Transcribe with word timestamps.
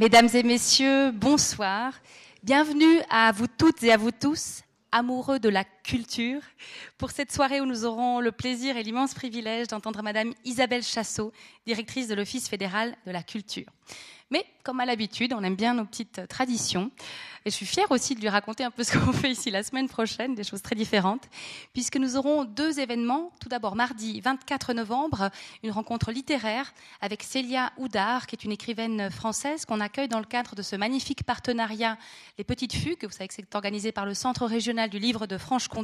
Mesdames 0.00 0.30
et 0.32 0.42
messieurs, 0.42 1.10
bonsoir. 1.10 1.92
Bienvenue 2.42 3.02
à 3.10 3.32
vous 3.32 3.46
toutes 3.46 3.82
et 3.82 3.92
à 3.92 3.98
vous 3.98 4.12
tous, 4.12 4.62
amoureux 4.90 5.38
de 5.38 5.50
la 5.50 5.62
culture, 5.82 6.42
pour 6.98 7.10
cette 7.10 7.32
soirée 7.32 7.60
où 7.60 7.66
nous 7.66 7.84
aurons 7.84 8.20
le 8.20 8.32
plaisir 8.32 8.76
et 8.76 8.82
l'immense 8.82 9.14
privilège 9.14 9.68
d'entendre 9.68 10.02
Madame 10.02 10.32
Isabelle 10.44 10.82
Chassot, 10.82 11.32
directrice 11.66 12.08
de 12.08 12.14
l'Office 12.14 12.48
fédéral 12.48 12.96
de 13.06 13.10
la 13.10 13.22
culture. 13.22 13.66
Mais 14.30 14.46
comme 14.62 14.78
à 14.78 14.86
l'habitude, 14.86 15.32
on 15.32 15.42
aime 15.42 15.56
bien 15.56 15.74
nos 15.74 15.84
petites 15.84 16.28
traditions. 16.28 16.92
Et 17.44 17.50
je 17.50 17.56
suis 17.56 17.66
fière 17.66 17.90
aussi 17.90 18.14
de 18.14 18.20
lui 18.20 18.28
raconter 18.28 18.62
un 18.62 18.70
peu 18.70 18.84
ce 18.84 18.96
qu'on 18.98 19.12
fait 19.12 19.32
ici 19.32 19.50
la 19.50 19.64
semaine 19.64 19.88
prochaine, 19.88 20.34
des 20.36 20.44
choses 20.44 20.62
très 20.62 20.76
différentes, 20.76 21.28
puisque 21.72 21.96
nous 21.96 22.16
aurons 22.16 22.44
deux 22.44 22.78
événements. 22.78 23.32
Tout 23.40 23.48
d'abord, 23.48 23.74
mardi 23.74 24.20
24 24.20 24.74
novembre, 24.74 25.30
une 25.64 25.72
rencontre 25.72 26.12
littéraire 26.12 26.72
avec 27.00 27.24
Célia 27.24 27.72
Houdard, 27.78 28.28
qui 28.28 28.36
est 28.36 28.44
une 28.44 28.52
écrivaine 28.52 29.10
française 29.10 29.64
qu'on 29.64 29.80
accueille 29.80 30.08
dans 30.08 30.20
le 30.20 30.26
cadre 30.26 30.54
de 30.54 30.62
ce 30.62 30.76
magnifique 30.76 31.24
partenariat 31.24 31.98
Les 32.38 32.44
Petites 32.44 32.74
Fugues. 32.74 33.04
Vous 33.04 33.10
savez 33.10 33.26
que 33.26 33.34
c'est 33.34 33.54
organisé 33.54 33.90
par 33.90 34.06
le 34.06 34.14
Centre 34.14 34.46
régional 34.46 34.90
du 34.90 35.00
livre 35.00 35.26
de 35.26 35.38
Franche-Comté. 35.38 35.79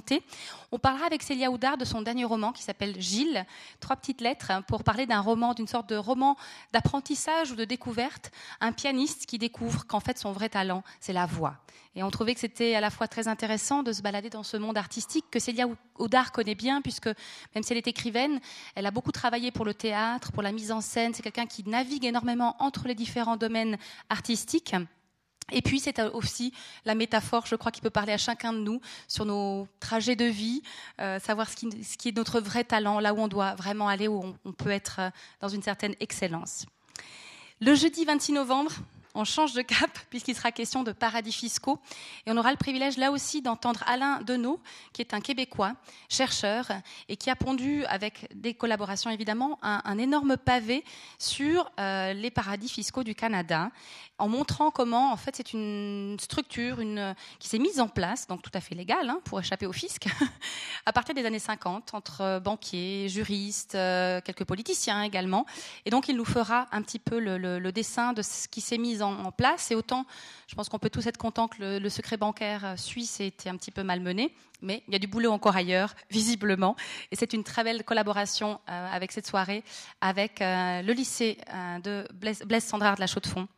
On 0.73 0.79
parlera 0.79 1.07
avec 1.07 1.23
Célia 1.23 1.51
Houdard 1.51 1.79
de 1.79 1.85
son 1.85 2.03
dernier 2.03 2.25
roman 2.25 2.53
qui 2.53 2.63
s'appelle 2.63 3.01
Gilles. 3.01 3.45
Trois 3.81 3.97
petites 3.97 4.21
lettres 4.21 4.53
pour 4.67 4.85
parler 4.85 5.07
d'un 5.07 5.21
roman, 5.21 5.55
d'une 5.55 5.67
sorte 5.67 5.89
de 5.89 5.97
roman 5.97 6.37
d'apprentissage 6.73 7.53
ou 7.53 7.57
de 7.57 7.65
découverte. 7.65 8.31
Un 8.61 8.73
pianiste 8.73 9.27
qui 9.27 9.39
découvre 9.39 9.87
qu'en 9.87 10.01
fait 10.01 10.19
son 10.19 10.33
vrai 10.33 10.49
talent, 10.49 10.83
c'est 11.01 11.13
la 11.13 11.27
voix 11.27 11.59
et 11.97 12.03
on 12.03 12.11
trouvait 12.11 12.35
que 12.35 12.41
c'était 12.41 12.75
à 12.75 12.81
la 12.81 12.91
fois 12.91 13.09
très 13.09 13.27
intéressant 13.27 13.83
de 13.83 13.91
se 13.91 14.03
balader 14.03 14.29
dans 14.29 14.43
ce 14.43 14.59
monde 14.59 14.77
artistique 14.77 15.25
que 15.31 15.39
Célia 15.39 15.67
Audard 15.99 16.31
connaît 16.31 16.55
bien, 16.55 16.83
puisque 16.83 17.07
même 17.07 17.63
si 17.63 17.73
elle 17.73 17.79
est 17.79 17.89
écrivaine, 17.89 18.39
elle 18.75 18.85
a 18.85 18.91
beaucoup 18.91 19.13
travaillé 19.13 19.51
pour 19.51 19.65
le 19.65 19.73
théâtre, 19.73 20.31
pour 20.31 20.43
la 20.43 20.53
mise 20.53 20.71
en 20.71 20.83
scène. 20.83 21.15
C'est 21.15 21.23
quelqu'un 21.23 21.47
qui 21.47 21.67
navigue 21.67 22.05
énormément 22.05 22.55
entre 22.59 22.87
les 22.87 22.95
différents 22.95 23.39
domaines 23.39 23.79
artistiques. 24.11 24.77
Et 25.53 25.63
puis 25.63 25.79
c'est 25.79 26.01
aussi 26.01 26.53
la 26.85 26.95
métaphore, 26.95 27.47
je 27.47 27.55
crois, 27.55 27.71
qui 27.71 27.81
peut 27.81 27.91
parler 27.91 28.13
à 28.13 28.19
chacun 28.19 28.53
de 28.53 28.59
nous 28.59 28.81
sur 29.07 29.25
nos 29.25 29.69
trajets 29.79 30.17
de 30.17 30.25
vie, 30.25 30.63
euh, 31.01 31.21
savoir 31.21 31.49
ce 31.49 31.57
qui, 31.57 32.09
est 32.09 32.17
notre 32.17 32.41
vrai 32.41 32.65
talent, 32.65 32.99
là 32.99 33.15
où 33.15 33.19
on 33.19 33.29
doit 33.29 33.55
vraiment 33.55 33.89
aller, 33.89 34.09
où 34.09 34.21
on, 34.25 34.37
on 34.45 34.53
peut 34.53 34.71
être 34.71 34.97
euh, 34.99 35.11
dans 35.41 35.49
une 35.49 35.63
certaine 35.63 35.95
excellence. 36.01 36.67
Le 37.61 37.75
jeudi 37.75 38.05
26 38.05 38.33
novembre, 38.33 38.73
on 39.17 39.25
change 39.25 39.55
de 39.55 39.63
cap 39.63 39.91
puisqu'il 40.11 40.37
sera 40.37 40.53
question 40.53 40.83
de 40.83 40.93
paradis 40.93 41.33
fiscaux. 41.33 41.79
Et 42.27 42.31
on 42.31 42.37
aura 42.37 42.51
le 42.51 42.57
privilège 42.57 42.99
là 42.99 43.11
aussi 43.11 43.43
d'entendre 43.43 43.83
Alain 43.87 44.21
Deneau, 44.23 44.61
qui 44.93 45.03
est 45.03 45.15
un 45.15 45.21
Québécois, 45.21 45.73
chercheur, 46.09 46.71
et 47.09 47.17
qui 47.17 47.31
a 47.31 47.37
pondu, 47.37 47.85
avec 47.87 48.29
des 48.35 48.55
collaborations 48.55 49.11
évidemment, 49.11 49.59
un, 49.63 49.99
énorme 49.99 50.37
pavé 50.37 50.85
sur 51.19 51.71
euh, 51.81 52.13
les 52.13 52.31
paradis 52.31 52.69
fiscaux 52.69 53.03
du 53.03 53.15
Canada, 53.15 53.71
en 54.19 54.29
montrant 54.29 54.71
comment, 54.71 55.13
en 55.13 55.17
fait, 55.17 55.37
c'est 55.37 55.53
une 55.53 56.17
structure 56.21 56.79
qui 57.39 57.49
s'est 57.49 57.59
mise 57.59 57.81
en 57.81 57.89
place, 57.89 58.27
donc 58.27 58.43
tout 58.43 58.51
à 58.55 58.61
fait 58.61 58.75
légale, 58.75 59.11
hein, 59.11 59.21
pour 59.25 59.41
échapper 59.41 59.67
au 59.67 59.73
fisc, 59.73 60.07
à 60.87 60.93
partir 60.93 61.15
des 61.15 61.25
années 61.25 61.39
50, 61.39 61.93
entre 61.95 62.41
banquiers, 62.41 63.09
juristes, 63.09 63.75
euh, 63.75 64.21
quelques 64.23 64.45
politiciens 64.45 65.03
également. 65.03 65.45
Et 65.85 65.91
donc, 65.91 66.09
il 66.09 66.17
nous 66.17 66.25
fera 66.25 66.67
un 66.73 66.83
petit 66.83 66.99
peu 66.99 67.19
le, 67.19 67.37
le 67.39 67.73
dessin 67.73 68.13
de 68.13 68.23
ce 68.23 68.49
qui 68.49 68.61
s'est 68.61 68.79
mis 68.79 69.03
en 69.03 69.06
en, 69.07 69.33
place. 69.33 69.71
Et 69.71 69.75
autant, 69.75 70.07
je 70.47 70.55
pense 70.55 70.69
qu'on 70.69 70.79
peut 70.79 70.91
tous 70.91 71.07
être 71.07 71.17
contents 71.17 71.49
que 71.49 71.79
le, 71.79 71.89
secret 71.89 72.17
bancaire 72.17 72.65
euh, 72.65 72.77
suisse 72.77 73.21
ait 73.21 73.29
été 73.29 73.49
un 73.49 73.57
petit 73.57 73.71
peu 73.71 73.83
malmené, 73.83 74.35
mais 74.63 74.83
il 74.89 74.93
y 74.93 74.97
a 74.97 74.99
du 74.99 75.07
boulot 75.07 75.31
encore 75.31 75.57
ailleurs, 75.57 75.95
visiblement. 76.11 76.77
Et 77.11 77.17
c'est 77.17 77.33
une 77.33 77.45
très 77.45 77.65
belle 77.65 77.85
collaboration 77.85 78.61
euh, 78.69 78.89
avec 78.93 79.13
cette 79.13 79.27
soirée, 79.27 79.63
avec 80.01 80.41
euh, 80.41 80.83
le 80.83 80.93
lycée 80.93 81.39
de 81.83 82.07
Blaise, 82.15 82.43
Blaise 82.45 82.65
Sandrard 82.65 82.97
de 82.97 83.01
la 83.01 83.07
Chaux-de-Fonds 83.07 83.49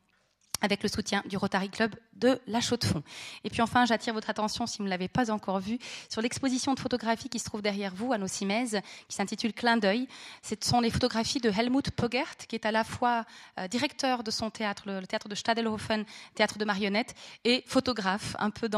avec 0.61 0.83
le 0.83 0.89
soutien 0.89 1.23
du 1.27 1.37
Rotary 1.37 1.71
Club 1.71 1.95
de 2.17 2.41
La 2.47 2.61
Chaux-de-Fonds. 2.61 3.03
Et 3.45 3.51
puis 3.51 3.63
enfin, 3.63 3.87
j'attire 3.87 4.13
votre 4.13 4.31
attention, 4.31 4.67
si 4.67 4.79
vous 4.79 4.85
ne 4.85 4.89
l'avez 4.91 5.09
pas 5.09 5.31
encore 5.31 5.61
vu, 5.61 5.79
sur 6.09 6.21
l'exposition 6.21 6.75
de 6.75 6.81
photographies 6.81 7.29
qui 7.29 7.39
se 7.39 7.45
trouve 7.45 7.63
derrière 7.63 7.95
vous, 7.95 8.13
à 8.13 8.19
nos 8.19 8.27
Simèze, 8.27 8.81
qui 9.09 9.17
s'intitule 9.17 9.53
Clin 9.53 9.77
d'œil. 9.77 10.09
Ce 10.43 10.55
sont 10.61 10.81
les 10.81 10.91
photographies 10.91 11.41
de 11.41 11.51
Helmut 11.51 11.91
Pogert, 11.93 12.37
qui 12.49 12.57
est 12.57 12.67
à 12.67 12.73
la 12.73 12.85
fois 12.85 13.25
euh, 13.59 13.69
directeur 13.69 14.25
de 14.25 14.31
son 14.31 14.51
théâtre, 14.51 14.85
le, 14.87 15.07
théâtre 15.07 15.29
de 15.29 15.35
Stadelhofen, 15.35 16.05
théâtre 16.35 16.59
de 16.59 16.65
marionnettes, 16.65 17.15
et 17.45 17.63
photographe, 17.67 18.35
un 18.39 18.51
peu 18.51 18.69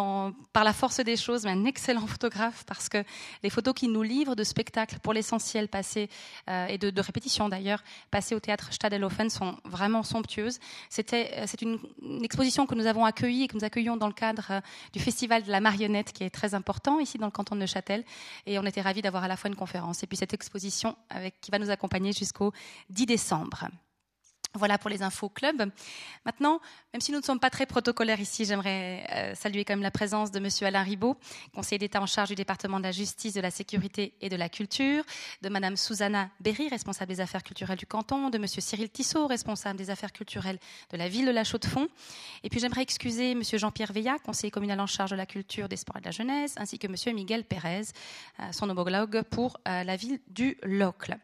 par 0.52 0.64
la 0.64 0.72
force 0.72 1.00
des 1.00 1.16
choses, 1.16 1.44
mais 1.44 1.52
un 1.52 1.64
excellent 1.64 2.06
photographe, 2.06 2.64
parce 2.66 2.88
que 2.88 3.02
les 3.42 3.50
photos 3.50 3.74
qu'il 3.74 3.92
nous 3.92 4.02
livre 4.02 4.34
de 4.34 4.44
spectacles, 4.44 4.98
pour 5.00 5.12
l'essentiel 5.12 5.68
passés, 5.68 6.10
euh, 6.48 6.66
et 6.66 6.78
de, 6.78 6.90
de 6.90 7.00
répétitions 7.00 7.48
d'ailleurs, 7.48 7.82
passées 8.10 8.34
au 8.34 8.40
théâtre 8.40 8.72
Stadelhofen, 8.72 9.30
sont 9.30 9.56
vraiment 9.64 10.02
somptueuses. 10.02 10.58
C'était, 10.88 11.32
euh, 11.36 11.44
c'est 11.46 11.62
une 11.62 11.69
une, 12.02 12.24
exposition 12.24 12.66
que 12.66 12.74
nous 12.74 12.86
avons 12.86 13.04
accueillie 13.04 13.44
et 13.44 13.48
que 13.48 13.56
nous 13.56 13.64
accueillons 13.64 13.96
dans 13.96 14.06
le 14.06 14.12
cadre 14.12 14.46
euh, 14.50 14.60
du 14.92 15.00
Festival 15.00 15.42
de 15.42 15.50
la 15.50 15.60
marionnette 15.60 16.12
qui 16.12 16.24
est 16.24 16.30
très 16.30 16.54
important 16.54 16.98
ici 17.00 17.18
dans 17.18 17.26
le 17.26 17.32
canton 17.32 17.54
de 17.54 17.60
Neuchâtel. 17.60 18.04
Et 18.46 18.58
on 18.58 18.66
était 18.66 18.80
ravis 18.80 19.02
d'avoir 19.02 19.24
à 19.24 19.28
la 19.28 19.36
fois 19.36 19.48
une 19.48 19.56
conférence 19.56 20.02
et 20.02 20.06
puis 20.06 20.16
cette 20.16 20.34
exposition 20.34 20.96
qui 21.40 21.50
va 21.50 21.58
nous 21.58 21.70
accompagner 21.70 22.12
jusqu'au 22.12 22.52
10 22.90 23.06
décembre. 23.06 23.68
Voilà 24.54 24.78
pour 24.78 24.90
les 24.90 25.02
infos 25.02 25.28
club. 25.28 25.70
Maintenant, 26.24 26.60
même 26.92 27.00
si 27.00 27.12
nous 27.12 27.18
ne 27.18 27.24
sommes 27.24 27.38
pas 27.38 27.50
très 27.50 27.66
protocolaires 27.66 28.18
ici, 28.18 28.44
j'aimerais 28.44 29.06
euh, 29.12 29.34
saluer 29.36 29.64
quand 29.64 29.74
même 29.74 29.82
la 29.82 29.92
présence 29.92 30.32
de 30.32 30.40
Monsieur 30.40 30.66
Alain 30.66 30.82
Ribaud, 30.82 31.16
conseiller 31.54 31.78
d'État 31.78 32.02
en 32.02 32.06
charge 32.06 32.30
du 32.30 32.34
département 32.34 32.78
de 32.78 32.82
la 32.82 32.90
justice, 32.90 33.32
de 33.32 33.40
la 33.40 33.52
sécurité 33.52 34.12
et 34.20 34.28
de 34.28 34.34
la 34.34 34.48
culture, 34.48 35.04
de 35.42 35.48
Madame 35.48 35.76
Susanna 35.76 36.30
Berry, 36.40 36.68
responsable 36.68 37.12
des 37.12 37.20
affaires 37.20 37.44
culturelles 37.44 37.78
du 37.78 37.86
canton, 37.86 38.28
de 38.28 38.38
Monsieur 38.38 38.60
Cyril 38.60 38.90
Tissot, 38.90 39.28
responsable 39.28 39.78
des 39.78 39.88
affaires 39.88 40.12
culturelles 40.12 40.58
de 40.90 40.96
la 40.96 41.08
ville 41.08 41.26
de 41.26 41.30
La 41.30 41.44
Chaux-de-Fonds. 41.44 41.88
Et 42.42 42.48
puis 42.48 42.58
j'aimerais 42.58 42.82
excuser 42.82 43.36
Monsieur 43.36 43.58
Jean-Pierre 43.58 43.92
Veillat, 43.92 44.18
conseiller 44.18 44.50
communal 44.50 44.80
en 44.80 44.86
charge 44.86 45.12
de 45.12 45.16
la 45.16 45.26
culture, 45.26 45.68
des 45.68 45.76
sports 45.76 45.98
et 45.98 46.00
de 46.00 46.06
la 46.06 46.10
jeunesse, 46.10 46.54
ainsi 46.56 46.80
que 46.80 46.88
Monsieur 46.88 47.12
Miguel 47.12 47.44
Pérez, 47.44 47.82
euh, 48.40 48.50
son 48.50 48.68
homologue 48.68 49.22
pour 49.30 49.58
euh, 49.68 49.84
la 49.84 49.94
ville 49.94 50.18
du 50.26 50.56
Locle. 50.64 51.18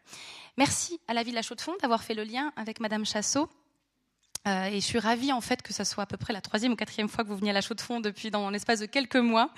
Merci 0.59 0.99
à 1.07 1.13
la 1.13 1.23
ville 1.23 1.33
de 1.33 1.37
La 1.37 1.43
Chaux-de-Fonds 1.43 1.77
d'avoir 1.83 2.03
fait 2.03 2.15
le 2.15 2.25
lien 2.25 2.51
avec 2.57 2.81
Madame 2.81 3.05
Chassot. 3.05 3.51
Euh, 4.47 4.65
et 4.67 4.77
je 4.77 4.87
suis 4.87 4.99
ravie 4.99 5.33
en 5.33 5.43
fait 5.43 5.61
que 5.61 5.75
ce 5.75 5.85
soit 5.85 6.05
à 6.05 6.07
peu 6.07 6.17
près 6.17 6.33
la 6.33 6.41
troisième 6.41 6.73
ou 6.73 6.77
quatrième 6.77 7.09
fois 7.09 7.25
que 7.25 7.29
vous 7.29 7.37
veniez 7.37 7.51
à 7.51 7.53
La 7.53 7.61
Chaux-de-Fonds 7.61 8.01
depuis 8.01 8.31
dans 8.31 8.49
l'espace 8.49 8.81
de 8.81 8.87
quelques 8.87 9.17
mois. 9.17 9.51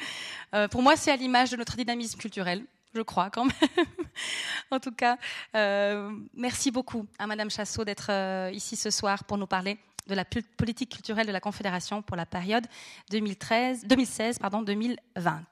Euh, 0.55 0.67
pour 0.67 0.83
moi, 0.83 0.97
c'est 0.97 1.13
à 1.13 1.17
l'image 1.17 1.51
de 1.51 1.57
notre 1.57 1.77
dynamisme 1.77 2.19
culturel, 2.19 2.65
je 2.95 3.03
crois 3.03 3.31
quand 3.31 3.45
même. 3.45 3.87
en 4.73 4.81
tout 4.81 4.91
cas, 4.91 5.19
euh, 5.55 6.11
merci 6.35 6.73
beaucoup 6.73 7.07
à 7.21 7.29
Madame 7.29 7.51
Chassot 7.51 7.85
d'être 7.85 8.11
ici 8.53 8.75
ce 8.75 8.91
soir 8.91 9.23
pour 9.23 9.39
nous 9.39 9.47
parler 9.47 9.79
de 10.09 10.15
la 10.15 10.25
politique 10.25 10.91
culturelle 10.91 11.29
de 11.29 11.33
la 11.33 11.41
Confédération 11.41 12.03
pour 12.03 12.17
la 12.17 12.27
période 12.27 12.67
2013, 13.11 13.87
2016 13.87 14.41
pardon 14.41 14.63
2020. 14.63 15.43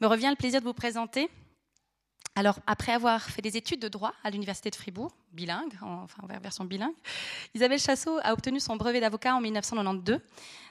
Me 0.00 0.06
revient 0.06 0.28
le 0.30 0.36
plaisir 0.36 0.60
de 0.60 0.64
vous 0.64 0.72
présenter 0.72 1.28
alors, 2.36 2.60
après 2.66 2.92
avoir 2.92 3.22
fait 3.22 3.42
des 3.42 3.56
études 3.56 3.80
de 3.80 3.88
droit 3.88 4.14
à 4.22 4.30
l'Université 4.30 4.70
de 4.70 4.76
Fribourg, 4.76 5.10
bilingue, 5.32 5.72
enfin 5.82 6.22
version 6.40 6.64
bilingue, 6.64 6.94
Isabelle 7.54 7.78
Chassot 7.78 8.18
a 8.22 8.32
obtenu 8.32 8.60
son 8.60 8.76
brevet 8.76 9.00
d'avocat 9.00 9.34
en 9.34 9.40
1992. 9.40 10.20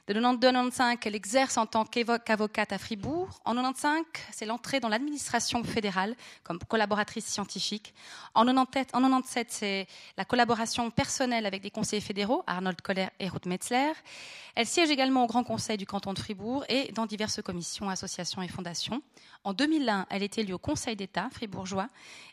De 0.09 0.13
92 0.15 0.49
à 0.49 0.51
95, 0.53 0.97
elle 1.05 1.13
exerce 1.13 1.57
en 1.57 1.67
tant 1.67 1.85
qu'avocate 1.85 2.73
à 2.73 2.79
Fribourg. 2.79 3.29
En 3.45 3.53
95, 3.53 4.03
c'est 4.31 4.47
l'entrée 4.47 4.79
dans 4.79 4.89
l'administration 4.89 5.63
fédérale 5.63 6.15
comme 6.43 6.57
collaboratrice 6.57 7.27
scientifique. 7.27 7.93
En 8.33 8.43
97, 8.43 8.95
en 8.95 9.01
97 9.01 9.47
c'est 9.51 9.87
la 10.17 10.25
collaboration 10.25 10.89
personnelle 10.89 11.45
avec 11.45 11.61
des 11.61 11.69
conseillers 11.69 12.01
fédéraux, 12.01 12.43
Arnold 12.47 12.81
Koller 12.81 13.09
et 13.19 13.29
Ruth 13.29 13.45
Metzler. 13.45 13.91
Elle 14.55 14.65
siège 14.65 14.89
également 14.89 15.25
au 15.25 15.27
Grand 15.27 15.43
Conseil 15.43 15.77
du 15.77 15.85
canton 15.85 16.13
de 16.13 16.19
Fribourg 16.19 16.65
et 16.69 16.91
dans 16.91 17.05
diverses 17.05 17.41
commissions, 17.43 17.87
associations 17.87 18.41
et 18.41 18.47
fondations. 18.47 19.03
En 19.43 19.53
2001, 19.53 20.07
elle 20.09 20.23
est 20.23 20.39
élue 20.39 20.53
au 20.53 20.57
Conseil 20.57 20.95
d'État 20.95 21.29
fribourgeois 21.31 21.87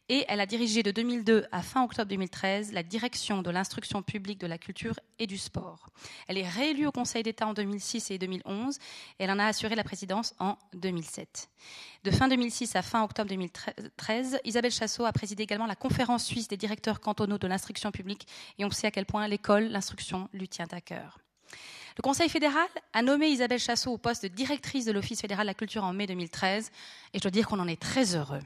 et 0.09 0.25
elle 0.29 0.41
a 0.41 0.47
dirigé 0.47 0.83
de 0.83 0.91
2002 0.91 1.47
à 1.51 1.63
fin 1.63 1.83
octobre 1.83 2.09
2013 2.09 2.73
la 2.73 2.83
direction 2.83 3.43
de 3.43 3.51
l'instruction 3.51 4.03
publique 4.03 4.41
de 4.41 4.47
la 4.47 4.59
culture 4.59 4.99
et 5.19 5.27
du 5.27 5.39
sport. 5.39 5.89
Elle 6.29 6.39
est 6.39 6.49
réélue 6.49 6.87
au 6.87 6.93
Conseil 6.93 7.23
d'État 7.23 7.47
en 7.47 7.55
2006 7.55 8.11
et 8.11 8.19
2011 8.19 8.77
et 8.77 9.25
elle 9.25 9.31
en 9.31 9.39
a 9.39 9.47
assuré 9.47 9.75
la 9.75 9.85
présidence 9.85 10.35
en 10.39 10.57
2007. 10.75 11.49
De 12.05 12.11
fin 12.11 12.29
2006 12.29 12.77
à 12.77 12.83
fin 12.83 13.03
octobre 13.03 13.29
2013, 13.29 14.39
Isabelle 14.45 14.71
Chassot 14.71 15.05
a 15.05 15.13
présidé 15.13 15.43
également 15.43 15.67
la 15.67 15.75
conférence 15.75 16.25
suisse 16.25 16.49
des 16.49 16.57
directeurs 16.57 17.01
cantonaux 17.01 17.39
de 17.39 17.47
l'instruction 17.47 17.91
publique 17.91 18.27
et 18.59 18.65
on 18.65 18.71
sait 18.71 18.87
à 18.87 18.91
quel 18.91 19.07
point 19.07 19.27
l'école, 19.27 19.65
l'instruction 19.65 20.29
lui 20.33 20.49
tient 20.49 20.69
à 20.71 20.81
cœur. 20.81 21.19
Le 21.97 22.03
Conseil 22.03 22.29
fédéral 22.29 22.69
a 22.93 23.01
nommé 23.03 23.29
Isabelle 23.29 23.59
Chassot 23.59 23.93
au 23.93 23.99
poste 23.99 24.23
de 24.23 24.29
directrice 24.29 24.85
de 24.85 24.93
l'Office 24.93 25.21
fédéral 25.21 25.47
de 25.47 25.51
la 25.51 25.55
culture 25.55 25.83
en 25.83 25.95
mai 25.95 26.07
2013 26.07 26.71
et 27.15 27.19
je 27.19 27.23
dois 27.23 27.31
dire 27.31 27.49
qu'on 27.49 27.59
en 27.59 27.69
est 27.69 27.81
très 27.81 28.15
heureux. 28.15 28.43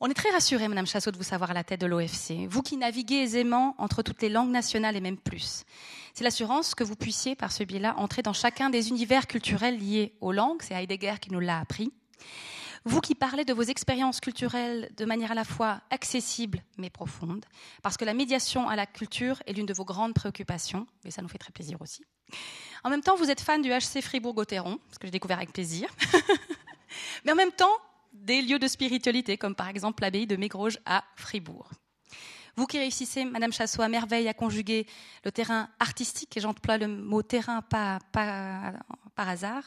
On 0.00 0.08
est 0.08 0.14
très 0.14 0.30
rassuré, 0.30 0.68
Madame 0.68 0.86
Chassot, 0.86 1.10
de 1.10 1.16
vous 1.16 1.24
savoir 1.24 1.50
à 1.50 1.54
la 1.54 1.64
tête 1.64 1.80
de 1.80 1.86
l'OFC, 1.86 2.46
vous 2.48 2.62
qui 2.62 2.76
naviguez 2.76 3.16
aisément 3.16 3.74
entre 3.78 4.02
toutes 4.02 4.22
les 4.22 4.28
langues 4.28 4.50
nationales 4.50 4.94
et 4.94 5.00
même 5.00 5.16
plus. 5.16 5.64
C'est 6.14 6.22
l'assurance 6.22 6.76
que 6.76 6.84
vous 6.84 6.94
puissiez, 6.94 7.34
par 7.34 7.50
ce 7.50 7.64
biais-là, 7.64 7.96
entrer 7.96 8.22
dans 8.22 8.32
chacun 8.32 8.70
des 8.70 8.90
univers 8.90 9.26
culturels 9.26 9.76
liés 9.76 10.14
aux 10.20 10.30
langues. 10.30 10.62
C'est 10.62 10.74
Heidegger 10.74 11.14
qui 11.20 11.32
nous 11.32 11.40
l'a 11.40 11.58
appris. 11.58 11.92
Vous 12.84 13.00
qui 13.00 13.16
parlez 13.16 13.44
de 13.44 13.52
vos 13.52 13.62
expériences 13.62 14.20
culturelles 14.20 14.88
de 14.96 15.04
manière 15.04 15.32
à 15.32 15.34
la 15.34 15.44
fois 15.44 15.80
accessible 15.90 16.62
mais 16.76 16.90
profonde, 16.90 17.44
parce 17.82 17.96
que 17.96 18.04
la 18.04 18.14
médiation 18.14 18.68
à 18.68 18.76
la 18.76 18.86
culture 18.86 19.42
est 19.48 19.52
l'une 19.52 19.66
de 19.66 19.74
vos 19.74 19.84
grandes 19.84 20.14
préoccupations, 20.14 20.86
et 21.04 21.10
ça 21.10 21.22
nous 21.22 21.28
fait 21.28 21.38
très 21.38 21.50
plaisir 21.50 21.82
aussi. 21.82 22.04
En 22.84 22.90
même 22.90 23.02
temps, 23.02 23.16
vous 23.16 23.30
êtes 23.30 23.40
fan 23.40 23.62
du 23.62 23.70
HC 23.70 24.00
Fribourg-Gotteron, 24.00 24.78
ce 24.92 24.98
que 25.00 25.08
j'ai 25.08 25.10
découvert 25.10 25.38
avec 25.38 25.52
plaisir. 25.52 25.88
mais 27.24 27.32
en 27.32 27.36
même 27.36 27.50
temps, 27.50 27.76
des 28.22 28.42
lieux 28.42 28.58
de 28.58 28.68
spiritualité, 28.68 29.36
comme 29.36 29.54
par 29.54 29.68
exemple 29.68 30.02
l'abbaye 30.02 30.26
de 30.26 30.36
Mégroge 30.36 30.78
à 30.86 31.04
Fribourg. 31.16 31.70
Vous 32.56 32.66
qui 32.66 32.78
réussissez, 32.78 33.24
Madame 33.24 33.52
Chassot, 33.52 33.82
à 33.82 33.88
merveille 33.88 34.26
à 34.26 34.34
conjuguer 34.34 34.86
le 35.24 35.30
terrain 35.30 35.68
artistique, 35.78 36.36
et 36.36 36.40
j'emploie 36.40 36.76
le 36.76 36.88
mot 36.88 37.22
terrain 37.22 37.62
pas, 37.62 38.00
par 38.12 39.28
hasard, 39.28 39.62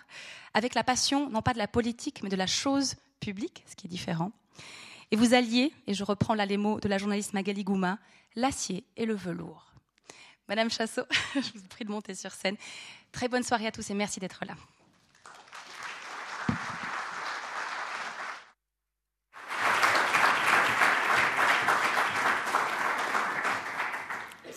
avec 0.53 0.75
la 0.75 0.83
passion, 0.83 1.29
non 1.29 1.41
pas 1.41 1.53
de 1.53 1.57
la 1.57 1.69
politique, 1.69 2.21
mais 2.21 2.29
de 2.29 2.35
la 2.35 2.47
chose 2.47 2.95
publique, 3.21 3.63
ce 3.65 3.77
qui 3.77 3.87
est 3.87 3.89
différent. 3.89 4.33
Et 5.11 5.15
vous 5.15 5.33
alliez, 5.33 5.73
et 5.87 5.93
je 5.93 6.03
reprends 6.03 6.33
là 6.33 6.45
les 6.45 6.57
mots 6.57 6.81
de 6.81 6.89
la 6.89 6.97
journaliste 6.97 7.33
Magali 7.33 7.63
Gouma, 7.63 7.97
l'acier 8.35 8.83
et 8.97 9.05
le 9.05 9.15
velours. 9.15 9.71
Madame 10.49 10.69
Chassot, 10.69 11.05
je 11.35 11.59
vous 11.59 11.67
prie 11.69 11.85
de 11.85 11.91
monter 11.91 12.13
sur 12.13 12.31
scène. 12.31 12.57
Très 13.13 13.29
bonne 13.29 13.43
soirée 13.43 13.67
à 13.67 13.71
tous 13.71 13.89
et 13.89 13.93
merci 13.93 14.19
d'être 14.19 14.43
là. 14.45 14.55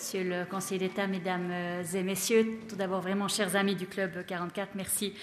Monsieur 0.05 0.23
le 0.23 0.45
Conseil 0.45 0.77
d'État, 0.77 1.07
Mesdames 1.07 1.51
et 1.51 2.03
Messieurs, 2.03 2.59
tout 2.69 2.75
d'abord 2.75 3.01
vraiment 3.01 3.27
chers 3.27 3.55
amis 3.55 3.73
du 3.73 3.87
Club 3.87 4.23
44, 4.23 4.75
merci 4.75 5.15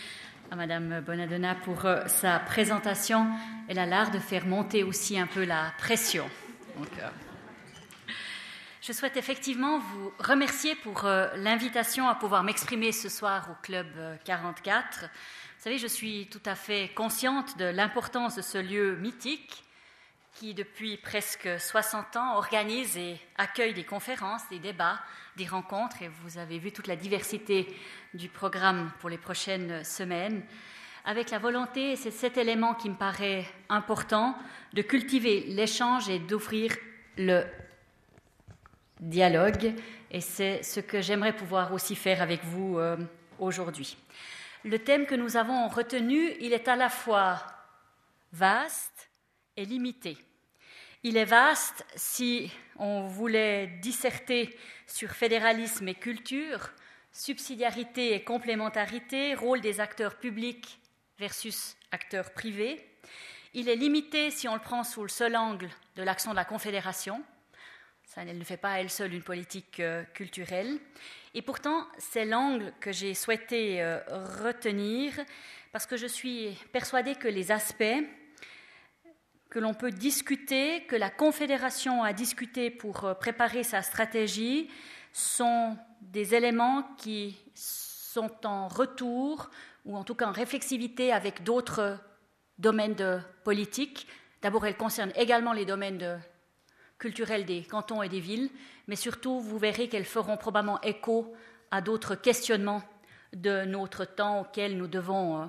à 0.50 0.56
Madame 0.56 1.00
Bonadonna 1.06 1.55
pour 1.55 1.87
euh, 1.87 2.05
sa 2.08 2.40
présentation. 2.40 3.29
Elle 3.69 3.79
a 3.79 3.87
l'art 3.87 4.11
de 4.11 4.19
faire 4.19 4.44
monter 4.44 4.82
aussi 4.82 5.17
un 5.17 5.29
peu 5.29 5.44
la 5.44 5.73
pression. 5.79 6.29
Euh, 6.81 7.08
je 8.81 8.93
souhaite 8.93 9.17
effectivement 9.17 9.79
vous 9.79 10.12
remercier 10.19 10.75
pour 10.75 11.05
euh, 11.05 11.28
l'invitation 11.37 12.08
à 12.08 12.17
pouvoir 12.17 12.43
m'exprimer 12.43 12.90
ce 12.90 13.08
soir 13.08 13.50
au 13.52 13.62
Club 13.62 13.87
44. 14.25 15.02
Vous 15.02 15.06
savez, 15.58 15.78
je 15.78 15.87
suis 15.87 16.26
tout 16.26 16.43
à 16.44 16.56
fait 16.56 16.90
consciente 16.96 17.56
de 17.56 17.67
l'importance 17.67 18.35
de 18.35 18.43
ce 18.43 18.58
lieu 18.58 18.96
mythique 18.96 19.62
qui, 20.34 20.55
depuis 20.55 20.96
presque 20.96 21.49
60 21.61 22.17
ans, 22.17 22.37
organise 22.37 22.96
et 22.96 23.19
accueille 23.37 23.75
des 23.75 23.84
conférences, 23.84 24.43
des 24.50 24.58
débats, 24.58 24.99
des 25.37 25.46
rencontres, 25.46 26.02
et 26.02 26.08
vous 26.08 26.38
avez 26.38 26.58
vu 26.58 26.73
toute 26.73 26.87
la 26.87 26.96
diversité 26.96 27.67
du 28.14 28.29
programme 28.29 28.90
pour 29.00 29.11
les 29.11 29.19
prochaines 29.19 29.84
semaines, 29.84 30.43
avec 31.05 31.31
la 31.31 31.38
volonté, 31.38 31.93
et 31.93 31.96
c'est 31.96 32.11
cet 32.11 32.37
élément 32.37 32.75
qui 32.75 32.88
me 32.88 32.94
paraît 32.94 33.44
important, 33.69 34.37
de 34.73 34.82
cultiver 34.82 35.44
l'échange 35.49 36.08
et 36.08 36.19
d'offrir 36.19 36.76
le 37.19 37.44
dialogue, 39.00 39.75
et 40.11 40.20
c'est 40.20 40.62
ce 40.62 40.81
que 40.81 41.00
j'aimerais 41.00 41.35
pouvoir 41.35 41.73
aussi 41.73 41.96
faire 41.96 42.23
avec 42.23 42.44
vous 42.44 42.78
euh, 42.78 42.96
aujourd'hui. 43.38 43.96
Le 44.64 44.78
thème 44.78 45.06
que 45.06 45.14
nous 45.14 45.37
avons 45.37 45.69
retenu, 45.69 46.32
il 46.40 46.52
est 46.52 46.69
à 46.69 46.76
la 46.76 46.88
fois 46.88 47.43
vaste, 48.32 48.91
est 49.56 49.64
limité. 49.64 50.16
Il 51.02 51.16
est 51.16 51.25
vaste 51.25 51.84
si 51.96 52.50
on 52.76 53.06
voulait 53.06 53.66
disserter 53.82 54.56
sur 54.87 55.10
fédéralisme 55.10 55.88
et 55.88 55.94
culture, 55.94 56.70
subsidiarité 57.10 58.14
et 58.14 58.22
complémentarité, 58.22 59.34
rôle 59.34 59.60
des 59.60 59.81
acteurs 59.81 60.16
publics 60.16 60.78
versus 61.19 61.76
acteurs 61.90 62.32
privés. 62.32 62.88
Il 63.54 63.69
est 63.69 63.76
limité 63.76 64.31
si 64.31 64.49
on 64.49 64.54
le 64.54 64.60
prend 64.60 64.84
sous 64.84 65.02
le 65.02 65.08
seul 65.08 65.37
angle 65.37 65.69
de 65.96 66.02
l'action 66.02 66.31
de 66.31 66.37
la 66.37 66.44
Confédération. 66.44 67.22
Ça, 68.04 68.22
elle 68.22 68.38
ne 68.38 68.44
fait 68.44 68.56
pas 68.56 68.72
à 68.72 68.78
elle 68.78 68.90
seule 68.90 69.14
une 69.14 69.22
politique 69.22 69.81
euh, 69.81 70.04
culturelle. 70.14 70.78
Et 71.34 71.43
pourtant, 71.43 71.87
c'est 71.99 72.25
l'angle 72.25 72.72
que 72.81 72.93
j'ai 72.93 73.14
souhaité 73.14 73.82
euh, 73.82 73.99
retenir 74.43 75.19
parce 75.72 75.87
que 75.87 75.96
je 75.96 76.06
suis 76.06 76.56
persuadée 76.72 77.14
que 77.14 77.28
les 77.28 77.50
aspects 77.50 78.04
que 79.52 79.58
l'on 79.58 79.75
peut 79.75 79.90
discuter, 79.90 80.87
que 80.87 80.96
la 80.96 81.10
Confédération 81.10 82.02
a 82.02 82.14
discuté 82.14 82.70
pour 82.70 83.04
euh, 83.04 83.12
préparer 83.12 83.62
sa 83.64 83.82
stratégie, 83.82 84.70
sont 85.12 85.76
des 86.00 86.34
éléments 86.34 86.84
qui 86.96 87.37
sont 87.54 88.46
en 88.46 88.66
retour, 88.66 89.50
ou 89.84 89.94
en 89.94 90.04
tout 90.04 90.14
cas 90.14 90.26
en 90.26 90.32
réflexivité 90.32 91.12
avec 91.12 91.43
d'autres 91.43 91.99
domaines 92.56 92.94
de 92.94 93.19
politique. 93.44 94.06
D'abord, 94.40 94.64
elles 94.64 94.78
concernent 94.78 95.12
également 95.16 95.52
les 95.52 95.66
domaines 95.66 96.22
culturels 96.96 97.44
des 97.44 97.62
cantons 97.62 98.02
et 98.02 98.08
des 98.08 98.20
villes, 98.20 98.49
mais 98.88 98.96
surtout, 98.96 99.38
vous 99.38 99.58
verrez 99.58 99.87
qu'elles 99.90 100.06
feront 100.06 100.38
probablement 100.38 100.81
écho 100.81 101.31
à 101.70 101.82
d'autres 101.82 102.14
questionnements 102.14 102.82
de 103.34 103.66
notre 103.66 104.06
temps 104.06 104.40
auxquels 104.40 104.78
nous 104.78 104.87
devons 104.87 105.43
euh, 105.43 105.46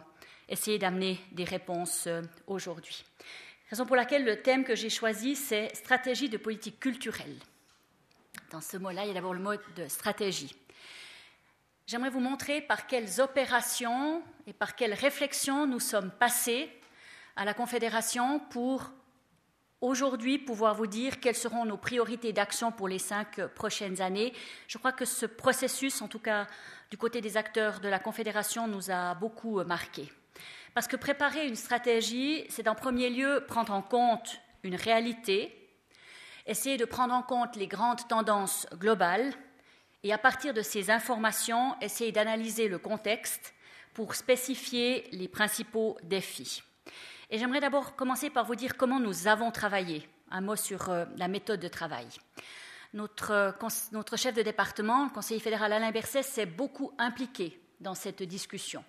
essayer 0.50 0.77
d'amener 0.77 1.21
des 1.31 1.45
réponses 1.45 2.07
euh, 2.07 2.21
aujourd'hui. 2.47 3.05
Raison 3.69 3.86
pour 3.86 3.95
laquelle 3.95 4.25
le 4.25 4.42
thème 4.42 4.63
que 4.63 4.75
j'ai 4.75 4.89
choisi, 4.89 5.36
c'est 5.36 5.74
stratégie 5.75 6.30
de 6.30 6.38
politique 6.38 6.80
culturelle. 6.80 7.39
Dans 8.51 8.62
ce 8.62 8.77
mot-là, 8.77 9.04
il 9.04 9.07
y 9.07 9.12
a 9.12 9.13
d'abord 9.13 9.33
le 9.33 9.39
mot 9.39 9.56
de 9.75 9.88
stratégie. 9.88 10.56
J'aimerais 11.88 12.10
vous 12.10 12.19
montrer 12.19 12.62
par 12.62 12.88
quelles 12.88 13.19
opérations 13.19 14.24
et 14.48 14.54
par 14.54 14.75
quelles 14.75 14.94
réflexions 14.94 15.65
nous 15.65 15.80
sommes 15.80 16.12
passés 16.12 16.69
à 17.36 17.45
la 17.45 17.54
Confédération 17.54 18.39
pour 18.39 18.92
aujourd'hui 19.81 20.38
pouvoir 20.38 20.75
vous 20.75 20.88
dire 20.88 21.19
quelles 21.19 21.36
seront 21.36 21.65
nos 21.65 21.77
priorités 21.77 22.31
d'action 22.31 22.71
pour 22.71 22.88
les 22.88 23.00
cinq 23.00 23.45
prochaines 23.48 24.01
années. 24.01 24.33
Je 24.68 24.77
crois 24.77 24.94
que 24.94 25.04
ce 25.04 25.25
processus, 25.25 26.01
en 26.01 26.07
tout 26.07 26.19
cas 26.19 26.48
du 26.89 26.98
côté 26.98 27.21
des 27.21 27.38
acteurs 27.38 27.80
de 27.80 27.89
la 27.89 28.00
Confédération, 28.00 28.68
nous 28.68 28.92
a 28.92 29.15
beaucoup 29.15 29.62
marqués. 29.63 30.12
Parce 30.73 30.87
que 30.87 30.95
préparer 30.95 31.47
une 31.47 31.55
stratégie, 31.55 32.45
c'est 32.49 32.67
en 32.67 32.75
premier 32.75 33.09
lieu 33.09 33.43
prendre 33.47 33.73
en 33.73 33.81
compte 33.81 34.39
une 34.63 34.75
réalité, 34.75 35.55
essayer 36.47 36.77
de 36.77 36.85
prendre 36.85 37.13
en 37.13 37.21
compte 37.21 37.55
les 37.55 37.67
grandes 37.67 38.07
tendances 38.07 38.67
globales 38.73 39.33
et 40.03 40.11
à 40.11 40.17
partir 40.17 40.53
de 40.53 40.61
ces 40.61 40.89
informations, 40.89 41.79
essayer 41.79 42.11
d'analyser 42.11 42.67
le 42.67 42.79
contexte 42.79 43.53
pour 43.93 44.15
spécifier 44.15 45.07
les 45.11 45.27
principaux 45.27 45.97
défis. 46.03 46.63
Et 47.29 47.37
j'aimerais 47.37 47.61
d'abord 47.61 47.95
commencer 47.95 48.29
par 48.29 48.45
vous 48.45 48.55
dire 48.55 48.75
comment 48.75 48.99
nous 48.99 49.27
avons 49.27 49.51
travaillé. 49.51 50.07
Un 50.31 50.41
mot 50.41 50.55
sur 50.55 50.89
euh, 50.89 51.05
la 51.17 51.27
méthode 51.27 51.59
de 51.59 51.67
travail. 51.67 52.07
Notre, 52.93 53.31
euh, 53.31 53.51
notre 53.91 54.17
chef 54.17 54.33
de 54.33 54.41
département, 54.41 55.05
le 55.05 55.09
conseiller 55.11 55.39
fédéral 55.39 55.71
Alain 55.71 55.91
Berset, 55.91 56.24
s'est 56.24 56.48
beaucoup 56.48 56.91
impliqué 56.98 57.62
dans 57.79 57.93
cette 57.93 58.24
discussion. 58.24 58.83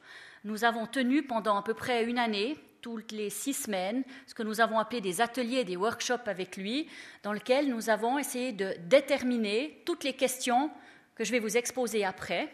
Nous 0.44 0.64
avons 0.64 0.86
tenu 0.86 1.22
pendant 1.22 1.56
à 1.56 1.62
peu 1.62 1.72
près 1.72 2.04
une 2.04 2.18
année, 2.18 2.56
toutes 2.82 3.12
les 3.12 3.30
six 3.30 3.54
semaines, 3.54 4.04
ce 4.26 4.34
que 4.34 4.42
nous 4.42 4.60
avons 4.60 4.78
appelé 4.78 5.00
des 5.00 5.22
ateliers, 5.22 5.64
des 5.64 5.76
workshops 5.76 6.26
avec 6.28 6.58
lui, 6.58 6.86
dans 7.22 7.32
lesquels 7.32 7.70
nous 7.70 7.88
avons 7.88 8.18
essayé 8.18 8.52
de 8.52 8.74
déterminer 8.86 9.80
toutes 9.86 10.04
les 10.04 10.12
questions 10.12 10.70
que 11.14 11.24
je 11.24 11.32
vais 11.32 11.38
vous 11.38 11.56
exposer 11.56 12.04
après, 12.04 12.52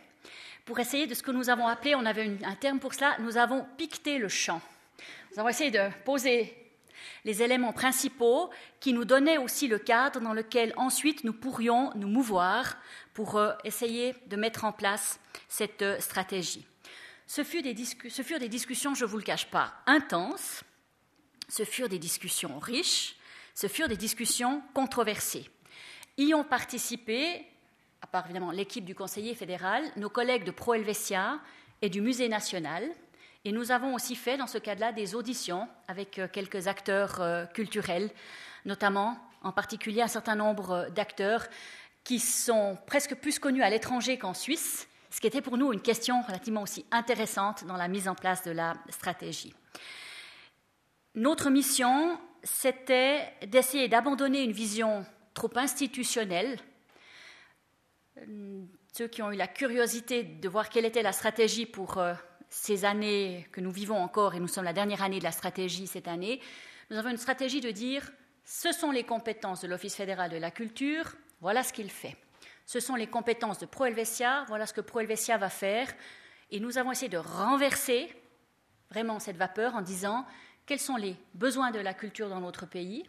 pour 0.65 0.79
essayer 0.79 1.09
de 1.09 1.15
ce 1.15 1.23
que 1.25 1.33
nous 1.33 1.51
avons 1.51 1.67
appelé, 1.67 1.97
on 1.97 2.07
avait 2.07 2.31
un 2.45 2.55
terme 2.55 2.79
pour 2.79 2.95
cela, 2.95 3.17
nous 3.19 3.37
avons 3.37 3.67
piqueté 3.77 4.19
le 4.19 4.29
champ. 4.29 4.61
Nous 5.33 5.41
avons 5.41 5.49
essayé 5.49 5.73
de 5.73 5.89
poser 6.05 6.55
les 7.25 7.43
éléments 7.43 7.73
principaux 7.73 8.51
qui 8.79 8.93
nous 8.93 9.05
donnaient 9.05 9.39
aussi 9.39 9.67
le 9.67 9.79
cadre 9.79 10.21
dans 10.21 10.33
lequel 10.33 10.73
ensuite 10.77 11.25
nous 11.25 11.33
pourrions 11.33 11.91
nous 11.97 12.07
mouvoir 12.07 12.77
pour 13.15 13.37
euh, 13.37 13.53
essayer 13.65 14.15
de 14.29 14.37
mettre 14.37 14.65
en 14.65 14.71
place 14.71 15.19
cette 15.49 15.83
euh, 15.83 15.99
stratégie. 15.99 16.65
Ce, 17.33 17.45
furent 17.45 17.63
des, 17.63 17.75
discussions, 18.49 18.97
je 18.97 19.05
ne 19.05 19.09
vous 19.09 19.17
le 19.17 19.23
cache 19.23 19.47
pas, 19.47 19.73
intenses, 19.87 20.65
ce 21.49 21.65
furent 21.65 21.89
des 21.89 22.01
discussions 22.01 22.59
riches, 22.59 23.15
ce 23.55 23.69
furent 23.69 23.87
des 23.87 23.97
discussions 23.97 24.65
controversées. 24.75 25.49
Y 26.19 26.35
ont 26.35 26.43
participé, 26.43 27.47
à 28.03 28.09
part 28.09 28.25
évidemment 28.25 28.51
l'équipe 28.51 28.85
du 28.85 28.97
conseiller 28.97 29.37
fédéral, 29.37 29.85
nos 29.95 30.11
collègues 30.11 30.43
de 30.43 30.51
Pro 30.51 30.75
Helvetia 30.75 31.39
et 31.83 31.89
du 31.89 32.01
Musée 32.01 32.29
national, 32.29 32.83
et 33.45 33.53
nous 33.53 33.71
avons 33.71 33.95
aussi 33.95 34.17
fait 34.17 34.37
dans 34.37 34.49
ce 34.49 34.59
cadre-là 34.59 34.91
des 34.91 35.15
auditions 35.15 35.69
avec 35.87 36.19
euh, 36.19 36.27
quelques 36.27 36.67
acteurs 36.67 37.21
euh, 37.21 37.47
culturels, 37.47 38.11
notamment 38.65 39.17
en 39.43 39.53
particulier 39.53 40.03
un 40.03 40.09
certain 40.09 40.35
nombre 40.35 40.89
d'acteurs 40.97 41.47
qui 42.03 42.19
sont 42.19 42.77
presque 42.89 43.15
plus 43.15 43.39
connus 43.39 43.63
à 43.63 43.71
l'étranger 43.71 44.19
qu'en 44.19 44.35
Suisse, 44.35 44.89
ce 45.11 45.21
qui 45.21 45.27
était 45.27 45.43
pour 45.43 45.59
nous 45.59 45.73
une 45.73 45.83
question 45.83 46.23
relativement 46.23 46.63
aussi 46.63 46.87
intéressante 46.91 47.65
dans 47.65 47.77
la 47.77 47.89
mise 47.89 48.09
en 48.09 48.15
place 48.15 48.45
de 48.45 48.53
la 48.53 48.75
stratégie. 48.89 49.53
Notre 51.17 51.51
mission, 51.51 52.19
c'était 52.45 53.33
d'essayer 53.47 53.89
d'abandonner 53.89 54.43
une 54.45 54.53
vision 54.53 55.05
trop 55.35 55.51
institutionnelle. 55.57 56.59
Ceux 58.93 59.09
qui 59.09 59.23
ont 59.23 59.33
eu 59.33 59.37
la 59.37 59.49
curiosité 59.49 60.23
de 60.23 60.49
voir 60.49 60.69
quelle 60.69 60.85
était 60.85 61.03
la 61.03 61.13
stratégie 61.13 61.67
pour 61.67 61.99
euh, 61.99 62.15
ces 62.49 62.85
années 62.85 63.47
que 63.53 63.61
nous 63.61 63.71
vivons 63.71 63.97
encore, 63.97 64.35
et 64.35 64.41
nous 64.41 64.49
sommes 64.49 64.65
la 64.65 64.73
dernière 64.73 65.03
année 65.03 65.19
de 65.19 65.25
la 65.25 65.33
stratégie 65.33 65.87
cette 65.87 66.09
année, 66.09 66.41
nous 66.91 66.97
avons 66.97 67.11
une 67.11 67.17
stratégie 67.17 67.61
de 67.61 67.71
dire 67.71 68.11
ce 68.45 68.73
sont 68.73 68.91
les 68.91 69.05
compétences 69.05 69.61
de 69.61 69.69
l'Office 69.69 69.95
fédéral 69.95 70.31
de 70.31 70.37
la 70.37 70.51
culture, 70.51 71.13
voilà 71.41 71.63
ce 71.63 71.73
qu'il 71.73 71.91
fait. 71.91 72.17
Ce 72.71 72.79
sont 72.79 72.95
les 72.95 73.09
compétences 73.09 73.59
de 73.59 73.67
Pro 73.67 73.87
Helvetia, 73.87 74.45
voilà 74.47 74.65
ce 74.65 74.73
que 74.73 74.81
Pro 74.81 75.01
Helvetia 75.01 75.37
va 75.37 75.49
faire. 75.49 75.93
Et 76.53 76.61
nous 76.61 76.79
avons 76.79 76.93
essayé 76.93 77.09
de 77.09 77.19
renverser 77.19 78.15
vraiment 78.91 79.19
cette 79.19 79.37
vapeur 79.37 79.75
en 79.75 79.83
disant 79.83 80.25
quels 80.67 80.79
sont 80.79 80.95
les 80.95 81.17
besoins 81.35 81.73
de 81.73 81.81
la 81.81 81.95
culture 81.95 82.29
dans 82.29 82.39
notre 82.39 82.67
pays, 82.67 83.03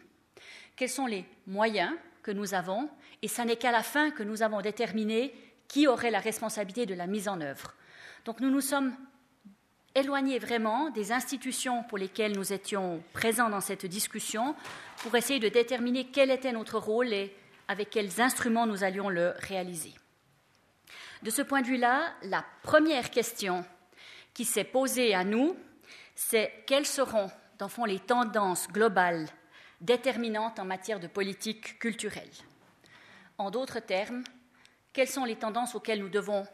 quels 0.74 0.88
sont 0.88 1.06
les 1.06 1.24
moyens 1.46 1.92
que 2.24 2.32
nous 2.32 2.54
avons, 2.54 2.90
et 3.22 3.28
ce 3.28 3.40
n'est 3.42 3.54
qu'à 3.54 3.70
la 3.70 3.84
fin 3.84 4.10
que 4.10 4.24
nous 4.24 4.42
avons 4.42 4.62
déterminé 4.62 5.32
qui 5.68 5.86
aurait 5.86 6.10
la 6.10 6.18
responsabilité 6.18 6.84
de 6.84 6.94
la 6.94 7.06
mise 7.06 7.28
en 7.28 7.40
œuvre. 7.40 7.74
Donc 8.24 8.40
nous 8.40 8.50
nous 8.50 8.60
sommes 8.60 8.96
éloignés 9.94 10.40
vraiment 10.40 10.90
des 10.90 11.12
institutions 11.12 11.84
pour 11.84 11.98
lesquelles 11.98 12.36
nous 12.36 12.52
étions 12.52 13.00
présents 13.12 13.48
dans 13.48 13.60
cette 13.60 13.86
discussion 13.86 14.56
pour 15.04 15.14
essayer 15.14 15.38
de 15.38 15.48
déterminer 15.48 16.08
quel 16.08 16.32
était 16.32 16.50
notre 16.50 16.80
rôle 16.80 17.12
et 17.12 17.32
avec 17.72 17.88
quels 17.88 18.20
instruments 18.20 18.66
nous 18.66 18.84
allions 18.84 19.08
le 19.08 19.32
réaliser. 19.38 19.94
De 21.22 21.30
ce 21.30 21.40
point 21.40 21.62
de 21.62 21.66
vue-là, 21.66 22.12
la 22.24 22.44
première 22.62 23.10
question 23.10 23.64
qui 24.34 24.44
s'est 24.44 24.62
posée 24.62 25.14
à 25.14 25.24
nous, 25.24 25.56
c'est 26.14 26.52
quelles 26.66 26.84
seront, 26.84 27.30
dans 27.58 27.66
le 27.66 27.70
fond, 27.70 27.86
les 27.86 27.98
tendances 27.98 28.68
globales 28.68 29.26
déterminantes 29.80 30.58
en 30.58 30.66
matière 30.66 31.00
de 31.00 31.06
politique 31.06 31.78
culturelle? 31.78 32.30
En 33.38 33.50
d'autres 33.50 33.80
termes, 33.80 34.22
quelles 34.92 35.08
sont 35.08 35.24
les 35.24 35.36
tendances 35.36 35.74
auxquelles 35.74 36.00
nous 36.00 36.10
devons 36.10 36.46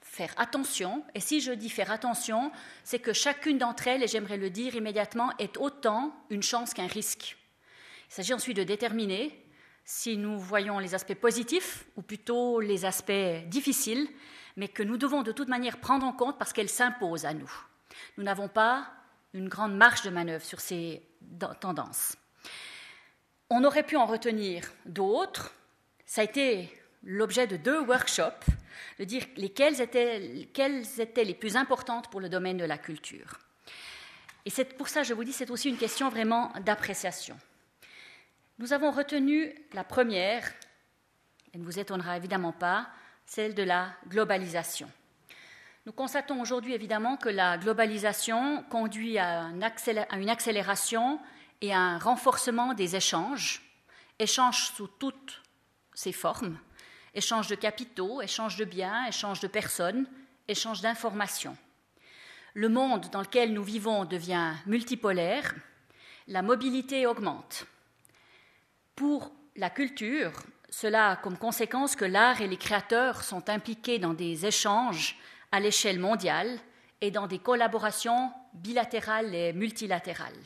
faire 0.00 0.32
attention? 0.36 1.04
Et 1.16 1.20
si 1.20 1.40
je 1.40 1.50
dis 1.50 1.70
faire 1.70 1.90
attention, 1.90 2.52
c'est 2.84 3.00
que 3.00 3.12
chacune 3.12 3.58
d'entre 3.58 3.88
elles, 3.88 4.04
et 4.04 4.08
j'aimerais 4.08 4.36
le 4.36 4.50
dire 4.50 4.76
immédiatement, 4.76 5.32
est 5.40 5.56
autant 5.56 6.14
une 6.30 6.44
chance 6.44 6.72
qu'un 6.72 6.86
risque. 6.86 7.36
Il 8.10 8.14
s'agit 8.14 8.32
ensuite 8.32 8.56
de 8.56 8.62
déterminer 8.62 9.44
si 9.90 10.18
nous 10.18 10.38
voyons 10.38 10.78
les 10.78 10.94
aspects 10.94 11.14
positifs 11.14 11.86
ou 11.96 12.02
plutôt 12.02 12.60
les 12.60 12.84
aspects 12.84 13.46
difficiles, 13.46 14.06
mais 14.56 14.68
que 14.68 14.82
nous 14.82 14.98
devons 14.98 15.22
de 15.22 15.32
toute 15.32 15.48
manière 15.48 15.78
prendre 15.78 16.04
en 16.04 16.12
compte 16.12 16.36
parce 16.38 16.52
qu'elles 16.52 16.68
s'imposent 16.68 17.24
à 17.24 17.32
nous. 17.32 17.50
Nous 18.18 18.22
n'avons 18.22 18.48
pas 18.48 18.86
une 19.32 19.48
grande 19.48 19.74
marge 19.74 20.02
de 20.02 20.10
manœuvre 20.10 20.44
sur 20.44 20.60
ces 20.60 21.00
tendances. 21.60 22.16
On 23.48 23.64
aurait 23.64 23.82
pu 23.82 23.96
en 23.96 24.04
retenir 24.04 24.70
d'autres. 24.84 25.54
Ça 26.04 26.20
a 26.20 26.24
été 26.24 26.70
l'objet 27.02 27.46
de 27.46 27.56
deux 27.56 27.80
workshops, 27.80 28.44
de 28.98 29.04
dire 29.04 29.24
lesquels 29.38 29.80
étaient, 29.80 30.50
quelles 30.52 31.00
étaient 31.00 31.24
les 31.24 31.34
plus 31.34 31.56
importantes 31.56 32.10
pour 32.10 32.20
le 32.20 32.28
domaine 32.28 32.58
de 32.58 32.64
la 32.66 32.76
culture. 32.76 33.38
Et 34.44 34.64
pour 34.76 34.88
ça, 34.88 35.02
je 35.02 35.14
vous 35.14 35.24
dis, 35.24 35.32
c'est 35.32 35.50
aussi 35.50 35.70
une 35.70 35.78
question 35.78 36.10
vraiment 36.10 36.52
d'appréciation. 36.60 37.38
Nous 38.58 38.72
avons 38.72 38.90
retenu 38.90 39.54
la 39.72 39.84
première, 39.84 40.42
elle 41.54 41.60
ne 41.60 41.64
vous 41.64 41.78
étonnera 41.78 42.16
évidemment 42.16 42.50
pas, 42.50 42.88
celle 43.24 43.54
de 43.54 43.62
la 43.62 43.92
globalisation. 44.08 44.90
Nous 45.86 45.92
constatons 45.92 46.40
aujourd'hui 46.40 46.74
évidemment 46.74 47.16
que 47.16 47.28
la 47.28 47.56
globalisation 47.56 48.64
conduit 48.64 49.16
à, 49.16 49.42
une 49.52 50.28
accélération 50.28 51.20
et 51.60 51.72
à 51.72 51.78
un 51.78 51.98
renforcement 51.98 52.74
des 52.74 52.96
échanges, 52.96 53.62
échanges 54.18 54.72
sous 54.74 54.88
toutes 54.88 55.40
ses 55.94 56.12
formes, 56.12 56.58
échange 57.14 57.46
de 57.46 57.54
capitaux, 57.54 58.22
échange 58.22 58.56
de 58.56 58.64
biens, 58.64 59.06
échange 59.06 59.38
de 59.38 59.46
personnes, 59.46 60.04
échange 60.48 60.80
d'informations. 60.80 61.56
Le 62.54 62.68
monde 62.68 63.08
dans 63.12 63.20
lequel 63.20 63.52
nous 63.52 63.62
vivons 63.62 64.04
devient 64.04 64.52
multipolaire, 64.66 65.54
la 66.26 66.42
mobilité 66.42 67.06
augmente. 67.06 67.68
Pour 68.98 69.30
la 69.54 69.70
culture, 69.70 70.32
cela 70.70 71.10
a 71.10 71.16
comme 71.16 71.38
conséquence 71.38 71.94
que 71.94 72.04
l'art 72.04 72.40
et 72.40 72.48
les 72.48 72.56
créateurs 72.56 73.22
sont 73.22 73.48
impliqués 73.48 74.00
dans 74.00 74.12
des 74.12 74.44
échanges 74.44 75.16
à 75.52 75.60
l'échelle 75.60 76.00
mondiale 76.00 76.58
et 77.00 77.12
dans 77.12 77.28
des 77.28 77.38
collaborations 77.38 78.32
bilatérales 78.54 79.32
et 79.36 79.52
multilatérales. 79.52 80.42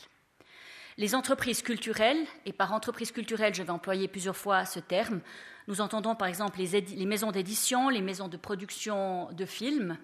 Les 0.99 1.15
entreprises 1.15 1.63
culturelles, 1.63 2.27
et 2.45 2.53
par 2.53 2.75
entreprises 2.75 3.11
culturelles 3.11 3.55
je 3.55 3.63
vais 3.63 3.71
employer 3.71 4.07
plusieurs 4.07 4.37
fois 4.37 4.67
ce 4.67 4.81
terme, 4.81 5.23
nous 5.67 5.81
entendons 5.81 6.15
par 6.15 6.29
exemple 6.29 6.59
les, 6.59 7.07
maisons 7.07 7.33
d'édition, 7.33 7.89
les 7.89 8.03
maisons 8.03 8.29
de 8.29 8.37
production 8.37 9.33
de 9.33 9.47
films, 9.47 9.97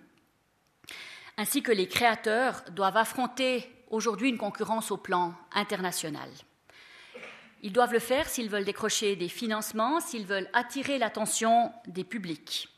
ainsi 1.36 1.62
que 1.62 1.70
les 1.70 1.86
créateurs 1.86 2.64
doivent 2.70 2.96
affronter 2.96 3.70
aujourd'hui 3.90 4.30
une 4.30 4.38
concurrence 4.38 4.90
au 4.90 4.96
plan 4.96 5.34
international. 5.52 6.30
Ils 7.62 7.72
doivent 7.72 7.92
le 7.92 7.98
faire 7.98 8.28
s'ils 8.28 8.48
veulent 8.48 8.64
décrocher 8.64 9.16
des 9.16 9.28
financements, 9.28 10.00
s'ils 10.00 10.26
veulent 10.26 10.48
attirer 10.52 10.98
l'attention 10.98 11.72
des 11.86 12.04
publics. 12.04 12.68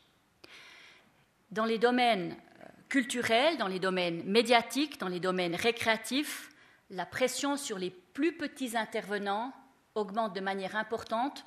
Dans 1.51 1.65
les 1.65 1.77
domaines 1.77 2.31
euh, 2.31 2.65
culturels, 2.89 3.57
dans 3.57 3.67
les 3.67 3.79
domaines 3.79 4.23
médiatiques, 4.23 4.99
dans 4.99 5.07
les 5.07 5.19
domaines 5.19 5.55
récréatifs, 5.55 6.49
la 6.89 7.05
pression 7.05 7.57
sur 7.57 7.77
les 7.77 7.91
plus 7.91 8.35
petits 8.35 8.75
intervenants 8.75 9.53
augmente 9.95 10.33
de 10.33 10.41
manière 10.41 10.75
importante 10.75 11.43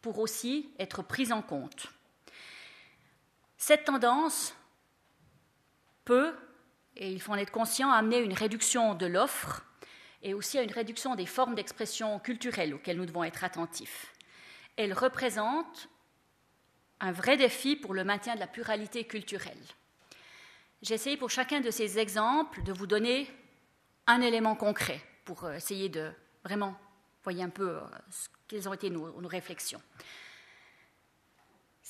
pour 0.00 0.18
aussi 0.18 0.70
être 0.78 1.02
prise 1.02 1.32
en 1.32 1.42
compte. 1.42 1.88
Cette 3.58 3.84
tendance 3.84 4.54
peut, 6.04 6.32
et 6.96 7.12
il 7.12 7.20
faut 7.20 7.32
en 7.32 7.36
être 7.36 7.50
conscient, 7.50 7.90
amener 7.90 8.18
une 8.18 8.32
réduction 8.32 8.94
de 8.94 9.06
l'offre 9.06 9.64
et 10.22 10.34
aussi 10.34 10.58
à 10.58 10.62
une 10.62 10.72
réduction 10.72 11.14
des 11.14 11.26
formes 11.26 11.54
d'expression 11.54 12.18
culturelles 12.18 12.74
auxquelles 12.74 12.96
nous 12.96 13.06
devons 13.06 13.24
être 13.24 13.44
attentifs. 13.44 14.12
Elle 14.76 14.92
représente 14.92 15.88
un 17.00 17.12
vrai 17.12 17.36
défi 17.36 17.76
pour 17.76 17.94
le 17.94 18.04
maintien 18.04 18.34
de 18.34 18.40
la 18.40 18.46
pluralité 18.46 19.04
culturelle. 19.04 19.62
J'ai 20.82 20.94
essayé 20.94 21.16
pour 21.16 21.30
chacun 21.30 21.60
de 21.60 21.70
ces 21.70 21.98
exemples 21.98 22.62
de 22.62 22.72
vous 22.72 22.86
donner 22.86 23.30
un 24.06 24.20
élément 24.20 24.56
concret 24.56 25.00
pour 25.24 25.50
essayer 25.50 25.88
de 25.88 26.10
vraiment 26.44 26.76
voyez 27.28 27.42
un 27.42 27.50
peu 27.50 27.76
euh, 27.76 27.80
quelles 28.46 28.68
ont 28.68 28.72
été 28.72 28.90
nos, 28.90 29.12
réflexions. 29.28 29.82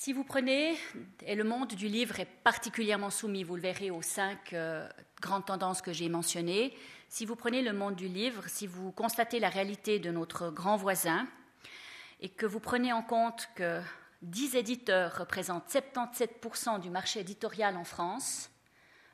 Si 0.00 0.12
vous 0.12 0.22
prenez, 0.22 0.78
et 1.26 1.34
le 1.34 1.42
monde 1.42 1.74
du 1.74 1.88
livre 1.88 2.20
est 2.20 2.24
particulièrement 2.44 3.10
soumis, 3.10 3.42
vous 3.42 3.56
le 3.56 3.62
verrez 3.62 3.90
aux 3.90 4.00
cinq 4.00 4.52
euh, 4.52 4.88
grandes 5.20 5.46
tendances 5.46 5.82
que 5.82 5.92
j'ai 5.92 6.08
mentionnées, 6.08 6.72
si 7.08 7.26
vous 7.26 7.34
prenez 7.34 7.62
le 7.62 7.72
monde 7.72 7.96
du 7.96 8.06
livre, 8.06 8.44
si 8.46 8.68
vous 8.68 8.92
constatez 8.92 9.40
la 9.40 9.48
réalité 9.48 9.98
de 9.98 10.12
notre 10.12 10.50
grand 10.50 10.76
voisin, 10.76 11.26
et 12.20 12.28
que 12.28 12.46
vous 12.46 12.60
prenez 12.60 12.92
en 12.92 13.02
compte 13.02 13.48
que 13.56 13.80
10 14.22 14.54
éditeurs 14.54 15.18
représentent 15.18 15.68
77% 15.68 16.78
du 16.78 16.90
marché 16.90 17.18
éditorial 17.18 17.76
en 17.76 17.82
France, 17.82 18.50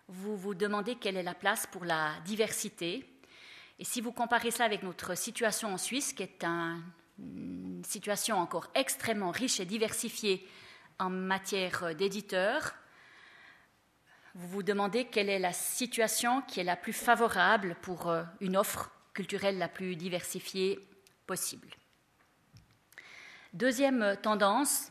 vous 0.08 0.36
vous 0.36 0.54
demandez 0.54 0.96
quelle 0.96 1.16
est 1.16 1.22
la 1.22 1.32
place 1.32 1.66
pour 1.66 1.86
la 1.86 2.10
diversité, 2.26 3.08
et 3.78 3.84
si 3.84 4.02
vous 4.02 4.12
comparez 4.12 4.50
cela 4.50 4.66
avec 4.66 4.82
notre 4.82 5.16
situation 5.16 5.72
en 5.72 5.78
Suisse, 5.78 6.12
qui 6.12 6.24
est 6.24 6.44
une 6.44 7.82
situation 7.86 8.36
encore 8.36 8.66
extrêmement 8.74 9.30
riche 9.30 9.60
et 9.60 9.64
diversifiée 9.64 10.46
en 10.98 11.10
matière 11.10 11.94
d'éditeurs, 11.94 12.74
vous 14.34 14.48
vous 14.48 14.62
demandez 14.62 15.04
quelle 15.04 15.28
est 15.28 15.38
la 15.38 15.52
situation 15.52 16.42
qui 16.42 16.60
est 16.60 16.64
la 16.64 16.76
plus 16.76 16.92
favorable 16.92 17.76
pour 17.82 18.08
euh, 18.08 18.24
une 18.40 18.56
offre 18.56 18.90
culturelle 19.12 19.58
la 19.58 19.68
plus 19.68 19.94
diversifiée 19.94 20.80
possible. 21.26 21.68
Deuxième 23.52 24.16
tendance, 24.20 24.90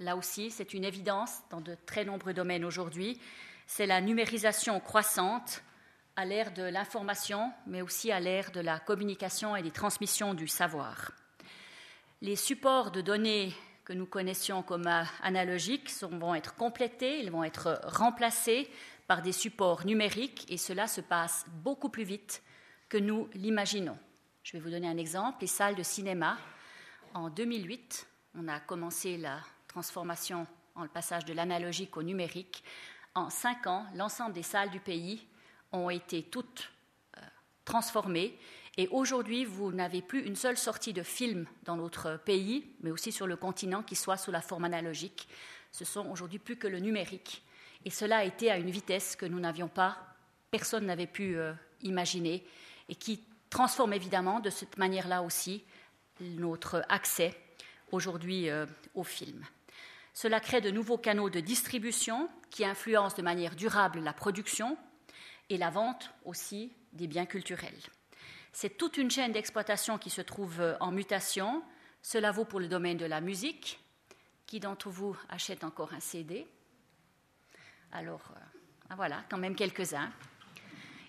là 0.00 0.16
aussi 0.16 0.50
c'est 0.50 0.74
une 0.74 0.84
évidence 0.84 1.38
dans 1.50 1.60
de 1.60 1.76
très 1.86 2.04
nombreux 2.04 2.34
domaines 2.34 2.64
aujourd'hui, 2.64 3.20
c'est 3.66 3.86
la 3.86 4.00
numérisation 4.00 4.80
croissante 4.80 5.62
à 6.16 6.24
l'ère 6.24 6.52
de 6.52 6.62
l'information, 6.62 7.52
mais 7.66 7.82
aussi 7.82 8.12
à 8.12 8.20
l'ère 8.20 8.50
de 8.50 8.60
la 8.60 8.78
communication 8.78 9.56
et 9.56 9.62
des 9.62 9.70
transmissions 9.70 10.34
du 10.34 10.48
savoir. 10.48 11.12
Les 12.20 12.36
supports 12.36 12.90
de 12.90 13.00
données 13.00 13.52
que 13.84 13.92
nous 13.92 14.06
connaissions 14.06 14.62
comme 14.62 14.88
analogiques 15.22 15.90
vont 16.02 16.34
être 16.34 16.54
complétés, 16.56 17.20
ils 17.20 17.30
vont 17.30 17.44
être 17.44 17.80
remplacés 17.84 18.70
par 19.06 19.20
des 19.20 19.32
supports 19.32 19.84
numériques 19.84 20.46
et 20.48 20.56
cela 20.56 20.86
se 20.86 21.00
passe 21.00 21.44
beaucoup 21.62 21.90
plus 21.90 22.04
vite 22.04 22.42
que 22.88 22.96
nous 22.96 23.28
l'imaginons. 23.34 23.98
Je 24.42 24.52
vais 24.52 24.60
vous 24.60 24.70
donner 24.70 24.88
un 24.88 24.96
exemple. 24.96 25.38
Les 25.42 25.46
salles 25.46 25.74
de 25.74 25.82
cinéma, 25.82 26.38
en 27.12 27.28
2008, 27.28 28.06
on 28.36 28.48
a 28.48 28.60
commencé 28.60 29.16
la 29.16 29.40
transformation 29.68 30.46
en 30.74 30.82
le 30.82 30.88
passage 30.88 31.24
de 31.24 31.32
l'analogique 31.32 31.96
au 31.96 32.02
numérique. 32.02 32.64
En 33.14 33.30
cinq 33.30 33.66
ans, 33.66 33.86
l'ensemble 33.94 34.32
des 34.32 34.42
salles 34.42 34.70
du 34.70 34.80
pays 34.80 35.26
ont 35.72 35.90
été 35.90 36.22
toutes 36.22 36.70
euh, 37.16 37.20
transformées. 37.64 38.38
Et 38.76 38.88
aujourd'hui, 38.88 39.44
vous 39.44 39.70
n'avez 39.72 40.02
plus 40.02 40.22
une 40.22 40.34
seule 40.34 40.56
sortie 40.56 40.92
de 40.92 41.02
film 41.02 41.46
dans 41.64 41.76
notre 41.76 42.16
pays, 42.24 42.66
mais 42.80 42.90
aussi 42.90 43.12
sur 43.12 43.26
le 43.26 43.36
continent, 43.36 43.82
qui 43.82 43.94
soit 43.94 44.16
sous 44.16 44.32
la 44.32 44.40
forme 44.40 44.64
analogique. 44.64 45.28
Ce 45.70 45.84
sont 45.84 46.08
aujourd'hui 46.10 46.40
plus 46.40 46.56
que 46.56 46.66
le 46.66 46.80
numérique. 46.80 47.44
Et 47.84 47.90
cela 47.90 48.18
a 48.18 48.24
été 48.24 48.50
à 48.50 48.58
une 48.58 48.70
vitesse 48.70 49.14
que 49.14 49.26
nous 49.26 49.38
n'avions 49.38 49.68
pas, 49.68 49.98
personne 50.50 50.86
n'avait 50.86 51.06
pu 51.06 51.36
euh, 51.36 51.52
imaginer, 51.82 52.44
et 52.88 52.94
qui 52.94 53.20
transforme 53.48 53.92
évidemment 53.92 54.40
de 54.40 54.50
cette 54.50 54.76
manière-là 54.78 55.22
aussi 55.22 55.62
notre 56.20 56.84
accès 56.88 57.36
aujourd'hui 57.92 58.50
euh, 58.50 58.66
au 58.94 59.04
film. 59.04 59.44
Cela 60.12 60.40
crée 60.40 60.60
de 60.60 60.70
nouveaux 60.70 60.98
canaux 60.98 61.30
de 61.30 61.40
distribution 61.40 62.28
qui 62.50 62.64
influencent 62.64 63.16
de 63.16 63.22
manière 63.22 63.54
durable 63.54 64.00
la 64.00 64.12
production 64.12 64.76
et 65.50 65.58
la 65.58 65.70
vente 65.70 66.10
aussi 66.24 66.72
des 66.92 67.06
biens 67.06 67.26
culturels. 67.26 67.78
C'est 68.54 68.78
toute 68.78 68.98
une 68.98 69.10
chaîne 69.10 69.32
d'exploitation 69.32 69.98
qui 69.98 70.10
se 70.10 70.20
trouve 70.20 70.60
euh, 70.60 70.76
en 70.78 70.92
mutation. 70.92 71.64
Cela 72.02 72.30
vaut 72.30 72.44
pour 72.44 72.60
le 72.60 72.68
domaine 72.68 72.96
de 72.96 73.04
la 73.04 73.20
musique. 73.20 73.80
Qui 74.46 74.60
d'entre 74.60 74.90
vous 74.90 75.16
achète 75.28 75.64
encore 75.64 75.92
un 75.92 75.98
CD 75.98 76.46
Alors, 77.90 78.22
euh, 78.30 78.40
ah, 78.90 78.94
voilà, 78.94 79.24
quand 79.28 79.38
même 79.38 79.56
quelques-uns. 79.56 80.08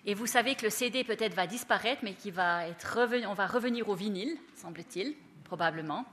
Et 0.04 0.14
vous 0.14 0.26
savez 0.26 0.56
que 0.56 0.64
le 0.64 0.70
CD 0.70 1.04
peut-être 1.04 1.34
va 1.34 1.46
disparaître, 1.46 2.02
mais 2.02 2.14
qu'on 2.14 2.32
va, 2.32 2.66
être 2.66 2.98
on 3.28 3.34
va 3.34 3.46
revenir 3.46 3.88
au 3.88 3.94
vinyle, 3.94 4.36
semble-t-il, 4.56 5.14
probablement. 5.44 6.04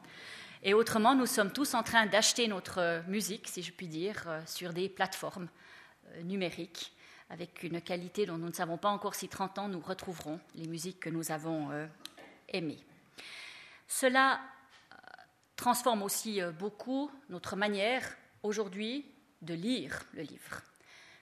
Et 0.62 0.75
autrement, 0.75 1.16
nous 1.16 1.25
sommes 1.25 1.52
tous 1.52 1.74
en 1.74 1.82
train 1.82 2.06
d'acheter 2.06 2.48
notre 2.48 2.80
euh, 2.80 3.02
musique, 3.08 3.48
si 3.48 3.63
je 3.63 3.72
puis 3.72 3.88
dire, 3.88 4.28
sur 4.46 4.72
des 4.72 4.88
plateformes 4.88 5.48
numériques 6.25 6.94
avec 7.34 7.63
une 7.63 7.82
qualité 7.82 8.28
dont 8.28 8.38
nous 8.38 8.48
ne 8.48 8.54
savons 8.54 8.78
pas 8.78 8.90
encore 8.90 9.16
si 9.16 9.28
30 9.28 9.58
ans 9.58 9.68
nous 9.68 9.80
retrouverons 9.80 10.40
les 10.54 10.68
musiques 10.68 11.00
que 11.00 11.10
nous 11.10 11.32
avons 11.32 11.72
euh, 11.72 11.88
aimées. 12.48 12.80
Cela 13.88 14.40
euh, 14.92 14.96
transforme 15.56 16.04
aussi 16.04 16.42
euh, 16.42 16.52
beaucoup 16.52 17.10
notre 17.30 17.56
manière 17.56 18.08
aujourd'hui 18.44 19.04
de 19.42 19.56
lire 19.56 20.04
le 20.13 20.22
livre. 20.22 20.62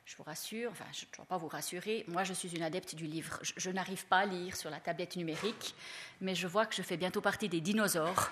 Je 0.03 0.17
vous 0.17 0.23
rassure, 0.23 0.71
enfin 0.71 0.83
je 0.91 1.05
ne 1.05 1.15
dois 1.15 1.25
pas 1.25 1.37
vous 1.37 1.47
rassurer, 1.47 2.03
moi 2.09 2.25
je 2.25 2.33
suis 2.33 2.53
une 2.53 2.63
adepte 2.63 2.93
du 2.93 3.05
livre. 3.05 3.39
je 3.41 3.69
n'arrive 3.69 4.05
pas 4.07 4.17
à 4.17 4.25
lire 4.25 4.57
sur 4.57 4.69
la 4.69 4.81
tablette 4.81 5.15
numérique, 5.15 5.73
mais 6.19 6.35
je 6.35 6.47
vois 6.47 6.65
que 6.65 6.75
je 6.75 6.81
fais 6.81 6.97
bientôt 6.97 7.21
partie 7.21 7.47
des 7.47 7.61
dinosaures 7.61 8.31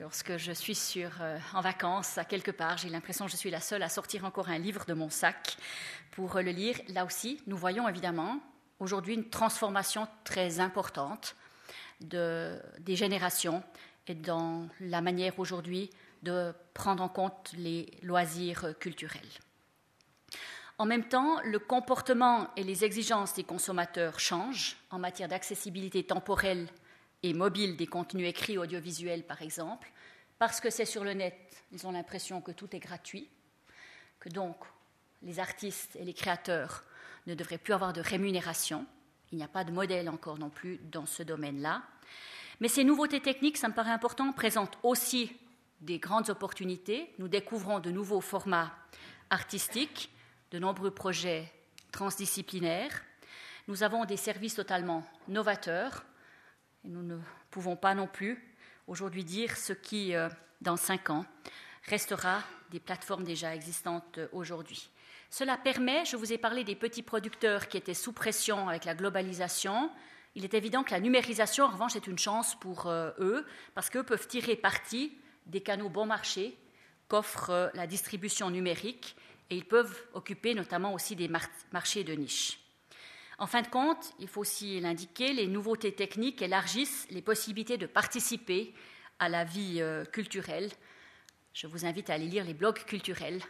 Lorsque 0.00 0.38
je 0.38 0.52
suis 0.52 0.78
euh, 0.96 1.38
en 1.52 1.60
vacances 1.60 2.16
à 2.16 2.24
quelque 2.24 2.50
part, 2.50 2.78
j'ai 2.78 2.88
l'impression 2.88 3.26
que 3.26 3.32
je 3.32 3.36
suis 3.36 3.50
la 3.50 3.60
seule 3.60 3.82
à 3.82 3.90
sortir 3.90 4.24
encore 4.24 4.48
un 4.48 4.56
livre 4.56 4.86
de 4.86 4.94
mon 4.94 5.10
sac 5.10 5.58
pour 6.12 6.36
le 6.36 6.50
lire. 6.52 6.80
Là 6.88 7.04
aussi, 7.04 7.42
nous 7.46 7.58
voyons 7.58 7.86
évidemment 7.86 8.40
aujourd'hui 8.78 9.12
une 9.12 9.28
transformation 9.28 10.08
très 10.24 10.58
importante 10.58 11.36
de, 12.00 12.58
des 12.78 12.96
générations 12.96 13.62
et 14.06 14.14
dans 14.14 14.68
la 14.80 15.02
manière 15.02 15.38
aujourd'hui 15.38 15.90
de 16.22 16.54
prendre 16.72 17.02
en 17.02 17.10
compte 17.10 17.52
les 17.58 17.92
loisirs 18.02 18.72
culturels. 18.80 19.20
En 20.78 20.86
même 20.86 21.08
temps, 21.08 21.42
le 21.44 21.58
comportement 21.58 22.48
et 22.56 22.64
les 22.64 22.86
exigences 22.86 23.34
des 23.34 23.44
consommateurs 23.44 24.18
changent 24.18 24.78
en 24.90 24.98
matière 24.98 25.28
d'accessibilité 25.28 26.04
temporelle 26.04 26.68
et 27.22 27.34
mobile 27.34 27.76
des 27.76 27.86
contenus 27.86 28.28
écrits 28.28 28.58
audiovisuels, 28.58 29.24
par 29.24 29.42
exemple, 29.42 29.90
parce 30.38 30.60
que 30.60 30.70
c'est 30.70 30.86
sur 30.86 31.04
le 31.04 31.12
net, 31.12 31.64
ils 31.72 31.86
ont 31.86 31.92
l'impression 31.92 32.40
que 32.40 32.52
tout 32.52 32.74
est 32.74 32.80
gratuit, 32.80 33.28
que 34.18 34.28
donc 34.28 34.56
les 35.22 35.38
artistes 35.38 35.96
et 35.96 36.04
les 36.04 36.14
créateurs 36.14 36.84
ne 37.26 37.34
devraient 37.34 37.58
plus 37.58 37.74
avoir 37.74 37.92
de 37.92 38.00
rémunération. 38.00 38.86
Il 39.32 39.38
n'y 39.38 39.44
a 39.44 39.48
pas 39.48 39.64
de 39.64 39.70
modèle 39.70 40.08
encore 40.08 40.38
non 40.38 40.50
plus 40.50 40.78
dans 40.90 41.06
ce 41.06 41.22
domaine-là. 41.22 41.82
Mais 42.60 42.68
ces 42.68 42.84
nouveautés 42.84 43.20
techniques, 43.20 43.58
ça 43.58 43.68
me 43.68 43.74
paraît 43.74 43.90
important, 43.90 44.32
présentent 44.32 44.78
aussi 44.82 45.32
des 45.80 45.98
grandes 45.98 46.30
opportunités. 46.30 47.14
Nous 47.18 47.28
découvrons 47.28 47.78
de 47.78 47.90
nouveaux 47.90 48.20
formats 48.20 48.74
artistiques, 49.30 50.10
de 50.50 50.58
nombreux 50.58 50.90
projets 50.90 51.52
transdisciplinaires. 51.92 53.02
Nous 53.68 53.82
avons 53.82 54.04
des 54.04 54.16
services 54.16 54.54
totalement 54.54 55.04
novateurs 55.28 56.04
nous 56.84 57.02
ne 57.02 57.18
pouvons 57.50 57.76
pas 57.76 57.94
non 57.94 58.06
plus 58.06 58.42
aujourd'hui 58.86 59.24
dire 59.24 59.56
ce 59.56 59.72
qui, 59.72 60.14
euh, 60.14 60.28
dans 60.60 60.76
cinq 60.76 61.10
ans, 61.10 61.24
restera 61.84 62.42
des 62.70 62.80
plateformes 62.80 63.24
déjà 63.24 63.54
existantes 63.54 64.18
euh, 64.18 64.28
aujourd'hui. 64.32 64.90
Cela 65.30 65.56
permet, 65.56 66.04
je 66.04 66.16
vous 66.16 66.32
ai 66.32 66.38
parlé 66.38 66.64
des 66.64 66.74
petits 66.74 67.02
producteurs 67.02 67.68
qui 67.68 67.76
étaient 67.76 67.94
sous 67.94 68.12
pression 68.12 68.68
avec 68.68 68.84
la 68.84 68.94
globalisation. 68.94 69.90
Il 70.34 70.44
est 70.44 70.54
évident 70.54 70.82
que 70.82 70.90
la 70.90 71.00
numérisation, 71.00 71.64
en 71.64 71.70
revanche, 71.70 71.96
est 71.96 72.06
une 72.06 72.18
chance 72.18 72.58
pour 72.58 72.86
euh, 72.86 73.10
eux, 73.18 73.46
parce 73.74 73.90
qu'eux 73.90 74.02
peuvent 74.02 74.26
tirer 74.26 74.56
parti 74.56 75.12
des 75.46 75.60
canaux 75.60 75.88
bon 75.88 76.06
marché 76.06 76.56
qu'offre 77.08 77.72
la 77.74 77.88
distribution 77.88 78.50
numérique, 78.50 79.16
et 79.50 79.56
ils 79.56 79.64
peuvent 79.64 80.00
occuper 80.14 80.54
notamment 80.54 80.94
aussi 80.94 81.16
des 81.16 81.28
marchés 81.72 82.04
de 82.04 82.12
niche. 82.12 82.60
En 83.40 83.46
fin 83.46 83.62
de 83.62 83.68
compte, 83.68 84.12
il 84.18 84.28
faut 84.28 84.42
aussi 84.42 84.78
l'indiquer, 84.80 85.32
les 85.32 85.46
nouveautés 85.46 85.92
techniques 85.92 86.42
élargissent 86.42 87.06
les 87.08 87.22
possibilités 87.22 87.78
de 87.78 87.86
participer 87.86 88.74
à 89.18 89.30
la 89.30 89.44
vie 89.44 89.78
euh, 89.80 90.04
culturelle. 90.04 90.70
Je 91.54 91.66
vous 91.66 91.86
invite 91.86 92.10
à 92.10 92.14
aller 92.14 92.26
lire 92.26 92.44
les 92.44 92.52
blogs 92.52 92.84
culturels. 92.84 93.40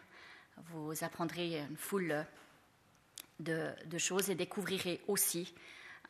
Vous 0.68 1.02
apprendrez 1.02 1.58
une 1.58 1.76
foule 1.76 2.24
de, 3.40 3.74
choses 3.98 4.30
et 4.30 4.36
découvrirez 4.36 5.00
aussi 5.08 5.52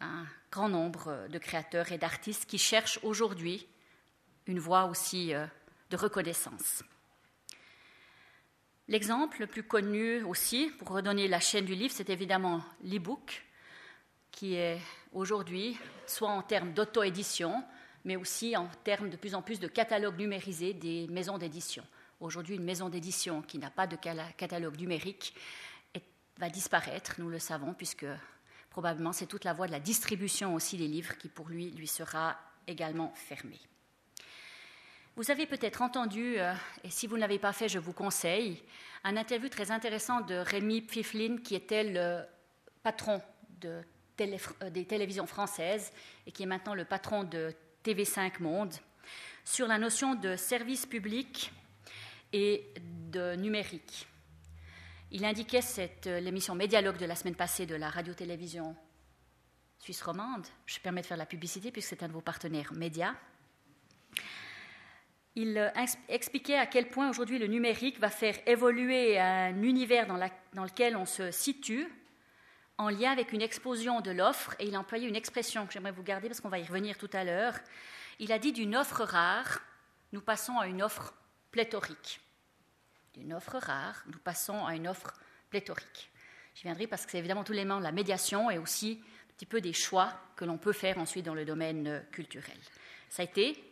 un 0.00 0.26
grand 0.52 0.68
nombre 0.68 1.26
de 1.30 1.38
créateurs 1.38 1.90
et 1.90 1.96
d'artistes 1.96 2.44
qui 2.44 2.58
cherchent 2.58 3.00
aujourd'hui 3.02 3.66
une 4.46 4.58
voie 4.58 4.84
aussi 4.84 5.32
euh, 5.32 5.46
de 5.88 5.96
reconnaissance. 5.96 6.82
L'exemple 8.88 9.40
le 9.40 9.46
plus 9.46 9.62
connu 9.62 10.22
aussi, 10.24 10.70
pour 10.78 10.88
redonner 10.88 11.28
la 11.28 11.40
chaîne 11.40 11.64
du 11.64 11.74
livre, 11.74 11.94
c'est 11.96 12.10
évidemment 12.10 12.62
l'e-book 12.84 13.42
qui 14.30 14.54
est 14.54 14.78
aujourd'hui, 15.12 15.76
soit 16.06 16.30
en 16.30 16.42
termes 16.42 16.72
d'auto-édition, 16.72 17.64
mais 18.04 18.16
aussi 18.16 18.56
en 18.56 18.68
termes 18.84 19.10
de 19.10 19.16
plus 19.16 19.34
en 19.34 19.42
plus 19.42 19.60
de 19.60 19.68
catalogues 19.68 20.18
numérisés 20.18 20.74
des 20.74 21.06
maisons 21.08 21.38
d'édition. 21.38 21.84
Aujourd'hui, 22.20 22.56
une 22.56 22.64
maison 22.64 22.88
d'édition 22.88 23.42
qui 23.42 23.58
n'a 23.58 23.70
pas 23.70 23.86
de 23.86 23.96
catalogue 24.36 24.78
numérique 24.78 25.34
va 26.38 26.48
disparaître, 26.48 27.16
nous 27.18 27.28
le 27.28 27.38
savons, 27.38 27.74
puisque 27.74 28.06
probablement 28.70 29.12
c'est 29.12 29.26
toute 29.26 29.44
la 29.44 29.52
voie 29.52 29.66
de 29.66 29.72
la 29.72 29.80
distribution 29.80 30.54
aussi 30.54 30.78
des 30.78 30.88
livres 30.88 31.16
qui, 31.18 31.28
pour 31.28 31.48
lui, 31.48 31.70
lui 31.72 31.86
sera 31.86 32.38
également 32.66 33.12
fermée. 33.14 33.60
Vous 35.16 35.30
avez 35.30 35.46
peut-être 35.46 35.82
entendu, 35.82 36.38
euh, 36.38 36.54
et 36.82 36.88
si 36.90 37.06
vous 37.06 37.16
ne 37.16 37.20
l'avez 37.20 37.38
pas 37.38 37.52
fait, 37.52 37.68
je 37.68 37.78
vous 37.78 37.92
conseille, 37.92 38.62
un 39.04 39.16
interview 39.16 39.48
très 39.48 39.70
intéressant 39.70 40.22
de 40.22 40.34
Rémi 40.34 40.80
Pfiflin, 40.82 41.38
qui 41.38 41.54
était 41.54 41.84
le 41.84 42.24
patron 42.82 43.20
de 43.60 43.82
euh, 44.20 44.70
des 44.70 44.84
télévisions 44.84 45.26
françaises 45.26 45.92
et 46.26 46.32
qui 46.32 46.42
est 46.42 46.46
maintenant 46.46 46.74
le 46.74 46.84
patron 46.84 47.24
de 47.24 47.54
TV5 47.84 48.40
Monde, 48.40 48.74
sur 49.44 49.66
la 49.66 49.78
notion 49.78 50.14
de 50.14 50.36
service 50.36 50.86
public 50.86 51.52
et 52.32 52.66
de 53.10 53.34
numérique. 53.36 54.06
Il 55.10 55.24
indiquait 55.24 55.62
cette, 55.62 56.06
euh, 56.06 56.20
l'émission 56.20 56.54
Médialogue 56.54 56.98
de 56.98 57.06
la 57.06 57.14
semaine 57.14 57.34
passée 57.34 57.66
de 57.66 57.74
la 57.74 57.88
radio-télévision 57.88 58.76
suisse 59.78 60.02
romande. 60.02 60.46
Je 60.66 60.78
permets 60.78 61.00
de 61.00 61.06
faire 61.06 61.16
la 61.16 61.26
publicité 61.26 61.70
puisque 61.70 61.88
c'est 61.88 62.02
un 62.02 62.08
de 62.08 62.12
vos 62.12 62.20
partenaires 62.20 62.72
médias. 62.74 63.14
Il 65.34 65.56
euh, 65.56 65.70
expliquait 66.08 66.58
à 66.58 66.66
quel 66.66 66.88
point 66.88 67.08
aujourd'hui 67.08 67.38
le 67.38 67.46
numérique 67.46 67.98
va 67.98 68.10
faire 68.10 68.36
évoluer 68.46 69.18
un 69.18 69.62
univers 69.62 70.06
dans, 70.06 70.18
dans 70.52 70.64
lequel 70.64 70.96
on 70.96 71.06
se 71.06 71.30
situe 71.30 71.88
en 72.80 72.88
lien 72.88 73.12
avec 73.12 73.32
une 73.32 73.42
explosion 73.42 74.00
de 74.00 74.10
l'offre, 74.10 74.54
et 74.58 74.66
il 74.66 74.74
a 74.74 74.80
employé 74.80 75.06
une 75.06 75.14
expression 75.14 75.66
que 75.66 75.72
j'aimerais 75.72 75.92
vous 75.92 76.02
garder 76.02 76.28
parce 76.28 76.40
qu'on 76.40 76.48
va 76.48 76.58
y 76.58 76.64
revenir 76.64 76.96
tout 76.96 77.10
à 77.12 77.24
l'heure. 77.24 77.54
Il 78.18 78.32
a 78.32 78.38
dit 78.38 78.52
d'une 78.52 78.74
offre 78.74 79.04
rare, 79.04 79.60
nous 80.12 80.22
passons 80.22 80.58
à 80.58 80.66
une 80.66 80.82
offre 80.82 81.12
pléthorique. 81.50 82.20
D'une 83.12 83.34
offre 83.34 83.58
rare, 83.58 84.02
nous 84.06 84.18
passons 84.18 84.64
à 84.64 84.74
une 84.74 84.88
offre 84.88 85.12
pléthorique. 85.50 86.10
J'y 86.54 86.62
viendrai 86.62 86.86
parce 86.86 87.04
que 87.04 87.12
c'est 87.12 87.18
évidemment 87.18 87.44
tous 87.44 87.52
les 87.52 87.58
éléments 87.58 87.80
de 87.80 87.84
la 87.84 87.92
médiation 87.92 88.50
et 88.50 88.56
aussi 88.56 88.98
un 89.02 89.32
petit 89.34 89.46
peu 89.46 89.60
des 89.60 89.74
choix 89.74 90.14
que 90.34 90.46
l'on 90.46 90.56
peut 90.56 90.72
faire 90.72 90.96
ensuite 90.96 91.26
dans 91.26 91.34
le 91.34 91.44
domaine 91.44 91.86
euh, 91.86 92.00
culturel. 92.12 92.56
Ça 93.10 93.20
a 93.20 93.26
été 93.26 93.62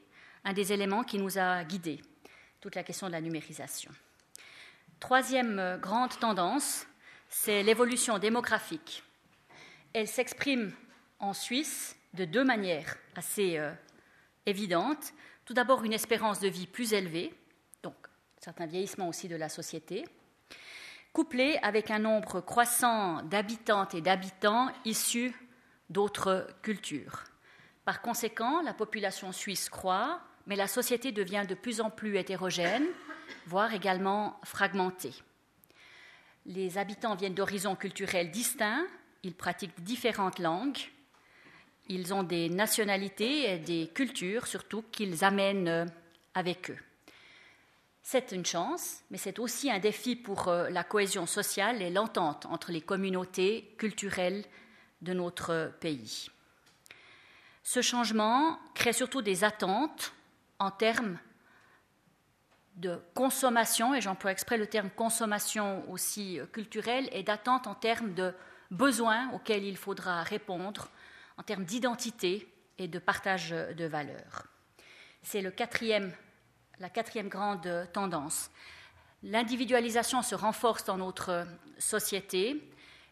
un 0.45 0.53
des 0.53 0.71
éléments 0.75 1.03
qui 1.03 1.17
nous 1.17 1.39
a 1.39 1.65
guidés, 1.65 2.03
toute 2.61 2.75
la 2.75 2.83
question 2.83 3.07
de 3.07 3.13
la 3.13 3.23
numérisation. 3.23 3.91
Troisième 5.01 5.59
euh, 5.59 5.79
grande 5.79 6.19
tendance, 6.19 6.87
c'est 7.29 7.63
l'évolution 7.63 8.19
démographique. 8.19 9.03
Elle 9.93 10.09
s'exprime 10.09 10.73
en 11.19 11.33
Suisse 11.33 11.97
de 12.15 12.25
deux 12.25 12.45
manières 12.45 12.97
assez 13.17 13.59
euh, 13.59 13.73
évidentes. 14.47 15.13
Tout 15.45 15.55
d'abord, 15.55 15.85
une 15.85 15.93
espérance 15.93 16.41
de 16.41 16.49
vie 16.49 16.67
plus 16.67 16.93
élevée, 16.93 17.35
donc 17.83 17.95
certains 18.39 18.67
vieillissements 18.67 19.09
aussi 19.09 19.29
de 19.29 19.37
la 19.37 19.49
société, 19.49 20.05
couplée 21.13 21.59
avec 21.63 21.91
un 21.91 21.99
nombre 21.99 22.41
croissant 22.41 23.23
d'habitantes 23.23 23.95
et 23.95 24.01
d'habitants 24.01 24.71
issus 24.85 25.35
d'autres 25.91 26.47
cultures. 26.63 27.25
Par 27.85 28.03
conséquent, 28.03 28.63
la 28.63 28.75
population 28.75 29.33
suisse 29.33 29.71
croît, 29.71 30.21
mais 30.47 30.57
la 30.57 30.67
société 30.67 31.13
devient 31.13 31.45
de 31.49 31.55
plus 31.55 31.81
en 31.81 31.91
plus 31.91 32.19
hétérogène, 32.19 32.87
voire 33.47 33.73
également 33.73 34.39
fragmentée 34.45 35.15
Les 36.49 36.79
habitants 36.79 37.15
viennent 37.15 37.35
d'horizons 37.35 37.77
culturels 37.77 38.31
distincts, 38.31 38.87
ils 39.23 39.35
pratiquent 39.35 39.83
différentes 39.83 40.39
langues, 40.39 40.79
ils 41.91 42.15
ont 42.15 42.23
des 42.23 42.49
nationalités 42.49 43.53
et 43.53 43.59
des 43.59 43.91
cultures 43.93 44.47
surtout 44.47 44.83
qu'ils 44.91 45.25
amènent 45.25 45.69
euh, 45.69 45.85
avec 46.33 46.71
eux. 46.71 46.79
C'est 48.03 48.33
une 48.33 48.47
chance, 48.47 49.03
mais 49.11 49.19
c'est 49.19 49.39
aussi 49.39 49.71
un 49.71 49.79
défi 49.79 50.17
pour 50.17 50.49
euh, 50.49 50.71
la 50.71 50.85
cohésion 50.85 51.27
sociale 51.27 51.83
et 51.83 51.91
l'entente 51.91 52.47
entre 52.47 52.73
les 52.73 52.81
communautés 52.81 53.75
culturelles 53.77 54.47
de 55.03 55.13
notre 55.13 55.75
pays. 55.81 56.31
Ce 57.63 57.83
changement 57.83 58.59
crée 58.75 58.95
surtout 58.95 59.21
des 59.21 59.45
attentes 59.45 60.15
en 60.59 60.71
termes 60.71 61.19
de 62.79 63.01
consommation, 63.15 63.95
et 63.95 64.01
j'emploie 64.01 64.33
exprès 64.33 64.57
le 64.57 64.67
terme 64.67 64.91
consommation 64.91 65.89
aussi 65.91 66.41
euh, 66.41 66.47
culturelle, 66.47 67.09
et 67.13 67.23
d'attentes 67.23 67.67
en 67.67 67.75
termes 67.75 68.15
de 68.15 68.35
besoins 68.71 69.31
auxquels 69.33 69.65
il 69.65 69.77
faudra 69.77 70.23
répondre, 70.23 70.89
en 71.37 71.43
termes 71.43 71.65
d'identité 71.65 72.53
et 72.79 72.89
de 72.89 72.99
partage 72.99 73.51
de 73.51 73.85
valeurs. 73.85 74.47
C'est 75.23 75.43
quatrième 75.55 76.13
la 76.81 76.89
quatrième 76.89 77.29
grande 77.29 77.89
tendance. 77.93 78.51
L'individualisation 79.23 80.23
se 80.23 80.35
renforce 80.35 80.85
dans 80.85 80.97
notre 80.97 81.47
société. 81.79 82.63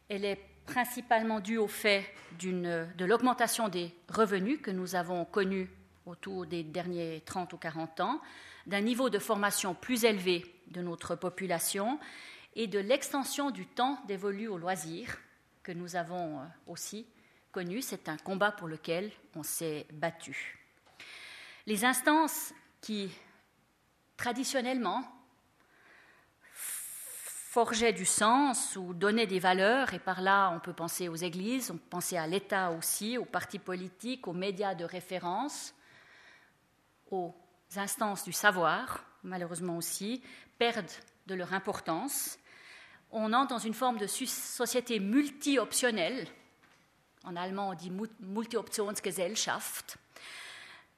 Elle 0.09 0.24
est 0.24 0.40
principalement 0.66 1.40
due 1.40 1.59
au 1.59 1.66
fait 1.66 2.05
de 2.40 3.05
l'augmentation 3.05 3.68
des 3.68 3.94
revenus 4.09 4.61
que 4.62 4.70
nous 4.70 4.94
avons 4.94 5.24
connus 5.24 5.70
autour 6.07 6.46
des 6.46 6.62
derniers 6.62 7.22
30 7.26 7.52
ou 7.52 7.57
40 7.57 8.00
ans, 8.00 8.20
d'un 8.66 8.81
niveau 8.81 9.11
de 9.11 9.18
formation 9.18 9.74
plus 9.74 10.05
élevé 10.05 10.44
de 10.68 10.83
notre 10.83 11.14
population 11.14 11.98
et 12.55 12.66
de 12.66 12.79
l'extension 12.79 13.50
du 13.50 13.66
temps 13.66 13.98
dévolu 14.07 14.48
aux 14.48 14.59
loisirs 14.59 15.18
que 15.62 15.72
nous 15.72 15.96
avons 15.96 16.40
aussi 16.66 17.07
connu. 17.52 17.83
C'est 17.83 18.09
un 18.09 18.16
combat 18.16 18.52
pour 18.52 18.68
lequel 18.68 19.11
on 19.35 19.42
s'est 19.42 19.87
battu. 19.92 20.59
Les 21.66 21.85
instances 21.85 22.52
qui 22.81 23.11
traditionnellement, 24.16 25.05
forgeait 27.57 27.92
du 27.92 28.05
sens 28.05 28.76
ou 28.76 28.92
donnait 28.92 29.26
des 29.26 29.38
valeurs, 29.38 29.94
et 29.94 29.98
par 29.98 30.20
là 30.20 30.50
on 30.55 30.61
peut 30.61 30.74
penser 30.74 31.09
aux 31.09 31.16
églises, 31.16 31.70
on 31.70 31.79
peut 31.79 31.88
penser 31.88 32.16
à 32.16 32.26
l'État 32.26 32.70
aussi, 32.72 33.16
aux 33.16 33.24
partis 33.24 33.59
politiques, 33.59 34.29
aux 34.29 34.35
médias 34.35 34.74
de 34.74 34.85
référence, 34.85 35.74
aux 37.11 37.35
instances 37.76 38.24
du 38.24 38.33
savoir, 38.33 39.05
malheureusement 39.22 39.76
aussi, 39.76 40.22
perdent 40.59 40.90
de 41.26 41.35
leur 41.35 41.52
importance. 41.52 42.38
On 43.11 43.33
entre 43.33 43.50
dans 43.50 43.59
une 43.59 43.74
forme 43.74 43.98
de 43.98 44.07
société 44.07 45.00
multi-optionnelle, 45.00 46.26
en 47.24 47.37
allemand 47.37 47.70
on 47.70 47.74
dit 47.74 47.92
Multi-Optionsgesellschaft, 48.20 49.98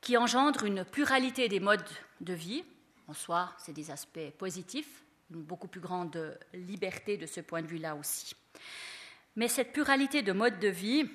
qui 0.01 0.17
engendre 0.17 0.65
une 0.65 0.85
pluralité 0.85 1.49
des 1.49 1.61
modes 1.61 1.89
de 2.21 2.35
vie, 2.35 2.65
en 3.09 3.15
soi, 3.15 3.53
c'est 3.59 3.73
des 3.73 3.91
aspects 3.91 4.31
positifs, 4.37 5.03
une 5.31 5.43
beaucoup 5.43 5.69
plus 5.69 5.81
grande 5.81 6.39
liberté 6.53 7.17
de 7.17 7.27
ce 7.27 7.41
point 7.41 7.63
de 7.63 7.67
vue-là 7.67 7.95
aussi. 7.95 8.35
Mais 9.37 9.49
cette 9.49 9.73
pluralité 9.73 10.23
de 10.23 10.33
modes 10.33 10.59
de 10.59 10.69
vie 10.69 11.09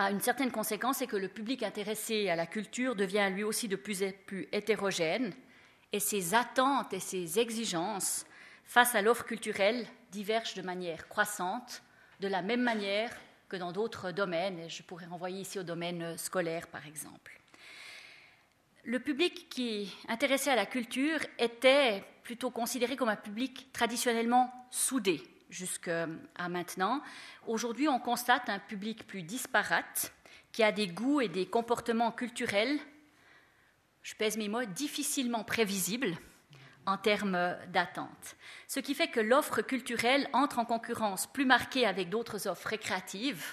a 0.00 0.10
une 0.10 0.20
certaine 0.20 0.50
conséquence, 0.50 0.96
c'est 0.96 1.06
que 1.06 1.16
le 1.16 1.28
public 1.28 1.62
intéressé 1.62 2.30
à 2.30 2.36
la 2.36 2.46
culture 2.46 2.96
devient 2.96 3.28
lui 3.34 3.42
aussi 3.42 3.68
de 3.68 3.76
plus 3.76 4.02
en 4.02 4.10
plus 4.24 4.48
hétérogène, 4.50 5.34
et 5.92 6.00
ses 6.00 6.34
attentes 6.34 6.94
et 6.94 7.00
ses 7.00 7.38
exigences 7.38 8.24
face 8.64 8.94
à 8.94 9.02
l'offre 9.02 9.26
culturelle 9.26 9.86
divergent 10.10 10.54
de 10.54 10.62
manière 10.62 11.06
croissante, 11.08 11.82
de 12.20 12.28
la 12.28 12.40
même 12.40 12.62
manière 12.62 13.14
que 13.50 13.56
dans 13.56 13.72
d'autres 13.72 14.10
domaines, 14.10 14.58
et 14.60 14.68
je 14.70 14.82
pourrais 14.82 15.04
renvoyer 15.04 15.40
ici 15.40 15.58
au 15.58 15.64
domaine 15.64 16.16
scolaire 16.16 16.68
par 16.68 16.86
exemple. 16.86 17.38
Le 18.84 19.00
public 19.00 19.50
qui 19.50 19.94
intéressé 20.08 20.48
à 20.48 20.56
la 20.56 20.64
culture 20.64 21.18
était 21.38 22.02
plutôt 22.22 22.50
considéré 22.50 22.96
comme 22.96 23.10
un 23.10 23.16
public 23.16 23.70
traditionnellement 23.74 24.50
soudé 24.70 25.22
jusqu'à 25.50 26.06
maintenant. 26.48 27.02
Aujourd'hui, 27.46 27.88
on 27.88 27.98
constate 27.98 28.48
un 28.48 28.58
public 28.58 29.06
plus 29.06 29.22
disparate, 29.22 30.12
qui 30.52 30.62
a 30.62 30.72
des 30.72 30.88
goûts 30.88 31.20
et 31.20 31.28
des 31.28 31.46
comportements 31.46 32.10
culturels, 32.10 32.78
je 34.02 34.14
pèse 34.14 34.38
mes 34.38 34.48
mots, 34.48 34.64
difficilement 34.64 35.44
prévisibles 35.44 36.16
en 36.86 36.96
termes 36.96 37.54
d'attente. 37.68 38.36
Ce 38.66 38.80
qui 38.80 38.94
fait 38.94 39.08
que 39.08 39.20
l'offre 39.20 39.60
culturelle 39.60 40.28
entre 40.32 40.58
en 40.58 40.64
concurrence 40.64 41.26
plus 41.26 41.44
marquée 41.44 41.86
avec 41.86 42.08
d'autres 42.08 42.48
offres 42.48 42.68
récréatives. 42.68 43.44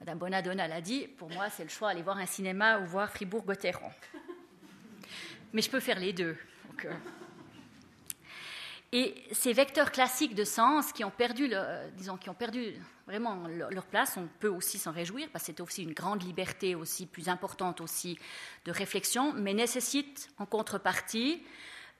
Madame 0.00 0.18
Bonadonna 0.18 0.66
l'a 0.66 0.80
dit, 0.80 1.06
pour 1.06 1.30
moi, 1.30 1.50
c'est 1.50 1.64
le 1.64 1.68
choix 1.68 1.88
d'aller 1.88 2.02
voir 2.02 2.16
un 2.16 2.26
cinéma 2.26 2.78
ou 2.80 2.86
voir 2.86 3.10
Fribourg-Gotteron 3.10 3.90
mais 5.56 5.62
je 5.62 5.70
peux 5.70 5.80
faire 5.80 5.98
les 5.98 6.12
deux. 6.12 6.36
Euh. 6.84 6.92
Et 8.98 9.14
ces 9.30 9.52
vecteurs 9.52 9.92
classiques 9.92 10.34
de 10.34 10.44
sens 10.44 10.90
qui 10.90 11.04
ont 11.04 11.10
perdu, 11.10 11.52
disons, 11.98 12.16
qui 12.16 12.30
ont 12.30 12.34
perdu 12.34 12.74
vraiment 13.06 13.46
leur, 13.46 13.84
place, 13.84 14.16
on 14.16 14.26
peut 14.40 14.48
aussi 14.48 14.78
s'en 14.78 14.90
réjouir 14.90 15.28
parce 15.30 15.44
que 15.44 15.52
c'est 15.52 15.60
aussi 15.60 15.82
une 15.82 15.92
grande 15.92 16.22
liberté 16.22 16.74
aussi 16.74 17.04
plus 17.04 17.28
importante 17.28 17.82
aussi 17.82 18.18
de 18.64 18.72
réflexion, 18.72 19.34
mais 19.34 19.52
nécessite 19.52 20.30
en 20.38 20.46
contrepartie 20.46 21.42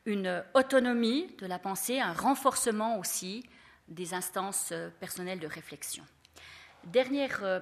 une 0.06 0.42
autonomie 0.54 1.26
de 1.38 1.44
la 1.44 1.58
pensée, 1.58 2.00
un 2.00 2.14
renforcement 2.14 2.98
aussi 2.98 3.44
des 3.88 4.14
instances 4.14 4.70
euh, 4.72 4.88
personnelles 4.98 5.40
de 5.40 5.46
réflexion. 5.46 6.02
Dernière 6.84 7.44
euh, 7.44 7.60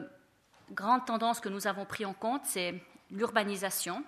grande 0.71 1.05
tendance 1.07 1.41
que 1.41 1.49
nous 1.49 1.67
avons 1.67 1.87
pris 1.87 2.05
en 2.05 2.15
compte, 2.15 2.43
c'est 2.45 2.81
l'urbanisation 3.11 4.05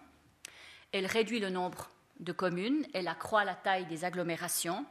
elle 0.92 1.06
réduit 1.06 1.40
le 1.40 1.50
nombre 1.50 1.90
de 2.20 2.32
communes, 2.32 2.86
elle 2.94 3.08
accroît 3.08 3.44
la 3.44 3.54
taille 3.54 3.86
des 3.86 4.04
agglomérations. 4.04 4.86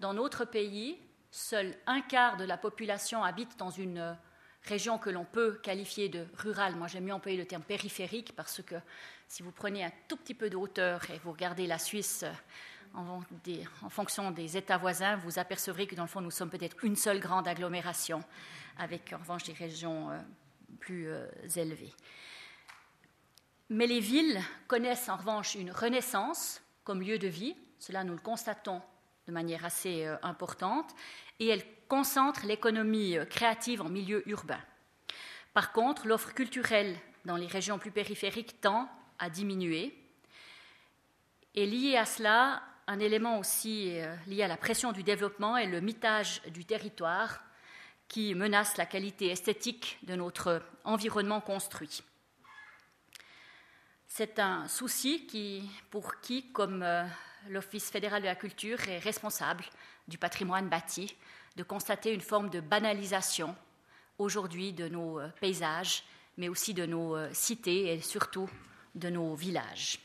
Dans 0.00 0.14
notre 0.14 0.46
pays, 0.46 0.98
seul 1.30 1.76
un 1.86 2.00
quart 2.00 2.38
de 2.38 2.44
la 2.44 2.56
population 2.56 3.22
habite 3.22 3.58
dans 3.58 3.68
une 3.68 4.16
région 4.62 4.96
que 4.96 5.10
l'on 5.10 5.26
peut 5.26 5.60
qualifier 5.62 6.08
de 6.08 6.26
rurale. 6.38 6.74
Moi, 6.74 6.88
j'aime 6.88 7.04
mieux 7.04 7.12
employer 7.12 7.36
le 7.36 7.46
terme 7.46 7.62
périphérique 7.62 8.34
parce 8.34 8.62
que 8.62 8.76
si 9.28 9.42
vous 9.42 9.52
prenez 9.52 9.84
un 9.84 9.92
tout 10.08 10.16
petit 10.16 10.32
peu 10.32 10.48
de 10.48 10.56
hauteur 10.56 11.02
et 11.10 11.18
vous 11.18 11.32
regardez 11.32 11.66
la 11.66 11.78
Suisse 11.78 12.24
en, 12.94 13.20
fonction 13.90 14.30
des 14.30 14.56
États 14.56 14.78
voisins, 14.78 15.16
vous 15.16 15.38
apercevrez 15.38 15.86
que 15.86 15.94
dans 15.94 16.04
le 16.04 16.08
fond, 16.08 16.22
nous 16.22 16.30
sommes 16.30 16.50
peut-être 16.50 16.82
une 16.82 16.96
seule 16.96 17.20
grande 17.20 17.46
agglomération 17.46 18.24
avec 18.78 19.12
en 19.12 19.18
revanche 19.18 19.44
des 19.44 19.52
régions 19.52 20.10
euh, 20.10 20.18
plus 20.78 21.08
euh, 21.08 21.26
élevées. 21.56 21.92
Mais 23.68 23.86
les 23.86 24.00
villes 24.00 24.40
connaissent 24.66 25.10
en 25.10 25.16
revanche 25.16 25.56
une 25.56 25.70
renaissance 25.70 26.62
comme 26.84 27.02
lieu 27.02 27.18
de 27.18 27.28
vie, 27.28 27.54
cela 27.78 28.02
nous 28.02 28.14
le 28.14 28.20
constatons 28.20 28.80
de 29.26 29.32
manière 29.32 29.64
assez 29.64 30.06
euh, 30.06 30.16
importante, 30.22 30.94
et 31.38 31.48
elles 31.48 31.64
concentrent 31.88 32.46
l'économie 32.46 33.16
euh, 33.16 33.24
créative 33.24 33.82
en 33.82 33.88
milieu 33.88 34.28
urbain. 34.28 34.60
Par 35.54 35.72
contre, 35.72 36.06
l'offre 36.06 36.32
culturelle 36.32 36.96
dans 37.24 37.36
les 37.36 37.46
régions 37.46 37.78
plus 37.78 37.90
périphériques 37.90 38.60
tend 38.60 38.88
à 39.18 39.30
diminuer. 39.30 39.96
Et 41.54 41.66
lié 41.66 41.96
à 41.96 42.06
cela, 42.06 42.62
un 42.86 42.98
élément 42.98 43.38
aussi 43.38 43.98
euh, 44.00 44.14
lié 44.26 44.42
à 44.42 44.48
la 44.48 44.56
pression 44.56 44.92
du 44.92 45.02
développement 45.02 45.56
est 45.56 45.66
le 45.66 45.80
mitage 45.80 46.42
du 46.48 46.64
territoire 46.64 47.40
qui 48.08 48.34
menace 48.34 48.76
la 48.76 48.86
qualité 48.86 49.28
esthétique 49.28 49.98
de 50.02 50.16
notre 50.16 50.62
environnement 50.84 51.40
construit. 51.40 52.02
C'est 54.08 54.40
un 54.40 54.66
souci 54.66 55.70
pour 55.92 56.20
qui, 56.20 56.50
comme 56.50 56.84
l'Office 57.48 57.90
fédéral 57.90 58.22
de 58.22 58.26
la 58.26 58.34
culture, 58.34 58.78
est 58.88 58.98
responsable 58.98 59.64
du 60.08 60.18
patrimoine 60.18 60.68
bâti, 60.68 61.16
de 61.56 61.62
constater 61.62 62.12
une 62.12 62.20
forme 62.20 62.50
de 62.50 62.60
banalisation 62.60 63.54
aujourd'hui 64.18 64.72
de 64.72 64.88
nos 64.88 65.18
euh, 65.18 65.28
paysages, 65.40 66.04
mais 66.36 66.48
aussi 66.48 66.74
de 66.74 66.86
nos 66.86 67.16
euh, 67.16 67.28
cités 67.32 67.92
et 67.92 68.00
surtout 68.00 68.48
de 68.94 69.08
nos 69.08 69.34
villages. 69.34 69.98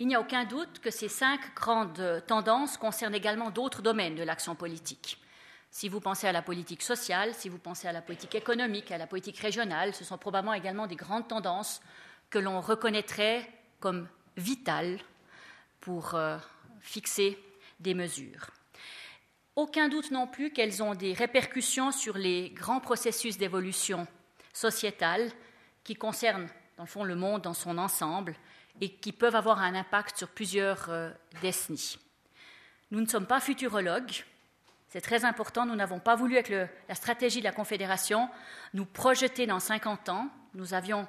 Il 0.00 0.06
n'y 0.06 0.14
a 0.14 0.20
aucun 0.20 0.44
doute 0.44 0.78
que 0.78 0.90
ces 0.90 1.08
cinq 1.08 1.54
grandes 1.56 2.22
tendances 2.28 2.76
concernent 2.76 3.16
également 3.16 3.50
d'autres 3.50 3.82
domaines 3.82 4.14
de 4.14 4.22
l'action 4.22 4.54
politique. 4.54 5.18
Si 5.70 5.88
vous 5.88 6.00
pensez 6.00 6.26
à 6.26 6.32
la 6.32 6.42
politique 6.42 6.82
sociale, 6.82 7.34
si 7.34 7.48
vous 7.48 7.58
pensez 7.58 7.86
à 7.88 7.92
la 7.92 8.02
politique 8.02 8.34
économique, 8.34 8.90
à 8.90 8.98
la 8.98 9.06
politique 9.06 9.38
régionale, 9.38 9.94
ce 9.94 10.04
sont 10.04 10.18
probablement 10.18 10.54
également 10.54 10.86
des 10.86 10.96
grandes 10.96 11.28
tendances 11.28 11.80
que 12.30 12.38
l'on 12.38 12.60
reconnaîtrait 12.60 13.48
comme 13.80 14.08
vitales 14.36 14.98
pour 15.80 16.14
euh, 16.14 16.38
fixer 16.80 17.38
des 17.80 17.94
mesures. 17.94 18.50
Aucun 19.56 19.88
doute 19.88 20.10
non 20.10 20.26
plus 20.26 20.52
qu'elles 20.52 20.82
ont 20.82 20.94
des 20.94 21.12
répercussions 21.12 21.90
sur 21.90 22.16
les 22.16 22.50
grands 22.50 22.80
processus 22.80 23.38
d'évolution 23.38 24.06
sociétale 24.52 25.30
qui 25.84 25.94
concernent, 25.94 26.48
dans 26.76 26.84
le 26.84 26.88
fond, 26.88 27.04
le 27.04 27.16
monde 27.16 27.42
dans 27.42 27.54
son 27.54 27.78
ensemble 27.78 28.34
et 28.80 28.90
qui 28.90 29.12
peuvent 29.12 29.34
avoir 29.34 29.60
un 29.60 29.74
impact 29.74 30.18
sur 30.18 30.28
plusieurs 30.28 30.88
euh, 30.90 31.10
décennies. 31.42 31.98
Nous 32.90 33.00
ne 33.00 33.06
sommes 33.06 33.26
pas 33.26 33.40
futurologues, 33.40 34.24
c'est 34.88 35.00
très 35.00 35.24
important, 35.24 35.66
nous 35.66 35.76
n'avons 35.76 36.00
pas 36.00 36.16
voulu, 36.16 36.36
avec 36.36 36.48
la 36.48 36.94
stratégie 36.94 37.40
de 37.40 37.44
la 37.44 37.52
Confédération, 37.52 38.28
nous 38.72 38.86
projeter 38.86 39.46
dans 39.46 39.60
50 39.60 40.08
ans. 40.08 40.28
Nous 40.54 40.72
avions 40.72 41.06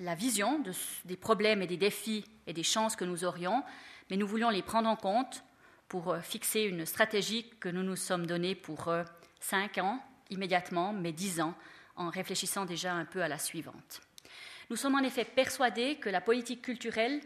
la 0.00 0.14
vision 0.16 0.62
des 1.04 1.16
problèmes 1.16 1.62
et 1.62 1.68
des 1.68 1.76
défis 1.76 2.24
et 2.48 2.52
des 2.52 2.64
chances 2.64 2.96
que 2.96 3.04
nous 3.04 3.24
aurions, 3.24 3.62
mais 4.10 4.16
nous 4.16 4.26
voulions 4.26 4.50
les 4.50 4.62
prendre 4.62 4.88
en 4.88 4.96
compte 4.96 5.44
pour 5.86 6.10
euh, 6.10 6.20
fixer 6.20 6.62
une 6.62 6.84
stratégie 6.84 7.48
que 7.60 7.68
nous 7.68 7.84
nous 7.84 7.96
sommes 7.96 8.26
donnée 8.26 8.56
pour 8.56 8.88
euh, 8.88 9.04
cinq 9.38 9.78
ans 9.78 10.02
immédiatement, 10.30 10.92
mais 10.92 11.12
dix 11.12 11.40
ans, 11.40 11.54
en 11.94 12.08
réfléchissant 12.08 12.64
déjà 12.64 12.94
un 12.94 13.04
peu 13.04 13.22
à 13.22 13.28
la 13.28 13.38
suivante. 13.38 14.00
Nous 14.70 14.76
sommes 14.76 14.94
en 14.94 15.02
effet 15.02 15.24
persuadés 15.24 15.96
que 15.96 16.08
la 16.08 16.22
politique 16.22 16.62
culturelle 16.62 17.20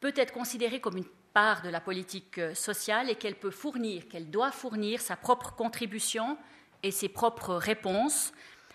peut 0.00 0.12
être 0.16 0.32
considérée 0.32 0.80
comme 0.80 0.96
une 0.96 1.04
part 1.32 1.62
de 1.62 1.68
la 1.68 1.80
politique 1.80 2.38
euh, 2.38 2.54
sociale 2.54 3.10
et 3.10 3.14
qu'elle 3.14 3.36
peut 3.36 3.50
fournir, 3.50 4.08
qu'elle 4.08 4.30
doit 4.30 4.50
fournir 4.50 5.00
sa 5.00 5.16
propre 5.16 5.52
contribution 5.52 6.36
et 6.82 6.90
ses 6.90 7.08
propres 7.08 7.54
réponses 7.54 8.32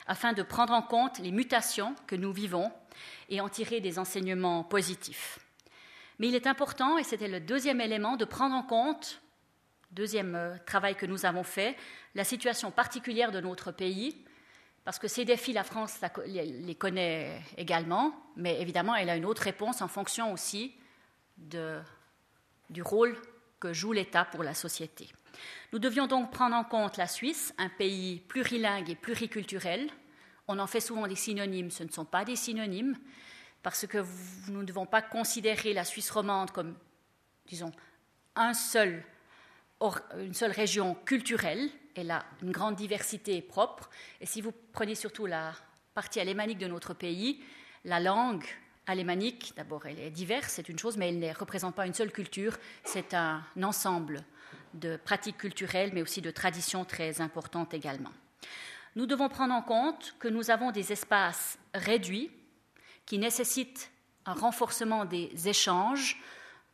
afin 0.08 0.34
de 0.34 0.44
prendre 0.44 0.74
en 0.74 0.82
compte 0.82 1.20
les 1.20 1.32
mutations 1.32 1.96
que 2.08 2.16
nous 2.16 2.32
vivons 2.32 2.72
et 3.30 3.42
en 3.42 3.50
tirer 3.50 3.82
des 3.82 3.98
enseignements 4.00 4.64
positifs. 4.64 5.40
Mais 6.20 6.28
il 6.28 6.36
est 6.36 6.48
important, 6.48 6.98
et 6.98 7.04
c'était 7.04 7.28
le 7.28 7.40
deuxième 7.40 7.82
élément, 7.82 8.16
de 8.16 8.26
prendre 8.26 8.56
en 8.56 8.64
compte, 8.64 9.22
deuxième 9.92 10.36
euh, 10.36 10.56
travail 10.66 10.96
que 10.96 11.06
nous 11.06 11.26
avons 11.26 11.44
fait, 11.44 11.76
la 12.14 12.24
situation 12.24 12.72
particulière 12.72 13.32
de 13.32 13.42
notre 13.42 13.72
pays, 13.72 14.24
parce 14.86 15.00
que 15.00 15.08
ces 15.08 15.26
défis, 15.26 15.52
la 15.52 15.64
France 15.64 16.00
les 16.28 16.76
connaît 16.76 17.42
également, 17.58 18.14
mais 18.36 18.62
évidemment, 18.62 18.96
elle 18.96 19.10
a 19.10 19.16
une 19.16 19.26
autre 19.26 19.42
réponse 19.42 19.82
en 19.82 19.88
fonction 19.88 20.32
aussi 20.32 20.76
du 22.70 22.82
rôle 22.82 23.16
que 23.60 23.74
joue 23.74 23.94
l'État 23.94 24.26
pour 24.26 24.44
la 24.44 24.54
société. 24.54 25.10
Nous 25.74 25.80
devions 25.80 26.08
donc 26.08 26.32
prendre 26.32 26.56
en 26.56 26.64
compte 26.64 26.98
la 26.98 27.08
Suisse, 27.08 27.54
un 27.58 27.70
pays 27.70 28.20
plurilingue 28.20 28.90
et 28.90 28.96
pluriculturel. 28.96 29.90
On 30.48 30.60
en 30.60 30.68
fait 30.68 30.80
souvent 30.80 31.08
des 31.08 31.16
synonymes, 31.16 31.72
ce 31.72 31.84
ne 31.84 31.90
sont 31.90 32.06
pas 32.06 32.24
des 32.24 32.36
synonymes, 32.36 32.98
parce 33.64 33.88
que 33.88 34.06
nous 34.50 34.62
ne 34.62 34.66
devons 34.66 34.86
pas 34.86 35.02
considérer 35.02 35.74
la 35.74 35.84
Suisse 35.84 36.12
romande 36.12 36.52
comme, 36.52 36.76
disons, 37.48 37.72
une 38.38 38.54
seule 38.54 39.04
région 40.52 40.96
culturelle. 41.06 41.70
Elle 41.96 42.12
a 42.12 42.26
une 42.42 42.52
grande 42.52 42.76
diversité 42.76 43.42
propre. 43.42 43.90
Et 44.22 44.26
si 44.26 44.42
vous 44.42 44.54
prenez 44.74 44.96
surtout 44.96 45.26
la 45.26 45.54
partie 45.94 46.20
alémanique 46.20 46.60
de 46.60 46.68
notre 46.68 46.94
pays, 46.94 47.42
la 47.86 48.00
langue 48.00 48.46
alémanique, 48.88 49.54
d'abord, 49.56 49.86
elle 49.86 50.00
est 50.00 50.12
diverse, 50.12 50.54
c'est 50.54 50.70
une 50.70 50.80
chose, 50.80 50.98
mais 50.98 51.10
elle 51.10 51.20
ne 51.20 51.34
représente 51.34 51.76
pas 51.76 51.86
une 51.86 51.94
seule 51.94 52.12
culture, 52.12 52.58
c'est 52.84 53.14
un 53.14 53.44
ensemble 53.62 54.24
de 54.74 54.98
pratiques 54.98 55.38
culturelles, 55.38 55.92
mais 55.94 56.02
aussi 56.02 56.22
de 56.22 56.32
traditions 56.32 56.86
très 56.86 57.22
importantes 57.22 57.74
également. 57.74 58.12
Nous 58.96 59.06
devons 59.06 59.30
prendre 59.30 59.54
en 59.54 59.62
compte 59.62 60.16
que 60.20 60.28
nous 60.28 60.52
avons 60.52 60.72
des 60.72 60.92
espaces 60.92 61.58
réduits 61.74 62.32
qui 63.06 63.20
nécessitent 63.20 63.92
un 64.26 64.34
renforcement 64.34 65.06
des 65.06 65.32
échanges, 65.48 66.22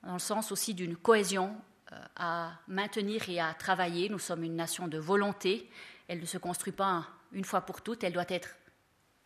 dans 0.04 0.14
le 0.14 0.20
sens 0.20 0.52
aussi 0.52 0.74
d'une 0.74 0.96
cohésion 0.96 1.56
euh, 1.92 1.96
à 2.16 2.52
maintenir 2.68 3.30
et 3.30 3.40
à 3.40 3.54
travailler. 3.54 4.10
Nous 4.10 4.20
sommes 4.20 4.44
une 4.44 4.56
nation 4.56 4.88
de 4.88 4.98
volonté. 4.98 5.70
Elle 6.08 6.20
ne 6.20 6.26
se 6.26 6.38
construit 6.38 6.74
pas 6.74 7.08
une 7.34 7.46
fois 7.46 7.62
pour 7.62 7.82
toutes, 7.82 8.04
elle 8.04 8.14
doit 8.14 8.26
être 8.28 8.50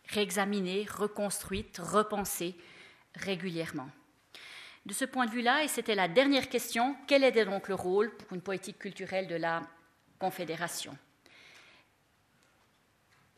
réexaminée, 0.08 0.86
reconstruite, 0.88 1.80
repensée 1.82 2.56
régulièrement. 3.16 3.88
De 4.84 4.92
ce 4.92 5.04
point 5.04 5.26
de 5.26 5.32
vue-là, 5.32 5.64
et 5.64 5.68
c'était 5.68 5.96
la 5.96 6.06
dernière 6.06 6.48
question, 6.48 6.96
quel 7.08 7.24
était 7.24 7.44
donc 7.44 7.68
le 7.68 7.74
rôle 7.74 8.16
pour 8.16 8.32
une 8.34 8.42
politique 8.42 8.78
culturelle 8.78 9.26
de 9.26 9.34
la 9.34 9.62
Confédération? 10.18 10.96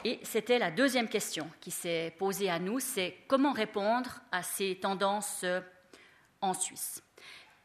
Et 0.05 0.21
c'était 0.23 0.59
la 0.59 0.71
deuxième 0.71 1.09
question 1.09 1.51
qui 1.61 1.71
s'est 1.71 2.15
posée 2.19 2.51
à 2.51 2.59
nous, 2.59 2.79
c'est 2.81 3.17
comment 3.27 3.53
répondre 3.53 4.21
à 4.31 4.43
ces 4.43 4.79
tendances 4.79 5.45
en 6.41 6.55
Suisse? 6.55 7.03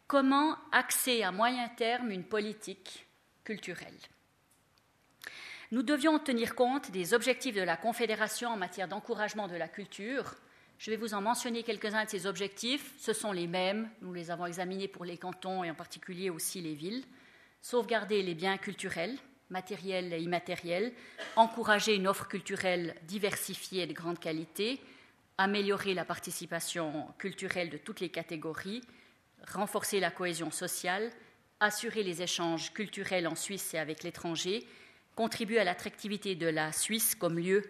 Comment 0.07 0.57
axer 0.71 1.23
à 1.23 1.31
moyen 1.31 1.67
terme 1.69 2.11
une 2.11 2.23
politique 2.23 3.05
culturelle? 3.43 3.99
Nous 5.71 5.83
devions 5.83 6.19
tenir 6.19 6.55
compte 6.55 6.91
des 6.91 7.13
objectifs 7.13 7.55
de 7.55 7.61
la 7.61 7.77
Confédération 7.77 8.49
en 8.49 8.57
matière 8.57 8.87
d'encouragement 8.87 9.47
de 9.47 9.55
la 9.55 9.67
culture, 9.67 10.35
je 10.83 10.91
vais 10.91 10.97
vous 10.97 11.13
en 11.13 11.21
mentionner 11.21 11.63
quelques-uns 11.63 12.03
de 12.03 12.09
ces 12.09 12.27
objectifs. 12.27 12.91
Ce 12.99 13.13
sont 13.13 13.31
les 13.31 13.47
mêmes, 13.47 13.89
nous 14.01 14.11
les 14.11 14.31
avons 14.31 14.47
examinés 14.47 14.89
pour 14.89 15.05
les 15.05 15.17
cantons 15.17 15.63
et 15.63 15.71
en 15.71 15.75
particulier 15.75 16.29
aussi 16.29 16.59
les 16.59 16.73
villes. 16.73 17.05
Sauvegarder 17.61 18.21
les 18.21 18.33
biens 18.35 18.57
culturels, 18.57 19.17
matériels 19.49 20.11
et 20.11 20.19
immatériels, 20.19 20.91
encourager 21.37 21.95
une 21.95 22.05
offre 22.05 22.27
culturelle 22.27 22.95
diversifiée 23.03 23.83
et 23.83 23.87
de 23.87 23.93
grande 23.93 24.19
qualité, 24.19 24.81
améliorer 25.37 25.93
la 25.93 26.03
participation 26.03 27.07
culturelle 27.17 27.69
de 27.69 27.77
toutes 27.77 28.01
les 28.01 28.09
catégories, 28.09 28.81
renforcer 29.53 30.01
la 30.01 30.11
cohésion 30.11 30.51
sociale, 30.51 31.11
assurer 31.61 32.03
les 32.03 32.21
échanges 32.21 32.73
culturels 32.73 33.29
en 33.29 33.35
Suisse 33.35 33.73
et 33.73 33.79
avec 33.79 34.03
l'étranger, 34.03 34.67
contribuer 35.15 35.59
à 35.59 35.63
l'attractivité 35.63 36.35
de 36.35 36.47
la 36.47 36.73
Suisse 36.73 37.15
comme 37.15 37.39
lieu 37.39 37.63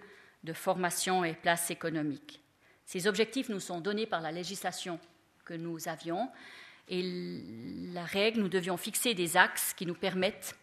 de 0.44 0.54
formation 0.54 1.24
et 1.24 1.36
place 1.36 1.70
économique. 1.70 2.43
Ces 2.94 3.08
objectifs 3.08 3.50
nous 3.50 3.60
sont 3.60 3.82
donnés 3.82 4.06
par 4.06 4.22
la 4.22 4.32
législation 4.32 5.00
que 5.46 5.56
nous 5.56 5.88
avions 5.88 6.30
et 6.88 7.02
la 7.92 8.06
règle, 8.06 8.40
nous 8.40 8.50
devions 8.50 8.78
fixer 8.78 9.16
des 9.16 9.36
axes 9.36 9.74
qui 9.74 9.88
nous 9.88 9.96
permettent 9.96 10.56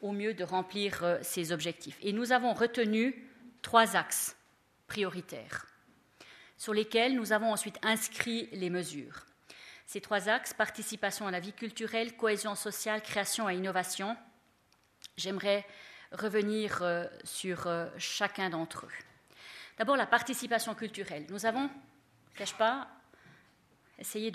au 0.00 0.12
mieux 0.12 0.32
de 0.32 0.44
remplir 0.44 1.02
euh, 1.02 1.18
ces 1.22 1.50
objectifs. 1.50 1.98
Et 2.00 2.12
nous 2.12 2.30
avons 2.30 2.54
retenu 2.54 3.28
trois 3.62 3.96
axes 3.96 4.36
prioritaires 4.86 5.66
sur 6.56 6.72
lesquels 6.72 7.16
nous 7.16 7.32
avons 7.32 7.50
ensuite 7.50 7.80
inscrit 7.82 8.48
les 8.52 8.70
mesures. 8.70 9.26
Ces 9.88 10.00
trois 10.00 10.28
axes, 10.28 10.54
participation 10.54 11.26
à 11.26 11.32
la 11.32 11.40
vie 11.40 11.52
culturelle, 11.52 12.16
cohésion 12.16 12.54
sociale, 12.54 13.02
création 13.02 13.50
et 13.50 13.56
innovation, 13.56 14.16
j'aimerais 15.16 15.66
revenir 16.12 16.80
euh, 16.82 17.06
sur 17.24 17.66
euh, 17.66 17.88
chacun 17.98 18.50
d'entre 18.50 18.86
eux. 18.86 19.11
D'abord, 19.82 19.96
la 19.96 20.06
participation 20.06 20.76
culturelle. 20.76 21.26
Nous 21.28 21.44
avons, 21.44 21.62
ne 21.64 22.36
cache 22.36 22.54
pas, 22.54 22.86
essayé 23.98 24.30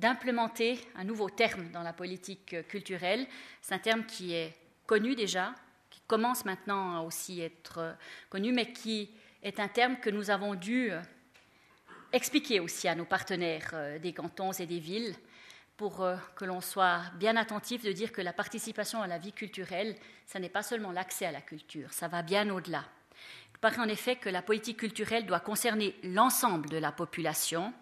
d'implémenter 0.00 0.80
un 0.96 1.04
nouveau 1.04 1.30
terme 1.30 1.70
dans 1.70 1.84
la 1.84 1.92
politique 1.92 2.66
culturelle. 2.66 3.28
C'est 3.62 3.76
un 3.76 3.78
terme 3.78 4.04
qui 4.04 4.34
est 4.34 4.52
connu 4.84 5.14
déjà, 5.14 5.54
qui 5.88 6.00
commence 6.08 6.44
maintenant 6.44 6.96
à 6.96 7.02
aussi 7.02 7.40
être 7.40 7.96
connu, 8.30 8.50
mais 8.50 8.72
qui 8.72 9.12
est 9.44 9.60
un 9.60 9.68
terme 9.68 9.98
que 9.98 10.10
nous 10.10 10.28
avons 10.28 10.56
dû 10.56 10.90
expliquer 12.12 12.58
aussi 12.58 12.88
à 12.88 12.96
nos 12.96 13.04
partenaires 13.04 13.70
euh, 13.74 14.00
des 14.00 14.12
cantons 14.12 14.50
et 14.50 14.66
des 14.66 14.80
villes 14.80 15.14
pour 15.76 16.02
euh, 16.02 16.16
que 16.34 16.44
l'on 16.44 16.60
soit 16.60 17.02
bien 17.14 17.36
attentif 17.36 17.84
de 17.84 17.92
dire 17.92 18.10
que 18.10 18.22
la 18.22 18.32
participation 18.32 19.02
à 19.02 19.06
la 19.06 19.18
vie 19.18 19.32
culturelle, 19.32 19.94
ce 20.26 20.38
n'est 20.38 20.48
pas 20.48 20.64
seulement 20.64 20.90
l'accès 20.90 21.26
à 21.26 21.30
la 21.30 21.42
culture, 21.42 21.92
ça 21.92 22.08
va 22.08 22.22
bien 22.22 22.50
au-delà. 22.50 22.82
Paraît 23.60 23.80
en 23.80 23.88
effet 23.88 24.16
que 24.16 24.28
la 24.28 24.42
politique 24.42 24.78
culturelle 24.78 25.26
doit 25.26 25.40
concerner 25.40 25.96
l'ensemble 26.04 26.68
de 26.68 26.76
la 26.76 26.92
population 26.92 27.72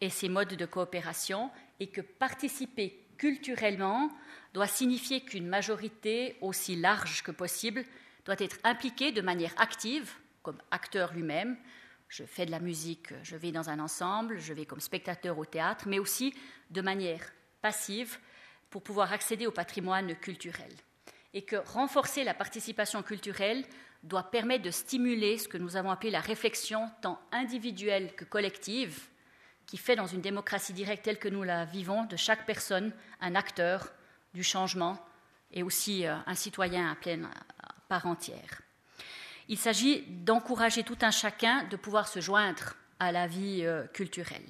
et 0.00 0.10
ses 0.10 0.28
modes 0.28 0.54
de 0.54 0.66
coopération 0.66 1.50
et 1.80 1.88
que 1.88 2.00
participer 2.00 3.04
culturellement 3.18 4.10
doit 4.52 4.66
signifier 4.66 5.22
qu'une 5.22 5.48
majorité 5.48 6.36
aussi 6.40 6.76
large 6.76 7.22
que 7.22 7.32
possible 7.32 7.84
doit 8.24 8.36
être 8.38 8.58
impliquée 8.64 9.12
de 9.12 9.20
manière 9.22 9.54
active, 9.56 10.12
comme 10.42 10.60
acteur 10.70 11.12
lui-même. 11.12 11.56
Je 12.08 12.24
fais 12.24 12.46
de 12.46 12.50
la 12.52 12.60
musique, 12.60 13.08
je 13.22 13.36
vais 13.36 13.50
dans 13.50 13.70
un 13.70 13.80
ensemble, 13.80 14.38
je 14.38 14.52
vais 14.52 14.66
comme 14.66 14.80
spectateur 14.80 15.38
au 15.38 15.44
théâtre, 15.44 15.88
mais 15.88 15.98
aussi 15.98 16.34
de 16.70 16.80
manière 16.80 17.32
passive 17.60 18.18
pour 18.70 18.82
pouvoir 18.82 19.12
accéder 19.12 19.46
au 19.46 19.50
patrimoine 19.50 20.14
culturel. 20.16 20.72
Et 21.34 21.42
que 21.42 21.56
renforcer 21.56 22.24
la 22.24 22.32
participation 22.32 23.02
culturelle 23.02 23.64
doit 24.02 24.30
permettre 24.30 24.64
de 24.64 24.70
stimuler 24.70 25.36
ce 25.36 25.48
que 25.48 25.58
nous 25.58 25.76
avons 25.76 25.90
appelé 25.90 26.10
la 26.10 26.20
réflexion 26.20 26.90
tant 27.02 27.20
individuelle 27.32 28.14
que 28.14 28.24
collective, 28.24 29.08
qui 29.66 29.76
fait 29.76 29.96
dans 29.96 30.06
une 30.06 30.20
démocratie 30.20 30.72
directe 30.72 31.04
telle 31.04 31.18
que 31.18 31.28
nous 31.28 31.42
la 31.42 31.64
vivons 31.64 32.04
de 32.04 32.16
chaque 32.16 32.46
personne 32.46 32.92
un 33.20 33.34
acteur 33.34 33.92
du 34.34 34.42
changement 34.42 34.98
et 35.52 35.62
aussi 35.62 36.06
euh, 36.06 36.16
un 36.26 36.34
citoyen 36.34 36.90
à 36.90 36.94
pleine 36.94 37.28
part 37.88 38.06
entière. 38.06 38.62
Il 39.48 39.58
s'agit 39.58 40.02
d'encourager 40.02 40.82
tout 40.82 40.98
un 41.02 41.10
chacun 41.10 41.64
de 41.64 41.76
pouvoir 41.76 42.08
se 42.08 42.20
joindre 42.20 42.74
à 42.98 43.12
la 43.12 43.26
vie 43.26 43.60
euh, 43.64 43.86
culturelle. 43.88 44.46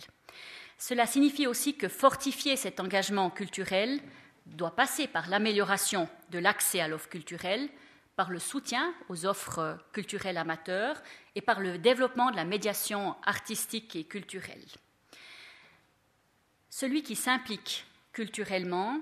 Cela 0.79 1.07
signifie 1.07 1.47
aussi 1.47 1.77
que 1.77 1.89
fortifier 1.89 2.57
cet 2.57 2.81
engagement 2.81 3.31
culturel 3.31 4.01
doit 4.47 4.77
passer 4.77 5.07
par 5.07 5.29
l'amélioration 5.29 6.09
de 6.31 6.39
l'accès 6.39 6.81
à 6.81 6.89
l'offre 6.89 7.09
culturelle, 7.09 7.69
par 8.17 8.31
le 8.31 8.39
soutien 8.39 8.95
aux 9.09 9.27
offres 9.27 9.79
culturelles 9.93 10.37
amateurs 10.37 11.03
et 11.35 11.41
par 11.41 11.61
le 11.61 11.79
développement 11.79 12.31
de 12.31 12.37
la 12.37 12.45
médiation 12.45 13.17
artistique 13.25 13.97
et 13.97 14.05
culturelle. 14.05 14.65
Celui 16.71 17.03
qui 17.03 17.17
s'implique 17.17 17.87
culturellement 18.13 19.01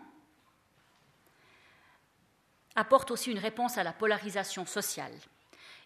apporte 2.75 3.11
aussi 3.11 3.31
une 3.31 3.39
réponse 3.39 3.77
à 3.77 3.83
la 3.83 3.93
polarisation 3.93 4.65
sociale. 4.65 5.13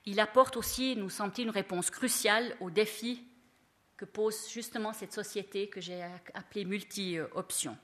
Il 0.05 0.21
apporte 0.21 0.57
aussi, 0.57 0.95
nous 0.95 1.11
semble-t-il, 1.11 1.49
une 1.49 1.51
réponse 1.51 1.91
cruciale 1.91 2.57
aux 2.61 2.71
défis 2.71 3.25
que 3.97 4.05
pose 4.05 4.49
justement 4.51 4.93
cette 4.93 5.13
société 5.13 5.69
que 5.69 5.81
j'ai 5.81 6.03
appelée 6.35 6.65
multi-option. 6.65 7.77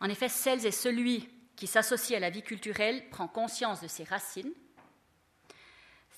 En 0.00 0.08
effet, 0.08 0.28
celles 0.28 0.66
et 0.66 0.70
celui 0.70 1.28
qui 1.56 1.66
s'associe 1.66 2.16
à 2.16 2.20
la 2.20 2.30
vie 2.30 2.42
culturelle 2.42 3.08
prend 3.10 3.28
conscience 3.28 3.80
de 3.80 3.88
ses 3.88 4.04
racines, 4.04 4.52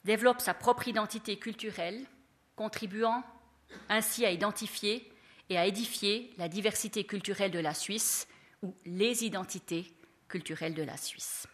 développe 0.04 0.40
sa 0.40 0.54
propre 0.54 0.88
identité 0.88 1.38
culturelle, 1.38 2.04
contribuant 2.56 3.22
ainsi 3.88 4.24
à 4.24 4.30
identifier 4.30 5.12
et 5.50 5.58
à 5.58 5.66
édifier 5.66 6.32
la 6.38 6.48
diversité 6.48 7.04
culturelle 7.04 7.50
de 7.50 7.58
la 7.58 7.74
Suisse 7.74 8.26
ou 8.62 8.74
les 8.84 9.24
identités 9.24 9.92
culturelles 10.28 10.74
de 10.74 10.82
la 10.82 10.96
Suisse. 10.96 11.46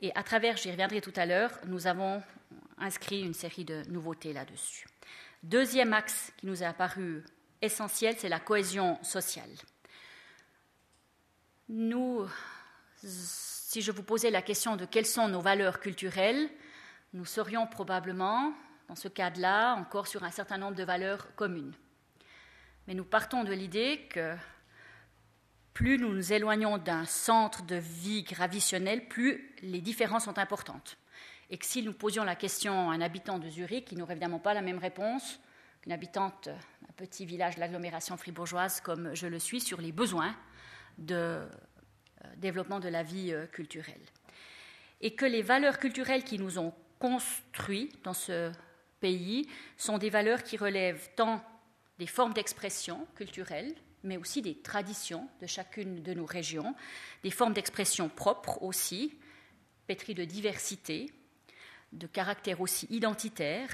Et 0.00 0.14
à 0.14 0.22
travers, 0.22 0.56
j'y 0.56 0.70
reviendrai 0.70 1.00
tout 1.00 1.12
à 1.16 1.26
l'heure, 1.26 1.52
nous 1.66 1.86
avons 1.86 2.22
inscrit 2.78 3.22
une 3.22 3.34
série 3.34 3.64
de 3.64 3.82
nouveautés 3.88 4.32
là-dessus. 4.32 4.86
Deuxième 5.42 5.92
axe 5.92 6.32
qui 6.36 6.46
nous 6.46 6.62
est 6.62 6.66
apparu 6.66 7.24
essentiel, 7.60 8.16
c'est 8.18 8.28
la 8.28 8.40
cohésion 8.40 8.98
sociale. 9.02 9.50
Nous, 11.68 12.26
si 12.96 13.82
je 13.82 13.92
vous 13.92 14.02
posais 14.02 14.30
la 14.30 14.40
question 14.40 14.76
de 14.76 14.86
quelles 14.86 15.04
sont 15.04 15.28
nos 15.28 15.42
valeurs 15.42 15.80
culturelles, 15.80 16.48
nous 17.12 17.26
serions 17.26 17.66
probablement, 17.66 18.54
dans 18.88 18.94
ce 18.94 19.08
cadre-là, 19.08 19.74
encore 19.74 20.06
sur 20.06 20.24
un 20.24 20.30
certain 20.30 20.56
nombre 20.56 20.76
de 20.76 20.84
valeurs 20.84 21.34
communes. 21.34 21.74
Mais 22.86 22.94
nous 22.94 23.04
partons 23.04 23.44
de 23.44 23.52
l'idée 23.52 24.08
que 24.08 24.34
plus 25.74 25.98
nous 25.98 26.14
nous 26.14 26.32
éloignons 26.32 26.78
d'un 26.78 27.04
centre 27.04 27.62
de 27.62 27.76
vie 27.76 28.22
gravitionnel, 28.22 29.06
plus 29.06 29.54
les 29.60 29.82
différences 29.82 30.24
sont 30.24 30.38
importantes. 30.38 30.96
Et 31.50 31.58
que 31.58 31.66
si 31.66 31.82
nous 31.82 31.92
posions 31.92 32.24
la 32.24 32.34
question 32.34 32.90
à 32.90 32.94
un 32.94 33.02
habitant 33.02 33.38
de 33.38 33.50
Zurich, 33.50 33.92
il 33.92 33.98
n'aurait 33.98 34.14
évidemment 34.14 34.38
pas 34.38 34.54
la 34.54 34.62
même 34.62 34.78
réponse 34.78 35.38
qu'une 35.82 35.92
habitante 35.92 36.48
d'un 36.48 36.94
petit 36.96 37.26
village 37.26 37.56
de 37.56 37.60
l'agglomération 37.60 38.16
fribourgeoise 38.16 38.80
comme 38.80 39.14
je 39.14 39.26
le 39.26 39.38
suis 39.38 39.60
sur 39.60 39.82
les 39.82 39.92
besoins 39.92 40.34
de 40.98 41.14
euh, 41.14 41.46
développement 42.36 42.80
de 42.80 42.88
la 42.88 43.02
vie 43.02 43.32
euh, 43.32 43.46
culturelle. 43.46 44.00
Et 45.00 45.14
que 45.14 45.24
les 45.24 45.42
valeurs 45.42 45.78
culturelles 45.78 46.24
qui 46.24 46.38
nous 46.38 46.58
ont 46.58 46.74
construits 46.98 47.90
dans 48.02 48.14
ce 48.14 48.50
pays 49.00 49.48
sont 49.76 49.98
des 49.98 50.10
valeurs 50.10 50.42
qui 50.42 50.56
relèvent 50.56 51.08
tant 51.14 51.42
des 51.98 52.06
formes 52.06 52.34
d'expression 52.34 53.06
culturelle, 53.14 53.74
mais 54.04 54.16
aussi 54.16 54.42
des 54.42 54.56
traditions 54.56 55.28
de 55.40 55.46
chacune 55.46 56.02
de 56.02 56.14
nos 56.14 56.26
régions, 56.26 56.74
des 57.22 57.30
formes 57.30 57.52
d'expression 57.52 58.08
propres 58.08 58.62
aussi, 58.62 59.16
pétries 59.86 60.14
de 60.14 60.24
diversité, 60.24 61.10
de 61.92 62.06
caractère 62.06 62.60
aussi 62.60 62.86
identitaire, 62.90 63.70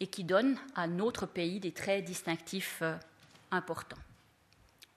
et 0.00 0.06
qui 0.06 0.24
donnent 0.24 0.58
à 0.74 0.86
notre 0.86 1.26
pays 1.26 1.60
des 1.60 1.72
traits 1.72 2.04
distinctifs 2.04 2.78
euh, 2.82 2.96
importants. 3.50 3.98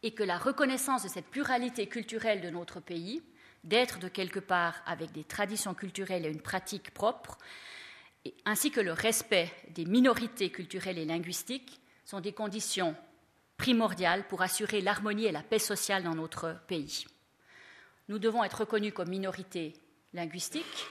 Et 0.03 0.11
que 0.11 0.23
la 0.23 0.37
reconnaissance 0.37 1.03
de 1.03 1.07
cette 1.07 1.27
pluralité 1.27 1.87
culturelle 1.87 2.41
de 2.41 2.49
notre 2.49 2.79
pays, 2.79 3.23
d'être 3.63 3.99
de 3.99 4.09
quelque 4.09 4.39
part 4.39 4.75
avec 4.85 5.11
des 5.11 5.23
traditions 5.23 5.73
culturelles 5.73 6.25
et 6.25 6.29
une 6.29 6.41
pratique 6.41 6.93
propre, 6.93 7.37
ainsi 8.45 8.71
que 8.71 8.81
le 8.81 8.93
respect 8.93 9.51
des 9.69 9.85
minorités 9.85 10.51
culturelles 10.51 10.97
et 10.97 11.05
linguistiques, 11.05 11.79
sont 12.05 12.19
des 12.19 12.33
conditions 12.33 12.95
primordial 13.57 14.27
pour 14.27 14.41
assurer 14.41 14.81
l'harmonie 14.81 15.25
et 15.25 15.31
la 15.31 15.43
paix 15.43 15.59
sociale 15.59 16.03
dans 16.03 16.15
notre 16.15 16.57
pays. 16.67 17.05
Nous 18.09 18.19
devons 18.19 18.43
être 18.43 18.61
reconnus 18.61 18.93
comme 18.93 19.09
minorité 19.09 19.73
linguistique. 20.13 20.85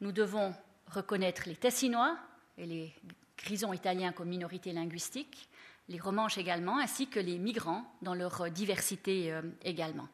Nous 0.00 0.10
devons 0.10 0.54
reconnaître 0.90 1.42
les 1.46 1.56
Tessinois 1.56 2.18
et 2.58 2.66
les 2.66 2.94
Grisons 3.38 3.72
italiens 3.72 4.12
comme 4.12 4.28
minorité 4.28 4.72
linguistique, 4.72 5.48
les 5.88 5.98
Romanches 5.98 6.38
également, 6.38 6.78
ainsi 6.78 7.08
que 7.08 7.20
les 7.20 7.38
migrants 7.38 7.84
dans 8.02 8.14
leur 8.14 8.50
diversité 8.50 9.32
euh, 9.32 9.42
également. 9.62 10.08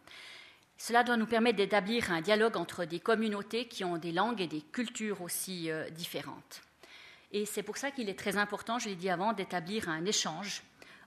Cela 0.77 1.05
doit 1.05 1.17
nous 1.17 1.27
permettre 1.27 1.59
d'établir 1.59 2.11
un 2.11 2.21
dialogue 2.21 2.57
entre 2.57 2.85
des 2.85 3.01
communautés 3.01 3.69
qui 3.69 3.85
ont 3.85 3.99
des 3.99 4.13
langues 4.13 4.41
et 4.41 4.47
des 4.47 4.63
cultures 4.63 5.21
aussi 5.23 5.71
euh, 5.71 5.89
différentes. 5.91 6.63
Et 7.33 7.47
c'est 7.47 7.63
pour 7.63 7.77
ça 7.77 7.91
qu'il 7.91 8.09
est 8.09 8.19
très 8.19 8.37
important, 8.37 8.79
je 8.79 8.89
l'ai 8.89 8.97
dit 8.97 9.11
avant, 9.11 9.33
d'établir 9.33 9.89
un 9.89 10.05
échange 10.05 10.63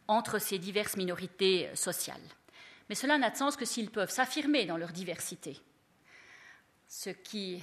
entre 0.07 0.39
ces 0.39 0.59
diverses 0.59 0.95
minorités 0.95 1.69
sociales. 1.75 2.21
Mais 2.87 2.95
cela 2.95 3.17
n'a 3.17 3.29
de 3.29 3.37
sens 3.37 3.57
que 3.57 3.65
s'ils 3.65 3.89
peuvent 3.89 4.11
s'affirmer 4.11 4.65
dans 4.65 4.77
leur 4.77 4.91
diversité. 4.91 5.57
Ce 6.87 7.09
qui 7.09 7.61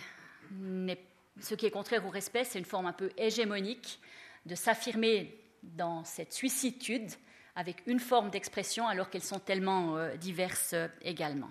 est 0.52 1.70
contraire 1.70 2.04
au 2.04 2.10
respect, 2.10 2.44
c'est 2.44 2.58
une 2.58 2.64
forme 2.64 2.86
un 2.86 2.92
peu 2.92 3.10
hégémonique 3.16 4.00
de 4.46 4.54
s'affirmer 4.54 5.38
dans 5.62 6.04
cette 6.04 6.32
suicitude 6.32 7.10
avec 7.56 7.82
une 7.86 8.00
forme 8.00 8.30
d'expression 8.30 8.88
alors 8.88 9.10
qu'elles 9.10 9.22
sont 9.22 9.40
tellement 9.40 9.96
euh, 9.96 10.16
diverses 10.16 10.72
euh, 10.72 10.88
également. 11.02 11.50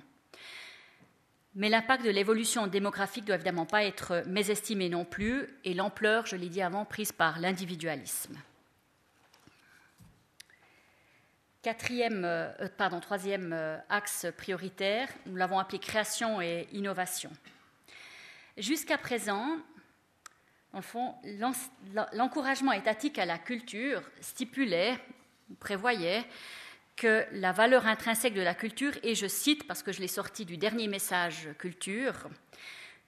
Mais 1.55 1.69
l'impact 1.69 2.05
de 2.05 2.09
l'évolution 2.09 2.67
démographique 2.67 3.25
doit 3.25 3.35
évidemment 3.35 3.65
pas 3.65 3.83
être 3.83 4.23
mésestimé 4.27 4.87
non 4.87 5.03
plus, 5.03 5.47
et 5.63 5.73
l'ampleur, 5.73 6.25
je 6.25 6.35
l'ai 6.35 6.49
dit 6.49 6.61
avant, 6.61 6.85
prise 6.85 7.11
par 7.11 7.39
l'individualisme. 7.39 8.37
Quatrième, 11.61 12.23
euh, 12.23 12.51
pardon, 12.77 13.01
troisième 13.01 13.51
euh, 13.51 13.77
axe 13.89 14.27
prioritaire, 14.37 15.09
nous 15.25 15.35
l'avons 15.35 15.59
appelé 15.59 15.79
création 15.79 16.39
et 16.39 16.69
innovation. 16.71 17.31
Jusqu'à 18.57 18.97
présent, 18.97 19.57
dans 20.73 20.81
fond, 20.81 21.15
l'encouragement 22.13 22.71
étatique 22.71 23.17
à 23.17 23.25
la 23.25 23.37
culture 23.37 24.01
stipulait, 24.21 24.97
prévoyait 25.59 26.23
que 26.95 27.25
la 27.31 27.51
valeur 27.51 27.87
intrinsèque 27.87 28.33
de 28.33 28.41
la 28.41 28.53
culture, 28.53 28.93
et 29.03 29.15
je 29.15 29.27
cite 29.27 29.65
parce 29.65 29.81
que 29.81 29.91
je 29.91 30.01
l'ai 30.01 30.07
sorti 30.07 30.45
du 30.45 30.57
dernier 30.57 30.87
message 30.87 31.47
culture, 31.57 32.29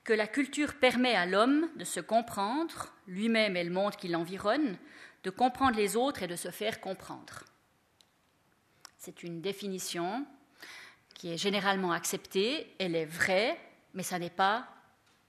que 0.03 0.13
la 0.13 0.27
culture 0.27 0.75
permet 0.75 1.13
à 1.13 1.25
l'homme 1.25 1.69
de 1.75 1.83
se 1.83 1.99
comprendre, 1.99 2.93
lui-même 3.05 3.55
et 3.55 3.63
le 3.63 3.69
monde 3.69 3.95
qui 3.95 4.07
l'environne, 4.07 4.77
de 5.23 5.29
comprendre 5.29 5.75
les 5.75 5.95
autres 5.95 6.23
et 6.23 6.27
de 6.27 6.35
se 6.35 6.49
faire 6.49 6.81
comprendre. 6.81 7.43
C'est 8.97 9.23
une 9.23 9.41
définition 9.41 10.25
qui 11.13 11.31
est 11.31 11.37
généralement 11.37 11.91
acceptée, 11.91 12.73
elle 12.79 12.95
est 12.95 13.05
vraie, 13.05 13.59
mais 13.93 14.03
ça 14.03 14.17
n'est 14.17 14.31
pas 14.31 14.67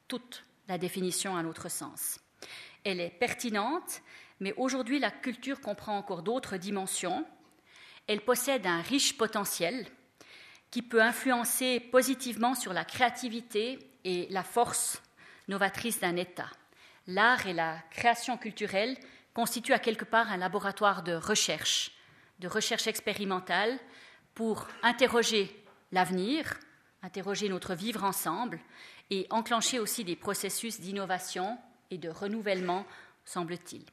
toute 0.09 0.45
la 0.69 0.79
définition 0.79 1.37
à 1.37 1.43
notre 1.43 1.69
sens. 1.69 2.22
Elle 2.85 3.01
est 3.01 3.11
pertinente, 3.11 4.03
mais 4.41 4.53
aujourd'hui 4.57 4.99
la 4.99 5.11
culture 5.11 5.61
comprend 5.61 5.97
encore 5.97 6.23
d'autres 6.23 6.57
dimensions. 6.57 7.25
Elle 8.07 8.21
possède 8.21 8.67
un 8.67 8.81
riche 8.81 9.17
potentiel 9.17 9.87
qui 10.71 10.83
peut 10.83 11.03
influencer 11.03 11.81
positivement 11.81 12.55
sur 12.55 12.73
la 12.73 12.85
créativité 12.85 13.79
et 14.05 14.27
la 14.31 14.43
force 14.43 15.03
novatrice 15.49 16.01
d'un 16.01 16.17
État. 16.17 16.51
L'art 17.07 17.47
et 17.47 17.53
la 17.53 17.79
création 17.91 18.37
culturelle 18.37 18.97
constituent 19.35 19.75
à 19.75 19.79
quelque 19.79 20.05
part 20.05 20.31
un 20.31 20.37
laboratoire 20.37 21.03
de 21.03 21.15
recherche 21.15 21.93
de 22.43 22.49
recherche 22.49 22.89
expérimentale 22.89 23.79
pour 24.35 24.67
interroger 24.83 25.65
l'avenir, 25.93 26.59
interroger 27.03 27.49
notre 27.49 27.75
vivre 27.75 28.05
ensemble 28.05 28.59
et 29.11 29.27
enclencher 29.31 29.79
aussi 29.79 30.05
des 30.05 30.17
processus 30.17 30.81
d'innovation 30.81 31.57
et 31.93 31.99
de 31.99 32.09
renouvellement, 32.09 32.87
semble-t-il. 33.25 33.85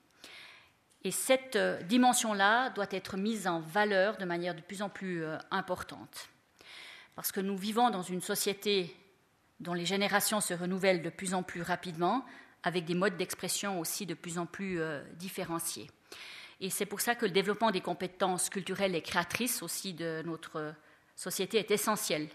Et 1.03 1.11
cette 1.11 1.55
euh, 1.55 1.81
dimension-là 1.83 2.69
doit 2.71 2.87
être 2.91 3.17
mise 3.17 3.47
en 3.47 3.59
valeur 3.59 4.17
de 4.17 4.25
manière 4.25 4.55
de 4.55 4.61
plus 4.61 4.81
en 4.81 4.89
plus 4.89 5.23
euh, 5.23 5.37
importante. 5.51 6.29
Parce 7.15 7.31
que 7.31 7.41
nous 7.41 7.57
vivons 7.57 7.89
dans 7.89 8.01
une 8.01 8.21
société 8.21 8.95
dont 9.59 9.73
les 9.73 9.85
générations 9.85 10.39
se 10.39 10.53
renouvellent 10.53 11.01
de 11.01 11.09
plus 11.09 11.33
en 11.33 11.43
plus 11.43 11.61
rapidement, 11.61 12.25
avec 12.63 12.85
des 12.85 12.95
modes 12.95 13.17
d'expression 13.17 13.79
aussi 13.79 14.05
de 14.05 14.13
plus 14.13 14.37
en 14.37 14.45
plus 14.45 14.79
euh, 14.79 15.01
différenciés. 15.15 15.89
Et 16.61 16.69
c'est 16.69 16.85
pour 16.85 17.01
ça 17.01 17.15
que 17.15 17.25
le 17.25 17.31
développement 17.31 17.71
des 17.71 17.81
compétences 17.81 18.49
culturelles 18.49 18.95
et 18.95 19.01
créatrices 19.01 19.61
aussi 19.61 19.93
de 19.93 20.21
notre 20.25 20.73
société 21.15 21.57
est 21.57 21.71
essentiel 21.71 22.27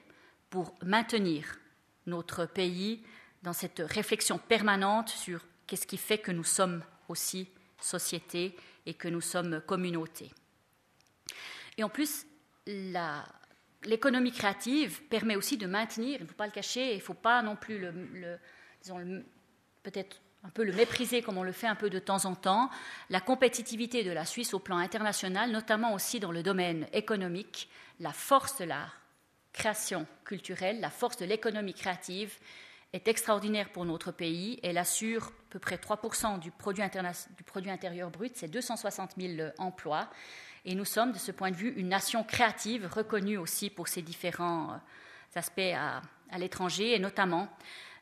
pour 0.49 0.75
maintenir 0.83 1.59
notre 2.07 2.47
pays 2.47 3.03
dans 3.43 3.53
cette 3.53 3.83
réflexion 3.85 4.39
permanente 4.39 5.11
sur 5.11 5.45
qu'est-ce 5.67 5.87
qui 5.87 5.97
fait 5.97 6.19
que 6.19 6.33
nous 6.33 6.45
sommes 6.45 6.83
aussi 7.09 7.49
société 7.81 8.57
et 8.87 8.95
que 8.95 9.09
nous 9.09 9.21
sommes 9.21 9.61
communauté? 9.67 10.31
Et 11.77 11.85
en 11.85 11.89
plus, 11.89 12.27
l'économie 12.67 14.33
créative 14.33 15.03
permet 15.05 15.37
aussi 15.37 15.57
de 15.57 15.67
maintenir, 15.67 16.17
il 16.21 16.23
ne 16.23 16.29
faut 16.29 16.35
pas 16.35 16.47
le 16.47 16.53
cacher, 16.53 16.93
il 16.93 16.99
ne 16.99 17.03
faut 17.03 17.15
pas 17.15 17.43
non 17.43 17.57
plus 17.57 17.79
le, 17.79 18.39
peut-être 19.83 20.21
un 20.45 20.51
peu 20.51 20.65
le 20.65 20.73
mépriser 20.73 21.23
comme 21.23 21.39
on 21.39 21.43
le 21.43 21.53
fait 21.53 21.67
un 21.67 21.75
peu 21.75 21.91
de 21.91 21.99
temps 21.99 22.27
en 22.27 22.35
temps, 22.35 22.71
la 23.09 23.21
compétitivité 23.21 24.05
de 24.05 24.11
la 24.11 24.27
Suisse 24.27 24.55
au 24.55 24.59
plan 24.59 24.77
international, 24.77 25.51
notamment 25.51 25.95
aussi 25.95 26.21
dans 26.21 26.33
le 26.33 26.43
domaine 26.43 26.87
économique, 26.93 27.69
la 28.01 28.13
force 28.13 28.59
de 28.59 28.65
la 28.65 28.87
création 29.53 30.07
culturelle, 30.25 30.81
la 30.81 30.91
force 30.91 31.17
de 31.17 31.25
l'économie 31.25 31.75
créative 31.75 32.37
est 32.95 33.09
extraordinaire 33.09 33.71
pour 33.71 33.85
notre 33.85 34.13
pays. 34.13 34.61
Elle 34.63 34.79
assure 34.79 35.27
à 35.27 35.51
peu 35.51 35.59
près 35.59 35.77
3% 35.77 36.39
du 36.39 36.53
produit, 36.53 36.85
du 37.37 37.43
produit 37.43 37.71
intérieur 37.71 38.11
brut, 38.11 38.33
c'est 38.37 38.49
260 38.49 39.13
000 39.19 39.51
emplois. 39.59 40.09
Et 40.65 40.75
nous 40.77 40.85
sommes, 40.85 41.13
de 41.13 41.19
ce 41.19 41.33
point 41.33 41.51
de 41.51 41.57
vue, 41.57 41.75
une 41.77 41.89
nation 41.89 42.23
créative 42.23 42.89
reconnue 42.91 43.37
aussi 43.37 43.69
pour 43.69 43.89
ses 43.89 44.01
différents 44.01 44.73
euh, 44.73 44.77
aspects 45.35 45.75
à, 45.75 46.03
à 46.31 46.39
l'étranger, 46.39 46.95
et 46.95 46.99
notamment 47.01 47.49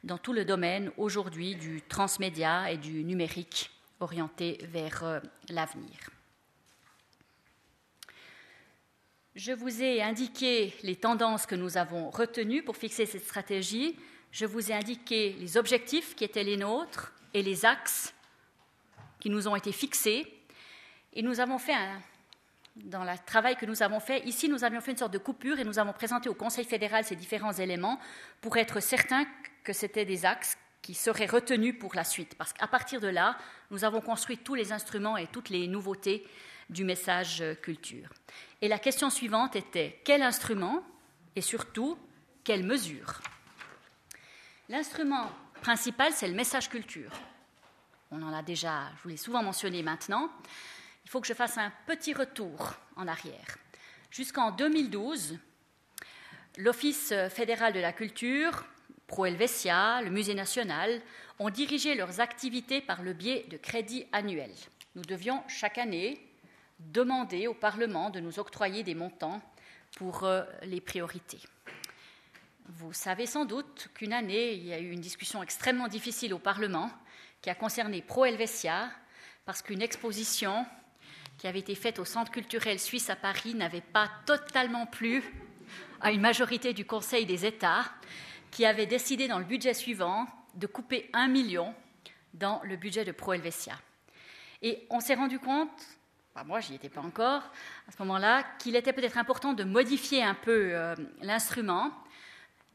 dans 0.05 0.19
tout 0.19 0.35
le 0.35 0.45
domaine 0.45 0.93
aujourd'hui 0.99 1.57
du 1.57 1.81
transmédia 1.83 2.71
et 2.71 2.77
du 2.77 3.03
numérique 3.03 3.71
orienté 3.99 4.59
vers 4.69 5.05
euh, 5.05 5.21
l'avenir. 5.49 6.11
Je 9.35 9.53
vous 9.53 9.83
ai 9.83 10.03
indiqué 10.03 10.75
les 10.83 10.97
tendances 10.97 11.47
que 11.47 11.55
nous 11.55 11.79
avons 11.79 12.11
retenues 12.11 12.63
pour 12.63 12.77
fixer 12.77 13.07
cette 13.07 13.25
stratégie. 13.25 13.97
Je 14.33 14.47
vous 14.47 14.71
ai 14.71 14.75
indiqué 14.75 15.37
les 15.39 15.59
objectifs 15.59 16.17
qui 16.17 16.25
étaient 16.25 16.43
les 16.43 16.57
nôtres 16.57 17.13
et 17.35 17.43
les 17.43 17.67
axes 17.67 18.15
qui 19.21 19.29
nous 19.29 19.47
ont 19.47 19.55
été 19.55 19.73
fixés. 19.73 20.27
Et 21.13 21.23
nous 21.23 21.39
avons 21.39 21.59
fait 21.59 21.75
un, 21.75 22.01
dans 22.77 23.05
le 23.05 23.13
travail 23.27 23.57
que 23.57 23.67
nous 23.67 23.83
avons 23.83 24.01
fait, 24.01 24.21
ici 24.27 24.49
nous 24.49 24.65
avions 24.65 24.81
fait 24.81 24.93
une 24.93 24.97
sorte 24.97 25.13
de 25.13 25.19
coupure 25.19 25.59
et 25.59 25.65
nous 25.65 25.79
avons 25.79 25.93
présenté 25.93 26.31
au 26.31 26.35
Conseil 26.35 26.65
fédéral 26.65 27.05
ces 27.05 27.15
différents 27.15 27.53
éléments 27.53 28.01
pour 28.41 28.57
être 28.57 28.81
certains 28.81 29.27
que 29.65 29.75
c'était 29.75 30.07
des 30.07 30.25
axes 30.25 30.57
qui 30.81 30.95
seraient 30.95 31.27
retenus 31.27 31.79
pour 31.79 31.95
la 31.95 32.03
suite. 32.03 32.35
Parce 32.37 32.55
qu'à 32.55 32.67
partir 32.67 33.01
de 33.01 33.09
là, 33.09 33.37
nous 33.71 33.85
avons 33.85 34.01
construit 34.01 34.39
tous 34.39 34.55
les 34.55 34.73
instruments 34.73 35.19
et 35.19 35.27
toutes 35.27 35.51
les 35.51 35.69
nouveautés 35.69 36.27
du 36.71 36.85
message 36.85 37.45
culture. 37.61 38.09
Et 38.63 38.69
la 38.69 38.79
question 38.79 39.11
suivante 39.11 39.57
était 39.57 40.01
quel 40.05 40.23
instrument 40.23 40.83
et 41.37 41.43
surtout 41.43 41.99
quelle 42.45 42.65
mesure? 42.65 43.21
L'instrument 44.73 45.31
principal, 45.61 46.15
c'est 46.15 46.27
le 46.27 46.33
message 46.33 46.71
culture. 46.71 47.13
On 48.11 48.23
en 48.23 48.33
a 48.33 48.43
déjà, 48.43 48.85
je 48.97 49.03
vous 49.03 49.11
l'ai 49.11 49.19
souvent 49.19 49.43
mentionné 49.43 49.83
maintenant. 49.83 50.31
Il 51.05 51.11
faut 51.11 51.21
que 51.21 51.27
je 51.27 51.35
fasse 51.35 51.59
un 51.59 51.71
petit 51.87 52.15
retour 52.15 52.73
en 52.97 53.07
arrière. 53.07 53.59
Jusqu'en 54.11 54.51
2012, 54.51 55.37
l'Office 56.57 57.13
fédéral 57.29 57.75
de 57.75 57.81
la 57.81 57.93
culture 57.93 58.65
Pro 59.09 59.27
Helvetia, 59.27 60.01
le 60.01 60.09
Musée 60.09 60.33
national, 60.33 61.03
ont 61.39 61.51
dirigé 61.51 61.95
leurs 61.95 62.21
activités 62.21 62.81
par 62.81 63.03
le 63.03 63.13
biais 63.13 63.45
de 63.51 63.59
crédits 63.59 64.07
annuels. 64.11 64.57
Nous 64.95 65.03
devions 65.03 65.43
chaque 65.49 65.77
année 65.77 66.19
demander 66.79 67.47
au 67.47 67.53
Parlement 67.53 68.09
de 68.09 68.21
nous 68.21 68.39
octroyer 68.39 68.85
des 68.85 68.95
montants 68.95 69.43
pour 69.99 70.25
euh, 70.25 70.45
les 70.63 70.81
priorités. 70.81 71.41
Vous 72.69 72.93
savez 72.93 73.27
sans 73.27 73.45
doute 73.45 73.89
qu'une 73.95 74.13
année, 74.13 74.53
il 74.53 74.65
y 74.65 74.73
a 74.73 74.79
eu 74.79 74.91
une 74.91 75.01
discussion 75.01 75.43
extrêmement 75.43 75.89
difficile 75.89 76.33
au 76.33 76.39
Parlement 76.39 76.91
qui 77.41 77.51
a 77.51 77.55
concerné 77.57 78.03
Pro 78.03 78.25
Helvetia, 78.25 78.89
parce 79.45 79.63
qu'une 79.63 79.83
exposition 79.83 80.65
qui 81.39 81.49
avait 81.49 81.59
été 81.59 81.75
faite 81.75 81.99
au 81.99 82.05
Centre 82.05 82.31
culturel 82.31 82.79
suisse 82.79 83.11
à 83.11 83.17
Paris 83.17 83.55
n'avait 83.55 83.81
pas 83.81 84.09
totalement 84.27 84.87
plu 84.87 85.25
à 86.01 86.13
une 86.13 86.21
majorité 86.21 86.73
du 86.73 86.85
Conseil 86.85 87.27
des 87.27 87.45
États 87.45 87.85
qui 88.53 88.65
avait 88.65 88.87
décidé 88.87 89.27
dans 89.27 89.39
le 89.39 89.45
budget 89.45 89.75
suivant 89.75 90.27
de 90.55 90.69
couper 90.69 91.11
un 91.13 91.27
million 91.27 91.75
dans 92.35 92.61
le 92.63 92.77
budget 92.77 93.05
de 93.05 93.13
Pro 93.13 93.33
Helvetia. 93.33 93.75
Et 94.61 94.87
on 94.91 95.01
s'est 95.01 95.15
rendu 95.15 95.41
compte, 95.41 95.71
moi 96.47 96.61
j'y 96.61 96.75
étais 96.75 96.89
pas 96.89 97.01
encore 97.01 97.43
à 97.89 97.91
ce 97.91 98.01
moment-là, 98.03 98.45
qu'il 98.61 98.77
était 98.77 98.93
peut-être 98.93 99.19
important 99.19 99.53
de 99.53 99.65
modifier 99.65 100.23
un 100.23 100.35
peu 100.35 100.71
euh, 100.73 100.95
l'instrument 101.23 101.91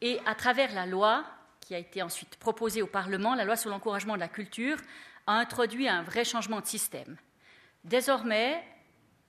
et 0.01 0.19
à 0.25 0.35
travers 0.35 0.73
la 0.73 0.85
loi 0.85 1.25
qui 1.61 1.75
a 1.75 1.79
été 1.79 2.01
ensuite 2.01 2.37
proposée 2.37 2.81
au 2.81 2.87
Parlement, 2.87 3.35
la 3.35 3.43
loi 3.43 3.55
sur 3.55 3.69
l'encouragement 3.69 4.15
de 4.15 4.19
la 4.21 4.29
culture, 4.29 4.77
a 5.25 5.33
introduit 5.33 5.89
un 5.89 6.01
vrai 6.01 6.23
changement 6.23 6.61
de 6.61 6.65
système. 6.65 7.17
Désormais, 7.83 8.63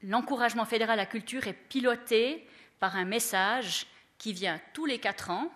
l'encouragement 0.03 0.65
fédéral 0.65 0.99
à 0.99 1.03
la 1.03 1.07
culture 1.07 1.47
est 1.49 1.53
piloté 1.53 2.47
par 2.79 2.97
un 2.97 3.05
message 3.05 3.87
qui 4.19 4.33
vient 4.33 4.61
tous 4.73 4.87
les 4.87 4.99
quatre 4.99 5.31
ans 5.31 5.51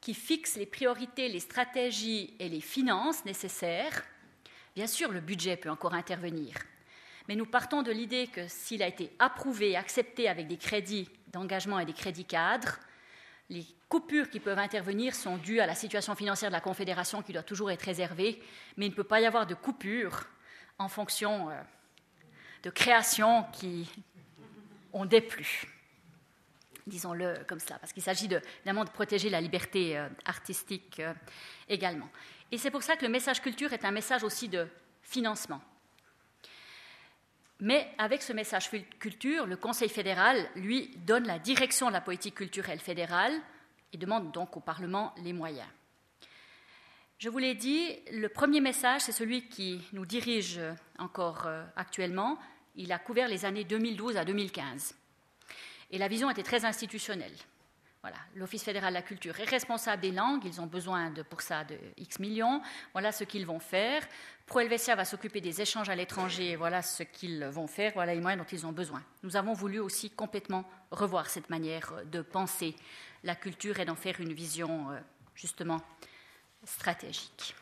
qui 0.00 0.14
fixe 0.14 0.56
les 0.56 0.66
priorités, 0.66 1.28
les 1.28 1.40
stratégies 1.40 2.34
et 2.38 2.48
les 2.48 2.60
finances 2.60 3.24
nécessaires. 3.24 4.04
Bien 4.76 4.86
sûr, 4.86 5.10
le 5.10 5.20
budget 5.20 5.56
peut 5.56 5.70
encore 5.70 5.94
intervenir, 5.94 6.54
mais 7.26 7.34
nous 7.34 7.46
partons 7.46 7.82
de 7.82 7.90
l'idée 7.90 8.28
que 8.28 8.46
s'il 8.46 8.82
a 8.82 8.86
été 8.86 9.10
approuvé, 9.18 9.76
accepté 9.76 10.28
avec 10.28 10.46
des 10.46 10.56
crédits 10.56 11.08
d'engagement 11.32 11.80
et 11.80 11.84
des 11.84 11.92
crédits 11.92 12.24
cadres, 12.24 12.78
les 13.50 13.66
coupures 13.88 14.28
qui 14.28 14.40
peuvent 14.40 14.58
intervenir 14.58 15.14
sont 15.14 15.38
dues 15.38 15.60
à 15.60 15.66
la 15.66 15.74
situation 15.74 16.14
financière 16.14 16.50
de 16.50 16.54
la 16.54 16.60
Confédération 16.60 17.22
qui 17.22 17.32
doit 17.32 17.42
toujours 17.42 17.70
être 17.70 17.82
réservée, 17.82 18.42
mais 18.76 18.86
il 18.86 18.90
ne 18.90 18.94
peut 18.94 19.04
pas 19.04 19.20
y 19.20 19.26
avoir 19.26 19.46
de 19.46 19.54
coupures 19.54 20.26
en 20.78 20.88
fonction 20.88 21.50
euh, 21.50 21.54
de 22.62 22.70
créations 22.70 23.44
qui 23.52 23.90
ont 24.92 25.06
déplu 25.06 25.66
disons-le 26.88 27.44
comme 27.46 27.60
cela, 27.60 27.78
parce 27.78 27.92
qu'il 27.92 28.02
s'agit 28.02 28.26
évidemment 28.26 28.84
de 28.84 28.90
protéger 28.90 29.30
la 29.30 29.40
liberté 29.40 29.96
euh, 29.96 30.08
artistique 30.24 31.00
euh, 31.00 31.12
également. 31.68 32.08
Et 32.50 32.58
c'est 32.58 32.70
pour 32.70 32.82
ça 32.82 32.96
que 32.96 33.04
le 33.04 33.10
message 33.10 33.40
culture 33.40 33.72
est 33.72 33.84
un 33.84 33.90
message 33.90 34.24
aussi 34.24 34.48
de 34.48 34.66
financement. 35.02 35.60
Mais 37.60 37.90
avec 37.98 38.22
ce 38.22 38.32
message 38.32 38.70
culture, 39.00 39.46
le 39.46 39.56
Conseil 39.56 39.88
fédéral, 39.88 40.48
lui, 40.54 40.90
donne 40.98 41.26
la 41.26 41.38
direction 41.38 41.88
de 41.88 41.92
la 41.92 42.00
politique 42.00 42.36
culturelle 42.36 42.78
fédérale 42.78 43.32
et 43.92 43.98
demande 43.98 44.30
donc 44.32 44.56
au 44.56 44.60
Parlement 44.60 45.12
les 45.24 45.32
moyens. 45.32 45.68
Je 47.18 47.28
vous 47.28 47.38
l'ai 47.38 47.56
dit, 47.56 47.98
le 48.12 48.28
premier 48.28 48.60
message, 48.60 49.00
c'est 49.00 49.12
celui 49.12 49.48
qui 49.48 49.80
nous 49.92 50.06
dirige 50.06 50.60
encore 50.98 51.46
euh, 51.46 51.64
actuellement. 51.74 52.38
Il 52.76 52.92
a 52.92 52.98
couvert 53.00 53.26
les 53.26 53.44
années 53.44 53.64
2012 53.64 54.16
à 54.16 54.24
2015. 54.24 54.94
Et 55.90 55.98
la 55.98 56.06
vision 56.06 56.30
était 56.30 56.44
très 56.44 56.64
institutionnelle. 56.64 57.34
Voilà, 58.00 58.18
l'Office 58.36 58.62
fédéral 58.62 58.92
de 58.92 58.98
la 58.98 59.02
culture 59.02 59.38
est 59.40 59.44
responsable 59.44 60.00
des 60.00 60.12
langues, 60.12 60.44
ils 60.44 60.60
ont 60.60 60.66
besoin 60.66 61.12
pour 61.28 61.40
ça 61.40 61.64
de 61.64 61.76
X 61.96 62.20
millions, 62.20 62.62
voilà 62.92 63.10
ce 63.10 63.24
qu'ils 63.24 63.44
vont 63.44 63.58
faire. 63.58 64.06
Pro 64.46 64.60
Helvetia 64.60 64.94
va 64.94 65.04
s'occuper 65.04 65.40
des 65.40 65.60
échanges 65.60 65.88
à 65.88 65.96
l'étranger, 65.96 66.54
voilà 66.54 66.80
ce 66.80 67.02
qu'ils 67.02 67.44
vont 67.46 67.66
faire, 67.66 67.92
voilà 67.94 68.14
les 68.14 68.20
moyens 68.20 68.40
dont 68.40 68.48
ils 68.56 68.64
ont 68.64 68.72
besoin. 68.72 69.02
Nous 69.24 69.34
avons 69.34 69.52
voulu 69.52 69.80
aussi 69.80 70.10
complètement 70.10 70.64
revoir 70.92 71.28
cette 71.28 71.50
manière 71.50 71.92
de 72.04 72.22
penser 72.22 72.76
la 73.24 73.34
culture 73.34 73.80
et 73.80 73.84
d'en 73.84 73.96
faire 73.96 74.20
une 74.20 74.32
vision 74.32 74.92
euh, 74.92 75.00
justement 75.34 75.80
stratégique. 76.64 77.56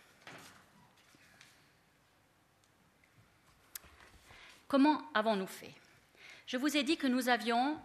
Comment 4.68 5.00
avons-nous 5.14 5.46
fait? 5.46 5.72
Je 6.46 6.58
vous 6.58 6.76
ai 6.76 6.82
dit 6.82 6.98
que 6.98 7.06
nous 7.06 7.30
avions 7.30 7.80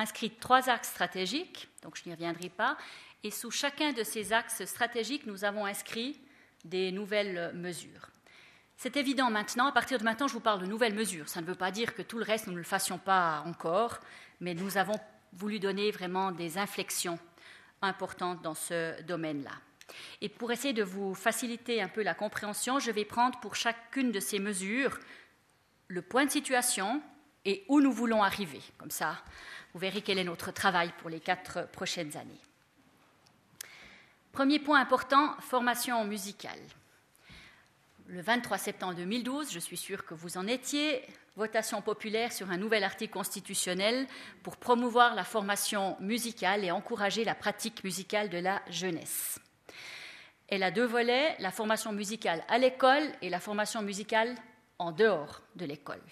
inscrit 0.00 0.30
trois 0.30 0.68
axes 0.68 0.88
stratégiques, 0.88 1.68
donc 1.82 1.96
je 1.96 2.02
n'y 2.06 2.14
reviendrai 2.14 2.48
pas, 2.48 2.76
et 3.22 3.30
sous 3.30 3.50
chacun 3.50 3.92
de 3.92 4.02
ces 4.02 4.32
axes 4.32 4.64
stratégiques, 4.64 5.26
nous 5.26 5.44
avons 5.44 5.66
inscrit 5.66 6.18
des 6.64 6.90
nouvelles 6.90 7.52
mesures. 7.54 8.08
C'est 8.76 8.96
évident 8.96 9.30
maintenant, 9.30 9.66
à 9.66 9.72
partir 9.72 9.98
de 9.98 10.04
maintenant, 10.04 10.26
je 10.26 10.32
vous 10.32 10.40
parle 10.40 10.62
de 10.62 10.66
nouvelles 10.66 10.94
mesures. 10.94 11.28
Ça 11.28 11.42
ne 11.42 11.46
veut 11.46 11.54
pas 11.54 11.70
dire 11.70 11.94
que 11.94 12.00
tout 12.00 12.16
le 12.16 12.24
reste, 12.24 12.46
nous 12.46 12.54
ne 12.54 12.58
le 12.58 12.64
fassions 12.64 12.96
pas 12.96 13.42
encore, 13.44 14.00
mais 14.40 14.54
nous 14.54 14.78
avons 14.78 14.98
voulu 15.34 15.60
donner 15.60 15.90
vraiment 15.90 16.32
des 16.32 16.56
inflexions 16.56 17.18
importantes 17.82 18.40
dans 18.42 18.54
ce 18.54 19.00
domaine-là. 19.02 19.52
Et 20.22 20.28
pour 20.28 20.50
essayer 20.50 20.72
de 20.72 20.82
vous 20.82 21.14
faciliter 21.14 21.82
un 21.82 21.88
peu 21.88 22.02
la 22.02 22.14
compréhension, 22.14 22.78
je 22.78 22.90
vais 22.90 23.04
prendre 23.04 23.38
pour 23.40 23.54
chacune 23.54 24.12
de 24.12 24.20
ces 24.20 24.38
mesures 24.38 24.98
le 25.88 26.00
point 26.02 26.24
de 26.24 26.30
situation 26.30 27.02
et 27.44 27.64
où 27.68 27.80
nous 27.80 27.92
voulons 27.92 28.22
arriver. 28.22 28.60
Comme 28.78 28.90
ça, 28.90 29.22
vous 29.72 29.80
verrez 29.80 30.02
quel 30.02 30.18
est 30.18 30.24
notre 30.24 30.52
travail 30.52 30.92
pour 30.98 31.10
les 31.10 31.20
quatre 31.20 31.68
prochaines 31.70 32.16
années. 32.16 32.40
Premier 34.32 34.58
point 34.58 34.80
important, 34.80 35.34
formation 35.40 36.04
musicale. 36.04 36.60
Le 38.06 38.20
23 38.20 38.58
septembre 38.58 38.94
2012, 38.94 39.52
je 39.52 39.58
suis 39.58 39.76
sûre 39.76 40.04
que 40.04 40.14
vous 40.14 40.36
en 40.36 40.46
étiez, 40.46 41.02
votation 41.36 41.80
populaire 41.82 42.32
sur 42.32 42.50
un 42.50 42.56
nouvel 42.56 42.84
article 42.84 43.12
constitutionnel 43.12 44.06
pour 44.42 44.56
promouvoir 44.56 45.14
la 45.14 45.24
formation 45.24 45.96
musicale 46.00 46.64
et 46.64 46.70
encourager 46.70 47.24
la 47.24 47.34
pratique 47.34 47.84
musicale 47.84 48.28
de 48.28 48.38
la 48.38 48.62
jeunesse. 48.68 49.38
Elle 50.48 50.64
a 50.64 50.72
deux 50.72 50.84
volets, 50.84 51.36
la 51.38 51.52
formation 51.52 51.92
musicale 51.92 52.42
à 52.48 52.58
l'école 52.58 53.04
et 53.22 53.30
la 53.30 53.38
formation 53.38 53.82
musicale 53.82 54.34
en 54.78 54.90
dehors 54.90 55.42
de 55.54 55.64
l'école. 55.64 56.02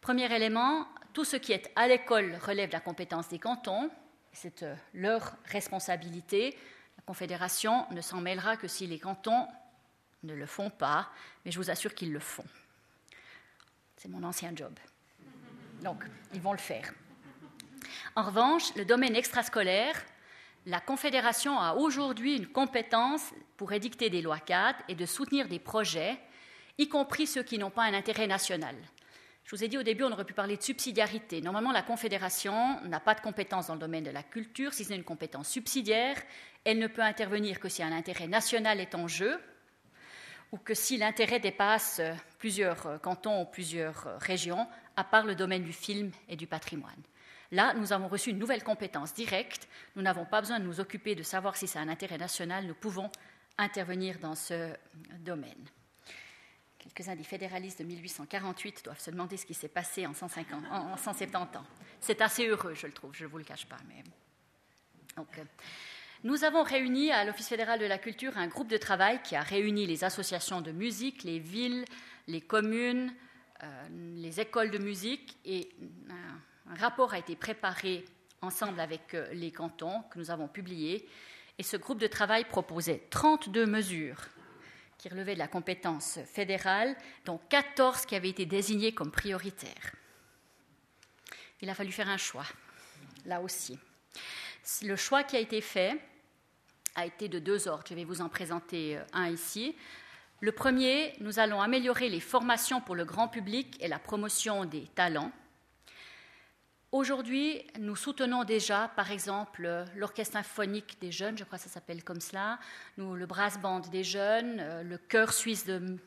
Premier 0.00 0.32
élément, 0.34 0.86
tout 1.16 1.24
ce 1.24 1.36
qui 1.36 1.52
est 1.52 1.72
à 1.76 1.88
l'école 1.88 2.38
relève 2.44 2.68
de 2.68 2.74
la 2.74 2.80
compétence 2.80 3.30
des 3.30 3.38
cantons, 3.38 3.90
c'est 4.34 4.62
euh, 4.62 4.74
leur 4.92 5.34
responsabilité. 5.46 6.54
La 6.98 7.04
Confédération 7.06 7.86
ne 7.90 8.02
s'en 8.02 8.20
mêlera 8.20 8.58
que 8.58 8.68
si 8.68 8.86
les 8.86 8.98
cantons 8.98 9.48
ne 10.24 10.34
le 10.34 10.44
font 10.44 10.68
pas, 10.68 11.08
mais 11.42 11.50
je 11.50 11.56
vous 11.56 11.70
assure 11.70 11.94
qu'ils 11.94 12.12
le 12.12 12.20
font. 12.20 12.44
C'est 13.96 14.08
mon 14.08 14.22
ancien 14.24 14.52
job. 14.54 14.74
Donc, 15.80 16.04
ils 16.34 16.40
vont 16.42 16.52
le 16.52 16.58
faire. 16.58 16.92
En 18.14 18.24
revanche, 18.24 18.74
le 18.74 18.84
domaine 18.84 19.16
extrascolaire, 19.16 19.96
la 20.66 20.82
Confédération 20.82 21.58
a 21.58 21.76
aujourd'hui 21.76 22.36
une 22.36 22.48
compétence 22.48 23.32
pour 23.56 23.72
édicter 23.72 24.10
des 24.10 24.20
lois 24.20 24.40
cadres 24.40 24.80
et 24.86 24.94
de 24.94 25.06
soutenir 25.06 25.48
des 25.48 25.60
projets, 25.60 26.20
y 26.76 26.90
compris 26.90 27.26
ceux 27.26 27.42
qui 27.42 27.56
n'ont 27.56 27.70
pas 27.70 27.84
un 27.84 27.94
intérêt 27.94 28.26
national. 28.26 28.76
Je 29.46 29.54
vous 29.54 29.62
ai 29.62 29.68
dit 29.68 29.78
au 29.78 29.84
début, 29.84 30.02
on 30.02 30.10
aurait 30.10 30.24
pu 30.24 30.34
parler 30.34 30.56
de 30.56 30.62
subsidiarité. 30.62 31.40
Normalement, 31.40 31.70
la 31.70 31.82
Confédération 31.82 32.80
n'a 32.82 32.98
pas 32.98 33.14
de 33.14 33.20
compétence 33.20 33.68
dans 33.68 33.74
le 33.74 33.80
domaine 33.80 34.02
de 34.02 34.10
la 34.10 34.24
culture, 34.24 34.74
si 34.74 34.84
c'est 34.84 34.96
une 34.96 35.04
compétence 35.04 35.48
subsidiaire. 35.48 36.20
Elle 36.64 36.80
ne 36.80 36.88
peut 36.88 37.02
intervenir 37.02 37.60
que 37.60 37.68
si 37.68 37.80
un 37.80 37.92
intérêt 37.92 38.26
national 38.26 38.80
est 38.80 38.96
en 38.96 39.06
jeu 39.06 39.38
ou 40.50 40.58
que 40.58 40.74
si 40.74 40.96
l'intérêt 40.96 41.38
dépasse 41.38 42.00
plusieurs 42.40 43.00
cantons 43.02 43.42
ou 43.42 43.44
plusieurs 43.44 44.18
régions, 44.18 44.66
à 44.96 45.04
part 45.04 45.24
le 45.24 45.36
domaine 45.36 45.62
du 45.62 45.72
film 45.72 46.10
et 46.28 46.34
du 46.34 46.48
patrimoine. 46.48 47.02
Là, 47.52 47.72
nous 47.74 47.92
avons 47.92 48.08
reçu 48.08 48.30
une 48.30 48.38
nouvelle 48.38 48.64
compétence 48.64 49.14
directe. 49.14 49.68
Nous 49.94 50.02
n'avons 50.02 50.24
pas 50.24 50.40
besoin 50.40 50.58
de 50.58 50.64
nous 50.64 50.80
occuper 50.80 51.14
de 51.14 51.22
savoir 51.22 51.56
si 51.56 51.68
c'est 51.68 51.78
un 51.78 51.88
intérêt 51.88 52.18
national. 52.18 52.66
Nous 52.66 52.74
pouvons 52.74 53.12
intervenir 53.58 54.18
dans 54.18 54.34
ce 54.34 54.72
domaine. 55.20 55.68
Quelques-uns 56.94 57.16
des 57.16 57.24
fédéralistes 57.24 57.80
de 57.80 57.84
1848 57.84 58.84
doivent 58.84 59.00
se 59.00 59.10
demander 59.10 59.36
ce 59.36 59.44
qui 59.44 59.54
s'est 59.54 59.68
passé 59.68 60.06
en, 60.06 60.14
170 60.14 61.36
ans. 61.36 61.48
C'est 62.00 62.20
assez 62.20 62.46
heureux, 62.46 62.74
je 62.74 62.86
le 62.86 62.92
trouve, 62.92 63.14
je 63.14 63.24
ne 63.24 63.28
vous 63.28 63.38
le 63.38 63.44
cache 63.44 63.66
pas. 63.66 63.78
Donc, 65.16 65.26
euh, 65.38 65.42
nous 66.24 66.44
avons 66.44 66.62
réuni 66.62 67.10
à 67.10 67.24
l'Office 67.24 67.48
fédéral 67.48 67.80
de 67.80 67.86
la 67.86 67.98
culture 67.98 68.38
un 68.38 68.46
groupe 68.46 68.68
de 68.68 68.76
travail 68.76 69.20
qui 69.22 69.34
a 69.34 69.40
réuni 69.40 69.86
les 69.86 70.04
associations 70.04 70.60
de 70.60 70.72
musique, 70.72 71.24
les 71.24 71.38
villes, 71.38 71.84
les 72.28 72.40
communes, 72.40 73.12
euh, 73.62 73.88
les 74.16 74.40
écoles 74.40 74.70
de 74.70 74.78
musique 74.78 75.36
et 75.44 75.70
un 76.68 76.74
rapport 76.74 77.14
a 77.14 77.18
été 77.18 77.36
préparé 77.36 78.04
ensemble 78.42 78.80
avec 78.80 79.14
euh, 79.14 79.26
les 79.32 79.50
cantons 79.50 80.02
que 80.10 80.18
nous 80.18 80.30
avons 80.30 80.48
publié. 80.48 81.08
Et 81.58 81.62
ce 81.62 81.76
groupe 81.76 81.98
de 81.98 82.06
travail 82.06 82.44
proposait 82.44 83.02
32 83.10 83.66
mesures 83.66 84.20
qui 84.98 85.08
relevaient 85.08 85.34
de 85.34 85.38
la 85.38 85.48
compétence 85.48 86.18
fédérale, 86.26 86.96
dont 87.24 87.38
14 87.48 88.06
qui 88.06 88.14
avaient 88.14 88.30
été 88.30 88.46
désignées 88.46 88.92
comme 88.92 89.10
prioritaires. 89.10 89.94
Il 91.60 91.70
a 91.70 91.74
fallu 91.74 91.92
faire 91.92 92.08
un 92.08 92.16
choix, 92.16 92.46
là 93.24 93.40
aussi. 93.40 93.78
Le 94.82 94.96
choix 94.96 95.22
qui 95.22 95.36
a 95.36 95.40
été 95.40 95.60
fait 95.60 95.98
a 96.94 97.06
été 97.06 97.28
de 97.28 97.38
deux 97.38 97.68
ordres. 97.68 97.84
Je 97.88 97.94
vais 97.94 98.04
vous 98.04 98.20
en 98.20 98.28
présenter 98.28 98.96
euh, 98.96 99.04
un 99.12 99.28
ici. 99.28 99.76
Le 100.40 100.52
premier, 100.52 101.14
nous 101.20 101.38
allons 101.38 101.60
améliorer 101.60 102.08
les 102.08 102.20
formations 102.20 102.80
pour 102.80 102.94
le 102.94 103.04
grand 103.04 103.28
public 103.28 103.76
et 103.80 103.88
la 103.88 103.98
promotion 103.98 104.64
des 104.64 104.86
talents. 104.94 105.32
Aujourd'hui, 106.96 107.62
nous 107.78 107.94
soutenons 107.94 108.44
déjà, 108.44 108.90
par 108.96 109.10
exemple, 109.10 109.84
l'Orchestre 109.96 110.32
symphonique 110.32 110.96
des 110.98 111.12
jeunes, 111.12 111.36
je 111.36 111.44
crois 111.44 111.58
que 111.58 111.64
ça 111.64 111.68
s'appelle 111.68 112.02
comme 112.02 112.22
cela, 112.22 112.58
le 112.96 113.26
brass 113.26 113.60
band 113.60 113.80
des 113.80 114.02
jeunes, 114.02 114.60
euh, 114.60 114.82
le 114.82 114.96
chœur 114.96 115.34
suisse 115.34 115.66
de, 115.66 115.98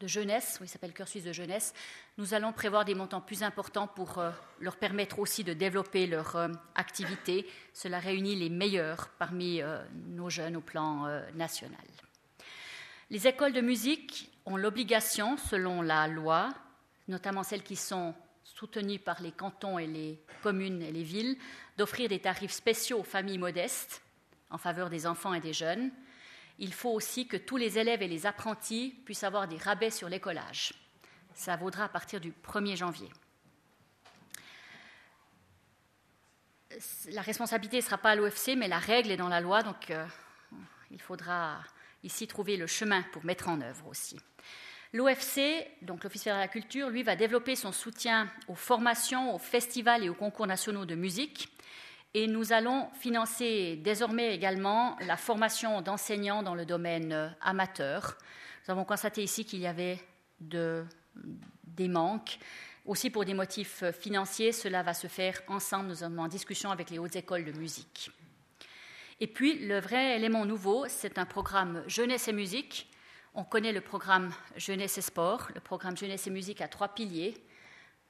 jeunesse, 0.00 0.56
oui, 0.58 0.66
il 0.66 0.70
s'appelle 0.70 0.94
chœur 0.94 1.06
suisse 1.06 1.24
de 1.24 1.34
jeunesse. 1.34 1.74
Nous 2.16 2.32
allons 2.32 2.54
prévoir 2.54 2.86
des 2.86 2.94
montants 2.94 3.20
plus 3.20 3.42
importants 3.42 3.88
pour 3.88 4.16
euh, 4.16 4.30
leur 4.58 4.76
permettre 4.76 5.18
aussi 5.18 5.44
de 5.44 5.52
développer 5.52 6.06
leur 6.06 6.34
euh, 6.36 6.48
activité. 6.76 7.46
Cela 7.74 7.98
réunit 7.98 8.34
les 8.34 8.48
meilleurs 8.48 9.10
parmi 9.18 9.60
nos 10.06 10.30
jeunes 10.30 10.56
au 10.56 10.62
plan 10.62 11.08
national. 11.34 11.76
Les 13.10 13.26
écoles 13.26 13.52
de 13.52 13.60
musique 13.60 14.30
ont 14.46 14.56
l'obligation, 14.56 15.36
selon 15.36 15.82
la 15.82 16.08
loi, 16.08 16.48
notamment 17.06 17.42
celles 17.42 17.62
qui 17.62 17.76
sont 17.76 18.14
soutenus 18.58 19.00
par 19.00 19.22
les 19.22 19.30
cantons 19.30 19.78
et 19.78 19.86
les 19.86 20.20
communes 20.42 20.82
et 20.82 20.90
les 20.90 21.04
villes, 21.04 21.38
d'offrir 21.76 22.08
des 22.08 22.18
tarifs 22.18 22.50
spéciaux 22.50 23.00
aux 23.00 23.04
familles 23.04 23.38
modestes 23.38 24.02
en 24.50 24.58
faveur 24.58 24.90
des 24.90 25.06
enfants 25.06 25.32
et 25.32 25.40
des 25.40 25.52
jeunes. 25.52 25.92
Il 26.58 26.74
faut 26.74 26.90
aussi 26.90 27.28
que 27.28 27.36
tous 27.36 27.56
les 27.56 27.78
élèves 27.78 28.02
et 28.02 28.08
les 28.08 28.26
apprentis 28.26 29.00
puissent 29.04 29.22
avoir 29.22 29.46
des 29.46 29.58
rabais 29.58 29.90
sur 29.90 30.08
l'écolage. 30.08 30.74
Ça 31.34 31.54
vaudra 31.54 31.84
à 31.84 31.88
partir 31.88 32.20
du 32.20 32.32
1er 32.32 32.76
janvier. 32.76 33.08
La 37.12 37.22
responsabilité 37.22 37.76
ne 37.76 37.82
sera 37.82 37.98
pas 37.98 38.10
à 38.10 38.16
l'OFC, 38.16 38.56
mais 38.56 38.66
la 38.66 38.78
règle 38.78 39.12
est 39.12 39.16
dans 39.16 39.28
la 39.28 39.40
loi, 39.40 39.62
donc 39.62 39.90
euh, 39.90 40.04
il 40.90 41.00
faudra 41.00 41.62
ici 42.02 42.26
trouver 42.26 42.56
le 42.56 42.66
chemin 42.66 43.02
pour 43.12 43.24
mettre 43.24 43.48
en 43.48 43.60
œuvre 43.60 43.86
aussi. 43.86 44.18
L'OFC, 44.94 45.66
donc 45.82 46.02
l'Office 46.02 46.22
fédéral 46.22 46.40
de 46.40 46.46
la 46.46 46.52
culture, 46.52 46.88
lui 46.88 47.02
va 47.02 47.14
développer 47.14 47.56
son 47.56 47.72
soutien 47.72 48.30
aux 48.48 48.54
formations, 48.54 49.34
aux 49.34 49.38
festivals 49.38 50.02
et 50.02 50.08
aux 50.08 50.14
concours 50.14 50.46
nationaux 50.46 50.86
de 50.86 50.94
musique. 50.94 51.48
Et 52.14 52.26
nous 52.26 52.54
allons 52.54 52.88
financer 52.98 53.76
désormais 53.76 54.34
également 54.34 54.96
la 55.00 55.18
formation 55.18 55.82
d'enseignants 55.82 56.42
dans 56.42 56.54
le 56.54 56.64
domaine 56.64 57.12
euh, 57.12 57.28
amateur. 57.42 58.16
Nous 58.66 58.72
avons 58.72 58.84
constaté 58.84 59.22
ici 59.22 59.44
qu'il 59.44 59.60
y 59.60 59.66
avait 59.66 59.98
des 60.40 61.88
manques. 61.88 62.38
Aussi 62.86 63.10
pour 63.10 63.26
des 63.26 63.34
motifs 63.34 63.82
euh, 63.82 63.92
financiers, 63.92 64.52
cela 64.52 64.82
va 64.82 64.94
se 64.94 65.06
faire 65.06 65.42
ensemble. 65.48 65.88
Nous 65.88 65.96
sommes 65.96 66.18
en 66.18 66.28
discussion 66.28 66.70
avec 66.70 66.88
les 66.88 66.98
hautes 66.98 67.16
écoles 67.16 67.44
de 67.44 67.52
musique. 67.52 68.10
Et 69.20 69.26
puis, 69.26 69.66
le 69.66 69.78
vrai 69.80 70.16
élément 70.16 70.46
nouveau, 70.46 70.86
c'est 70.88 71.18
un 71.18 71.26
programme 71.26 71.82
jeunesse 71.86 72.28
et 72.28 72.32
musique 72.32 72.88
on 73.38 73.44
connaît 73.44 73.70
le 73.70 73.80
programme 73.80 74.34
Jeunesse 74.56 74.98
et 74.98 75.02
Sport. 75.02 75.50
Le 75.54 75.60
programme 75.60 75.96
Jeunesse 75.96 76.26
et 76.26 76.30
Musique 76.30 76.60
a 76.60 76.66
trois 76.66 76.88
piliers. 76.88 77.40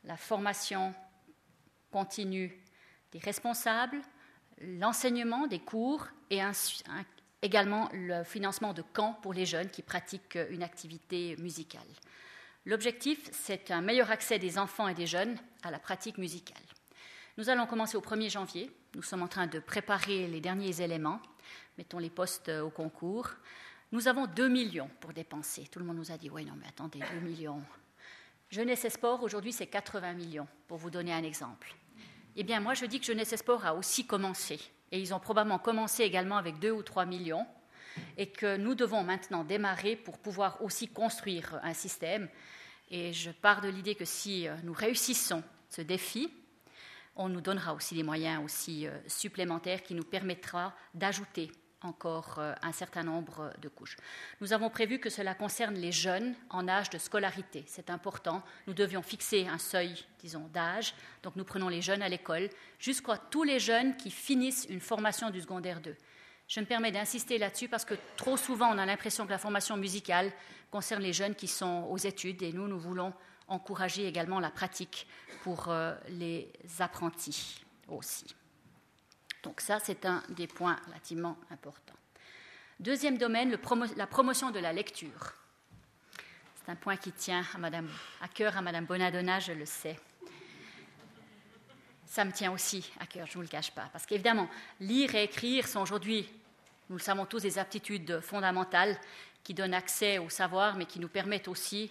La 0.05 0.17
formation 0.17 0.95
continue 1.91 2.59
des 3.13 3.19
responsables, 3.19 4.01
l'enseignement 4.63 5.47
des 5.47 5.59
cours 5.59 6.07
et 6.31 6.41
également 7.43 7.91
le 7.93 8.25
financement 8.25 8.73
de 8.73 8.81
camps 8.81 9.19
pour 9.21 9.35
les 9.35 9.45
jeunes 9.45 9.69
qui 9.69 9.83
pratiquent 9.83 10.39
une 10.49 10.63
activité 10.63 11.37
musicale. 11.37 11.83
L'objectif, 12.65 13.29
c'est 13.31 13.71
un 13.71 13.83
meilleur 13.83 14.11
accès 14.11 14.39
des 14.39 14.57
enfants 14.57 14.89
et 14.89 14.95
des 14.95 15.07
jeunes 15.07 15.37
à 15.63 15.71
la 15.71 15.79
pratique 15.79 16.17
musicale. 16.17 16.57
Nous 17.37 17.51
allons 17.51 17.67
commencer 17.67 17.99
au 17.99 18.01
1er 18.01 18.31
janvier. 18.31 18.71
Nous 18.95 19.03
sommes 19.03 19.23
en 19.23 19.29
train 19.29 19.47
de 19.47 19.59
préparer 19.59 20.27
les 20.27 20.41
derniers 20.41 20.81
éléments. 20.81 21.21
Mettons 21.77 21.99
les 21.99 22.11
postes 22.11 22.49
au 22.49 22.71
concours. 22.71 23.29
Nous 23.91 24.07
avons 24.07 24.27
2 24.27 24.49
millions 24.49 24.91
pour 25.01 25.15
dépenser. 25.15 25.67
Tout 25.71 25.79
le 25.79 25.87
monde 25.87 25.97
nous 25.97 26.13
a 26.13 26.19
dit, 26.19 26.29
oui, 26.29 26.45
non, 26.45 26.53
mais 26.61 26.67
attendez, 26.69 26.99
2 26.99 27.21
millions. 27.21 27.63
Jeunesse 28.51 28.85
et 28.85 28.91
Sport, 28.91 29.23
aujourd'hui, 29.23 29.53
c'est 29.53 29.67
80 29.67 30.13
millions, 30.13 30.47
pour 30.67 30.77
vous 30.77 30.91
donner 30.91 31.13
un 31.13 31.23
exemple. 31.23 31.75
Eh 32.37 32.45
bien, 32.45 32.61
moi, 32.61 32.75
je 32.75 32.85
dis 32.85 33.01
que 33.01 33.07
Jeunesse 33.07 33.33
et 33.33 33.39
Sport 33.39 33.65
a 33.65 33.75
aussi 33.75 34.07
commencé. 34.07 34.61
Et 34.93 35.01
ils 35.01 35.15
ont 35.15 35.21
probablement 35.21 35.59
commencé 35.59 36.03
également 36.03 36.37
avec 36.37 36.59
2 36.59 36.71
ou 36.71 36.83
3 36.83 37.07
millions. 37.07 37.47
Et 38.19 38.27
que 38.27 38.59
nous 38.59 38.75
devons 38.75 39.03
maintenant 39.03 39.43
démarrer 39.43 39.97
pour 39.97 40.19
pouvoir 40.19 40.63
aussi 40.63 40.89
construire 40.89 41.59
un 41.63 41.75
système. 41.75 42.29
Et 42.91 43.15
je 43.15 43.31
pars 43.31 43.63
de 43.63 43.69
l'idée 43.69 43.95
que 43.95 44.05
si 44.05 44.47
euh, 44.47 44.55
nous 44.65 44.73
réussissons 44.73 45.43
ce 45.69 45.83
défi, 45.83 46.31
on 47.17 47.29
nous 47.29 47.41
donnera 47.41 47.75
aussi 47.75 47.95
des 47.95 48.03
moyens 48.03 48.43
aussi 48.45 48.87
euh, 48.87 48.97
supplémentaires 49.07 49.83
qui 49.83 49.95
nous 49.95 50.05
permettra 50.05 50.75
d'ajouter 50.95 51.51
encore 51.83 52.37
euh, 52.39 52.55
un 52.63 52.73
certain 52.73 53.03
nombre 53.03 53.53
de 53.61 53.69
couches. 53.69 53.97
Nous 54.41 54.53
avons 54.53 54.71
prévu 54.71 54.99
que 54.99 55.11
cela 55.11 55.35
concerne 55.35 55.75
les 55.75 55.93
jeunes 55.93 56.35
en 56.51 56.69
âge 56.69 56.91
de 56.91 56.99
scolarité. 56.99 57.65
C'est 57.67 57.91
important. 57.91 58.43
Nous 58.67 58.75
devions 58.75 59.03
fixer 59.03 59.47
un 59.47 59.59
seuil, 59.59 60.05
disons, 60.21 60.49
d'âge. 60.53 60.95
Donc 61.23 61.37
nous 61.37 61.45
prenons 61.45 61.69
les 61.69 61.83
jeunes 61.83 62.03
à 62.03 62.09
l'école 62.09 62.49
jusqu'à 62.79 63.17
tous 63.17 63.45
les 63.45 63.61
jeunes 63.61 63.97
qui 63.97 64.11
finissent 64.11 64.67
une 64.69 64.81
formation 64.81 65.31
du 65.31 65.41
secondaire 65.41 65.81
2. 65.81 65.95
Je 66.49 66.61
me 66.61 66.67
permets 66.67 66.93
d'insister 66.93 67.39
là-dessus 67.39 67.69
parce 67.69 67.85
que 67.85 67.95
trop 68.17 68.37
souvent 68.37 68.75
on 68.75 68.79
a 68.79 68.87
l'impression 68.87 69.27
que 69.27 69.31
la 69.31 69.39
formation 69.39 69.77
musicale 69.77 70.33
concerne 70.71 71.03
les 71.03 71.13
jeunes 71.13 71.35
qui 71.35 71.47
sont 71.47 71.87
aux 71.91 71.99
études 71.99 72.43
et 72.43 72.53
nous, 72.53 72.69
nous 72.69 72.79
voulons 72.79 73.13
encourager 73.49 74.07
également 74.07 74.41
la 74.41 74.51
pratique 74.51 75.07
pour 75.43 75.69
euh, 75.69 75.95
les 76.09 76.51
apprentis 76.79 77.65
aussi. 77.89 78.35
Donc 79.49 79.63
ça, 79.63 79.79
c'est 79.83 80.05
un 80.05 80.23
des 80.29 80.47
points 80.47 80.79
relativement 80.89 81.39
importants. 81.51 81.95
Deuxième 82.79 83.17
domaine, 83.17 83.59
la 83.97 84.07
promotion 84.07 84.51
de 84.51 84.59
la 84.59 84.75
lecture. 84.75 85.33
C'est 86.55 86.71
un 86.71 86.77
point 86.77 86.99
qui 86.99 87.13
tient 87.13 87.43
à, 88.21 88.29
cœur 88.29 88.59
à 88.59 88.61
Madame 88.61 88.85
Bonadonna, 88.85 89.41
je 89.41 89.53
le 89.53 89.65
sais. 89.65 89.99
Ça 92.05 92.27
me 92.27 92.33
tient 92.33 92.53
aussi 92.53 92.93
à 93.01 93.07
cœur, 93.07 93.27
je 93.27 93.33
ne 93.33 93.35
vous 93.37 93.41
le 93.41 93.49
cache 93.49 93.71
pas. 93.71 93.89
Parce 93.91 94.05
qu'évidemment, 94.05 94.51
lire 94.81 95.15
et 95.15 95.25
écrire 95.25 95.67
sont 95.67 95.81
aujourd'hui, 95.81 96.29
nous 96.91 96.99
le 96.99 97.03
savons 97.03 97.25
tous, 97.25 97.41
des 97.41 97.59
aptitudes 97.59 98.21
fondamentales 98.21 98.99
qui 99.43 99.55
donnent 99.55 99.73
accès 99.73 100.19
au 100.19 100.29
savoir, 100.29 100.77
mais 100.77 100.85
qui 100.85 101.01
nous 101.01 101.09
permettent 101.09 101.49
aussi, 101.49 101.91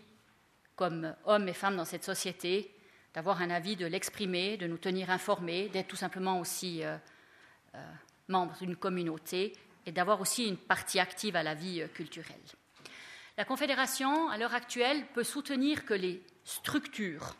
comme 0.75 1.15
hommes 1.25 1.47
et 1.47 1.53
femmes 1.53 1.77
dans 1.77 1.85
cette 1.85 2.05
société, 2.05 2.71
d'avoir 3.15 3.41
un 3.41 3.49
avis, 3.49 3.75
de 3.75 3.87
l'exprimer, 3.87 4.57
de 4.57 4.67
nous 4.67 4.77
tenir 4.77 5.09
informés, 5.09 5.69
d'être 5.69 5.87
tout 5.87 5.95
simplement 5.95 6.39
aussi 6.39 6.83
euh, 6.83 6.97
euh, 7.77 7.81
membres 8.27 8.57
d'une 8.59 8.75
communauté 8.75 9.53
et 9.85 9.91
d'avoir 9.91 10.19
aussi 10.19 10.47
une 10.47 10.57
partie 10.57 10.99
active 10.99 11.35
à 11.35 11.43
la 11.43 11.53
vie 11.53 11.81
euh, 11.81 11.87
culturelle. 11.87 12.35
La 13.37 13.45
Confédération, 13.45 14.29
à 14.29 14.37
l'heure 14.37 14.53
actuelle, 14.53 15.05
peut 15.13 15.23
soutenir 15.23 15.85
que 15.85 15.93
les 15.93 16.23
structures. 16.43 17.35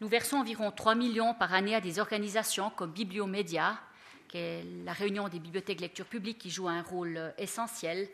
Nous 0.00 0.08
versons 0.08 0.36
environ 0.36 0.70
3 0.70 0.94
millions 0.94 1.34
par 1.34 1.54
année 1.54 1.74
à 1.74 1.80
des 1.80 1.98
organisations 1.98 2.70
comme 2.70 2.92
Bibliomédia, 2.92 3.80
qui 4.28 4.38
est 4.38 4.64
la 4.84 4.92
réunion 4.92 5.28
des 5.28 5.40
bibliothèques 5.40 5.80
lecture 5.80 6.06
publique 6.06 6.38
qui 6.38 6.50
joue 6.50 6.68
un 6.68 6.82
rôle 6.82 7.16
euh, 7.16 7.30
essentiel, 7.38 8.08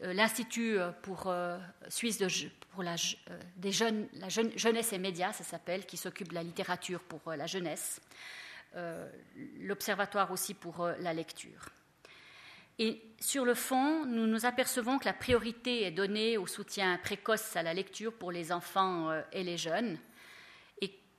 l'Institut 0.00 0.78
pour, 1.02 1.32
suisse 1.88 2.20
pour 2.72 2.82
la 2.82 2.96
jeunesse 2.96 4.92
et 4.92 4.98
médias, 4.98 5.32
ça 5.32 5.44
s'appelle, 5.44 5.86
qui 5.86 5.96
s'occupe 5.96 6.30
de 6.30 6.34
la 6.34 6.42
littérature 6.42 6.98
pour 6.98 7.32
la 7.32 7.46
jeunesse, 7.46 8.00
l'Observatoire 9.60 10.30
aussi 10.32 10.54
pour 10.54 10.88
la 10.98 11.12
lecture. 11.12 11.68
Et 12.78 13.02
sur 13.20 13.44
le 13.44 13.54
fond, 13.54 14.04
nous 14.04 14.26
nous 14.26 14.46
apercevons 14.46 14.98
que 14.98 15.04
la 15.04 15.12
priorité 15.12 15.84
est 15.84 15.92
donnée 15.92 16.38
au 16.38 16.46
soutien 16.46 16.98
précoce 16.98 17.54
à 17.54 17.62
la 17.62 17.72
lecture 17.72 18.12
pour 18.12 18.32
les 18.32 18.50
enfants 18.50 19.10
et 19.32 19.44
les 19.44 19.56
jeunes 19.56 19.98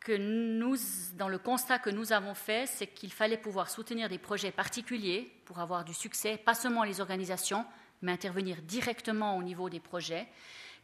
que 0.05 0.15
nous, 0.15 0.77
dans 1.17 1.27
le 1.27 1.39
constat 1.39 1.79
que 1.79 1.89
nous 1.89 2.13
avons 2.13 2.35
fait, 2.35 2.67
c'est 2.67 2.85
qu'il 2.85 3.11
fallait 3.11 3.37
pouvoir 3.37 3.71
soutenir 3.71 4.07
des 4.07 4.19
projets 4.19 4.51
particuliers 4.51 5.31
pour 5.45 5.57
avoir 5.57 5.83
du 5.83 5.95
succès, 5.95 6.37
pas 6.37 6.53
seulement 6.53 6.83
les 6.83 7.01
organisations, 7.01 7.65
mais 8.03 8.11
intervenir 8.11 8.61
directement 8.61 9.35
au 9.35 9.41
niveau 9.41 9.67
des 9.67 9.79
projets, 9.79 10.27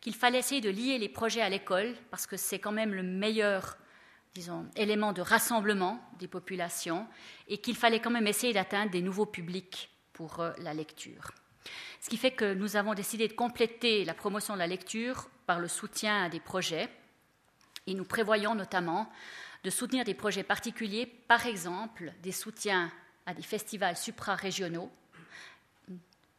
qu'il 0.02 0.16
fallait 0.16 0.40
essayer 0.40 0.60
de 0.60 0.72
lier 0.72 0.98
les 0.98 1.08
projets 1.08 1.42
à 1.42 1.50
l'école, 1.50 1.94
parce 2.10 2.26
que 2.26 2.36
c'est 2.36 2.58
quand 2.58 2.72
même 2.72 2.96
le 2.96 3.04
meilleur 3.04 3.78
disons, 4.34 4.68
élément 4.76 5.14
de 5.14 5.22
rassemblement 5.22 6.00
des 6.20 6.28
populations, 6.28 7.08
et 7.48 7.58
qu'il 7.58 7.76
fallait 7.76 8.00
quand 8.00 8.12
même 8.12 8.28
essayer 8.28 8.54
d'atteindre 8.54 8.92
des 8.92 9.02
nouveaux 9.02 9.26
publics 9.26 9.90
pour 10.14 10.40
euh, 10.40 10.52
la 10.60 10.74
lecture. 10.74 11.32
Ce 12.00 12.10
qui 12.10 12.18
fait 12.18 12.32
que 12.32 12.54
nous 12.54 12.76
avons 12.76 12.94
décidé 12.94 13.28
de 13.28 13.34
compléter 13.34 14.06
la 14.06 14.14
promotion 14.14 14.54
de 14.56 14.60
la 14.60 14.68
lecture 14.68 15.30
par 15.46 15.60
le 15.60 15.68
soutien 15.68 16.24
à 16.24 16.30
des 16.30 16.40
projets 16.40 16.90
et 17.88 17.94
nous 17.94 18.06
prévoyons 18.06 18.56
notamment 18.56 19.10
de 19.64 19.70
soutenir 19.70 20.06
des 20.06 20.14
projets 20.14 20.44
particuliers, 20.44 21.06
par 21.06 21.46
exemple 21.46 22.14
des 22.24 22.32
soutiens 22.32 22.92
à 23.26 23.34
des 23.34 23.44
festivals 23.44 23.98
suprarégionaux. 23.98 24.92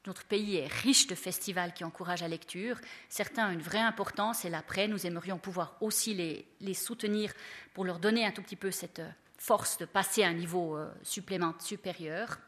Notre 0.07 0.25
pays 0.25 0.57
est 0.57 0.67
riche 0.67 1.07
de 1.07 1.15
festivals 1.15 1.73
qui 1.73 1.85
encouragent 1.85 2.23
la 2.23 2.29
lecture. 2.29 2.77
Certains 3.09 3.49
ont 3.49 3.53
une 3.53 3.63
vraie 3.63 3.79
importance 3.79 4.45
et 4.45 4.51
l'après, 4.51 4.89
nous 4.89 5.07
aimerions 5.07 5.39
pouvoir 5.39 5.77
aussi 5.81 6.15
les, 6.15 6.75
soutenir 6.75 7.33
pour 7.73 7.85
leur 7.85 8.01
donner 8.01 8.25
un 8.27 8.33
tout 8.33 8.43
petit 8.43 8.57
peu 8.57 8.73
cette 8.73 9.03
force 9.39 9.79
de 9.79 9.85
passer 9.85 10.25
à 10.25 10.29
un 10.29 10.35
niveau 10.35 10.77
euh, 10.77 10.91
supplémentaire 11.03 11.63
supérieur. 11.63 12.39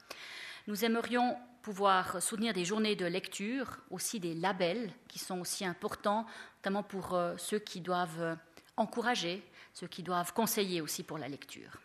Nous 0.66 0.84
aimerions 0.84 1.36
pouvoir 1.62 2.20
soutenir 2.20 2.54
des 2.54 2.64
journées 2.64 2.96
de 2.96 3.06
lecture, 3.06 3.78
aussi 3.90 4.18
des 4.18 4.34
labels 4.34 4.90
qui 5.08 5.18
sont 5.18 5.40
aussi 5.40 5.64
importants, 5.64 6.26
notamment 6.58 6.82
pour 6.82 7.14
euh, 7.14 7.36
ceux 7.36 7.58
qui 7.58 7.80
doivent 7.80 8.20
euh, 8.20 8.36
encourager, 8.76 9.42
ceux 9.72 9.86
qui 9.86 10.02
doivent 10.02 10.32
conseiller 10.32 10.80
aussi 10.80 11.04
pour 11.04 11.18
la 11.18 11.28
lecture. 11.28 11.78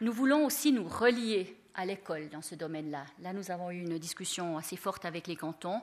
Nous 0.00 0.12
voulons 0.12 0.44
aussi 0.44 0.72
nous 0.72 0.88
relier 0.88 1.56
à 1.76 1.86
l'école 1.86 2.28
dans 2.30 2.42
ce 2.42 2.54
domaine-là. 2.54 3.04
Là, 3.20 3.32
nous 3.32 3.50
avons 3.50 3.70
eu 3.70 3.80
une 3.80 3.98
discussion 3.98 4.56
assez 4.56 4.76
forte 4.76 5.04
avec 5.04 5.26
les 5.26 5.36
cantons. 5.36 5.80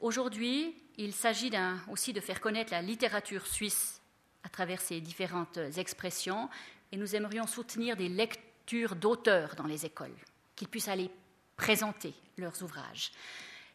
Aujourd'hui, 0.00 0.74
il 0.96 1.12
s'agit 1.12 1.52
aussi 1.90 2.12
de 2.12 2.20
faire 2.20 2.40
connaître 2.40 2.72
la 2.72 2.82
littérature 2.82 3.46
suisse 3.46 4.00
à 4.42 4.48
travers 4.48 4.80
ses 4.80 5.00
différentes 5.00 5.58
expressions, 5.76 6.48
et 6.90 6.96
nous 6.96 7.14
aimerions 7.14 7.46
soutenir 7.46 7.96
des 7.96 8.08
lectures 8.08 8.96
d'auteurs 8.96 9.54
dans 9.56 9.66
les 9.66 9.84
écoles, 9.84 10.14
qu'ils 10.56 10.68
puissent 10.68 10.88
aller 10.88 11.10
présenter 11.56 12.14
leurs 12.36 12.62
ouvrages 12.62 13.12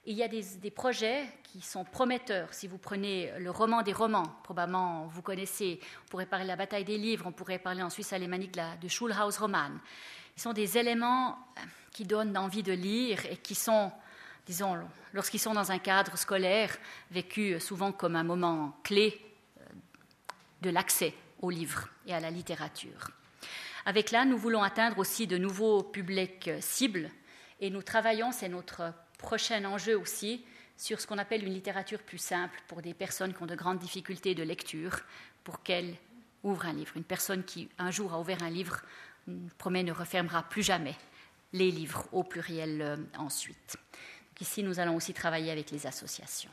il 0.06 0.18
y 0.18 0.24
a 0.24 0.28
des, 0.28 0.72
projets 0.72 1.26
qui 1.44 1.62
sont 1.62 1.86
prometteurs. 1.86 2.54
Si 2.54 2.68
vous 2.68 2.78
prenez 2.78 3.32
le 3.40 3.52
roman 3.52 3.84
des 3.84 3.94
romans, 3.94 4.36
probablement 4.44 5.08
vous 5.08 5.22
connaissez, 5.22 5.80
on 6.06 6.10
pourrait 6.10 6.26
parler 6.26 6.44
de 6.44 6.50
la 6.50 6.58
bataille 6.58 6.84
des 6.84 6.98
livres, 6.98 7.26
on 7.28 7.32
pourrait 7.32 7.60
parler 7.60 7.82
en 7.82 7.90
Suisse 7.90 8.12
alémanique 8.12 8.60
de 8.82 8.88
Schulhaus 8.88 9.40
Roman. 9.40 9.70
Ils 9.70 10.23
sont 10.42 10.54
des 10.54 10.78
éléments 10.78 11.32
euh, 11.32 11.62
qui 11.92 12.06
donnent 12.06 12.38
envie 12.38 12.64
de 12.64 12.74
lire 12.74 13.26
et 13.26 13.38
qui 13.38 13.56
sont, 13.56 13.92
disons, 14.46 14.78
lorsqu'ils 15.14 15.40
sont 15.40 15.54
dans 15.54 15.72
un 15.72 15.80
cadre 15.80 16.18
scolaire, 16.18 16.76
vécus 17.12 17.64
souvent 17.64 17.92
comme 17.92 18.16
un 18.16 18.24
moment 18.24 18.78
clé 18.84 19.20
euh, 19.60 19.64
de 20.62 20.70
l'accès 20.70 21.14
aux 21.42 21.50
livres 21.50 21.88
et 22.08 22.14
à 22.14 22.20
la 22.20 22.32
littérature. 22.32 23.12
Avec 23.86 24.12
là, 24.12 24.26
nous 24.26 24.38
voulons 24.38 24.64
atteindre 24.64 25.00
aussi 25.00 25.28
de 25.28 25.38
nouveaux 25.38 25.84
publics 25.84 26.50
cibles 26.62 27.10
et 27.60 27.70
nous 27.70 27.82
travaillons, 27.82 28.32
c'est 28.32 28.50
notre 28.50 28.94
prochain 29.18 29.64
enjeu 29.66 29.98
aussi 29.98 30.46
sur 30.78 31.00
ce 31.00 31.08
qu'on 31.08 31.18
appelle 31.18 31.46
une 31.46 31.54
littérature 31.54 32.00
plus 32.00 32.18
simple 32.18 32.60
pour 32.68 32.82
des 32.82 32.94
personnes 32.94 33.34
qui 33.34 33.42
ont 33.42 33.48
de 33.48 33.56
grandes 33.56 33.80
difficultés 33.80 34.36
de 34.36 34.44
lecture, 34.44 35.00
pour 35.44 35.64
qu'elles 35.64 35.96
ouvrent 36.44 36.66
un 36.66 36.74
livre. 36.74 36.98
Une 36.98 37.04
personne 37.04 37.44
qui 37.44 37.70
un 37.78 37.92
jour 37.92 38.14
a 38.14 38.20
ouvert 38.20 38.44
un 38.44 38.50
livre, 38.50 38.82
promet, 39.58 39.84
ne 39.84 39.92
refermera 39.92 40.44
plus 40.44 40.64
jamais 40.64 40.96
les 41.54 41.72
livres 41.72 42.08
au 42.12 42.24
pluriel 42.24 42.82
euh, 42.82 42.98
ensuite. 43.18 43.78
ici, 44.42 44.64
nous 44.64 44.80
allons 44.80 44.96
aussi 44.96 45.14
travailler 45.14 45.52
avec 45.52 45.72
les 45.72 45.86
associations. 45.86 46.50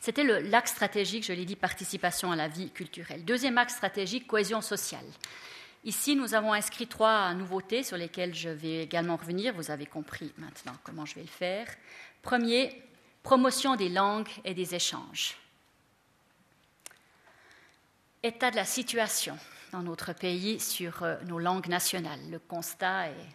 C'était 0.00 0.24
l'axe 0.24 0.70
stratégique, 0.70 1.24
je 1.24 1.32
l'ai 1.32 1.44
dit, 1.44 1.56
participation 1.56 2.32
à 2.32 2.36
la 2.36 2.48
vie 2.48 2.70
culturelle. 2.70 3.24
Deuxième 3.24 3.58
axe 3.58 3.74
stratégique, 3.74 4.26
cohésion 4.26 4.60
sociale. 4.60 5.04
Ici, 5.84 6.16
nous 6.16 6.34
avons 6.34 6.52
inscrit 6.52 6.86
trois 6.86 7.34
nouveautés 7.34 7.82
sur 7.82 7.96
lesquelles 7.96 8.34
je 8.34 8.48
vais 8.48 8.82
également 8.82 9.16
revenir. 9.16 9.54
Vous 9.54 9.70
avez 9.70 9.86
compris 9.86 10.32
maintenant 10.38 10.74
comment 10.82 11.04
je 11.04 11.14
vais 11.14 11.22
le 11.22 11.26
faire. 11.26 11.68
Premier, 12.22 12.82
promotion 13.22 13.76
des 13.76 13.88
langues 13.88 14.30
et 14.44 14.54
des 14.54 14.74
échanges. 14.74 15.36
État 18.22 18.50
de 18.50 18.56
la 18.56 18.64
situation 18.64 19.38
dans 19.72 19.82
notre 19.82 20.12
pays 20.12 20.60
sur 20.60 21.02
euh, 21.02 21.16
nos 21.26 21.38
langues 21.38 21.68
nationales. 21.68 22.20
Le 22.30 22.38
constat 22.38 23.08
est 23.08 23.34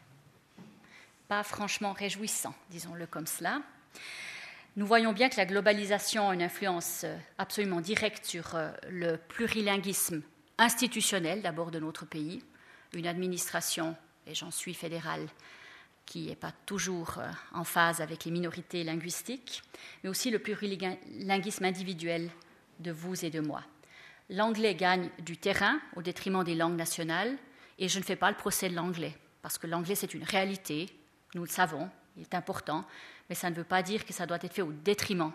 pas 1.27 1.43
franchement 1.43 1.93
réjouissant, 1.93 2.53
disons-le 2.69 3.07
comme 3.07 3.27
cela. 3.27 3.61
Nous 4.77 4.85
voyons 4.85 5.13
bien 5.13 5.29
que 5.29 5.37
la 5.37 5.45
globalisation 5.45 6.29
a 6.29 6.33
une 6.33 6.41
influence 6.41 7.01
euh, 7.03 7.17
absolument 7.37 7.81
directe 7.81 8.25
sur 8.25 8.55
euh, 8.55 8.71
le 8.89 9.17
plurilinguisme 9.17 10.21
institutionnelle 10.57 11.41
d'abord 11.41 11.71
de 11.71 11.79
notre 11.79 12.05
pays, 12.05 12.43
une 12.93 13.07
administration, 13.07 13.95
et 14.27 14.35
j'en 14.35 14.51
suis 14.51 14.73
fédérale, 14.73 15.27
qui 16.05 16.27
n'est 16.27 16.35
pas 16.35 16.51
toujours 16.65 17.19
en 17.53 17.63
phase 17.63 18.01
avec 18.01 18.25
les 18.25 18.31
minorités 18.31 18.83
linguistiques, 18.83 19.63
mais 20.03 20.09
aussi 20.09 20.29
le 20.29 20.39
plurilinguisme 20.39 21.63
individuel 21.63 22.29
de 22.79 22.91
vous 22.91 23.23
et 23.23 23.29
de 23.29 23.39
moi. 23.39 23.63
L'anglais 24.31 24.75
gagne 24.75 25.09
du 25.19 25.35
terrain 25.35 25.79
au 25.97 26.01
détriment 26.01 26.45
des 26.45 26.55
langues 26.55 26.77
nationales, 26.77 27.37
et 27.77 27.89
je 27.89 27.99
ne 27.99 28.03
fais 28.03 28.15
pas 28.15 28.31
le 28.31 28.37
procès 28.37 28.69
de 28.69 28.75
l'anglais, 28.75 29.17
parce 29.41 29.57
que 29.57 29.67
l'anglais 29.67 29.95
c'est 29.95 30.13
une 30.13 30.23
réalité, 30.23 30.87
nous 31.35 31.43
le 31.43 31.49
savons, 31.49 31.89
il 32.15 32.23
est 32.23 32.33
important, 32.33 32.85
mais 33.29 33.35
ça 33.35 33.49
ne 33.49 33.55
veut 33.55 33.65
pas 33.65 33.83
dire 33.83 34.05
que 34.05 34.13
ça 34.13 34.25
doit 34.25 34.39
être 34.41 34.53
fait 34.53 34.61
au 34.61 34.71
détriment 34.71 35.33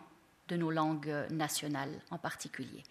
de 0.49 0.57
nos 0.57 0.70
langues 0.70 1.12
nationales 1.30 2.01
en 2.11 2.16
particulier. 2.16 2.82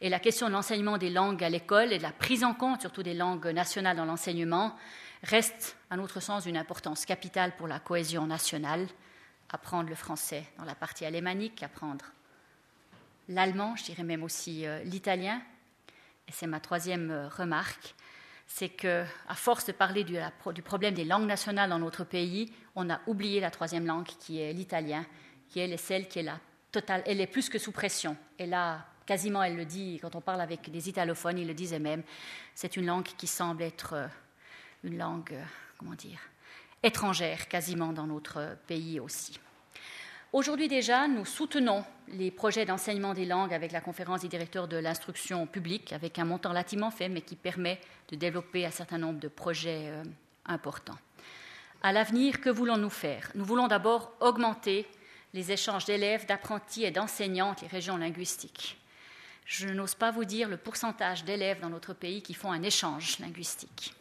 Et 0.00 0.08
la 0.08 0.20
question 0.20 0.46
de 0.46 0.52
l'enseignement 0.52 0.96
des 0.96 1.10
langues 1.10 1.42
à 1.42 1.48
l'école 1.48 1.92
et 1.92 1.98
de 1.98 2.02
la 2.04 2.12
prise 2.12 2.44
en 2.44 2.54
compte 2.54 2.82
surtout 2.82 3.02
des 3.02 3.14
langues 3.14 3.48
nationales 3.48 3.96
dans 3.96 4.04
l'enseignement 4.04 4.76
reste, 5.24 5.76
à 5.90 5.96
notre 5.96 6.20
sens, 6.20 6.44
d'une 6.44 6.56
importance 6.56 7.04
capitale 7.04 7.56
pour 7.56 7.66
la 7.66 7.80
cohésion 7.80 8.26
nationale. 8.26 8.86
Apprendre 9.50 9.88
le 9.88 9.96
français 9.96 10.44
dans 10.58 10.64
la 10.64 10.74
partie 10.74 11.04
alémanique, 11.04 11.62
apprendre 11.62 12.04
l'allemand, 13.28 13.76
je 13.76 13.84
dirais 13.84 14.02
même 14.02 14.22
aussi 14.22 14.66
euh, 14.66 14.82
l'italien. 14.84 15.40
Et 16.26 16.32
c'est 16.32 16.46
ma 16.46 16.60
troisième 16.60 17.10
euh, 17.10 17.28
remarque, 17.28 17.94
c'est 18.46 18.68
que, 18.68 19.04
à 19.28 19.34
force 19.34 19.66
de 19.66 19.72
parler 19.72 20.04
du, 20.04 20.18
problème 20.62 20.94
des 20.94 21.04
langues 21.04 21.26
nationales 21.26 21.70
dans 21.70 21.78
notre 21.78 22.04
pays, 22.04 22.52
on 22.74 22.88
a 22.90 23.00
oublié 23.06 23.40
la 23.40 23.50
troisième 23.50 23.86
langue 23.86 24.06
qui 24.06 24.40
est 24.40 24.52
l'italien, 24.52 25.04
qui 25.48 25.60
est 25.60 25.76
celle 25.76 26.08
qui 26.08 26.20
est 26.20 26.22
la 26.22 26.40
elle 27.06 27.20
est 27.20 27.26
plus 27.26 27.48
que 27.48 27.58
sous 27.58 27.72
pression. 27.72 28.16
Et 28.38 28.46
là, 28.46 28.84
quasiment, 29.06 29.42
elle 29.42 29.56
le 29.56 29.64
dit, 29.64 29.98
quand 30.00 30.14
on 30.14 30.20
parle 30.20 30.42
avec 30.42 30.70
des 30.70 30.88
italophones, 30.88 31.38
ils 31.38 31.46
le 31.46 31.54
disaient 31.54 31.78
même, 31.78 32.02
c'est 32.54 32.76
une 32.76 32.86
langue 32.86 33.04
qui 33.16 33.26
semble 33.26 33.62
être 33.62 33.94
euh, 33.94 34.06
une 34.84 34.98
langue, 34.98 35.34
comment 35.78 35.94
dire, 35.94 36.20
étrangère 36.82 37.48
quasiment 37.48 37.92
dans 37.92 38.06
notre 38.06 38.56
pays 38.66 39.00
aussi. 39.00 39.40
Aujourd'hui 40.34 40.68
déjà, 40.68 41.08
nous 41.08 41.24
soutenons 41.24 41.82
les 42.08 42.30
projets 42.30 42.66
d'enseignement 42.66 43.14
des 43.14 43.24
langues 43.24 43.54
avec 43.54 43.72
la 43.72 43.80
conférence 43.80 44.20
des 44.20 44.28
directeurs 44.28 44.68
de 44.68 44.76
l'instruction 44.76 45.46
publique, 45.46 45.94
avec 45.94 46.18
un 46.18 46.26
montant 46.26 46.50
relativement 46.50 46.90
fait, 46.90 47.08
mais 47.08 47.22
qui 47.22 47.34
permet 47.34 47.80
de 48.10 48.16
développer 48.16 48.66
un 48.66 48.70
certain 48.70 48.98
nombre 48.98 49.20
de 49.20 49.28
projets 49.28 49.88
euh, 49.88 50.04
importants. 50.44 50.98
À 51.82 51.92
l'avenir, 51.92 52.42
que 52.42 52.50
voulons-nous 52.50 52.90
faire? 52.90 53.30
Nous 53.36 53.44
voulons 53.44 53.68
d'abord 53.68 54.12
augmenter 54.20 54.86
les 55.32 55.50
échanges 55.50 55.86
d'élèves, 55.86 56.26
d'apprentis 56.26 56.84
et 56.84 56.90
d'enseignants 56.90 57.56
les 57.62 57.68
régions 57.68 57.96
linguistiques. 57.96 58.76
Je 59.46 59.68
n'ose 59.68 59.94
pas 59.94 60.10
vous 60.10 60.26
dire 60.26 60.50
le 60.50 60.58
pourcentage 60.58 61.24
d'élèves 61.24 61.60
dans 61.60 61.70
notre 61.70 61.94
pays 61.94 62.20
qui 62.20 62.34
font 62.34 62.52
un 62.52 62.62
échange 62.62 63.18
linguistique. 63.18 63.94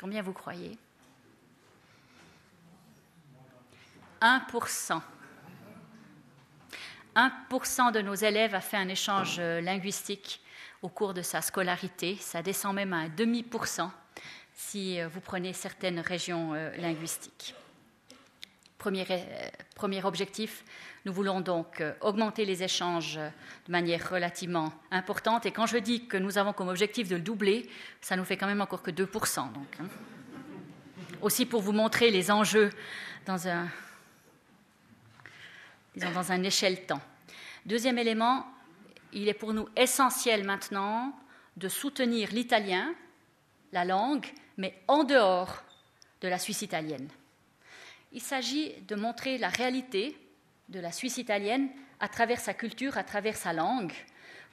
Combien 0.00 0.22
vous 0.22 0.32
croyez? 0.32 0.76
1%. 4.20 5.00
1% 7.16 7.92
de 7.92 8.00
nos 8.00 8.14
élèves 8.14 8.54
a 8.54 8.60
fait 8.60 8.76
un 8.76 8.88
échange 8.88 9.40
linguistique 9.40 10.40
au 10.82 10.88
cours 10.88 11.14
de 11.14 11.22
sa 11.22 11.40
scolarité. 11.40 12.16
Ça 12.20 12.42
descend 12.42 12.74
même 12.74 12.92
à 12.92 12.98
un 12.98 13.08
demi 13.08 13.42
pour 13.42 13.66
cent 13.66 13.90
si 14.54 15.00
vous 15.02 15.20
prenez 15.20 15.52
certaines 15.52 16.00
régions 16.00 16.52
linguistiques. 16.78 17.54
Premier, 18.78 20.04
objectif, 20.04 20.64
nous 21.04 21.12
voulons 21.12 21.40
donc 21.40 21.80
euh, 21.80 21.94
augmenter 22.00 22.44
les 22.44 22.62
échanges 22.62 23.16
de 23.16 23.72
manière 23.72 24.08
relativement 24.08 24.72
importante. 24.92 25.46
Et 25.46 25.50
quand 25.50 25.66
je 25.66 25.78
dis 25.78 26.06
que 26.06 26.16
nous 26.16 26.38
avons 26.38 26.52
comme 26.52 26.68
objectif 26.68 27.08
de 27.08 27.16
le 27.16 27.20
doubler, 27.20 27.68
ça 28.00 28.14
nous 28.14 28.24
fait 28.24 28.36
quand 28.36 28.46
même 28.46 28.60
encore 28.60 28.82
que 28.82 28.92
2%. 28.92 29.52
Donc, 29.52 29.66
hein. 29.80 29.86
Aussi 31.20 31.44
pour 31.44 31.60
vous 31.60 31.72
montrer 31.72 32.12
les 32.12 32.30
enjeux 32.30 32.70
dans 33.26 33.48
un, 33.48 33.66
disons, 35.94 36.12
dans 36.12 36.32
un 36.32 36.42
échelle 36.42 36.86
temps. 36.86 37.00
Deuxième 37.66 37.98
élément, 37.98 38.46
il 39.12 39.28
est 39.28 39.34
pour 39.34 39.52
nous 39.52 39.68
essentiel 39.76 40.44
maintenant 40.44 41.12
de 41.56 41.68
soutenir 41.68 42.30
l'italien, 42.32 42.94
la 43.72 43.84
langue, 43.84 44.26
mais 44.56 44.80
en 44.88 45.04
dehors 45.04 45.62
de 46.20 46.28
la 46.28 46.38
Suisse 46.38 46.62
italienne. 46.62 47.08
Il 48.12 48.22
s'agit 48.22 48.72
de 48.88 48.94
montrer 48.94 49.38
la 49.38 49.48
réalité 49.48 50.16
de 50.68 50.80
la 50.80 50.92
Suisse 50.92 51.18
italienne 51.18 51.68
à 52.00 52.08
travers 52.08 52.40
sa 52.40 52.54
culture, 52.54 52.96
à 52.96 53.04
travers 53.04 53.36
sa 53.36 53.52
langue, 53.52 53.92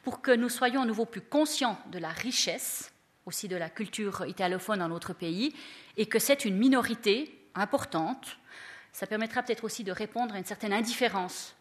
pour 0.03 0.21
que 0.21 0.31
nous 0.31 0.49
soyons 0.49 0.81
à 0.81 0.85
nouveau 0.85 1.05
plus 1.05 1.21
conscients 1.21 1.79
de 1.91 1.99
la 1.99 2.09
richesse 2.09 2.91
aussi 3.25 3.47
de 3.47 3.55
la 3.55 3.69
culture 3.69 4.25
italophone 4.25 4.79
dans 4.79 4.87
notre 4.87 5.13
pays, 5.13 5.53
et 5.97 6.05
que 6.05 6.19
c'est 6.19 6.45
une 6.45 6.57
minorité 6.57 7.39
importante. 7.55 8.37
Ça 8.95 9.07
permettra 9.07 9.43
peut-être 9.43 9.65
aussi 9.65 9.83
de 9.83 9.91
répondre 9.91 10.33
à 10.33 10.37
une 10.37 10.45
certaine 10.45 10.71
indifférence 10.71 11.53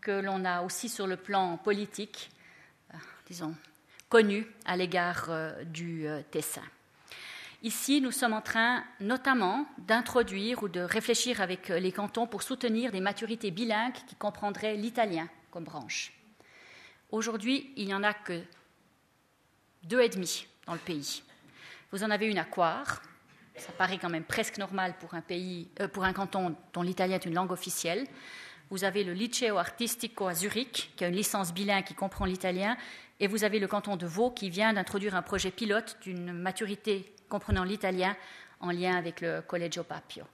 que 0.00 0.12
l'on 0.12 0.44
a 0.44 0.62
aussi 0.62 0.88
sur 0.88 1.08
le 1.08 1.16
plan 1.16 1.56
politique, 1.56 2.30
euh, 2.94 2.96
disons, 3.26 3.56
connu 4.08 4.46
à 4.66 4.76
l'égard 4.76 5.26
euh, 5.30 5.64
du 5.64 6.06
euh, 6.06 6.22
Tessin. 6.30 6.62
Ici, 7.64 8.00
nous 8.00 8.12
sommes 8.12 8.34
en 8.34 8.40
train 8.40 8.84
notamment 9.00 9.66
d'introduire 9.78 10.62
ou 10.62 10.68
de 10.68 10.78
réfléchir 10.78 11.40
avec 11.40 11.70
les 11.70 11.90
cantons 11.90 12.28
pour 12.28 12.44
soutenir 12.44 12.92
des 12.92 13.00
maturités 13.00 13.50
bilingues 13.50 13.98
qui 14.06 14.14
comprendraient 14.14 14.76
l'italien 14.76 15.28
comme 15.50 15.64
branche. 15.64 16.12
Aujourd'hui, 17.10 17.72
il 17.74 17.86
n'y 17.86 17.94
en 17.94 18.04
a 18.04 18.14
que 18.14 18.40
deux 19.82 20.02
et 20.02 20.08
demi 20.08 20.46
dans 20.66 20.74
le 20.74 20.78
pays. 20.78 21.24
Vous 21.90 22.04
en 22.04 22.10
avez 22.10 22.26
une 22.26 22.38
à 22.38 22.44
Coire, 22.44 23.02
ça 23.56 23.72
paraît 23.72 23.98
quand 23.98 24.08
même 24.08 24.24
presque 24.24 24.58
normal 24.58 24.94
pour 24.98 25.14
un, 25.14 25.20
pays, 25.20 25.68
euh, 25.80 25.88
pour 25.88 26.04
un 26.04 26.12
canton 26.12 26.54
dont 26.72 26.82
l'italien 26.82 27.16
est 27.16 27.26
une 27.26 27.34
langue 27.34 27.52
officielle. 27.52 28.06
Vous 28.70 28.84
avez 28.84 29.02
le 29.02 29.12
Liceo 29.12 29.58
Artistico 29.58 30.26
à 30.28 30.34
Zurich, 30.34 30.92
qui 30.96 31.04
a 31.04 31.08
une 31.08 31.16
licence 31.16 31.52
bilingue 31.52 31.84
qui 31.84 31.94
comprend 31.94 32.24
l'italien, 32.24 32.76
et 33.18 33.26
vous 33.26 33.44
avez 33.44 33.58
le 33.58 33.66
canton 33.66 33.96
de 33.96 34.06
Vaud 34.06 34.30
qui 34.30 34.48
vient 34.48 34.72
d'introduire 34.72 35.14
un 35.14 35.22
projet 35.22 35.50
pilote 35.50 35.98
d'une 36.02 36.32
maturité 36.32 37.14
comprenant 37.28 37.64
l'italien 37.64 38.16
en 38.60 38.70
lien 38.70 38.96
avec 38.96 39.20
le 39.20 39.42
Collegio 39.42 39.82
Papio. 39.82 40.24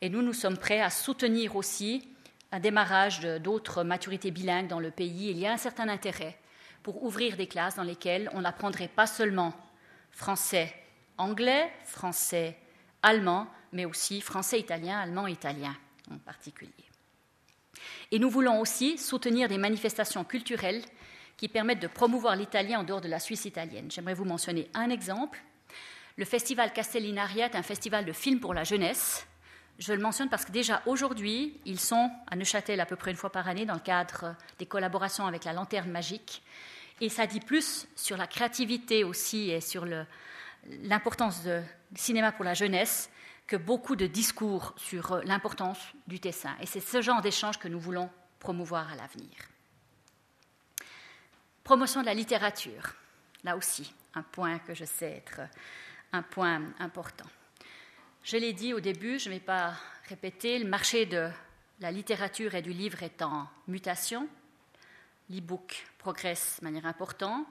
Et 0.00 0.10
nous, 0.10 0.22
nous 0.22 0.34
sommes 0.34 0.58
prêts 0.58 0.80
à 0.80 0.90
soutenir 0.90 1.56
aussi 1.56 2.08
un 2.52 2.60
démarrage 2.60 3.20
d'autres 3.40 3.82
maturités 3.82 4.30
bilingues 4.30 4.68
dans 4.68 4.80
le 4.80 4.90
pays. 4.90 5.30
Il 5.30 5.38
y 5.38 5.46
a 5.46 5.52
un 5.52 5.56
certain 5.56 5.88
intérêt 5.88 6.38
pour 6.82 7.02
ouvrir 7.02 7.36
des 7.36 7.46
classes 7.46 7.76
dans 7.76 7.82
lesquelles 7.82 8.30
on 8.32 8.42
n'apprendrait 8.42 8.88
pas 8.88 9.06
seulement 9.06 9.52
français, 10.12 10.72
anglais, 11.18 11.70
français, 11.84 12.56
allemand, 13.06 13.46
mais 13.72 13.84
aussi 13.84 14.20
français, 14.20 14.58
italien, 14.58 14.98
allemand, 14.98 15.28
italien 15.28 15.74
en 16.10 16.18
particulier. 16.18 16.72
Et 18.10 18.18
nous 18.18 18.28
voulons 18.28 18.60
aussi 18.60 18.98
soutenir 18.98 19.48
des 19.48 19.58
manifestations 19.58 20.24
culturelles 20.24 20.82
qui 21.36 21.48
permettent 21.48 21.80
de 21.80 21.86
promouvoir 21.86 22.34
l'italien 22.34 22.80
en 22.80 22.84
dehors 22.84 23.00
de 23.00 23.08
la 23.08 23.20
Suisse 23.20 23.44
italienne. 23.44 23.90
J'aimerais 23.90 24.14
vous 24.14 24.24
mentionner 24.24 24.68
un 24.74 24.90
exemple. 24.90 25.40
Le 26.16 26.24
festival 26.24 26.72
Castellinaria 26.72 27.46
est 27.46 27.56
un 27.56 27.62
festival 27.62 28.04
de 28.04 28.12
films 28.12 28.40
pour 28.40 28.54
la 28.54 28.64
jeunesse. 28.64 29.26
Je 29.78 29.92
le 29.92 30.00
mentionne 30.00 30.30
parce 30.30 30.44
que 30.44 30.52
déjà 30.52 30.82
aujourd'hui, 30.86 31.60
ils 31.64 31.78
sont 31.78 32.10
à 32.28 32.34
Neuchâtel 32.34 32.80
à 32.80 32.86
peu 32.86 32.96
près 32.96 33.10
une 33.10 33.16
fois 33.16 33.30
par 33.30 33.46
année 33.46 33.66
dans 33.66 33.74
le 33.74 33.80
cadre 33.80 34.34
des 34.58 34.66
collaborations 34.66 35.26
avec 35.26 35.44
la 35.44 35.52
Lanterne 35.52 35.90
Magique. 35.90 36.42
Et 37.00 37.10
ça 37.10 37.26
dit 37.26 37.40
plus 37.40 37.86
sur 37.94 38.16
la 38.16 38.26
créativité 38.26 39.04
aussi 39.04 39.50
et 39.50 39.60
sur 39.60 39.84
l'importance 40.82 41.42
du 41.42 42.00
cinéma 42.00 42.32
pour 42.32 42.44
la 42.44 42.54
jeunesse 42.54 43.10
que 43.46 43.56
beaucoup 43.56 43.96
de 43.96 44.06
discours 44.06 44.74
sur 44.76 45.20
l'importance 45.24 45.78
du 46.06 46.18
Tessin. 46.18 46.54
Et 46.60 46.66
c'est 46.66 46.80
ce 46.80 47.00
genre 47.00 47.22
d'échange 47.22 47.58
que 47.58 47.68
nous 47.68 47.78
voulons 47.78 48.10
promouvoir 48.40 48.92
à 48.92 48.96
l'avenir. 48.96 49.30
Promotion 51.62 52.00
de 52.00 52.06
la 52.06 52.14
littérature, 52.14 52.94
là 53.44 53.56
aussi, 53.56 53.92
un 54.14 54.22
point 54.22 54.58
que 54.58 54.74
je 54.74 54.84
sais 54.84 55.10
être 55.10 55.40
un 56.12 56.22
point 56.22 56.62
important. 56.78 57.26
Je 58.22 58.36
l'ai 58.36 58.52
dit 58.52 58.72
au 58.72 58.80
début, 58.80 59.18
je 59.18 59.28
ne 59.28 59.34
vais 59.34 59.40
pas 59.40 59.74
répéter, 60.08 60.58
le 60.58 60.68
marché 60.68 61.06
de 61.06 61.28
la 61.80 61.90
littérature 61.90 62.54
et 62.54 62.62
du 62.62 62.72
livre 62.72 63.02
est 63.02 63.22
en 63.22 63.48
mutation. 63.68 64.28
L'e-book 65.30 65.86
progresse 65.98 66.58
de 66.60 66.64
manière 66.64 66.86
importante. 66.86 67.46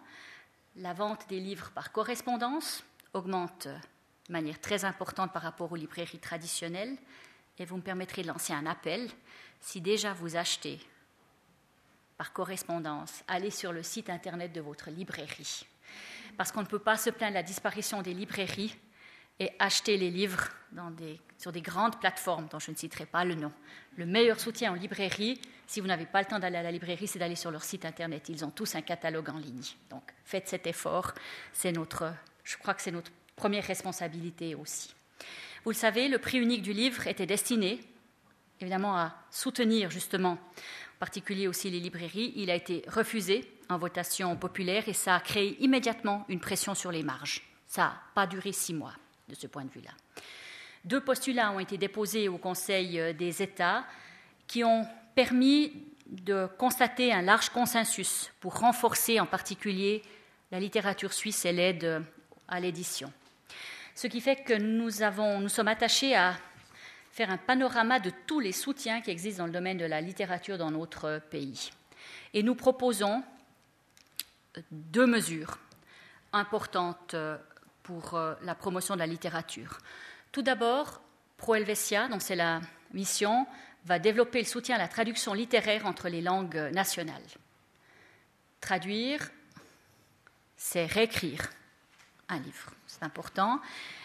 La 0.78 0.94
vente 0.94 1.28
des 1.30 1.40
livres 1.40 1.72
par 1.72 1.92
correspondance 1.92 2.84
augmente 3.16 3.68
de 3.68 4.34
manière 4.34 4.60
très 4.60 4.86
importante 4.86 5.34
par 5.34 5.42
rapport 5.42 5.72
aux 5.72 5.76
librairies 5.76 6.20
traditionnelles. 6.20 6.96
Et 7.58 7.66
vous 7.66 7.78
me 7.78 7.82
permettrez 7.82 8.22
de 8.22 8.28
lancer 8.28 8.54
un 8.54 8.66
appel. 8.66 9.10
Si 9.62 9.82
déjà 9.82 10.14
vous 10.14 10.36
achetez 10.36 10.80
par 12.18 12.34
correspondance, 12.34 13.24
allez 13.28 13.52
sur 13.52 13.72
le 13.72 13.84
site 13.84 14.10
internet 14.10 14.54
de 14.54 14.62
votre 14.62 14.90
librairie 14.90 15.66
parce 16.38 16.52
qu'on 16.52 16.62
ne 16.62 16.68
peut 16.68 16.80
pas 16.80 16.98
se 16.98 17.10
plaindre 17.10 17.34
de 17.34 17.40
la 17.40 17.44
disparition 17.44 18.02
des 18.02 18.14
librairies 18.14 18.76
et 19.40 19.52
acheter 19.60 19.98
les 19.98 20.12
livres 20.12 20.50
sur 21.38 21.52
des 21.52 21.62
grandes 21.62 22.00
plateformes 22.00 22.48
dont 22.50 22.60
je 22.60 22.72
ne 22.72 22.76
citerai 22.76 23.06
pas 23.06 23.26
le 23.26 23.36
nom. 23.36 23.52
Le 23.98 24.06
meilleur 24.06 24.40
soutien 24.40 24.72
aux 24.74 24.76
librairies, 24.76 25.42
si 25.68 25.82
vous 25.82 25.88
n'avez 25.88 26.06
pas 26.06 26.20
le 26.20 26.26
temps 26.26 26.40
d'aller 26.40 26.58
à 26.58 26.64
la 26.64 26.72
librairie, 26.72 27.08
c'est 27.08 27.20
d'aller 27.20 27.36
sur 27.36 27.52
leur 27.52 27.64
site 27.64 27.86
internet. 27.86 28.30
Ils 28.30 28.46
ont 28.46 28.50
tous 28.50 28.76
un 28.76 28.82
catalogue 28.82 29.30
en 29.30 29.38
ligne. 29.38 29.64
Donc 29.90 30.04
faites 30.24 30.48
cet 30.48 30.68
effort. 30.68 31.14
C'est 31.54 31.72
notre, 31.72 32.14
je 32.46 32.56
crois 32.58 32.74
que 32.74 32.82
c'est 32.82 32.92
notre 32.92 33.12
première 33.36 33.66
responsabilité 33.66 34.56
aussi. 34.56 34.96
Vous 35.66 35.72
le 35.72 35.76
savez, 35.76 36.08
le 36.08 36.20
prix 36.20 36.38
unique 36.38 36.62
du 36.62 36.72
livre 36.72 37.08
était 37.08 37.26
destiné 37.26 37.82
évidemment 38.62 38.98
à 38.98 39.14
soutenir 39.32 39.92
justement 39.92 40.32
en 40.32 41.00
particulier 41.00 41.48
aussi 41.48 41.70
les 41.70 41.80
librairies. 41.80 42.34
Il 42.36 42.50
a 42.50 42.56
été 42.56 42.84
refusé 42.88 43.52
en 43.70 43.78
votation 43.78 44.36
populaire 44.36 44.88
et 44.88 44.94
ça 44.94 45.16
a 45.16 45.20
créé 45.20 45.62
immédiatement 45.62 46.26
une 46.30 46.40
pression 46.40 46.76
sur 46.76 46.92
les 46.92 47.04
marges. 47.04 47.42
Ça 47.68 47.82
n'a 47.82 48.02
pas 48.14 48.28
duré 48.28 48.52
six 48.52 48.74
mois 48.74 48.94
de 49.28 49.36
ce 49.36 49.48
point 49.48 49.66
de 49.66 49.72
vue-là. 49.72 49.92
Deux 50.86 51.02
postulats 51.02 51.52
ont 51.52 51.60
été 51.60 51.78
déposés 51.78 52.30
au 52.30 52.38
Conseil 52.38 53.14
des 53.16 53.42
États 53.42 53.86
qui 54.48 54.64
ont 54.64 54.88
permis 55.16 55.74
de 56.08 56.48
constater 56.60 57.12
un 57.12 57.24
large 57.24 57.50
consensus 57.50 58.32
pour 58.40 58.60
renforcer 58.60 59.20
en 59.20 59.26
particulier 59.26 60.04
la 60.52 60.60
littérature 60.60 61.12
suisse 61.12 61.44
et 61.46 61.52
l'aide 61.52 62.04
à 62.48 62.60
l'édition. 62.60 63.12
Ce 63.96 64.08
qui 64.08 64.22
fait 64.22 64.44
que 64.44 64.54
nous, 64.54 64.92
sommes 65.50 65.68
attachés 65.68 66.16
à 66.16 66.36
faire 67.12 67.32
un 67.32 67.38
panorama 67.38 68.00
de 68.00 68.12
tous 68.28 68.42
les 68.42 68.52
soutiens 68.52 69.02
qui 69.02 69.10
existent 69.10 69.44
dans 69.44 69.48
le 69.48 69.54
domaine 69.54 69.78
de 69.78 69.86
la 69.86 70.02
littérature 70.02 70.58
dans 70.58 70.72
notre 70.72 71.22
pays. 71.30 71.72
Et 72.34 72.44
nous 72.44 72.56
proposons 72.56 73.24
deux 74.72 75.08
mesures 75.08 75.60
importantes 76.34 77.16
pour 77.84 78.16
euh, 78.16 78.34
la 78.42 78.56
promotion 78.56 78.96
de 78.96 79.00
la 79.00 79.08
littérature. 79.08 79.80
Tout 80.32 80.42
d'abord, 80.42 81.02
Pro 81.38 81.56
Helvetia, 81.56 82.08
donc 82.10 82.22
c'est 82.22 82.36
la 82.36 82.60
mission, 82.94 83.48
va 83.86 84.00
développer 84.00 84.40
le 84.40 84.46
soutien 84.46 84.76
à 84.76 84.80
la 84.80 84.88
traduction 84.88 85.34
littéraire 85.34 85.86
entre 85.86 86.10
les 86.10 86.22
langues 86.22 86.70
nationales. 86.74 87.22
Traduire, 88.60 89.30
c'est 90.58 90.86
réécrire 90.86 91.50
un 92.30 92.40
livre, 92.40 92.72
c'est 92.88 93.04
important, 93.04 93.60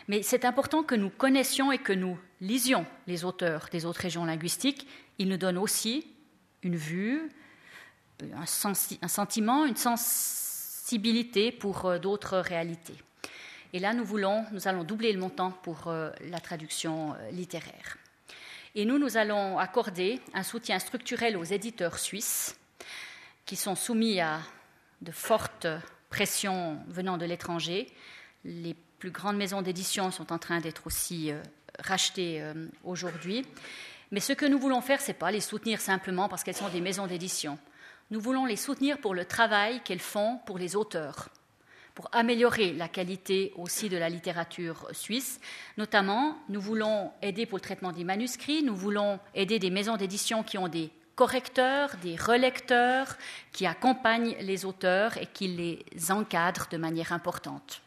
mais 0.09 0.23
c'est 0.23 0.45
important 0.45 0.83
que 0.83 0.95
nous 0.95 1.11
connaissions 1.11 1.73
et 1.73 1.79
que 1.79 1.93
nous 1.93 2.19
lisions 2.41 2.87
les 3.07 3.25
auteurs 3.25 3.69
des 3.71 3.87
autres 3.87 4.01
régions 4.01 4.25
linguistiques. 4.25 4.87
Ils 5.19 5.29
nous 5.29 5.37
donnent 5.37 5.59
aussi 5.59 6.07
une 6.63 6.77
vue, 6.77 7.31
un, 8.35 8.47
sentiment, 8.47 9.65
une 9.65 9.77
sensibilité 9.77 11.53
pour 11.53 11.87
euh, 11.87 11.99
d'autres 11.99 12.39
réalités. 12.39 12.97
Et 13.73 13.79
là, 13.79 13.95
nous 13.95 14.05
voulons, 14.05 14.45
nous 14.53 14.69
allons 14.69 14.85
doubler 14.85 15.13
le 15.13 15.21
montant 15.21 15.51
pour 15.51 15.87
euh, 15.87 16.11
la 16.29 16.41
traduction 16.41 17.15
euh, 17.15 17.31
littéraire. 17.31 17.97
Et 18.75 18.85
nous, 18.85 18.99
nous 18.99 19.17
allons 19.17 19.59
accorder 19.59 20.21
un 20.35 20.43
soutien 20.43 20.79
structurel 20.79 21.37
aux 21.37 21.45
éditeurs 21.45 21.99
suisses 21.99 22.57
qui 23.47 23.57
sont 23.57 23.75
soumis 23.75 24.21
à 24.21 24.41
de 25.01 25.13
fortes 25.13 25.67
pressions 26.11 26.79
venant 26.89 27.17
de 27.17 27.25
l'étranger. 27.25 27.87
Les 28.45 28.75
plus 28.99 29.11
grandes 29.11 29.37
maisons 29.37 29.63
d'édition 29.63 30.11
sont 30.11 30.33
en 30.33 30.39
train 30.39 30.61
d'être 30.61 30.87
aussi 30.87 31.33
rachetées 31.79 32.45
aujourd'hui. 32.85 33.47
Mais 34.11 34.21
ce 34.21 34.33
que 34.33 34.45
nous 34.45 34.59
voulons 34.59 34.81
faire, 34.81 35.01
ce 35.01 35.09
n'est 35.09 35.15
pas 35.15 35.31
les 35.31 35.41
soutenir 35.41 35.81
simplement 35.81 36.29
parce 36.29 36.43
qu'elles 36.43 36.57
sont 36.57 36.69
des 36.69 36.81
maisons 36.81 37.07
d'édition. 37.07 37.59
Nous 38.11 38.21
voulons 38.21 38.45
les 38.45 38.57
soutenir 38.57 38.99
pour 38.99 39.15
le 39.15 39.25
travail 39.25 39.81
qu'elles 39.85 40.01
font 40.01 40.41
pour 40.45 40.59
les 40.59 40.75
auteurs, 40.75 41.29
pour 41.95 42.09
améliorer 42.11 42.73
la 42.73 42.89
qualité 42.89 43.53
aussi 43.57 43.89
de 43.89 43.97
la 43.97 44.09
littérature 44.09 44.89
suisse. 44.91 45.41
Notamment, 45.79 46.37
nous 46.49 46.61
voulons 46.61 47.13
aider 47.23 47.47
pour 47.47 47.59
le 47.59 47.63
traitement 47.63 47.93
des 47.93 48.03
manuscrits, 48.03 48.65
nous 48.65 48.75
voulons 48.75 49.21
aider 49.37 49.61
des 49.61 49.71
maisons 49.71 49.97
d'édition 49.97 50.43
qui 50.43 50.59
ont 50.59 50.67
des 50.67 50.91
correcteurs, 51.21 51.91
des 52.03 52.17
relecteurs, 52.17 53.15
qui 53.53 53.67
accompagnent 53.67 54.35
les 54.41 54.65
auteurs 54.65 55.19
et 55.19 55.27
qui 55.27 55.49
les 55.49 56.11
encadrent 56.11 56.67
de 56.71 56.79
manière 56.79 57.13
importante. 57.13 57.83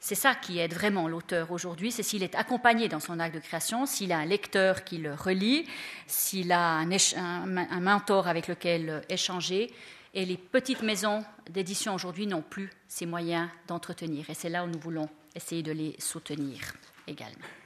C'est 0.00 0.14
ça 0.14 0.34
qui 0.34 0.58
aide 0.58 0.72
vraiment 0.72 1.08
l'auteur 1.08 1.52
aujourd'hui, 1.52 1.92
c'est 1.92 2.02
s'il 2.02 2.22
est 2.22 2.34
accompagné 2.34 2.88
dans 2.88 3.00
son 3.00 3.20
acte 3.20 3.34
de 3.34 3.40
création, 3.40 3.84
s'il 3.84 4.12
a 4.12 4.16
un 4.16 4.24
lecteur 4.24 4.84
qui 4.84 4.96
le 4.96 5.12
relit, 5.12 5.66
s'il 6.06 6.50
a 6.50 6.78
un, 6.78 7.80
mentor 7.80 8.28
avec 8.28 8.48
lequel 8.48 9.02
échanger. 9.10 9.70
Et 10.14 10.24
les 10.24 10.38
petites 10.38 10.82
maisons 10.82 11.26
d'édition 11.50 11.94
aujourd'hui 11.94 12.26
n'ont 12.26 12.40
plus 12.40 12.70
ces 12.86 13.04
moyens 13.04 13.50
d'entretenir. 13.66 14.30
Et 14.30 14.34
c'est 14.34 14.48
là 14.48 14.64
où 14.64 14.68
nous 14.68 14.80
voulons 14.80 15.10
essayer 15.34 15.62
de 15.62 15.72
les 15.72 15.94
soutenir 15.98 16.60
également. 17.06 17.57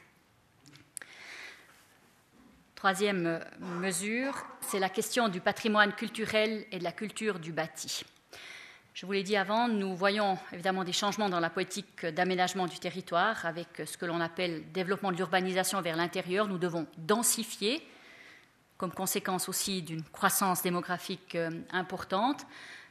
Troisième 2.82 3.38
mesure, 3.60 4.34
c'est 4.60 4.80
la 4.80 4.88
question 4.88 5.28
du 5.28 5.40
patrimoine 5.40 5.92
culturel 5.92 6.66
et 6.72 6.80
de 6.80 6.82
la 6.82 6.90
culture 6.90 7.38
du 7.38 7.52
bâti. 7.52 8.02
Je 8.92 9.06
vous 9.06 9.12
l'ai 9.12 9.22
dit 9.22 9.36
avant, 9.36 9.68
nous 9.68 9.94
voyons 9.94 10.36
évidemment 10.52 10.82
des 10.82 10.92
changements 10.92 11.28
dans 11.28 11.38
la 11.38 11.48
politique 11.48 12.04
d'aménagement 12.04 12.66
du 12.66 12.80
territoire 12.80 13.46
avec 13.46 13.68
ce 13.86 13.96
que 13.96 14.04
l'on 14.04 14.20
appelle 14.20 14.64
développement 14.72 15.12
de 15.12 15.16
l'urbanisation 15.16 15.80
vers 15.80 15.94
l'intérieur. 15.94 16.48
Nous 16.48 16.58
devons 16.58 16.88
densifier, 16.98 17.86
comme 18.78 18.90
conséquence 18.90 19.48
aussi 19.48 19.82
d'une 19.82 20.02
croissance 20.02 20.60
démographique 20.62 21.36
euh, 21.36 21.50
importante. 21.70 22.44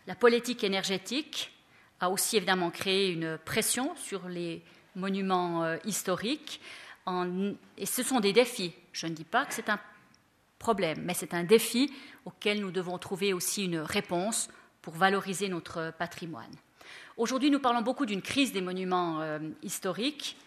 La 0.07 0.15
politique 0.15 0.63
énergétique 0.63 1.51
a 1.99 2.09
aussi 2.09 2.37
évidemment 2.37 2.71
créé 2.71 3.11
une 3.11 3.37
pression 3.37 3.93
sur 3.97 4.29
les 4.29 4.63
monuments 4.95 5.65
euh, 5.65 5.75
et 7.77 7.85
ce 7.85 8.03
sont 8.03 8.19
des 8.19 8.33
défis. 8.33 8.73
Je 8.91 9.07
ne 9.07 9.13
dis 9.13 9.23
pas 9.23 9.45
que 9.45 9.53
c'est 9.53 9.69
un 9.69 9.79
problème, 10.59 11.01
mais 11.03 11.13
c'est 11.13 11.33
un 11.33 11.43
défi 11.43 11.91
auquel 12.25 12.61
nous 12.61 12.71
devons 12.71 12.97
trouver 12.97 13.33
aussi 13.33 13.65
une 13.65 13.79
réponse 13.79 14.49
pour 14.81 14.93
valoriser 14.93 15.49
notre 15.49 15.91
patrimoine. 15.97 16.51
Aujourd'hui, 17.17 17.51
nous 17.51 17.59
parlons 17.59 17.81
beaucoup 17.81 18.05
d'une 18.05 18.21
crise 18.21 18.51
des 18.51 18.61
monuments 18.61 19.21
euh, 19.21 19.39
historiques 19.63 20.37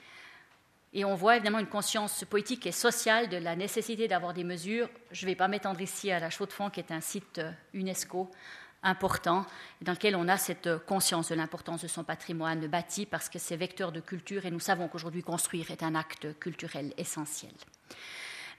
et 0.92 1.04
on 1.04 1.14
voit 1.14 1.36
évidemment 1.36 1.58
une 1.58 1.66
conscience 1.66 2.24
politique 2.24 2.66
et 2.66 2.72
sociale 2.72 3.28
de 3.28 3.36
la 3.36 3.56
nécessité 3.56 4.06
d'avoir 4.06 4.32
des 4.32 4.44
mesures. 4.44 4.88
Je 5.10 5.24
ne 5.24 5.30
vais 5.30 5.36
pas 5.36 5.48
m'étendre 5.48 5.80
ici 5.80 6.10
à 6.10 6.20
la 6.20 6.30
Chaux-de-Fonds, 6.30 6.70
qui 6.70 6.80
est 6.80 6.92
un 6.92 7.00
site 7.00 7.38
euh, 7.38 7.50
UNESCO 7.72 8.30
important, 8.84 9.44
dans 9.80 9.92
lequel 9.92 10.14
on 10.14 10.28
a 10.28 10.36
cette 10.36 10.78
conscience 10.86 11.30
de 11.30 11.34
l'importance 11.34 11.82
de 11.82 11.88
son 11.88 12.04
patrimoine 12.04 12.66
bâti, 12.68 13.06
parce 13.06 13.28
que 13.28 13.38
c'est 13.38 13.56
vecteur 13.56 13.90
de 13.90 14.00
culture, 14.00 14.46
et 14.46 14.50
nous 14.50 14.60
savons 14.60 14.88
qu'aujourd'hui 14.88 15.22
construire 15.22 15.70
est 15.70 15.82
un 15.82 15.94
acte 15.94 16.38
culturel 16.38 16.92
essentiel. 16.96 17.52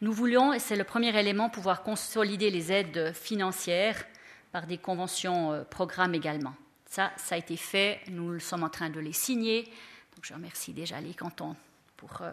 Nous 0.02 0.12
voulions, 0.12 0.52
et 0.52 0.60
c'est 0.60 0.76
le 0.76 0.84
premier 0.84 1.18
élément, 1.18 1.50
pouvoir 1.50 1.84
consolider 1.84 2.50
les 2.50 2.72
aides 2.72 3.14
financières 3.14 4.04
par 4.52 4.68
des 4.68 4.78
conventions 4.78 5.52
euh, 5.52 5.64
programmes 5.64 6.16
également. 6.16 6.56
Ça, 6.90 7.12
ça 7.18 7.36
a 7.36 7.38
été 7.38 7.58
fait, 7.58 8.02
nous 8.10 8.40
sommes 8.40 8.64
en 8.64 8.70
train 8.70 8.90
de 8.90 9.00
les 9.00 9.14
signer. 9.14 9.72
Je 10.22 10.34
remercie 10.34 10.74
déjà 10.74 11.00
les 11.02 11.14
cantons 11.14 11.56
pour 11.98 12.22
euh, 12.22 12.32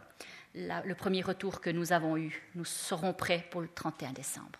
le 0.54 0.94
premier 0.94 1.22
retour 1.22 1.60
que 1.60 1.70
nous 1.70 1.92
avons 1.92 2.16
eu. 2.16 2.42
Nous 2.54 2.64
serons 2.64 3.12
prêts 3.12 3.46
pour 3.50 3.60
le 3.60 3.68
31 3.68 4.12
décembre, 4.12 4.58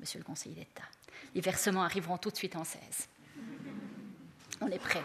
Monsieur 0.00 0.18
le 0.18 0.24
conseiller 0.24 0.54
d'État. 0.54 0.84
Les 1.34 1.40
versements 1.40 1.82
arriveront 1.82 2.18
tout 2.18 2.30
de 2.30 2.36
suite 2.36 2.56
en 2.56 2.64
16. 2.64 2.80
On 4.60 4.68
est 4.68 4.78
prêts. 4.78 5.04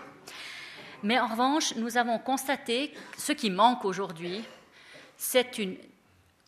Mais 1.03 1.19
en 1.19 1.27
revanche, 1.27 1.75
nous 1.75 1.97
avons 1.97 2.19
constaté 2.19 2.93
ce 3.17 3.31
qui 3.31 3.49
manque 3.49 3.85
aujourd'hui, 3.85 4.43
c'est 5.17 5.57
une 5.57 5.77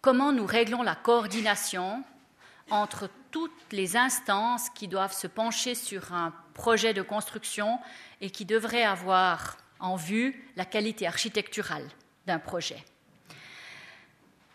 comment 0.02 0.34
nous 0.34 0.46
réglons 0.46 0.84
la 0.84 0.96
coordination 0.96 2.04
entre 2.70 3.10
toutes 3.32 3.72
les 3.72 3.98
instances 3.98 4.70
qui 4.70 4.88
doivent 4.88 5.14
se 5.14 5.28
pencher 5.28 5.76
sur 5.76 6.14
un 6.14 6.34
projet 6.54 6.94
de 6.94 7.02
construction 7.02 7.80
et 8.22 8.30
qui 8.30 8.46
devraient 8.46 8.84
avoir 8.84 9.58
en 9.80 9.96
vue 9.96 10.50
la 10.56 10.66
qualité 10.66 11.08
architecturale 11.08 11.88
d'un 12.28 12.40
projet. 12.40 12.84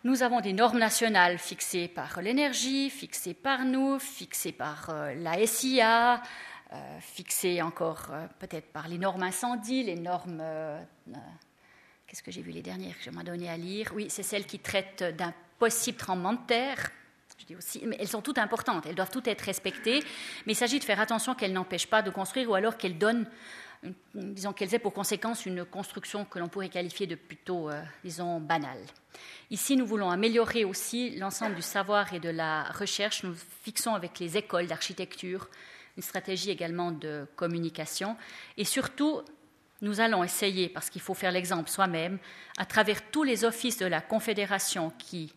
Nous 0.04 0.22
avons 0.22 0.40
des 0.40 0.52
normes 0.52 0.78
nationales 0.78 1.38
fixées 1.38 1.88
par 1.88 2.22
l'énergie, 2.22 2.88
fixées 2.88 3.34
par 3.34 3.64
nous, 3.64 3.98
fixées 3.98 4.52
par 4.52 4.90
euh, 4.90 5.12
la 5.14 5.44
SIA, 5.44 6.22
euh, 6.72 7.00
fixées 7.00 7.60
encore 7.62 8.06
euh, 8.12 8.26
peut-être 8.38 8.70
par 8.72 8.86
les 8.86 8.96
normes 8.96 9.24
incendies, 9.24 9.82
les 9.82 9.96
normes... 9.96 10.42
Qu'est-ce 12.06 12.22
que 12.22 12.30
j'ai 12.30 12.42
vu 12.42 12.52
les 12.52 12.62
dernières 12.62 12.96
que 12.96 13.02
je 13.02 13.10
donné 13.10 13.50
à 13.50 13.56
lire? 13.56 13.90
Oui, 13.94 14.06
c'est 14.08 14.22
celles 14.22 14.46
qui 14.46 14.60
traitent 14.60 15.02
d'un 15.02 15.34
possible 15.58 15.98
tremblement 15.98 16.32
de 16.32 16.46
terre. 16.46 16.90
Aussi, 17.56 17.82
mais 17.86 17.96
elles 17.98 18.08
sont 18.08 18.20
toutes 18.20 18.38
importantes, 18.38 18.84
elles 18.86 18.94
doivent 18.94 19.10
toutes 19.10 19.28
être 19.28 19.40
respectées, 19.40 20.00
mais 20.44 20.52
il 20.52 20.56
s'agit 20.56 20.78
de 20.78 20.84
faire 20.84 21.00
attention 21.00 21.34
qu'elles 21.34 21.52
n'empêchent 21.52 21.86
pas 21.86 22.02
de 22.02 22.10
construire 22.10 22.50
ou 22.50 22.54
alors 22.54 22.76
qu'elles 22.76 22.98
donnent, 22.98 23.26
disons 24.14 24.52
qu'elles 24.52 24.74
aient 24.74 24.78
pour 24.78 24.92
conséquence 24.92 25.46
une 25.46 25.64
construction 25.64 26.24
que 26.24 26.38
l'on 26.38 26.48
pourrait 26.48 26.68
qualifier 26.68 27.06
de 27.06 27.14
plutôt, 27.14 27.70
euh, 27.70 27.80
disons, 28.04 28.40
banale. 28.40 28.82
Ici, 29.50 29.76
nous 29.76 29.86
voulons 29.86 30.10
améliorer 30.10 30.64
aussi 30.64 31.10
l'ensemble 31.16 31.54
du 31.54 31.62
savoir 31.62 32.12
et 32.12 32.20
de 32.20 32.28
la 32.28 32.64
recherche. 32.64 33.22
Nous 33.22 33.34
fixons 33.62 33.94
avec 33.94 34.18
les 34.18 34.36
écoles 34.36 34.66
d'architecture 34.66 35.48
une 35.96 36.02
stratégie 36.02 36.50
également 36.50 36.92
de 36.92 37.26
communication 37.34 38.16
et 38.56 38.64
surtout 38.64 39.22
nous 39.80 40.00
allons 40.00 40.24
essayer, 40.24 40.68
parce 40.68 40.90
qu'il 40.90 41.00
faut 41.00 41.14
faire 41.14 41.30
l'exemple 41.30 41.70
soi-même, 41.70 42.18
à 42.56 42.66
travers 42.66 43.10
tous 43.10 43.22
les 43.22 43.44
offices 43.44 43.78
de 43.78 43.86
la 43.86 44.00
Confédération 44.00 44.90
qui 44.98 45.32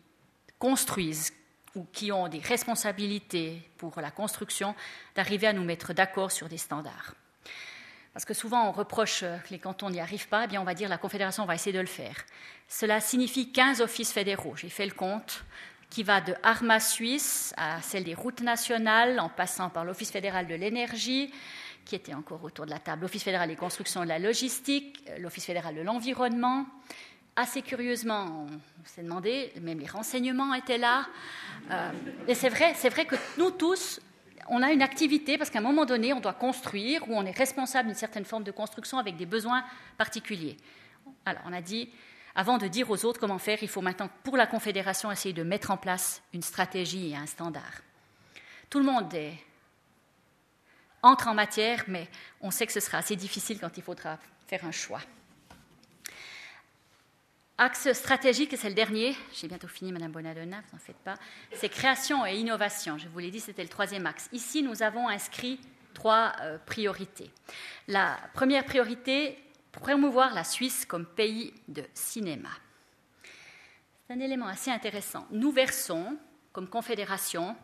construisent, 0.58 1.32
ou 1.74 1.86
qui 1.92 2.12
ont 2.12 2.28
des 2.28 2.38
responsabilités 2.38 3.62
pour 3.78 4.00
la 4.00 4.10
construction, 4.10 4.74
d'arriver 5.14 5.46
à 5.46 5.52
nous 5.52 5.64
mettre 5.64 5.94
d'accord 5.94 6.30
sur 6.30 6.48
des 6.48 6.58
standards. 6.58 7.14
Parce 8.12 8.24
que 8.24 8.34
souvent 8.34 8.68
on 8.68 8.72
reproche 8.72 9.20
que 9.20 9.50
les 9.50 9.58
cantons 9.58 9.90
n'y 9.90 10.00
arrivent 10.00 10.28
pas, 10.28 10.44
eh 10.44 10.46
bien 10.46 10.60
on 10.60 10.64
va 10.64 10.74
dire 10.74 10.88
la 10.88 10.98
Confédération 10.98 11.44
va 11.46 11.54
essayer 11.54 11.72
de 11.72 11.80
le 11.80 11.86
faire. 11.86 12.16
Cela 12.68 13.00
signifie 13.00 13.52
15 13.52 13.80
offices 13.80 14.12
fédéraux, 14.12 14.54
j'ai 14.56 14.68
fait 14.68 14.86
le 14.86 14.92
compte, 14.92 15.44
qui 15.92 16.02
va 16.02 16.22
de 16.22 16.34
Arma 16.42 16.80
Suisse 16.80 17.52
à 17.58 17.82
celle 17.82 18.04
des 18.04 18.14
routes 18.14 18.40
nationales, 18.40 19.20
en 19.20 19.28
passant 19.28 19.68
par 19.68 19.84
l'Office 19.84 20.10
fédéral 20.10 20.46
de 20.46 20.54
l'énergie, 20.54 21.30
qui 21.84 21.94
était 21.94 22.14
encore 22.14 22.42
autour 22.44 22.64
de 22.64 22.70
la 22.70 22.78
table, 22.78 23.02
l'Office 23.02 23.22
fédéral 23.22 23.48
des 23.48 23.56
constructions 23.56 24.02
et 24.02 24.06
de 24.06 24.08
la 24.08 24.18
logistique, 24.18 25.04
l'Office 25.18 25.44
fédéral 25.44 25.74
de 25.74 25.82
l'environnement, 25.82 26.64
assez 27.36 27.60
curieusement, 27.60 28.46
on 28.48 28.86
s'est 28.86 29.02
demandé, 29.02 29.52
même 29.60 29.80
les 29.80 29.86
renseignements 29.86 30.54
étaient 30.54 30.78
là. 30.78 31.06
Euh, 31.70 31.90
et 32.26 32.34
c'est 32.34 32.48
vrai, 32.48 32.72
c'est 32.76 32.88
vrai 32.88 33.04
que 33.04 33.16
nous 33.38 33.50
tous, 33.50 34.00
on 34.48 34.62
a 34.62 34.72
une 34.72 34.82
activité 34.82 35.38
parce 35.38 35.50
qu'à 35.50 35.58
un 35.58 35.62
moment 35.62 35.84
donné, 35.84 36.12
on 36.12 36.20
doit 36.20 36.32
construire 36.32 37.08
ou 37.08 37.14
on 37.14 37.24
est 37.24 37.36
responsable 37.36 37.88
d'une 37.88 37.96
certaine 37.96 38.24
forme 38.24 38.44
de 38.44 38.50
construction 38.50 38.98
avec 38.98 39.16
des 39.16 39.26
besoins 39.26 39.64
particuliers. 39.98 40.56
Alors, 41.24 41.42
on 41.46 41.52
a 41.52 41.60
dit, 41.60 41.90
avant 42.34 42.58
de 42.58 42.66
dire 42.66 42.90
aux 42.90 43.04
autres 43.04 43.20
comment 43.20 43.38
faire, 43.38 43.58
il 43.62 43.68
faut 43.68 43.82
maintenant, 43.82 44.08
pour 44.24 44.36
la 44.36 44.46
Confédération, 44.46 45.10
essayer 45.10 45.34
de 45.34 45.42
mettre 45.42 45.70
en 45.70 45.76
place 45.76 46.22
une 46.32 46.42
stratégie 46.42 47.10
et 47.10 47.16
un 47.16 47.26
standard. 47.26 47.82
Tout 48.70 48.78
le 48.78 48.84
monde 48.84 49.14
entre 51.02 51.28
en 51.28 51.34
matière, 51.34 51.84
mais 51.88 52.08
on 52.40 52.50
sait 52.50 52.66
que 52.66 52.72
ce 52.72 52.80
sera 52.80 52.98
assez 52.98 53.16
difficile 53.16 53.58
quand 53.60 53.76
il 53.76 53.82
faudra 53.82 54.18
faire 54.46 54.64
un 54.64 54.70
choix. 54.70 55.00
Axe 57.58 57.92
stratégique, 57.92 58.54
c'est 58.56 58.68
le 58.68 58.74
dernier, 58.74 59.14
j'ai 59.34 59.46
bientôt 59.46 59.68
fini, 59.68 59.92
Madame 59.92 60.10
Bonadonna, 60.10 60.56
vous 60.60 60.76
n'en 60.76 60.82
faites 60.82 60.96
pas, 60.96 61.14
c'est 61.52 61.68
création 61.68 62.24
et 62.26 62.36
innovation. 62.36 62.96
Je 62.96 63.08
vous 63.08 63.18
l'ai 63.18 63.30
dit, 63.30 63.40
c'était 63.40 63.62
le 63.62 63.68
troisième 63.68 64.06
axe. 64.06 64.28
Ici, 64.32 64.62
nous 64.62 64.82
avons 64.82 65.06
inscrit 65.08 65.60
trois 65.92 66.32
euh, 66.40 66.58
priorités. 66.64 67.30
La 67.88 68.18
première 68.32 68.64
priorité, 68.64 69.38
promouvoir 69.70 70.34
la 70.34 70.44
Suisse 70.44 70.86
comme 70.86 71.06
pays 71.06 71.52
de 71.68 71.84
cinéma. 71.94 72.48
C'est 74.06 74.14
un 74.14 74.20
élément 74.20 74.46
assez 74.46 74.70
intéressant. 74.70 75.26
Nous 75.30 75.52
versons, 75.52 76.16
comme 76.52 76.68
confédération, 76.68 77.54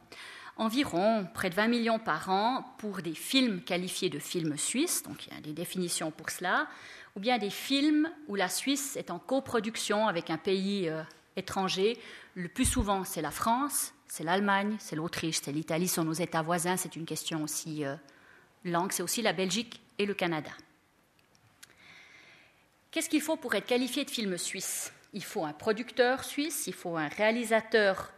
environ 0.59 1.27
près 1.33 1.51
de 1.51 1.55
20 1.55 1.69
millions 1.69 1.99
par 1.99 2.29
an 2.29 2.75
pour 2.79 3.01
des 3.01 3.15
films 3.15 3.63
qualifiés 3.63 4.11
de 4.11 4.19
films 4.19 4.57
suisses, 4.57 5.03
donc 5.03 5.27
il 5.27 5.35
y 5.35 5.37
a 5.37 5.41
des 5.41 5.53
définitions 5.53 6.11
pour 6.11 6.31
cela, 6.31 6.69
ou 7.17 7.21
bien 7.21 7.39
des 7.39 7.51
films 7.51 8.11
où 8.29 8.35
la 8.35 8.49
Suisse 8.49 8.97
est 8.97 9.11
en 9.11 9.19
coproduction 9.19 10.09
avec 10.09 10.31
un 10.31 10.39
pays 10.39 10.89
euh, 10.89 11.03
étranger. 11.37 11.99
Le 12.35 12.49
plus 12.49 12.65
souvent, 12.65 13.05
c'est 13.05 13.23
la 13.23 13.31
France, 13.31 13.93
c'est 14.07 14.25
l'Allemagne, 14.25 14.77
c'est 14.79 14.97
l'Autriche, 14.97 15.41
c'est 15.43 15.53
l'Italie, 15.53 15.89
sont 15.89 16.05
nos 16.05 16.13
États 16.13 16.43
voisins. 16.43 16.77
C'est 16.77 16.97
une 16.97 17.07
question 17.07 17.43
aussi 17.43 17.85
euh, 17.85 17.97
langue, 18.65 18.93
c'est 18.93 19.03
aussi 19.03 19.23
la 19.23 19.33
Belgique 19.33 19.81
et 19.99 20.07
le 20.07 20.15
Canada. 20.15 20.51
Qu'est-ce 22.91 23.09
qu'il 23.09 23.21
faut 23.21 23.37
pour 23.37 23.55
être 23.55 23.67
qualifié 23.67 24.05
de 24.05 24.11
film 24.11 24.39
suisse? 24.39 24.93
Il 25.13 25.25
faut 25.25 25.45
un 25.45 25.53
producteur 25.53 26.25
suisse, 26.25 26.67
il 26.67 26.75
faut 26.75 26.97
un 26.97 27.09
réalisateur 27.09 28.13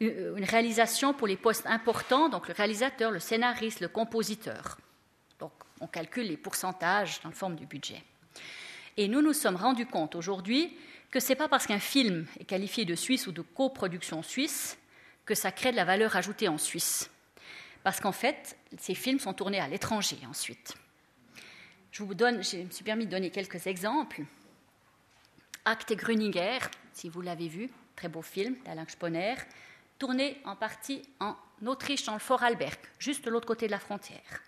une 0.00 0.44
réalisation 0.44 1.14
pour 1.14 1.26
les 1.26 1.36
postes 1.36 1.66
importants, 1.66 2.28
donc 2.28 2.48
le 2.48 2.54
réalisateur, 2.54 3.10
le 3.10 3.20
scénariste, 3.20 3.80
le 3.80 3.88
compositeur. 3.88 4.78
Donc 5.38 5.52
on 5.80 5.86
calcule 5.86 6.26
les 6.26 6.36
pourcentages 6.36 7.20
dans 7.22 7.30
la 7.30 7.34
forme 7.34 7.56
du 7.56 7.66
budget. 7.66 8.02
Et 8.96 9.08
nous 9.08 9.22
nous 9.22 9.32
sommes 9.32 9.56
rendus 9.56 9.86
compte 9.86 10.14
aujourd'hui 10.14 10.76
que 11.10 11.20
ce 11.20 11.30
n'est 11.30 11.36
pas 11.36 11.48
parce 11.48 11.66
qu'un 11.66 11.78
film 11.78 12.26
est 12.38 12.44
qualifié 12.44 12.84
de 12.84 12.94
Suisse 12.94 13.26
ou 13.26 13.32
de 13.32 13.42
coproduction 13.42 14.22
suisse 14.22 14.78
que 15.24 15.34
ça 15.34 15.52
crée 15.52 15.70
de 15.70 15.76
la 15.76 15.84
valeur 15.84 16.16
ajoutée 16.16 16.48
en 16.48 16.58
Suisse. 16.58 17.10
Parce 17.82 18.00
qu'en 18.00 18.12
fait, 18.12 18.56
ces 18.78 18.94
films 18.94 19.20
sont 19.20 19.34
tournés 19.34 19.60
à 19.60 19.68
l'étranger 19.68 20.18
ensuite. 20.28 20.74
Je 21.92 22.02
me 22.02 22.42
suis 22.42 22.84
permis 22.84 23.06
de 23.06 23.10
donner 23.10 23.30
quelques 23.30 23.66
exemples. 23.66 24.22
Acte 25.64 25.94
Grüninger, 25.94 26.58
si 26.92 27.08
vous 27.08 27.20
l'avez 27.20 27.48
vu, 27.48 27.70
très 27.94 28.08
beau 28.08 28.22
film 28.22 28.56
d'Alain 28.64 28.86
Sponer, 28.88 29.36
tourné 29.98 30.40
en 30.44 30.56
partie 30.56 31.02
en 31.20 31.36
Autriche, 31.64 32.04
dans 32.04 32.14
le 32.14 32.18
Fort 32.18 32.42
Alberg, 32.42 32.78
juste 32.98 33.24
de 33.24 33.30
l'autre 33.30 33.46
côté 33.46 33.66
de 33.66 33.70
la 33.70 33.78
frontière. 33.78 34.42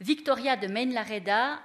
Victoria 0.00 0.56
de 0.56 0.68
Maine-Lareda, 0.68 1.60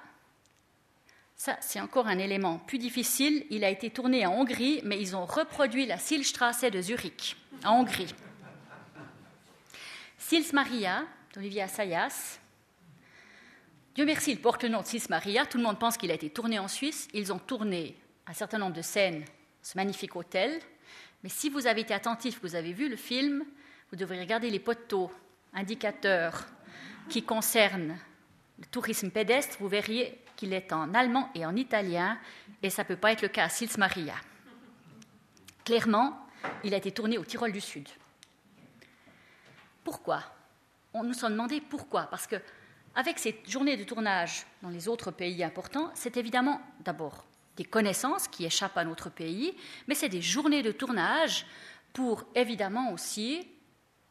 ça 1.37 1.55
c'est 1.61 1.79
encore 1.79 2.07
un 2.07 2.17
élément 2.17 2.57
plus 2.57 2.79
difficile. 2.79 3.45
Il 3.49 3.63
a 3.63 3.69
été 3.69 3.91
tourné 3.91 4.25
en 4.25 4.33
Hongrie, 4.33 4.81
mais 4.83 4.99
ils 4.99 5.15
ont 5.15 5.25
reproduit 5.25 5.85
la 5.85 5.97
Silstrasse 5.97 6.61
de 6.61 6.81
Zurich, 6.81 7.37
en 7.63 7.79
Hongrie. 7.79 8.13
Sils 10.17 10.51
Maria, 10.51 11.05
d'Olivier 11.33 11.61
Assayas. 11.61 12.39
Dieu 13.95 14.05
merci, 14.05 14.31
il 14.31 14.41
porte 14.41 14.63
le 14.63 14.69
nom 14.69 14.81
de 14.81 14.87
Sils 14.87 15.09
Maria. 15.09 15.45
Tout 15.45 15.57
le 15.57 15.63
monde 15.63 15.79
pense 15.79 15.95
qu'il 15.95 16.11
a 16.11 16.15
été 16.15 16.29
tourné 16.29 16.59
en 16.59 16.67
Suisse. 16.67 17.07
Ils 17.13 17.31
ont 17.31 17.39
tourné 17.39 17.95
un 18.25 18.33
certain 18.33 18.57
nombre 18.57 18.75
de 18.75 18.81
scènes, 18.81 19.23
ce 19.61 19.77
magnifique 19.77 20.15
hôtel. 20.15 20.59
Mais 21.23 21.29
si 21.29 21.49
vous 21.49 21.65
avez 21.67 21.81
été 21.81 21.93
attentif, 21.93 22.39
vous 22.41 22.55
avez 22.55 22.73
vu 22.73 22.89
le 22.89 22.95
film, 22.95 23.45
vous 23.89 23.95
devrez 23.95 24.19
regarder 24.19 24.49
les 24.49 24.59
poteaux 24.59 25.11
indicateurs 25.53 26.45
qui 27.09 27.23
concernent 27.23 27.97
le 28.59 28.65
tourisme 28.65 29.09
pédestre. 29.09 29.57
Vous 29.59 29.67
verriez 29.67 30.19
qu'il 30.37 30.53
est 30.53 30.71
en 30.71 30.93
allemand 30.93 31.29
et 31.35 31.45
en 31.45 31.55
italien, 31.55 32.17
et 32.63 32.69
ça 32.69 32.83
ne 32.83 32.87
peut 32.87 32.95
pas 32.95 33.11
être 33.11 33.23
le 33.23 33.27
cas 33.27 33.45
à 33.45 33.49
Sils 33.49 33.77
Maria. 33.77 34.15
Clairement, 35.65 36.25
il 36.63 36.73
a 36.73 36.77
été 36.77 36.91
tourné 36.91 37.17
au 37.17 37.25
Tyrol 37.25 37.51
du 37.51 37.59
Sud. 37.59 37.89
Pourquoi? 39.83 40.23
On 40.93 41.03
nous 41.03 41.13
s'est 41.13 41.29
demandé 41.29 41.59
pourquoi. 41.59 42.03
Parce 42.03 42.27
que 42.27 42.37
avec 42.95 43.19
ces 43.19 43.41
journées 43.45 43.77
de 43.77 43.83
tournage 43.83 44.45
dans 44.61 44.69
les 44.69 44.87
autres 44.87 45.11
pays 45.11 45.43
importants, 45.43 45.91
c'est 45.93 46.17
évidemment 46.17 46.61
d'abord 46.79 47.25
des 47.57 47.65
connaissances 47.65 48.27
qui 48.27 48.45
échappent 48.45 48.77
à 48.77 48.85
notre 48.85 49.09
pays, 49.09 49.55
mais 49.87 49.95
c'est 49.95 50.09
des 50.09 50.21
journées 50.21 50.63
de 50.63 50.71
tournage 50.71 51.45
pour 51.91 52.23
évidemment 52.35 52.91
aussi 52.93 53.47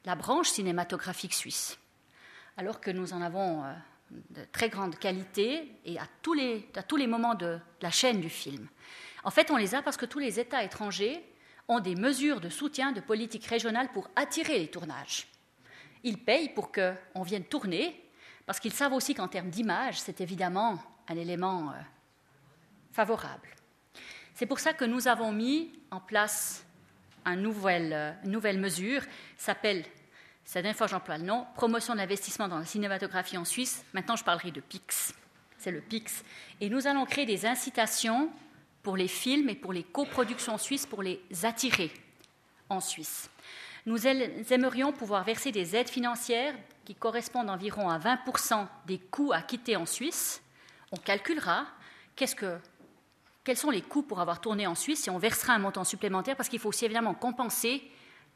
la 0.05 0.15
branche 0.15 0.51
cinématographique 0.51 1.35
suisse. 1.35 1.79
Alors 2.57 2.81
que 2.81 2.91
nous 2.91 3.13
en 3.13 3.23
avons 3.23 3.65
euh, 3.65 3.73
de 4.11 4.45
très 4.53 4.69
grande 4.69 4.97
qualité 4.99 5.73
et 5.85 5.99
à 5.99 6.07
tous 6.23 6.35
les, 6.35 6.69
à 6.77 6.83
tous 6.83 6.97
les 6.97 7.07
moments 7.07 7.35
de 7.35 7.59
la 7.81 7.91
chaîne 7.91 8.21
du 8.21 8.31
film. 8.31 8.69
En 9.25 9.31
fait, 9.31 9.51
on 9.51 9.57
les 9.57 9.75
a 9.75 9.83
parce 9.83 9.97
que 9.97 10.07
tous 10.07 10.21
les 10.21 10.39
États 10.39 10.63
étrangers 10.63 11.23
ont 11.69 11.81
des 11.81 11.97
mesures 11.97 12.41
de 12.41 12.49
soutien 12.49 12.93
de 12.93 13.01
politique 13.01 13.47
régionale 13.47 13.91
pour 13.93 14.09
attirer 14.15 14.59
les 14.59 14.69
tournages. 14.69 15.27
Ils 16.05 16.19
payent 16.19 16.51
pour 16.51 16.71
qu'on 16.71 17.23
vienne 17.23 17.45
tourner, 17.45 18.01
parce 18.47 18.61
qu'ils 18.61 18.73
savent 18.73 18.93
aussi 18.93 19.15
qu'en 19.15 19.27
termes 19.27 19.51
d'image, 19.51 20.01
c'est 20.01 20.21
évidemment 20.21 20.79
un 21.09 21.17
élément 21.17 21.71
euh, 21.71 21.75
favorable. 22.93 23.49
C'est 24.35 24.47
pour 24.47 24.61
ça 24.61 24.73
que 24.73 24.85
nous 24.85 25.09
avons 25.09 25.33
mis 25.33 25.73
en 25.91 25.99
place 25.99 26.65
une 27.25 27.43
nouvelle, 27.43 27.93
euh, 27.93 28.13
une 28.25 28.31
nouvelle 28.31 28.61
mesure, 28.61 29.03
s'appelle, 29.37 29.85
c'est 30.47 30.61
la 30.61 30.63
dernière 30.63 30.79
fois 30.79 30.87
j'emploie 30.87 31.19
le 31.19 31.25
nom, 31.25 31.45
promotion 31.57 31.93
de 31.95 31.99
l'investissement 31.99 32.47
dans 32.47 32.61
la 32.61 32.65
cinématographie 32.65 33.37
en 33.37 33.45
Suisse. 33.45 33.85
Maintenant, 33.93 34.15
je 34.15 34.23
parlerai 34.23 34.53
de 34.53 34.61
PIX. 34.61 35.13
C'est 35.59 35.73
le 35.73 35.81
PIX. 35.81 36.23
Et 36.61 36.71
nous 36.71 36.87
allons 36.87 37.05
créer 37.05 37.27
des 37.27 37.47
incitations 37.47 38.31
pour 38.85 38.97
les 38.97 39.09
films 39.09 39.49
et 39.49 39.57
pour 39.57 39.73
les 39.73 39.83
coproductions 39.83 40.57
suisses 40.57 40.87
pour 40.87 41.03
les 41.03 41.21
attirer 41.43 41.91
en 42.69 42.81
Suisse. 42.81 43.29
Nous 43.87 44.07
aimerions 44.07 44.93
pouvoir 44.93 45.25
verser 45.25 45.51
des 45.51 45.75
aides 45.75 45.89
financières 45.91 46.55
qui 46.85 46.95
correspondent 46.95 47.51
environ 47.51 47.91
à 47.91 47.99
20% 47.99 48.69
des 48.87 48.99
coûts 48.99 49.33
à 49.33 49.43
quitter 49.43 49.75
en 49.75 49.87
Suisse. 49.87 50.41
On 50.93 50.97
calculera 50.97 51.67
que, 52.15 52.59
quels 53.43 53.57
sont 53.57 53.71
les 53.71 53.83
coûts 53.83 54.03
pour 54.03 54.21
avoir 54.21 54.41
tourné 54.41 54.69
en 54.69 54.77
Suisse 54.77 55.09
et 55.09 55.11
on 55.11 55.19
versera 55.19 55.55
un 55.55 55.59
montant 55.59 55.85
supplémentaire 55.85 56.37
parce 56.37 56.49
qu'il 56.49 56.61
faut 56.61 56.69
aussi 56.69 56.85
évidemment 56.85 57.15
compenser 57.15 57.83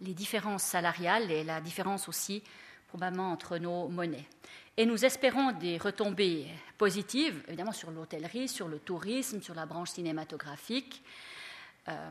les 0.01 0.14
différences 0.14 0.62
salariales 0.62 1.30
et 1.30 1.44
la 1.44 1.61
différence 1.61 2.09
aussi 2.09 2.42
probablement 2.88 3.30
entre 3.30 3.59
nos 3.59 3.88
monnaies. 3.88 4.26
Et 4.76 4.86
nous 4.86 5.05
espérons 5.05 5.53
des 5.53 5.78
retombées 5.78 6.46
positives, 6.78 7.42
évidemment 7.48 7.72
sur 7.72 7.90
l'hôtellerie, 7.90 8.48
sur 8.48 8.66
le 8.66 8.78
tourisme, 8.78 9.42
sur 9.42 9.55
la 9.55 9.66
branche 9.66 9.90
cinématographique. 9.90 11.03
Euh, 11.88 12.11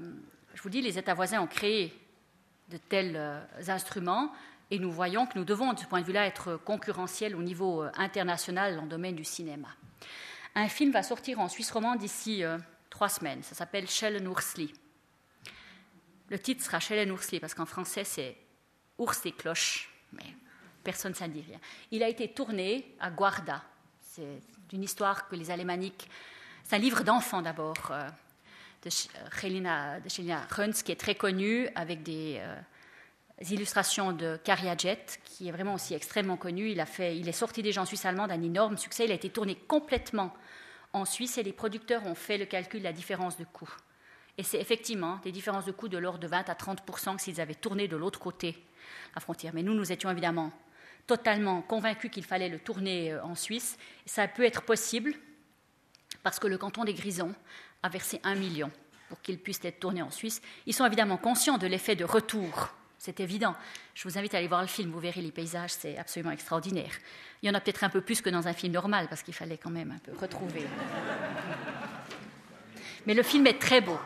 je 0.54 0.62
vous 0.62 0.70
dis, 0.70 0.82
les 0.82 0.98
États 0.98 1.14
voisins 1.14 1.42
ont 1.42 1.48
créé 1.48 1.94
de 2.70 2.78
tels 2.78 3.16
euh, 3.16 3.42
instruments 3.68 4.32
et 4.72 4.80
nous 4.80 4.92
voyons 4.92 5.26
que 5.26 5.38
nous 5.38 5.46
devons, 5.46 5.74
de 5.74 5.80
ce 5.80 5.86
point 5.86 6.02
de 6.02 6.06
vue-là, 6.06 6.28
être 6.28 6.58
concurrentiels 6.58 7.36
au 7.36 7.42
niveau 7.42 7.84
euh, 7.84 7.92
international 7.98 8.76
dans 8.76 8.84
le 8.84 8.90
domaine 8.90 9.16
du 9.16 9.26
cinéma. 9.26 9.70
Un 10.56 10.68
film 10.68 10.92
va 10.92 11.04
sortir 11.04 11.40
en 11.40 11.48
Suisse 11.48 11.72
romande 11.72 12.00
d'ici 12.00 12.44
trois 12.90 13.10
semaines. 13.10 13.44
Ça 13.44 13.54
s'appelle 13.54 13.88
Schellen 13.88 14.26
Ursli. 14.26 14.74
Le 16.30 16.40
titre 16.40 16.64
sera 16.64 16.80
Schellen 16.80 17.10
Ursli 17.10 17.40
parce 17.40 17.54
qu'en 17.54 17.66
français 17.66 18.04
c'est 18.04 18.38
Ours 18.98 19.26
et 19.26 19.34
mais 20.12 20.24
personne 20.84 21.14
ne 21.20 21.28
dit 21.28 21.44
rien. 21.48 21.60
Il 21.92 22.04
a 22.04 22.10
été 22.10 22.28
tourné 22.34 22.96
à 23.00 23.10
Guarda. 23.10 23.64
C'est 24.02 24.42
une 24.74 24.84
histoire 24.84 25.28
que 25.28 25.36
les 25.36 25.52
Alémaniques. 25.52 26.10
C'est 26.64 26.76
un 26.76 26.80
livre 26.80 27.04
d'enfants 27.04 27.42
d'abord, 27.42 27.92
euh, 27.92 28.08
de 28.84 28.90
Chelina, 29.40 30.00
de 30.02 30.10
Chelina 30.10 30.46
qui 30.84 30.92
est 30.92 31.00
très 31.00 31.16
connu, 31.16 31.68
avec 31.76 32.04
des, 32.04 32.38
euh, 32.40 32.56
illustrations 33.50 34.12
de 34.12 34.40
Jet, 34.78 35.20
qui 35.24 35.48
est 35.48 35.52
vraiment 35.52 35.76
aussi 35.76 35.94
extrêmement 35.94 36.38
connu. 36.38 36.70
Il, 36.70 36.80
a 36.80 36.86
fait, 36.86 37.18
il 37.18 37.30
est 37.30 37.34
sorti 37.34 37.64
déjà 37.64 37.82
en 37.82 37.86
Suisse 37.86 38.06
allemande, 38.06 38.32
un 38.32 38.42
énorme 38.42 38.78
succès. 38.78 39.06
Il 39.06 39.12
a 39.12 39.16
été 39.16 39.30
tourné 39.30 39.56
complètement 39.56 40.34
en 40.92 41.06
Suisse 41.06 41.38
et 41.38 41.44
les 41.44 41.54
producteurs 41.54 42.06
ont 42.06 42.16
fait 42.16 42.38
le 42.38 42.46
calcul 42.46 42.82
de 42.82 42.86
la 42.86 42.94
différence 42.94 43.38
de 43.38 43.46
coût. 43.46 43.74
Et 44.40 44.44
c'est 44.44 44.62
effectivement 44.62 45.20
des 45.22 45.34
différences 45.34 45.66
de 45.66 45.74
coût 45.74 45.90
de 45.90 45.98
l'ordre 45.98 46.20
de 46.20 46.28
20 46.28 46.50
à 46.50 46.54
30% 46.54 47.18
s'ils 47.18 47.42
avaient 47.42 47.56
tourné 47.56 47.90
de 47.90 47.98
l'autre 47.98 48.20
côté 48.20 48.58
la 49.14 49.20
frontière. 49.20 49.52
Mais 49.54 49.64
nous, 49.64 49.74
nous 49.74 49.92
étions 49.92 50.10
évidemment 50.10 50.54
totalement 51.08 51.62
convaincu 51.62 52.10
qu'il 52.10 52.24
fallait 52.24 52.48
le 52.48 52.58
tourner 52.58 53.12
euh, 53.12 53.22
en 53.26 53.36
Suisse. 53.36 53.78
Ça 54.06 54.30
peut 54.30 54.46
être 54.46 54.62
possible 54.62 55.14
parce 56.24 56.40
que 56.40 56.48
le 56.48 56.58
canton 56.58 56.86
des 56.86 56.94
Grisons 56.94 57.36
a 57.84 57.90
versé 57.90 58.22
un 58.24 58.36
million 58.36 58.72
pour 59.10 59.20
qu'il 59.20 59.40
puisse 59.40 59.60
être 59.66 59.82
tourné 59.82 60.02
en 60.02 60.10
Suisse. 60.10 60.42
Ils 60.66 60.74
sont 60.74 60.86
évidemment 60.86 61.18
conscients 61.18 61.58
de 61.58 61.68
l'effet 61.68 61.98
de 61.98 62.06
retour. 62.06 62.70
C'est 62.98 63.20
évident. 63.20 63.58
Je 63.94 64.08
vous 64.08 64.18
invite 64.18 64.36
à 64.36 64.38
aller 64.38 64.48
voir 64.48 64.62
le 64.62 64.68
film, 64.68 64.90
vous 64.90 65.02
verrez 65.02 65.22
les 65.22 65.34
paysages, 65.34 65.72
c'est 65.72 65.98
absolument 65.98 66.32
extraordinaire. 66.32 66.92
Il 67.42 67.48
y 67.48 67.50
en 67.52 67.56
a 67.56 67.60
peut-être 67.60 67.84
un 67.84 67.90
peu 67.90 68.00
plus 68.00 68.22
que 68.22 68.30
dans 68.30 68.48
un 68.48 68.54
film 68.54 68.72
normal, 68.72 69.08
parce 69.10 69.22
qu'il 69.22 69.34
fallait 69.34 69.58
quand 69.58 69.70
même 69.70 69.92
un 69.92 70.00
peu 70.00 70.18
retrouver. 70.18 70.66
Mais 73.06 73.14
le 73.14 73.24
film 73.24 73.48
est 73.48 73.60
très 73.60 73.82
beau. 73.82 74.00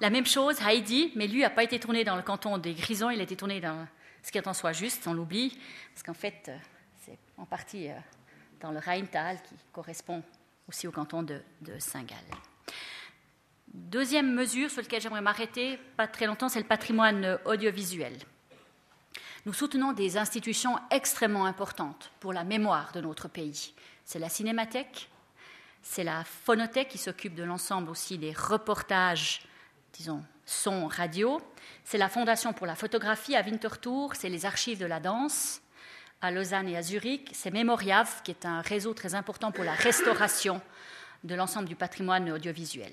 La 0.00 0.10
même 0.10 0.26
chose, 0.26 0.60
Heidi, 0.60 1.12
mais 1.16 1.26
lui 1.26 1.40
n'a 1.40 1.50
pas 1.50 1.64
été 1.64 1.80
tourné 1.80 2.04
dans 2.04 2.14
le 2.14 2.22
canton 2.22 2.56
des 2.56 2.72
Grisons, 2.72 3.10
il 3.10 3.18
a 3.18 3.24
été 3.24 3.34
tourné 3.34 3.60
dans 3.60 3.88
ce 4.22 4.30
qui 4.30 4.38
est 4.38 4.46
en 4.46 4.54
soi 4.54 4.72
juste, 4.72 5.08
on 5.08 5.12
l'oublie, 5.12 5.58
parce 5.92 6.04
qu'en 6.04 6.14
fait, 6.14 6.46
euh, 6.48 6.56
c'est 7.04 7.18
en 7.36 7.44
partie 7.44 7.88
euh, 7.88 7.94
dans 8.60 8.70
le 8.70 8.78
Rheintal, 8.78 9.42
qui 9.42 9.56
correspond 9.72 10.22
aussi 10.68 10.86
au 10.86 10.92
canton 10.92 11.24
de, 11.24 11.42
Saint-Gall. 11.80 12.16
Deuxième 13.66 14.32
mesure 14.32 14.70
sur 14.70 14.82
laquelle 14.82 15.00
j'aimerais 15.00 15.20
m'arrêter, 15.20 15.78
pas 15.96 16.06
très 16.06 16.26
longtemps, 16.26 16.48
c'est 16.48 16.60
le 16.60 16.66
patrimoine 16.66 17.38
audiovisuel. 17.44 18.16
Nous 19.46 19.52
soutenons 19.52 19.92
des 19.92 20.16
institutions 20.16 20.78
extrêmement 20.90 21.46
importantes 21.46 22.12
pour 22.20 22.32
la 22.32 22.44
mémoire 22.44 22.92
de 22.92 23.00
notre 23.00 23.28
pays. 23.28 23.74
C'est 24.04 24.18
la 24.18 24.28
Cinémathèque, 24.28 25.08
c'est 25.82 26.04
la 26.04 26.22
Phonothèque 26.22 26.88
qui 26.88 26.98
s'occupe 26.98 27.34
de 27.34 27.42
l'ensemble 27.42 27.90
aussi 27.90 28.16
des 28.16 28.32
reportages, 28.32 29.42
disons, 29.98 30.24
son 30.46 30.86
radio. 30.86 31.40
C'est 31.84 31.98
la 31.98 32.08
Fondation 32.08 32.52
pour 32.52 32.66
la 32.66 32.76
photographie 32.76 33.36
à 33.36 33.42
Winterthur, 33.42 34.12
c'est 34.14 34.28
les 34.28 34.46
archives 34.46 34.78
de 34.78 34.86
la 34.86 35.00
danse 35.00 35.60
à 36.20 36.30
Lausanne 36.30 36.68
et 36.68 36.76
à 36.76 36.82
Zurich. 36.82 37.30
C'est 37.32 37.50
Memoriav, 37.50 38.22
qui 38.22 38.30
est 38.30 38.46
un 38.46 38.60
réseau 38.60 38.94
très 38.94 39.14
important 39.14 39.52
pour 39.52 39.64
la 39.64 39.72
restauration 39.72 40.60
de 41.24 41.34
l'ensemble 41.34 41.68
du 41.68 41.74
patrimoine 41.74 42.30
audiovisuel. 42.30 42.92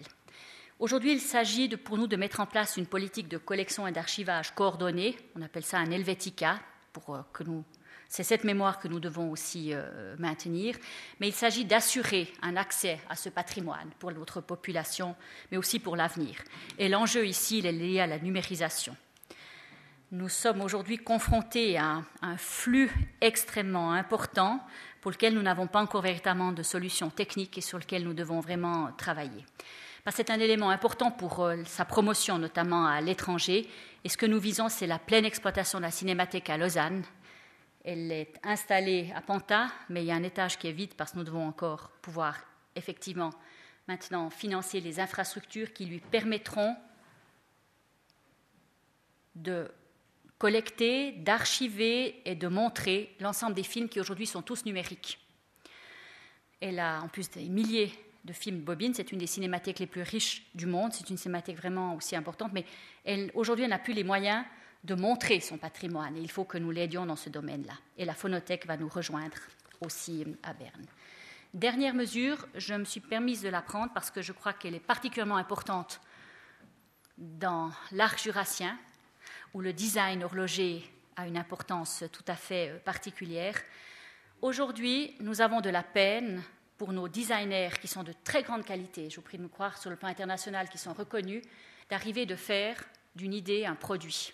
Aujourd'hui, 0.79 1.13
il 1.13 1.21
s'agit 1.21 1.69
pour 1.77 1.97
nous 1.97 2.07
de 2.07 2.15
mettre 2.15 2.39
en 2.39 2.45
place 2.45 2.75
une 2.75 2.87
politique 2.87 3.29
de 3.29 3.37
collection 3.37 3.87
et 3.87 3.91
d'archivage 3.91 4.53
coordonnée. 4.53 5.15
On 5.35 5.41
appelle 5.41 5.63
ça 5.63 5.77
un 5.77 5.89
Helvetica, 5.89 6.59
pour 6.91 7.15
euh, 7.15 7.21
que 7.33 7.43
nous 7.43 7.63
c'est 8.07 8.23
cette 8.23 8.43
mémoire 8.43 8.79
que 8.79 8.87
nous 8.87 8.99
devons 8.99 9.31
aussi 9.31 9.73
euh, 9.73 10.15
maintenir, 10.17 10.75
mais 11.19 11.27
il 11.27 11.33
s'agit 11.33 11.65
d'assurer 11.65 12.31
un 12.41 12.55
accès 12.55 12.99
à 13.09 13.15
ce 13.15 13.29
patrimoine 13.29 13.89
pour 13.99 14.11
notre 14.11 14.41
population, 14.41 15.15
mais 15.51 15.57
aussi 15.57 15.79
pour 15.79 15.95
l'avenir. 15.95 16.35
Et 16.77 16.89
l'enjeu 16.89 17.25
ici, 17.25 17.59
il 17.59 17.65
est 17.65 17.71
lié 17.71 17.99
à 17.99 18.07
la 18.07 18.19
numérisation. 18.19 18.95
nous 20.11 20.29
sommes 20.29 20.61
aujourd'hui 20.61 20.97
confrontés 20.97 21.77
à 21.77 22.03
un 22.21 22.37
flux 22.37 22.91
extrêmement 23.21 23.91
important 23.91 24.61
pour 25.01 25.11
lequel 25.11 25.33
nous 25.33 25.41
n'avons 25.41 25.67
pas 25.67 25.81
encore 25.81 26.01
véritablement 26.01 26.51
de 26.51 26.63
solution 26.63 27.09
technique 27.09 27.57
et 27.57 27.61
sur 27.61 27.77
lequel 27.77 28.03
nous 28.03 28.13
devons 28.13 28.39
vraiment 28.39 28.91
travailler. 28.97 29.45
C'est 30.11 30.29
un 30.29 30.39
élément 30.39 30.69
important 30.69 31.09
pour 31.09 31.43
euh, 31.43 31.57
sa 31.65 31.83
promotion, 31.83 32.37
notamment 32.37 32.85
à 32.85 33.01
l'étranger. 33.01 33.67
Et 34.03 34.09
ce 34.09 34.17
que 34.17 34.27
nous 34.27 34.39
visons, 34.39 34.69
c'est 34.69 34.85
la 34.85 34.99
pleine 34.99 35.25
exploitation 35.25 35.79
de 35.79 35.83
la 35.83 35.91
cinémathèque 35.91 36.49
à 36.49 36.57
Lausanne. 36.57 37.03
Elle 37.87 38.11
est 38.11 38.33
installée 38.41 39.11
à 39.13 39.21
Panta, 39.21 39.67
mais 39.89 40.01
il 40.01 40.07
y 40.07 40.11
a 40.11 40.15
un 40.15 40.23
étage 40.23 40.57
qui 40.57 40.67
est 40.67 40.71
vide 40.71 40.95
parce 40.95 41.11
que 41.11 41.19
nous 41.19 41.23
devons 41.23 41.47
encore 41.47 41.91
pouvoir 42.01 42.35
effectivement 42.75 43.29
maintenant 43.87 44.31
financer 44.31 44.79
les 44.79 44.99
infrastructures 44.99 45.71
qui 45.71 45.85
lui 45.85 45.99
permettront 45.99 46.75
de 49.35 49.69
collecter, 50.39 51.11
d'archiver 51.11 52.27
et 52.27 52.33
de 52.33 52.47
montrer 52.47 53.15
l'ensemble 53.19 53.53
des 53.53 53.61
films 53.61 53.87
qui 53.87 53.99
aujourd'hui 53.99 54.25
sont 54.25 54.41
tous 54.41 54.65
numériques. 54.65 55.19
Elle 56.61 56.79
a 56.79 57.01
en 57.03 57.07
plus 57.07 57.29
des 57.29 57.47
milliers 57.49 57.91
de 58.23 58.33
films 58.33 58.61
bobines, 58.61 58.95
c'est 58.95 59.11
une 59.11 59.19
des 59.19 59.27
cinémathèques 59.27 59.77
les 59.77 59.85
plus 59.85 60.01
riches 60.01 60.47
du 60.55 60.65
monde, 60.65 60.91
c'est 60.91 61.11
une 61.11 61.17
cinémathèque 61.17 61.57
vraiment 61.57 61.93
aussi 61.93 62.15
importante, 62.15 62.51
mais 62.51 62.65
aujourd'hui 63.35 63.65
elle 63.65 63.69
n'a 63.69 63.77
plus 63.77 63.93
les 63.93 64.03
moyens 64.03 64.43
de 64.85 64.95
montrer 64.95 65.39
son 65.39 65.57
patrimoine 65.57 66.15
et 66.15 66.21
il 66.21 66.29
faut 66.29 66.45
que 66.45 66.57
nous 66.57 66.71
l'aidions 66.71 67.05
dans 67.05 67.15
ce 67.15 67.29
domaine-là. 67.29 67.73
Et 67.97 68.05
la 68.05 68.13
phonothèque 68.13 68.67
va 68.67 68.77
nous 68.77 68.87
rejoindre 68.87 69.37
aussi 69.81 70.25
à 70.43 70.53
Berne. 70.53 70.85
Dernière 71.53 71.93
mesure, 71.93 72.47
je 72.55 72.73
me 72.73 72.85
suis 72.85 72.99
permise 72.99 73.41
de 73.41 73.49
la 73.49 73.61
prendre 73.61 73.91
parce 73.93 74.11
que 74.11 74.21
je 74.21 74.31
crois 74.31 74.53
qu'elle 74.53 74.75
est 74.75 74.79
particulièrement 74.79 75.37
importante 75.37 76.01
dans 77.17 77.71
l'arc 77.91 78.21
jurassien, 78.21 78.77
où 79.53 79.61
le 79.61 79.73
design 79.73 80.23
horloger 80.23 80.83
a 81.15 81.27
une 81.27 81.37
importance 81.37 82.03
tout 82.11 82.25
à 82.27 82.35
fait 82.35 82.69
euh, 82.69 82.79
particulière. 82.79 83.55
Aujourd'hui, 84.41 85.15
nous 85.21 85.39
avons 85.39 85.61
de 85.61 85.69
la 85.69 85.81
peine 85.81 86.43
pour 86.77 86.91
nos 86.91 87.07
designers 87.07 87.69
qui 87.79 87.87
sont 87.87 88.03
de 88.03 88.13
très 88.25 88.43
grande 88.43 88.65
qualité, 88.65 89.09
je 89.09 89.15
vous 89.15 89.21
prie 89.21 89.37
de 89.37 89.43
me 89.43 89.47
croire 89.47 89.77
sur 89.77 89.89
le 89.89 89.95
plan 89.95 90.09
international, 90.09 90.67
qui 90.67 90.77
sont 90.77 90.93
reconnus, 90.93 91.41
d'arriver 91.89 92.25
de 92.25 92.35
faire 92.35 92.83
d'une 93.15 93.33
idée 93.33 93.65
un 93.65 93.75
produit. 93.75 94.33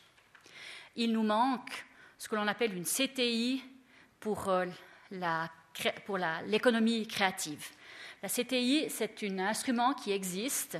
Il 0.95 1.11
nous 1.13 1.23
manque 1.23 1.85
ce 2.17 2.27
que 2.27 2.35
l'on 2.35 2.47
appelle 2.47 2.75
une 2.75 2.85
CTI 2.85 3.63
pour 4.19 4.49
euh, 4.49 4.65
l'économie 6.47 7.07
créative. 7.07 7.69
La 8.21 8.29
CTI, 8.29 8.85
c'est 8.89 9.23
un 9.23 9.39
instrument 9.39 9.93
qui 9.93 10.11
existe, 10.11 10.77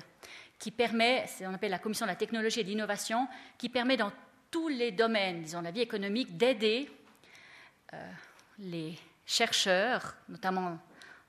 qui 0.60 0.70
permet, 0.70 1.26
on 1.42 1.54
appelle 1.54 1.72
la 1.72 1.80
Commission 1.80 2.06
de 2.06 2.12
la 2.12 2.16
technologie 2.16 2.60
et 2.60 2.64
de 2.64 2.70
l'innovation, 2.70 3.28
qui 3.58 3.70
permet 3.70 3.98
dans 3.98 4.12
tous 4.52 4.68
les 4.68 4.92
domaines, 4.92 5.42
disons 5.42 5.62
la 5.62 5.72
vie 5.72 5.82
économique, 5.82 6.38
d'aider 6.38 6.88
euh, 7.94 8.12
les 8.60 8.96
chercheurs, 9.26 10.16
notamment 10.30 10.78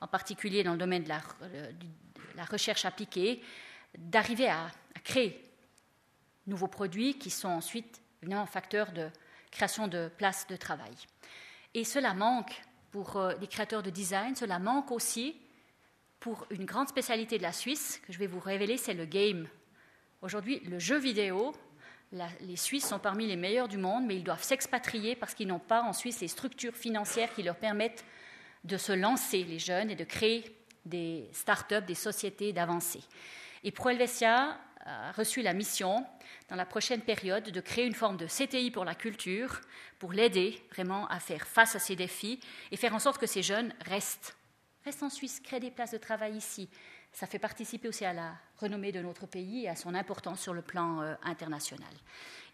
en 0.00 0.06
particulier 0.06 0.64
dans 0.64 0.72
le 0.72 0.78
domaine 0.78 1.04
de 1.04 1.08
la, 1.08 2.44
recherche 2.44 2.84
appliquée, 2.84 3.42
d'arriver 3.96 4.50
à, 4.50 4.66
créer 5.04 5.42
nouveaux 6.46 6.68
produits 6.68 7.14
qui 7.14 7.30
sont 7.30 7.48
ensuite 7.48 8.01
évidemment 8.22 8.46
facteurs 8.46 8.92
de 8.92 9.08
création 9.50 9.88
de 9.88 10.10
places 10.16 10.46
de 10.46 10.56
travail. 10.56 10.94
Et 11.74 11.84
cela 11.84 12.14
manque 12.14 12.62
pour 12.90 13.16
euh, 13.16 13.34
les 13.40 13.46
créateurs 13.46 13.82
de 13.82 13.90
design, 13.90 14.36
cela 14.36 14.58
manque 14.58 14.90
aussi 14.90 15.36
pour 16.20 16.46
une 16.50 16.64
grande 16.64 16.88
spécialité 16.88 17.36
de 17.38 17.42
la 17.42 17.52
Suisse 17.52 18.00
que 18.06 18.12
je 18.12 18.18
vais 18.18 18.26
vous 18.26 18.38
révéler, 18.38 18.76
c'est 18.76 18.94
le 18.94 19.06
game. 19.06 19.48
Aujourd'hui, 20.20 20.60
le 20.60 20.78
jeu 20.78 20.98
vidéo, 20.98 21.52
les 22.40 22.56
Suisses 22.56 22.86
sont 22.86 22.98
parmi 22.98 23.26
les 23.26 23.36
meilleurs 23.36 23.68
du 23.68 23.78
monde, 23.78 24.04
mais 24.06 24.16
ils 24.16 24.22
doivent 24.22 24.42
s'expatrier 24.42 25.16
parce 25.16 25.34
qu'ils 25.34 25.48
n'ont 25.48 25.58
pas 25.58 25.82
en 25.82 25.92
Suisse 25.92 26.20
les 26.20 26.28
structures 26.28 26.76
financières 26.76 27.34
qui 27.34 27.42
leur 27.42 27.56
permettent 27.56 28.04
de 28.64 28.76
se 28.76 28.92
lancer, 28.92 29.42
les 29.42 29.58
jeunes, 29.58 29.90
et 29.90 29.96
de 29.96 30.04
créer 30.04 30.44
des 30.84 31.28
start-up, 31.32 31.84
des 31.86 31.96
sociétés, 31.96 32.52
d'avancer. 32.52 33.00
Et 33.64 33.72
ProHelvetia 33.72 34.58
a 34.84 35.12
reçu 35.12 35.42
la 35.42 35.52
mission, 35.52 36.04
dans 36.48 36.56
la 36.56 36.66
prochaine 36.66 37.00
période, 37.00 37.50
de 37.50 37.60
créer 37.60 37.86
une 37.86 37.94
forme 37.94 38.16
de 38.16 38.26
CTI 38.26 38.70
pour 38.70 38.84
la 38.84 38.94
culture, 38.94 39.60
pour 39.98 40.12
l'aider 40.12 40.60
vraiment 40.72 41.06
à 41.08 41.20
faire 41.20 41.46
face 41.46 41.76
à 41.76 41.78
ces 41.78 41.96
défis 41.96 42.40
et 42.70 42.76
faire 42.76 42.94
en 42.94 42.98
sorte 42.98 43.20
que 43.20 43.26
ces 43.26 43.42
jeunes 43.42 43.72
restent, 43.86 44.36
restent 44.84 45.02
en 45.02 45.10
Suisse, 45.10 45.40
créent 45.40 45.60
des 45.60 45.70
places 45.70 45.92
de 45.92 45.98
travail 45.98 46.36
ici. 46.36 46.68
Ça 47.12 47.26
fait 47.26 47.38
participer 47.38 47.88
aussi 47.88 48.04
à 48.04 48.12
la 48.12 48.32
renommée 48.56 48.90
de 48.90 49.00
notre 49.00 49.26
pays 49.26 49.64
et 49.64 49.68
à 49.68 49.76
son 49.76 49.94
importance 49.94 50.40
sur 50.40 50.54
le 50.54 50.62
plan 50.62 51.02
euh, 51.02 51.14
international. 51.22 51.92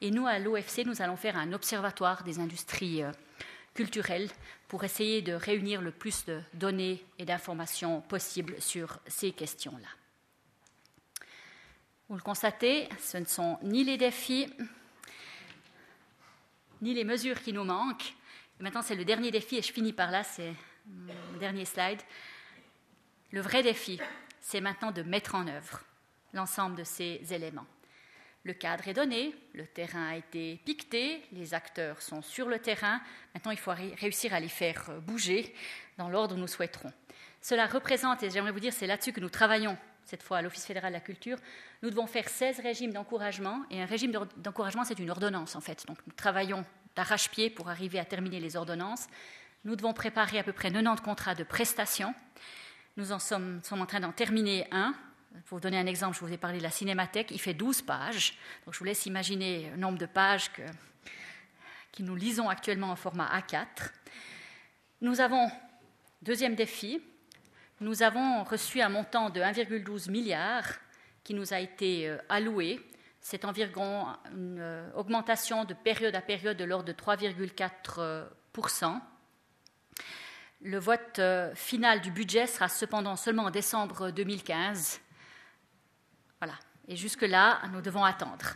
Et 0.00 0.10
nous, 0.10 0.26
à 0.26 0.38
l'OFC, 0.38 0.84
nous 0.84 1.00
allons 1.00 1.16
faire 1.16 1.36
un 1.36 1.52
observatoire 1.52 2.24
des 2.24 2.40
industries 2.40 3.04
euh, 3.04 3.12
culturelle 3.72 4.28
pour 4.66 4.82
essayer 4.82 5.22
de 5.22 5.32
réunir 5.32 5.80
le 5.80 5.92
plus 5.92 6.24
de 6.24 6.40
données 6.54 7.04
et 7.18 7.24
d'informations 7.24 8.00
possibles 8.00 8.60
sur 8.60 8.98
ces 9.06 9.30
questions-là. 9.30 9.88
Vous 12.08 12.16
le 12.16 12.22
constatez, 12.22 12.88
ce 13.00 13.18
ne 13.18 13.26
sont 13.26 13.58
ni 13.62 13.84
les 13.84 13.98
défis, 13.98 14.50
ni 16.80 16.94
les 16.94 17.04
mesures 17.04 17.42
qui 17.42 17.52
nous 17.52 17.64
manquent. 17.64 18.14
maintenant, 18.60 18.80
c'est 18.80 18.94
le 18.94 19.04
dernier 19.04 19.30
défi, 19.30 19.58
et 19.58 19.62
je 19.62 19.70
finis 19.70 19.92
par 19.92 20.10
là, 20.10 20.24
c'est 20.24 20.54
le 20.86 21.38
dernier 21.38 21.66
slide. 21.66 22.00
Le 23.30 23.42
vrai 23.42 23.62
défi, 23.62 24.00
c'est 24.40 24.62
maintenant 24.62 24.90
de 24.90 25.02
mettre 25.02 25.34
en 25.34 25.46
œuvre 25.48 25.82
l'ensemble 26.32 26.76
de 26.76 26.84
ces 26.84 27.20
éléments. 27.30 27.66
Le 28.42 28.54
cadre 28.54 28.88
est 28.88 28.94
donné, 28.94 29.34
le 29.52 29.66
terrain 29.66 30.08
a 30.08 30.16
été 30.16 30.62
piqueté, 30.64 31.22
les 31.32 31.52
acteurs 31.52 32.00
sont 32.00 32.22
sur 32.22 32.48
le 32.48 32.58
terrain. 32.58 33.02
Maintenant, 33.34 33.52
il 33.52 33.58
faut 33.58 33.72
réussir 33.72 34.32
à 34.32 34.40
les 34.40 34.48
faire 34.48 34.98
bouger 35.02 35.54
dans 35.98 36.08
l'ordre 36.08 36.36
où 36.36 36.38
nous 36.38 36.48
souhaiterons. 36.48 36.92
Cela 37.42 37.66
représente, 37.66 38.22
et 38.22 38.30
j'aimerais 38.30 38.52
vous 38.52 38.60
dire, 38.60 38.72
c'est 38.72 38.86
là-dessus 38.86 39.12
que 39.12 39.20
nous 39.20 39.28
travaillons 39.28 39.76
cette 40.08 40.22
fois 40.22 40.38
à 40.38 40.42
l'Office 40.42 40.64
fédéral 40.64 40.90
de 40.90 40.94
la 40.94 41.02
culture, 41.02 41.36
nous 41.82 41.90
devons 41.90 42.06
faire 42.06 42.30
16 42.30 42.60
régimes 42.60 42.92
d'encouragement, 42.92 43.64
et 43.70 43.82
un 43.82 43.84
régime 43.84 44.10
d'encouragement, 44.38 44.82
c'est 44.84 44.98
une 44.98 45.10
ordonnance 45.10 45.54
en 45.54 45.60
fait. 45.60 45.84
Donc 45.86 45.98
nous 46.06 46.14
travaillons 46.14 46.64
d'arrache-pied 46.96 47.50
pour 47.50 47.68
arriver 47.68 47.98
à 47.98 48.06
terminer 48.06 48.40
les 48.40 48.56
ordonnances. 48.56 49.06
Nous 49.64 49.76
devons 49.76 49.92
préparer 49.92 50.38
à 50.38 50.42
peu 50.42 50.54
près 50.54 50.70
90 50.70 51.02
contrats 51.02 51.34
de 51.34 51.44
prestations. 51.44 52.14
Nous 52.96 53.12
en 53.12 53.18
sommes, 53.18 53.60
en 53.70 53.84
train 53.84 54.00
d'en 54.00 54.12
terminer 54.12 54.66
un, 54.72 54.94
pour 55.44 55.58
vous 55.58 55.60
donner 55.60 55.78
un 55.78 55.86
exemple, 55.86 56.16
je 56.16 56.24
vous 56.24 56.32
ai 56.32 56.38
parlé 56.38 56.56
de 56.56 56.62
la 56.62 56.70
cinémathèque, 56.70 57.30
il 57.30 57.38
fait 57.38 57.52
12 57.52 57.82
pages. 57.82 58.38
Donc 58.64 58.72
je 58.72 58.78
vous 58.78 58.86
laisse 58.86 59.04
imaginer 59.04 59.68
le 59.72 59.76
nombre 59.76 59.98
de 59.98 60.06
pages 60.06 60.50
que, 60.54 60.62
que 61.92 62.02
nous 62.02 62.16
lisons 62.16 62.48
actuellement 62.48 62.90
en 62.90 62.96
format 62.96 63.30
A4. 63.38 63.90
Nous 65.02 65.20
avons, 65.20 65.50
deuxième 66.22 66.54
défi, 66.54 67.02
nous 67.80 68.02
avons 68.02 68.44
reçu 68.44 68.80
un 68.80 68.88
montant 68.88 69.30
de 69.30 69.40
1,12 69.40 70.10
milliard 70.10 70.64
qui 71.24 71.34
nous 71.34 71.52
a 71.52 71.60
été 71.60 72.08
euh, 72.08 72.18
alloué. 72.28 72.80
C'est 73.20 73.44
environ 73.44 74.06
une 74.32 74.60
euh, 74.60 74.90
augmentation 74.94 75.64
de 75.64 75.74
période 75.74 76.14
à 76.14 76.20
période 76.20 76.56
de 76.56 76.64
l'ordre 76.64 76.86
de 76.86 76.92
3,4% 76.92 79.00
Le 80.62 80.78
vote 80.78 81.18
euh, 81.18 81.54
final 81.54 82.00
du 82.00 82.10
budget 82.10 82.46
sera 82.46 82.68
cependant 82.68 83.16
seulement 83.16 83.44
en 83.44 83.50
décembre 83.50 84.10
2015 84.10 85.00
voilà. 86.40 86.54
Et 86.86 86.96
jusque-là, 86.96 87.60
nous 87.72 87.80
devons 87.80 88.04
attendre. 88.04 88.54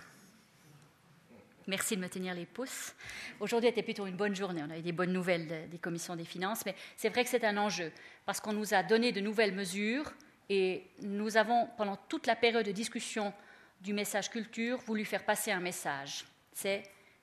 Merci 1.66 1.96
de 1.96 2.00
me 2.00 2.08
tenir 2.08 2.34
les 2.34 2.46
pouces. 2.46 2.94
Aujourd'hui 3.38 3.68
était 3.68 3.82
plutôt 3.82 4.06
une 4.06 4.16
bonne 4.16 4.34
journée. 4.34 4.62
On 4.66 4.70
a 4.70 4.78
eu 4.78 4.82
des 4.82 4.92
bonnes 4.92 5.12
nouvelles 5.12 5.68
des 5.68 5.78
commissions 5.78 6.16
des 6.16 6.24
finances, 6.24 6.64
mais 6.66 6.74
c'est 6.96 7.08
vrai 7.08 7.22
que 7.22 7.30
c'est 7.30 7.44
un 7.44 7.56
enjeu 7.56 7.92
parce 8.26 8.40
qu'on 8.40 8.52
nous 8.52 8.74
a 8.74 8.82
donné 8.82 9.12
de 9.12 9.20
nouvelles 9.20 9.54
mesures 9.54 10.12
et 10.48 10.84
nous 11.02 11.36
avons, 11.36 11.68
pendant 11.76 11.96
toute 12.08 12.26
la 12.26 12.34
période 12.34 12.66
de 12.66 12.72
discussion 12.72 13.32
du 13.80 13.92
message 13.92 14.30
culture, 14.30 14.78
voulu 14.78 15.04
faire 15.04 15.24
passer 15.24 15.52
un 15.52 15.60
message. 15.60 16.24
C'est 16.52 16.82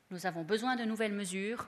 nous 0.10 0.26
avons 0.26 0.44
besoin 0.44 0.76
de 0.76 0.86
nouvelles 0.86 1.14
mesures, 1.14 1.68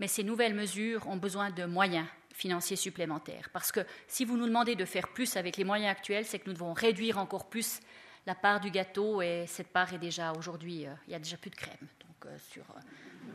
mais 0.00 0.08
ces 0.08 0.24
nouvelles 0.24 0.54
mesures 0.54 1.06
ont 1.08 1.16
besoin 1.16 1.50
de 1.50 1.64
moyens 1.64 2.06
financiers 2.32 2.76
supplémentaires. 2.76 3.50
Parce 3.52 3.72
que 3.72 3.80
si 4.08 4.24
vous 4.24 4.36
nous 4.36 4.46
demandez 4.46 4.74
de 4.74 4.84
faire 4.84 5.08
plus 5.08 5.36
avec 5.36 5.56
les 5.56 5.64
moyens 5.64 5.90
actuels, 5.90 6.24
c'est 6.24 6.38
que 6.38 6.46
nous 6.46 6.54
devons 6.54 6.72
réduire 6.72 7.18
encore 7.18 7.48
plus 7.48 7.80
la 8.26 8.34
part 8.34 8.60
du 8.60 8.70
gâteau, 8.70 9.22
et 9.22 9.44
cette 9.46 9.68
part 9.68 9.92
est 9.94 9.98
déjà 9.98 10.32
aujourd'hui, 10.32 10.86
euh, 10.86 10.90
il 11.06 11.10
n'y 11.10 11.14
a 11.14 11.20
déjà 11.20 11.36
plus 11.36 11.50
de 11.50 11.54
crème 11.54 11.86
euh, 12.24 12.36
sur 12.50 12.64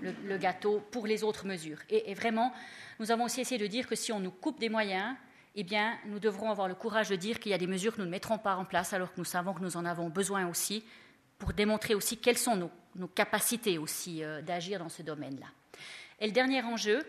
euh, 0.04 0.12
le, 0.24 0.38
gâteau 0.38 0.82
pour 0.92 1.06
les 1.06 1.24
autres 1.24 1.46
mesures. 1.46 1.78
Et, 1.90 2.14
vraiment, 2.14 2.54
nous 3.00 3.12
avons 3.12 3.26
aussi 3.26 3.42
essayé 3.42 3.60
de 3.60 3.68
dire 3.68 3.88
que 3.88 3.96
si 3.96 4.12
on 4.12 4.20
nous 4.20 4.32
coupe 4.32 4.60
des 4.60 4.70
moyens, 4.70 5.16
eh 5.56 5.64
bien, 5.64 5.98
nous 6.06 6.20
devrons 6.20 6.50
avoir 6.50 6.68
le 6.68 6.76
courage 6.76 7.10
de 7.10 7.16
dire 7.16 7.40
qu'il 7.40 7.52
y 7.52 7.56
a 7.56 7.58
des 7.58 7.68
mesures 7.68 7.94
que 7.94 8.00
nous 8.00 8.06
ne 8.06 8.12
mettrons 8.12 8.38
pas 8.38 8.56
en 8.56 8.66
place 8.66 8.94
alors 8.94 9.14
que 9.14 9.20
nous 9.20 9.26
savons 9.26 9.54
que 9.54 9.62
nous 9.62 9.78
en 9.78 9.86
avons 9.86 10.10
besoin 10.10 10.48
aussi 10.48 10.84
pour 11.38 11.54
démontrer 11.54 11.94
aussi 11.94 12.18
quelles 12.18 12.38
sont 12.38 12.56
nos, 12.56 12.72
nos 12.96 13.08
capacités 13.08 13.78
aussi 13.78 14.22
d'agir 14.44 14.80
dans 14.80 14.90
ce 14.90 15.02
domaine-là. 15.02 15.48
Et 16.20 16.28
le 16.28 16.32
dernier 16.32 16.62
enjeu, 16.62 17.04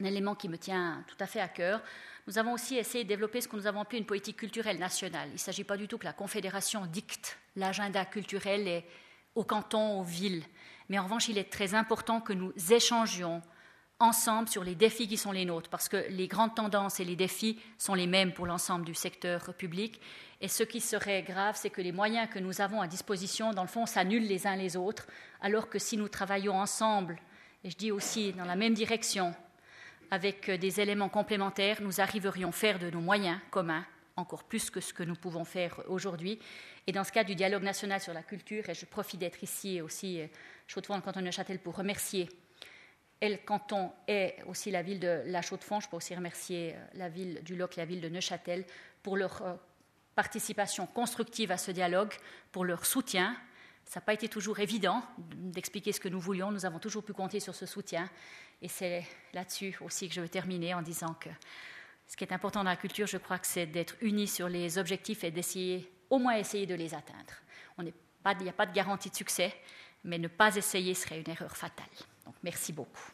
un 0.00 0.04
élément 0.04 0.34
qui 0.34 0.48
me 0.48 0.58
tient 0.58 1.04
tout 1.06 1.16
à 1.20 1.26
fait 1.26 1.40
à 1.40 1.48
cœur, 1.48 1.80
nous 2.26 2.38
avons 2.38 2.54
aussi 2.54 2.76
essayé 2.76 3.04
de 3.04 3.08
développer 3.08 3.40
ce 3.40 3.46
que 3.46 3.54
nous 3.54 3.68
avons 3.68 3.80
appelé 3.80 3.98
une 3.98 4.06
politique 4.06 4.36
culturelle 4.36 4.78
nationale. 4.78 5.28
Il 5.28 5.34
ne 5.34 5.38
s'agit 5.38 5.62
pas 5.62 5.76
du 5.76 5.86
tout 5.86 5.96
que 5.96 6.04
la 6.04 6.12
Confédération 6.12 6.84
dicte 6.86 7.38
l'agenda 7.54 8.04
culturel 8.04 8.82
au 9.36 9.44
canton, 9.44 10.00
aux 10.00 10.02
villes. 10.02 10.42
Mais 10.88 10.98
en 10.98 11.04
revanche, 11.04 11.28
il 11.28 11.38
est 11.38 11.50
très 11.50 11.74
important 11.74 12.20
que 12.20 12.32
nous 12.32 12.52
échangions 12.70 13.42
ensemble 13.98 14.48
sur 14.48 14.62
les 14.62 14.74
défis 14.74 15.08
qui 15.08 15.16
sont 15.16 15.32
les 15.32 15.44
nôtres, 15.44 15.70
parce 15.70 15.88
que 15.88 16.04
les 16.10 16.28
grandes 16.28 16.54
tendances 16.54 17.00
et 17.00 17.04
les 17.04 17.16
défis 17.16 17.58
sont 17.78 17.94
les 17.94 18.06
mêmes 18.06 18.32
pour 18.32 18.46
l'ensemble 18.46 18.84
du 18.84 18.94
secteur 18.94 19.54
public. 19.54 20.00
Et 20.40 20.48
ce 20.48 20.62
qui 20.62 20.80
serait 20.80 21.22
grave, 21.22 21.56
c'est 21.58 21.70
que 21.70 21.80
les 21.80 21.92
moyens 21.92 22.28
que 22.30 22.38
nous 22.38 22.60
avons 22.60 22.82
à 22.82 22.86
disposition, 22.86 23.52
dans 23.52 23.62
le 23.62 23.68
fond, 23.68 23.86
s'annulent 23.86 24.26
les 24.26 24.46
uns 24.46 24.56
les 24.56 24.76
autres, 24.76 25.06
alors 25.40 25.70
que 25.70 25.78
si 25.78 25.96
nous 25.96 26.08
travaillons 26.08 26.58
ensemble, 26.60 27.18
et 27.64 27.70
je 27.70 27.76
dis 27.76 27.90
aussi 27.90 28.32
dans 28.34 28.44
la 28.44 28.56
même 28.56 28.74
direction, 28.74 29.34
avec 30.10 30.50
des 30.50 30.80
éléments 30.80 31.08
complémentaires, 31.08 31.78
nous 31.80 32.00
arriverions 32.00 32.50
à 32.50 32.52
faire 32.52 32.78
de 32.78 32.90
nos 32.90 33.00
moyens 33.00 33.38
communs 33.50 33.84
encore 34.16 34.44
plus 34.44 34.70
que 34.70 34.80
ce 34.80 34.94
que 34.94 35.02
nous 35.02 35.14
pouvons 35.14 35.44
faire 35.44 35.82
aujourd'hui. 35.88 36.38
Et 36.86 36.92
dans 36.92 37.04
ce 37.04 37.12
cadre 37.12 37.28
du 37.28 37.34
dialogue 37.34 37.62
national 37.62 38.00
sur 38.00 38.14
la 38.14 38.22
culture, 38.22 38.68
et 38.68 38.74
je 38.74 38.86
profite 38.86 39.20
d'être 39.20 39.42
ici 39.42 39.80
aussi, 39.80 40.20
euh, 40.20 40.26
Chaux-de-Fonds, 40.66 40.96
le 40.96 41.02
canton 41.02 41.20
de 41.20 41.26
Neuchâtel, 41.26 41.58
pour 41.58 41.76
remercier 41.76 42.28
elle, 43.20 43.44
canton 43.44 43.92
et 44.08 44.34
aussi 44.46 44.70
la 44.70 44.82
ville 44.82 45.00
de 45.00 45.22
La 45.26 45.42
Chaux-de-Fonds. 45.42 45.80
Je 45.80 45.88
peux 45.88 45.96
aussi 45.96 46.14
remercier 46.14 46.74
euh, 46.74 46.86
la 46.94 47.08
ville 47.08 47.40
du 47.42 47.56
Loc 47.56 47.78
et 47.78 47.80
la 47.80 47.86
ville 47.86 48.00
de 48.00 48.08
Neuchâtel 48.08 48.64
pour 49.02 49.16
leur 49.16 49.42
euh, 49.42 49.54
participation 50.14 50.86
constructive 50.86 51.50
à 51.50 51.56
ce 51.56 51.70
dialogue, 51.70 52.12
pour 52.52 52.64
leur 52.64 52.84
soutien. 52.84 53.36
Ça 53.84 54.00
n'a 54.00 54.04
pas 54.04 54.12
été 54.12 54.28
toujours 54.28 54.58
évident 54.58 55.02
d'expliquer 55.18 55.92
ce 55.92 56.00
que 56.00 56.08
nous 56.08 56.20
voulions. 56.20 56.50
Nous 56.50 56.66
avons 56.66 56.78
toujours 56.78 57.04
pu 57.04 57.12
compter 57.12 57.40
sur 57.40 57.54
ce 57.54 57.66
soutien. 57.66 58.10
Et 58.60 58.68
c'est 58.68 59.06
là-dessus 59.32 59.76
aussi 59.80 60.08
que 60.08 60.14
je 60.14 60.20
veux 60.20 60.28
terminer 60.28 60.74
en 60.74 60.82
disant 60.82 61.14
que 61.14 61.28
ce 62.06 62.16
qui 62.16 62.24
est 62.24 62.32
important 62.32 62.64
dans 62.64 62.70
la 62.70 62.76
culture, 62.76 63.06
je 63.06 63.18
crois 63.18 63.38
que 63.38 63.46
c'est 63.46 63.66
d'être 63.66 63.96
unis 64.00 64.28
sur 64.28 64.48
les 64.48 64.78
objectifs 64.78 65.24
et 65.24 65.30
d'essayer, 65.30 65.90
au 66.10 66.18
moins 66.18 66.36
essayer 66.36 66.66
de 66.66 66.74
les 66.74 66.94
atteindre. 66.94 67.34
il 67.78 67.84
n'y 67.84 68.48
a 68.48 68.52
pas 68.52 68.66
de 68.66 68.72
garantie 68.72 69.10
de 69.10 69.16
succès, 69.16 69.54
mais 70.06 70.18
ne 70.18 70.28
pas 70.28 70.56
essayer 70.56 70.94
serait 70.94 71.20
une 71.20 71.30
erreur 71.30 71.56
fatale. 71.56 71.86
Donc 72.24 72.34
merci 72.42 72.72
beaucoup. 72.72 73.10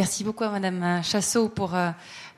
Merci 0.00 0.24
beaucoup 0.24 0.44
à 0.44 0.48
Madame 0.48 1.04
Chassot 1.04 1.50
pour 1.50 1.74
euh, 1.74 1.90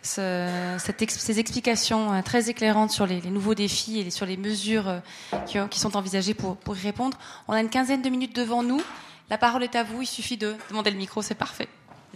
ces 0.03 1.39
explications 1.39 2.13
euh, 2.13 2.21
très 2.21 2.51
éclairantes 2.51 2.91
sur 2.91 3.07
les, 3.07 3.21
nouveaux 3.31 3.55
défis 3.55 4.01
et 4.01 4.11
sur 4.11 4.27
les 4.27 4.37
mesures 4.37 4.89
euh, 4.89 5.67
qui, 5.69 5.79
sont 5.79 5.97
envisagées 5.97 6.35
pour, 6.35 6.57
y 6.77 6.81
répondre. 6.81 7.17
On 7.47 7.53
a 7.53 7.61
une 7.61 7.71
quinzaine 7.71 8.03
de 8.03 8.09
minutes 8.09 8.35
devant 8.35 8.65
nous. 8.65 8.83
La 9.31 9.39
parole 9.39 9.63
est 9.63 9.77
à 9.77 9.85
vous. 9.85 10.03
Il 10.03 10.07
suffit 10.07 10.37
de 10.37 10.57
demander 10.71 10.91
le 10.91 10.97
micro, 10.97 11.23
c'est 11.23 11.37
parfait. 11.37 11.69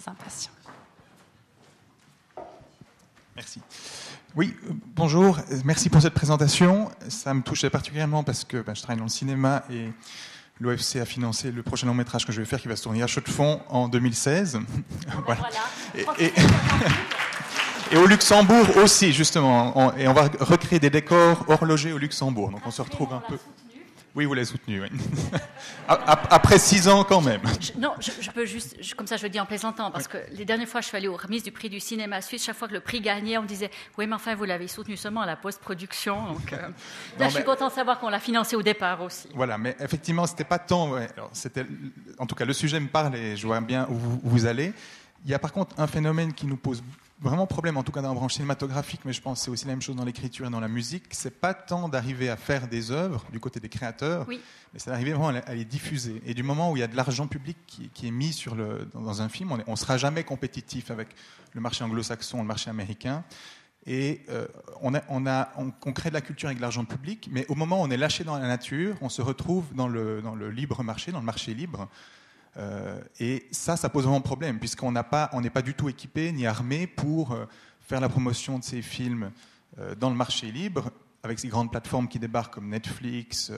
Impatients. 0.05 0.51
Merci. 3.36 3.60
Oui, 4.35 4.52
bonjour. 4.97 5.39
Merci 5.64 5.90
pour 5.90 6.02
cette 6.02 6.14
présentation. 6.14 6.90
Ça 7.09 7.32
me 7.35 7.43
touchait 7.43 7.70
particulièrement 7.70 8.24
parce 8.24 8.43
que 8.43 8.62
ben, 8.62 8.74
je 8.74 8.82
travaille 8.82 8.98
dans 8.98 9.05
le 9.05 9.10
cinéma 9.10 9.62
et 9.70 9.90
L'OFC 10.61 10.97
a 10.97 11.05
financé 11.05 11.53
le 11.53 11.62
prochain 11.62 11.87
long 11.87 11.95
métrage 11.95 12.24
que 12.24 12.33
je 12.33 12.41
vais 12.41 12.47
faire 12.47 12.61
qui 12.61 12.69
va 12.69 12.77
se 12.77 12.83
tourner 12.83 13.03
à 13.03 13.07
Chaux 13.07 13.20
de 13.20 13.28
Fonds 13.28 13.61
en 13.69 13.89
2016. 13.89 14.59
voilà. 15.27 15.49
Et, 17.93 17.97
au 17.97 18.07
Luxembourg 18.07 18.78
aussi, 18.78 19.12
justement. 19.12 19.95
et 19.97 20.09
on 20.09 20.12
va 20.12 20.28
recréer 20.41 20.81
des 20.81 20.91
décors 20.91 21.45
horlogers 21.47 21.93
au 21.93 21.99
Luxembourg. 21.99 22.51
Donc 22.51 22.62
on 22.66 22.73
se 22.73 22.83
retrouve 22.83 23.12
un 23.12 23.23
peu. 23.28 23.39
Oui, 24.17 24.25
vous 24.25 24.33
l'avez 24.33 24.47
soutenu. 24.47 24.81
Oui. 24.81 24.89
Après 25.89 26.59
six 26.59 26.89
ans, 26.89 27.05
quand 27.05 27.21
même. 27.21 27.43
non, 27.79 27.93
je, 28.01 28.31
peux 28.31 28.47
juste, 28.47 28.95
comme 28.95 29.07
ça, 29.07 29.19
je 29.19 29.25
le 29.25 29.29
dis 29.29 29.39
en 29.39 29.45
plaisantant, 29.45 29.91
parce 29.91 30.09
que 30.09 30.17
les 30.33 30.47
dernières 30.47 30.69
fois, 30.69 30.81
je 30.81 30.87
suis 30.87 30.97
allée 30.97 31.07
aux 31.07 31.17
remises 31.17 31.43
du 31.43 31.53
prix 31.53 31.69
du 31.69 31.81
cinéma 31.81 32.23
suisse. 32.23 32.43
Chaque 32.43 32.57
fois 32.57 32.67
que 32.67 32.73
le 32.73 32.81
prix 32.81 33.03
gagnait, 33.03 33.37
on 33.37 33.43
me 33.43 33.47
disait 33.47 33.71
Oui, 33.99 34.07
mais 34.07 34.15
enfin, 34.15 34.35
vous 34.35 34.45
l'avez 34.45 34.69
soutenu 34.69 34.97
seulement 34.97 35.21
à 35.21 35.27
la 35.27 35.37
post-production. 35.37 36.33
Donc, 36.33 36.51
euh, 36.55 36.69
là, 37.19 37.29
je 37.29 37.35
suis 37.35 37.45
content 37.45 37.69
de 37.69 37.73
savoir 37.73 38.01
qu'on 38.01 38.09
l'a 38.09 38.19
financé 38.19 38.57
au 38.57 38.63
départ 38.63 39.03
aussi. 39.03 39.29
Voilà, 39.35 39.59
mais 39.59 39.77
effectivement, 39.81 40.27
c'était 40.27 40.45
pas 40.45 40.59
tant. 40.59 40.93
en 42.19 42.27
tout 42.27 42.35
cas, 42.35 42.47
le 42.47 42.55
sujet 42.55 42.81
me 42.81 42.89
parle 42.89 43.15
et 43.17 43.37
je 43.37 43.47
vois 43.47 43.61
bien 43.61 43.87
où 43.91 43.99
vous 44.23 44.47
allez. 44.47 44.73
Il 45.27 45.31
y 45.31 45.35
a 45.35 45.39
par 45.39 45.53
contre 45.53 45.79
un 45.79 45.87
phénomène 45.87 46.33
qui 46.33 46.47
nous 46.47 46.57
pose 46.57 46.83
vraiment 47.21 47.47
problème, 47.47 47.77
en 47.77 47.83
tout 47.83 47.93
cas 47.93 48.03
dans 48.03 48.09
la 48.09 48.15
branche 48.15 48.35
cinématographique, 48.35 49.01
mais 49.05 49.13
je 49.13 49.21
pense 49.21 49.39
que 49.39 49.45
c'est 49.45 49.51
aussi 49.51 49.65
la 49.65 49.73
même 49.73 49.83
chose 49.83 49.97
dans 49.97 50.05
l'écriture 50.05 50.47
et 50.47 50.51
dans 50.51 50.61
la 50.61 50.69
musique, 50.69 51.05
c'est 51.11 51.41
pas 51.41 51.55
tant 51.55 51.89
d'arriver 51.89 52.29
à 52.29 52.37
faire 52.37 52.69
des 52.69 52.91
œuvres 52.91 53.25
du 53.33 53.41
côté 53.41 53.61
des 53.61 53.69
créateurs, 53.69 54.27
mais 54.29 54.39
c'est 54.77 54.91
d'arriver 54.91 55.13
vraiment 55.13 55.41
à 55.47 55.55
les 55.55 55.65
diffuser. 55.65 56.23
Et 56.27 56.35
du 56.35 56.43
moment 56.43 56.71
où 56.71 56.77
il 56.77 56.81
y 56.81 56.83
a 56.83 56.89
de 56.89 56.97
l'argent 56.97 57.27
public 57.27 57.57
qui, 57.67 58.07
est 58.07 58.11
mis 58.11 58.33
sur 58.33 58.55
le, 58.55 58.89
dans, 58.93 59.23
un 59.23 59.29
film, 59.29 59.57
on 59.67 59.71
ne 59.71 59.77
sera 59.77 59.97
jamais 59.97 60.25
compétitif 60.25 60.91
avec 60.91 61.09
le 61.55 61.61
marché 61.61 61.85
anglo-saxon, 61.85 62.39
le 62.39 62.45
marché 62.45 62.71
américain. 62.71 63.25
Et 63.87 64.23
euh, 64.31 64.47
on, 64.83 64.95
a, 64.95 65.03
on, 65.09 65.27
a, 65.27 65.53
on, 65.57 65.93
crée 65.93 66.11
de 66.11 66.15
la 66.15 66.21
culture 66.21 66.49
avec 66.49 66.59
de 66.59 66.63
l'argent 66.63 66.85
public, 66.85 67.29
mais 67.31 67.47
au 67.49 67.55
moment 67.55 67.81
où 67.81 67.85
on 67.85 67.91
est 67.91 67.97
lâché 67.97 68.25
dans 68.25 68.37
la 68.37 68.49
nature, 68.49 68.97
on 69.01 69.09
se 69.09 69.23
retrouve 69.23 69.65
dans 69.75 69.87
le, 69.87 70.21
dans 70.23 70.35
le 70.35 70.51
libre 70.51 70.83
marché, 70.83 71.13
dans 71.13 71.21
le 71.21 71.25
marché 71.25 71.55
libre. 71.55 71.89
Euh, 72.59 73.01
et 73.20 73.47
ça, 73.51 73.77
ça 73.77 73.89
pose 73.89 74.05
vraiment 74.05 74.20
problème, 74.20 74.59
puisqu'on 74.59 74.93
n'est 74.93 75.03
pas, 75.03 75.62
du 75.62 75.74
tout 75.74 75.89
équipé 75.89 76.33
ni 76.33 76.47
armé 76.47 76.87
pour 76.87 77.33
euh, 77.33 77.47
faire 77.81 78.01
la 78.01 78.09
promotion 78.09 78.59
de 78.59 78.65
ces 78.65 78.83
films 78.83 79.31
euh, 79.78 79.95
dans 79.95 80.11
le 80.11 80.16
marché 80.16 80.51
libre, 80.51 80.91
avec 81.23 81.39
ces 81.39 81.49
grandes 81.49 81.70
plateformes 81.70 82.09
qui 82.09 82.19
débarquent 82.19 82.55
comme 82.55 82.69
Netflix, 82.69 83.53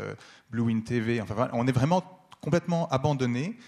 Blue 0.51 0.63
Wind 0.63 0.85
TV. 0.85 1.21
Enfin, 1.21 1.51
on 1.53 1.67
est 1.67 1.73
vraiment 1.73 2.03
complètement 2.41 2.89
abandonné. 2.89 3.59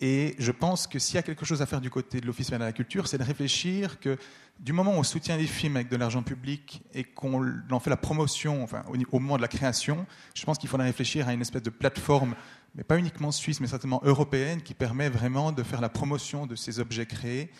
Et 0.00 0.34
je 0.38 0.50
pense 0.50 0.86
que 0.86 0.98
s'il 0.98 1.14
y 1.14 1.18
a 1.18 1.22
quelque 1.22 1.44
chose 1.44 1.62
à 1.62 1.66
faire 1.66 1.80
du 1.80 1.90
côté 1.90 2.20
de 2.20 2.26
l'Office 2.26 2.50
de 2.50 2.56
la 2.56 2.72
culture, 2.72 3.06
c'est 3.06 3.18
de 3.18 3.22
réfléchir 3.22 4.00
que 4.00 4.16
du 4.58 4.72
moment 4.72 4.92
où 4.92 4.98
on 4.98 5.02
soutient 5.02 5.36
les 5.36 5.46
films 5.46 5.76
avec 5.76 5.88
de 5.88 5.96
l'argent 5.96 6.22
public 6.22 6.82
et 6.92 7.04
qu'on 7.04 7.46
en 7.70 7.78
fait 7.78 7.90
la 7.90 7.96
promotion, 7.96 8.64
enfin, 8.64 8.82
au 9.12 9.18
moment 9.20 9.36
de 9.36 9.42
la 9.42 9.48
création, 9.48 10.06
je 10.34 10.44
pense 10.44 10.58
qu'il 10.58 10.68
faudrait 10.68 10.86
réfléchir 10.86 11.28
à 11.28 11.34
une 11.34 11.40
espèce 11.40 11.62
de 11.62 11.70
plateforme 11.70 12.34
mais 12.74 12.84
pas 12.84 12.98
uniquement 12.98 13.32
suisse, 13.32 13.60
mais 13.60 13.66
certainement 13.66 14.00
européenne, 14.04 14.62
qui 14.62 14.74
permet 14.74 15.08
vraiment 15.08 15.52
de 15.52 15.62
faire 15.62 15.80
la 15.80 15.88
promotion 15.88 16.46
de 16.46 16.56
ces 16.56 16.80
objets 16.80 17.06
créés 17.06 17.50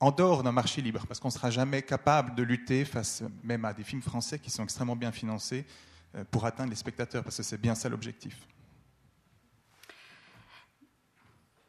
en 0.00 0.12
dehors 0.12 0.42
d'un 0.42 0.52
marché 0.52 0.80
libre, 0.80 1.04
parce 1.06 1.18
qu'on 1.18 1.28
ne 1.28 1.32
sera 1.32 1.50
jamais 1.50 1.82
capable 1.82 2.34
de 2.36 2.42
lutter 2.42 2.84
face 2.84 3.24
même 3.42 3.64
à 3.64 3.72
des 3.72 3.82
films 3.82 4.02
français 4.02 4.38
qui 4.38 4.50
sont 4.50 4.62
extrêmement 4.62 4.94
bien 4.94 5.10
financés 5.10 5.66
euh, 6.14 6.24
pour 6.30 6.44
atteindre 6.46 6.70
les 6.70 6.76
spectateurs, 6.76 7.24
parce 7.24 7.36
que 7.36 7.42
c'est 7.42 7.60
bien 7.60 7.74
ça 7.74 7.88
l'objectif. 7.88 8.46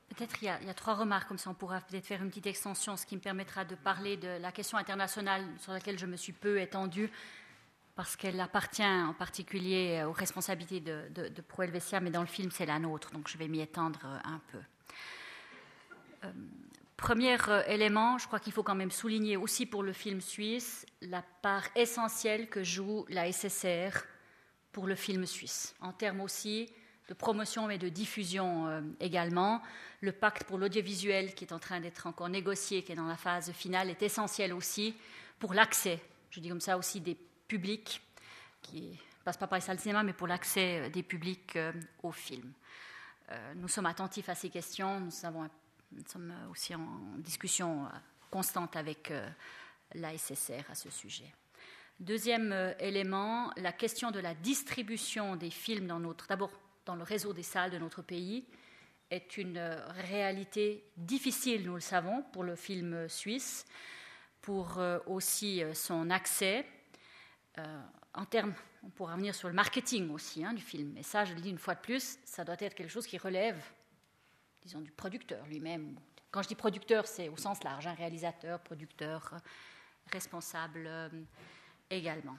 Peut-être 0.10 0.44
il, 0.44 0.46
y, 0.46 0.50
a, 0.50 0.74
trois 0.74 0.96
remarques, 0.96 1.28
comme 1.28 1.38
ça 1.38 1.50
on 1.50 1.54
pourra 1.54 1.80
peut-être 1.82 2.06
faire 2.06 2.22
une 2.22 2.30
petite 2.30 2.48
extension, 2.48 2.98
ce 2.98 3.06
qui 3.06 3.16
me 3.16 3.22
permettra 3.22 3.64
de 3.64 3.76
parler 3.76 4.18
de 4.18 4.28
la 4.28 4.52
question 4.52 4.78
internationale 4.78 5.46
sur 5.60 5.72
laquelle 5.72 5.98
je 5.98 6.06
me 6.06 6.18
suis 6.18 6.34
peu 6.34 6.60
étendue, 6.60 7.10
parce 8.00 8.16
qu'elle 8.16 8.40
appartient 8.40 8.82
en 8.82 9.14
particulier 9.14 10.06
aux 10.08 10.14
responsabilités 10.14 10.80
de, 10.80 11.10
de, 11.14 11.28
de 11.28 11.42
Pro 11.42 11.64
Helvetia, 11.64 12.00
mais 12.00 12.12
dans 12.12 12.22
le 12.22 12.28
film, 12.28 12.50
c'est 12.50 12.66
la 12.66 12.80
nôtre, 12.80 13.12
donc 13.12 13.28
je 13.28 13.38
vais 13.38 13.50
m'y 13.50 13.60
étendre 13.60 14.00
euh, 14.06 14.18
un 14.24 14.42
peu. 14.54 14.58
Euh, 16.24 16.32
premier 16.96 17.36
euh, 17.50 17.62
élément, 17.68 18.18
je 18.18 18.26
crois 18.26 18.40
qu'il 18.40 18.54
faut 18.54 18.64
quand 18.64 18.74
même 18.74 18.90
souligner 18.90 19.36
aussi 19.36 19.66
pour 19.66 19.84
le 19.84 19.92
film 19.92 20.22
suisse 20.22 20.86
la 21.02 21.22
part 21.42 21.66
essentielle 21.76 22.48
que 22.48 22.64
joue 22.64 23.06
la 23.10 23.30
SSR 23.30 23.92
pour 24.72 24.88
le 24.88 24.96
film 24.96 25.26
suisse, 25.26 25.76
en 25.82 25.92
termes 25.92 26.22
aussi 26.22 26.72
de 27.10 27.14
promotion 27.14 27.68
mais 27.68 27.78
de 27.78 27.90
diffusion 27.90 28.82
également. 29.02 29.62
Le 30.00 30.14
pacte 30.14 30.46
pour 30.46 30.58
l'audiovisuel 30.58 31.36
qui 31.36 31.44
est 31.44 31.52
en 31.52 31.60
train 31.60 31.82
d'être 31.82 32.08
encore 32.08 32.30
négocié, 32.30 32.82
qui 32.82 32.94
est 32.94 32.96
dans 32.96 33.08
la 33.08 33.18
phase 33.18 33.52
finale, 33.52 33.90
est 33.90 34.04
essentiel 34.04 34.54
aussi 34.54 34.96
pour 35.38 35.54
l'accès, 35.54 36.00
je 36.30 36.40
dis 36.40 36.48
comme 36.48 36.62
ça 36.62 36.78
aussi, 36.78 37.02
des 37.02 37.18
public, 37.50 38.02
qui 38.62 38.98
passe 39.26 39.36
pas 39.36 39.48
par 39.48 39.58
les 39.58 39.66
salles 39.66 39.78
de 39.78 39.82
cinéma, 39.82 40.04
mais 40.04 40.14
pour 40.14 40.28
l'accès 40.28 40.80
euh, 40.80 40.90
des 40.90 41.04
publics 41.04 41.56
euh, 41.58 41.74
aux 42.04 42.12
films. 42.12 42.54
Euh, 43.32 43.54
nous 43.56 43.68
sommes 43.68 43.88
attentifs 43.88 44.30
à 44.30 44.36
ces 44.36 44.50
questions. 44.50 45.02
Nous, 45.02 45.12
sommes 45.12 46.34
aussi 46.50 46.74
en 46.74 47.18
discussion 47.18 47.88
constante 48.30 48.76
avec 48.76 49.12
la 49.94 50.16
SSR 50.16 50.70
à 50.70 50.76
ce 50.76 50.90
sujet. 50.90 51.32
Deuxième 52.00 52.76
élément, 52.80 53.52
la 53.58 53.72
question 53.72 54.12
de 54.12 54.20
la 54.20 54.36
distribution 54.36 55.36
des 55.36 55.50
films 55.50 55.88
dans 55.88 56.00
notre, 56.00 56.28
d'abord 56.28 56.52
dans 56.86 56.96
le 56.96 57.04
réseau 57.04 57.34
des 57.34 57.44
salles 57.44 57.72
de 57.72 57.80
notre 57.80 58.04
pays, 58.04 58.46
est 59.10 59.38
une 59.38 59.60
réalité 60.10 60.86
difficile, 60.96 61.66
nous 61.66 61.76
le 61.76 61.82
savons, 61.82 62.24
pour 62.34 62.44
le 62.44 62.56
film 62.56 63.10
suisse, 63.10 63.66
pour 64.42 64.80
aussi 65.08 65.64
son 65.74 66.10
accès 66.12 66.66
euh, 67.60 67.82
en 68.14 68.26
termes, 68.26 68.54
on 68.84 68.90
pourra 68.90 69.14
revenir 69.14 69.36
sur 69.36 69.48
le 69.48 69.54
marketing 69.54 70.10
aussi 70.12 70.44
hein, 70.44 70.54
du 70.54 70.62
film, 70.62 70.92
mais 70.94 71.04
ça, 71.04 71.26
je 71.26 71.34
le 71.34 71.42
dis 71.42 71.50
une 71.50 71.58
fois 71.58 71.76
de 71.76 71.82
plus, 71.82 72.18
ça 72.26 72.44
doit 72.44 72.56
être 72.60 72.74
quelque 72.74 72.90
chose 72.90 73.06
qui 73.06 73.18
relève, 73.18 73.62
disons, 74.64 74.82
du 74.82 74.92
producteur 74.92 75.46
lui-même. 75.46 76.00
Quand 76.32 76.42
je 76.42 76.48
dis 76.48 76.56
producteur, 76.56 77.08
c'est 77.08 77.30
au 77.30 77.38
sens 77.38 77.64
large, 77.64 77.88
un 77.88 77.92
hein, 77.92 77.96
réalisateur, 77.96 78.60
producteur, 78.62 79.36
responsable 80.12 80.86
euh, 80.88 81.10
également. 81.90 82.38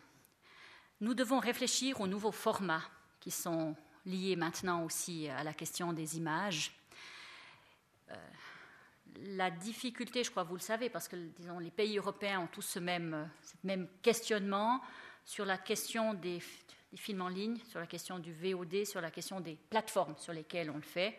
Nous 1.01 1.15
devons 1.15 1.39
réfléchir 1.39 2.01
au 2.01 2.07
nouveau 2.07 2.33
format 2.33 2.83
qui 3.21 3.31
sont 3.31 3.75
liées 4.07 4.37
maintenant 4.37 4.85
aussi 4.85 5.29
à 5.29 5.45
la 5.45 5.55
question 5.55 5.93
des 5.93 6.17
images. 6.17 6.73
Euh, 8.11 8.15
la 9.23 9.51
difficulté, 9.51 10.25
je 10.25 10.31
crois, 10.31 10.43
vous 10.43 10.55
le 10.55 10.61
savez, 10.61 10.89
parce 10.89 11.09
que 11.09 11.17
disons, 11.17 11.59
les 11.59 11.71
pays 11.71 11.99
européens 11.99 12.41
ont 12.41 12.47
tous 12.47 12.63
ce 12.63 12.79
même 12.79 13.29
questionnement 14.03 14.81
sur 15.25 15.45
la 15.45 15.59
question 15.59 16.15
des, 16.15 16.41
films 16.97 17.23
en 17.23 17.29
ligne, 17.29 17.59
sur 17.69 17.81
la 17.81 17.87
question 17.87 18.19
du 18.19 18.33
VOD, 18.33 18.85
sur 18.85 19.01
la 19.01 19.11
question 19.11 19.41
des 19.41 19.57
plateformes 19.57 20.17
sur 20.19 20.33
lesquelles 20.33 20.71
on 20.71 20.77
le 20.77 20.83
fait. 20.83 21.19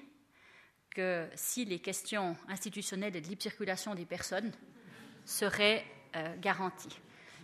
que 0.90 1.28
si 1.36 1.64
les 1.64 1.78
questions 1.78 2.36
institutionnelles 2.48 3.14
et 3.14 3.20
de 3.20 3.28
libre 3.28 3.40
circulation 3.40 3.94
des 3.94 4.04
personnes 4.04 4.50
seraient 5.24 5.84
euh, 6.16 6.36
garanties. 6.38 6.98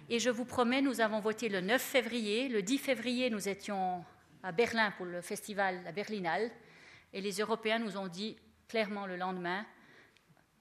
Et 0.08 0.18
je 0.18 0.28
vous 0.28 0.44
promets, 0.44 0.82
nous 0.82 1.00
avons 1.00 1.20
voté 1.20 1.48
le 1.48 1.60
9 1.60 1.80
février. 1.80 2.48
Le 2.48 2.62
10 2.62 2.78
février, 2.78 3.30
nous 3.30 3.48
étions 3.48 4.04
à 4.42 4.50
Berlin 4.50 4.90
pour 4.96 5.06
le 5.06 5.20
festival 5.20 5.84
la 5.84 5.92
Berlinale. 5.92 6.50
Et 7.12 7.20
les 7.20 7.38
Européens 7.38 7.78
nous 7.78 7.96
ont 7.96 8.08
dit 8.08 8.36
clairement 8.66 9.06
le 9.06 9.16
lendemain, 9.16 9.64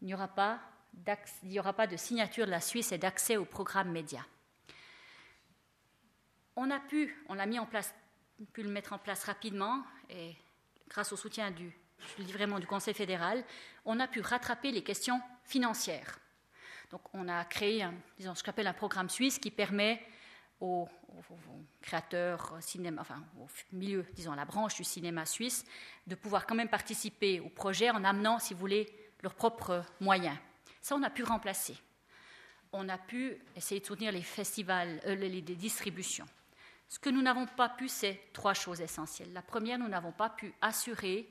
il 0.01 0.07
n'y 0.07 0.13
aura 0.13 0.27
pas, 0.27 0.59
de 0.93 1.97
signature 1.97 2.45
de 2.45 2.51
la 2.51 2.61
Suisse 2.61 2.91
et 2.91 2.99
d'accès 2.99 3.37
au 3.37 3.45
programme 3.45 3.91
média. 3.91 4.23
On 6.55 6.69
a 6.69 6.79
pu, 6.79 7.23
on 7.27 7.39
a 7.39 7.47
mis 7.47 7.57
en 7.57 7.65
place 7.65 7.91
pu 8.45 8.63
le 8.63 8.69
mettre 8.69 8.93
en 8.93 8.97
place 8.97 9.23
rapidement 9.23 9.83
et 10.09 10.35
grâce 10.87 11.11
au 11.11 11.17
soutien 11.17 11.51
du, 11.51 11.71
je 12.17 12.23
dis 12.23 12.31
vraiment, 12.31 12.59
du 12.59 12.67
Conseil 12.67 12.93
fédéral, 12.93 13.43
on 13.85 13.99
a 13.99 14.07
pu 14.07 14.21
rattraper 14.21 14.71
les 14.71 14.83
questions 14.83 15.21
financières. 15.43 16.19
Donc 16.91 17.01
on 17.13 17.27
a 17.27 17.45
créé 17.45 17.83
un, 17.83 17.93
disons, 18.17 18.33
ce 18.35 18.43
un 18.45 18.73
programme 18.73 19.09
suisse 19.09 19.37
qui 19.37 19.51
permet 19.51 20.03
aux, 20.59 20.89
créateurs 21.81 22.57
cinéma, 22.61 23.01
enfin 23.01 23.23
au 23.39 23.47
milieu, 23.71 24.05
disons 24.13 24.33
la 24.33 24.45
branche 24.45 24.75
du 24.75 24.83
cinéma 24.83 25.25
suisse, 25.25 25.65
de 26.07 26.15
pouvoir 26.15 26.45
quand 26.45 26.55
même 26.55 26.69
participer 26.69 27.39
au 27.39 27.49
projet 27.49 27.89
en 27.89 28.03
amenant, 28.03 28.39
si 28.39 28.53
vous 28.53 28.59
voulez, 28.59 28.87
leurs 29.21 29.35
propres 29.35 29.83
moyens. 29.99 30.37
Ça, 30.81 30.95
on 30.95 31.03
a 31.03 31.09
pu 31.09 31.23
remplacer. 31.23 31.77
On 32.71 32.87
a 32.89 32.97
pu 32.97 33.37
essayer 33.55 33.81
de 33.81 33.85
soutenir 33.85 34.11
les 34.11 34.21
festivals, 34.21 35.01
euh, 35.05 35.15
les 35.15 35.41
distributions. 35.41 36.27
Ce 36.89 36.97
que 36.97 37.09
nous 37.09 37.21
n'avons 37.21 37.45
pas 37.45 37.69
pu, 37.69 37.87
c'est 37.87 38.19
trois 38.33 38.55
choses 38.55 38.81
essentielles. 38.81 39.31
La 39.31 39.43
première, 39.43 39.77
nous 39.77 39.87
n'avons 39.87 40.11
pas 40.11 40.29
pu 40.29 40.53
assurer 40.59 41.29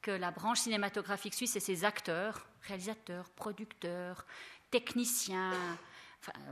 que 0.00 0.10
la 0.10 0.30
branche 0.30 0.60
cinématographique 0.60 1.34
suisse 1.34 1.54
et 1.56 1.60
ses 1.60 1.84
acteurs, 1.84 2.46
réalisateurs, 2.62 3.28
producteurs, 3.30 4.24
techniciens, 4.70 5.52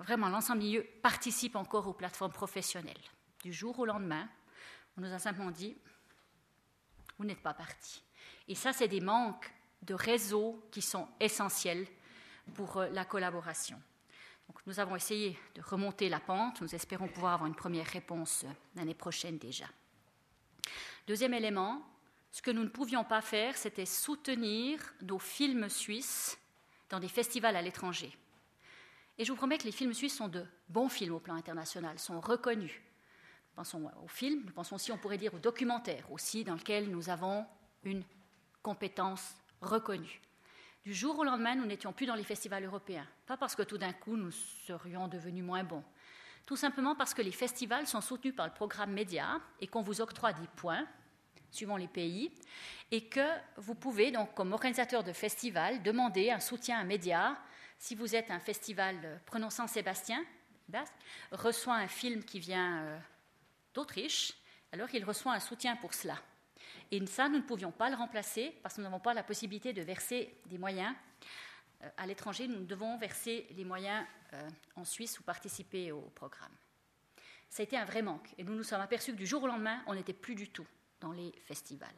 vraiment 0.03 0.29
l'ensemble 0.29 0.61
du 0.61 0.67
milieu, 0.67 0.87
participent 1.03 1.57
encore 1.57 1.87
aux 1.87 1.95
plateformes 1.95 2.33
professionnelles. 2.33 2.95
Du 3.43 3.53
jour 3.53 3.79
au 3.79 3.87
lendemain, 3.87 4.29
on 4.99 5.01
nous 5.01 5.13
a 5.13 5.19
simplement 5.19 5.51
dit, 5.51 5.77
vous 7.19 7.25
n'êtes 7.25 7.43
pas 7.43 7.55
partis. 7.55 8.03
Et 8.49 8.55
ça, 8.55 8.73
c'est 8.73 8.89
des 8.89 9.01
manques 9.01 9.53
de 9.83 9.95
réseau 9.95 10.63
qui 10.71 10.83
sont 10.83 11.09
essentiels 11.19 11.87
pour 12.55 12.77
euh, 12.77 12.89
la 12.91 13.05
collaboration 13.05 13.81
nous 14.67 14.81
avons 14.81 14.97
essayé 14.97 15.39
de 15.55 15.61
remonter 15.61 16.09
la 16.09 16.21
pente. 16.21 16.61
Nous 16.63 16.75
espérons 16.75 17.09
pouvoir 17.09 17.35
avoir 17.35 17.49
une 17.49 17.55
première 17.55 17.87
réponse 17.87 18.47
l'année 18.75 18.95
prochaine 18.95 19.39
déjà. 19.39 19.67
Deuxième 21.07 21.35
élément, 21.35 21.83
ce 22.31 22.41
que 22.41 22.51
nous 22.51 22.65
ne 22.65 22.69
pouvions 22.69 23.05
pas 23.05 23.21
faire, 23.21 23.57
c'était 23.57 23.87
soutenir 23.87 24.81
nos 25.03 25.19
films 25.19 25.69
suisses 25.69 26.39
dans 26.89 26.99
des 26.99 27.09
festivals 27.09 27.57
à 27.57 27.63
l'étranger. 27.63 28.17
Et 29.19 29.25
je 29.25 29.31
vous 29.31 29.37
promets 29.37 29.59
que 29.59 29.65
les 29.65 29.73
films 29.73 29.93
suisses 29.93 30.17
sont 30.17 30.29
de 30.29 30.45
bons 30.69 30.89
films 30.89 31.15
au 31.15 31.21
plan 31.21 31.35
international, 31.35 31.99
sont 31.99 32.21
reconnus. 32.21 32.73
Nous 32.73 33.55
pensons 33.57 33.91
aux 34.03 34.09
films, 34.09 34.43
nous 34.47 34.53
pensons 34.53 34.77
aussi, 34.77 34.91
on 34.91 34.99
pourrait 34.99 35.19
dire, 35.19 35.35
aux 35.35 35.39
documentaires 35.39 36.11
aussi, 36.11 36.43
dans 36.43 36.55
lesquels 36.55 36.91
nous 36.91 37.11
avons 37.11 37.47
une 37.85 38.03
compétence 38.63 39.37
reconnue. 39.61 40.21
Du 40.85 40.93
jour 40.93 41.19
au 41.19 41.25
lendemain, 41.25 41.55
nous 41.55 41.65
n'étions 41.65 41.95
plus 41.95 42.05
dans 42.05 42.15
les 42.15 42.25
festivals 42.25 42.65
européens. 42.65 43.07
Pas 43.27 43.39
parce 43.39 43.55
que 43.55 43.63
tout 43.63 43.79
d'un 43.79 43.95
coup, 43.95 44.17
nous 44.17 44.31
serions 44.31 45.09
devenus 45.09 45.43
moins 45.43 45.65
bons. 45.65 45.83
Tout 46.45 46.57
simplement 46.57 46.95
parce 46.95 47.15
que 47.15 47.23
les 47.23 47.33
festivals 47.33 47.87
sont 47.87 48.03
soutenus 48.03 48.37
par 48.37 48.47
le 48.47 48.53
programme 48.53 48.93
Média 48.93 49.41
et 49.61 49.67
qu'on 49.67 49.81
vous 49.81 50.03
octroie 50.03 50.35
des 50.35 50.47
points 50.57 50.87
suivant 51.55 51.77
les 51.77 51.89
pays, 51.89 52.33
et 52.91 53.07
que 53.09 53.27
vous 53.57 53.75
pouvez, 53.75 54.11
donc, 54.11 54.35
comme 54.35 54.53
organisateur 54.53 55.05
de 55.05 55.13
festival, 55.13 55.83
demander 55.83 56.31
un 56.31 56.41
soutien 56.41 56.79
à 56.79 56.85
Média. 56.85 57.39
Si 57.79 57.95
vous 57.95 58.15
êtes 58.15 58.31
un 58.31 58.41
festival, 58.41 58.97
euh, 59.05 59.17
prenons 59.25 59.51
Saint-Sébastien, 59.51 60.25
reçoit 61.31 61.77
un 61.77 61.89
film 61.89 62.25
qui 62.25 62.41
vient 62.41 62.83
euh, 62.83 62.99
d'Autriche, 63.73 64.35
alors 64.73 64.89
il 64.93 65.05
reçoit 65.05 65.33
un 65.33 65.41
soutien 65.41 65.77
pour 65.77 65.95
cela. 65.95 66.17
Et 66.95 67.05
ça, 67.07 67.29
nous 67.29 67.39
ne 67.39 67.43
pouvions 67.43 67.73
pas 67.73 67.91
le 67.91 67.97
remplacer 67.97 68.55
parce 68.63 68.77
que 68.77 68.81
nous 68.81 68.85
n'avons 68.85 69.01
pas 69.01 69.15
la 69.15 69.25
possibilité 69.25 69.73
de 69.73 69.83
verser 69.83 70.33
des 70.47 70.59
moyens 70.59 70.95
euh, 71.83 71.89
à 71.97 72.07
l'étranger. 72.07 72.47
Nous 72.47 72.65
devons 72.65 72.97
verser 72.99 73.49
les 73.57 73.65
moyens 73.65 74.07
euh, 74.33 74.49
en 74.77 74.85
Suisse 74.85 75.19
ou 75.19 75.25
participer 75.25 75.91
au 75.91 76.03
programme. 76.15 76.53
Ça 77.51 77.63
a 77.63 77.65
été 77.65 77.77
un 77.77 77.85
vrai 77.85 78.01
manque. 78.01 78.33
Et 78.39 78.45
nous 78.45 78.55
nous 78.55 78.63
sommes 78.63 78.81
aperçus 78.81 79.11
que 79.11 79.17
du 79.17 79.27
jour 79.27 79.43
au 79.43 79.49
lendemain, 79.49 79.83
on 79.89 79.95
n'était 79.97 80.13
plus 80.13 80.37
du 80.37 80.51
tout 80.51 80.67
dans 81.01 81.11
les 81.11 81.33
festivals. 81.45 81.97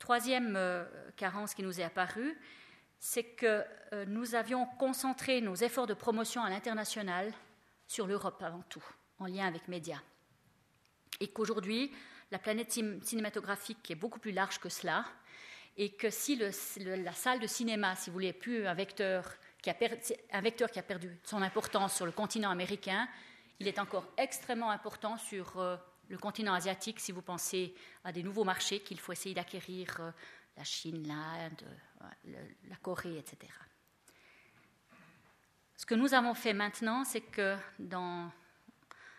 Troisième 0.00 0.56
euh, 0.56 0.84
carence 1.14 1.54
qui 1.54 1.62
nous 1.62 1.78
est 1.78 1.84
apparue, 1.84 2.36
c'est 2.98 3.22
que 3.22 3.64
nous 4.08 4.34
avions 4.34 4.66
concentré 4.66 5.40
nos 5.40 5.54
efforts 5.54 5.86
de 5.86 5.94
promotion 5.94 6.42
à 6.42 6.50
l'international 6.50 7.32
sur 7.86 8.08
l'Europe 8.08 8.42
avant 8.42 8.62
tout, 8.68 8.84
en 9.20 9.26
lien 9.26 9.46
avec 9.46 9.68
Média. 9.68 10.02
Et 11.20 11.28
qu'aujourd'hui, 11.28 11.92
la 12.30 12.38
planète 12.38 12.72
cinématographique 12.72 13.90
est 13.90 13.94
beaucoup 13.94 14.18
plus 14.18 14.32
large 14.32 14.58
que 14.58 14.68
cela, 14.68 15.04
et 15.76 15.90
que 15.90 16.10
si 16.10 16.36
la 16.36 17.12
salle 17.12 17.38
de 17.38 17.46
cinéma, 17.46 17.94
si 17.94 18.10
vous 18.10 18.14
voulez, 18.14 18.32
plus 18.32 18.66
un 18.66 18.74
vecteur, 18.74 19.24
qui 19.62 19.70
a 19.70 20.40
vecteur 20.40 20.70
qui 20.70 20.78
a 20.78 20.82
perdu 20.82 21.18
son 21.24 21.42
importance 21.42 21.94
sur 21.94 22.06
le 22.06 22.12
continent 22.12 22.50
américain, 22.50 23.08
il 23.60 23.68
est 23.68 23.78
encore 23.78 24.06
extrêmement 24.16 24.70
important 24.70 25.16
sur 25.16 25.58
euh, 25.58 25.76
le 26.08 26.18
continent 26.18 26.54
asiatique 26.54 27.00
si 27.00 27.12
vous 27.12 27.22
pensez 27.22 27.74
à 28.04 28.12
des 28.12 28.22
nouveaux 28.22 28.44
marchés 28.44 28.80
qu'il 28.80 29.00
faut 29.00 29.12
essayer 29.12 29.34
d'acquérir, 29.34 29.96
euh, 30.00 30.10
la 30.56 30.64
Chine, 30.64 31.06
l'Inde, 31.06 31.62
la 32.24 32.76
Corée, 32.82 33.16
etc. 33.16 33.52
Ce 35.76 35.86
que 35.86 35.94
nous 35.94 36.14
avons 36.14 36.34
fait 36.34 36.52
maintenant, 36.52 37.04
c'est 37.04 37.20
que 37.20 37.56
dans 37.78 38.32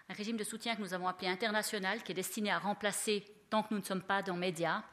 un 0.09 0.13
régime 0.13 0.37
de 0.37 0.43
soutien 0.43 0.75
que 0.75 0.81
nous 0.81 0.93
avons 0.93 1.07
appelé 1.07 1.27
international, 1.27 2.01
qui 2.01 2.11
est 2.11 2.15
destiné 2.15 2.49
à 2.49 2.57
remplacer, 2.57 3.23
tant 3.49 3.61
que 3.61 3.73
nous 3.73 3.79
ne 3.79 3.85
sommes 3.85 4.01
pas 4.01 4.23
dans 4.23 4.35
médias, 4.35 4.83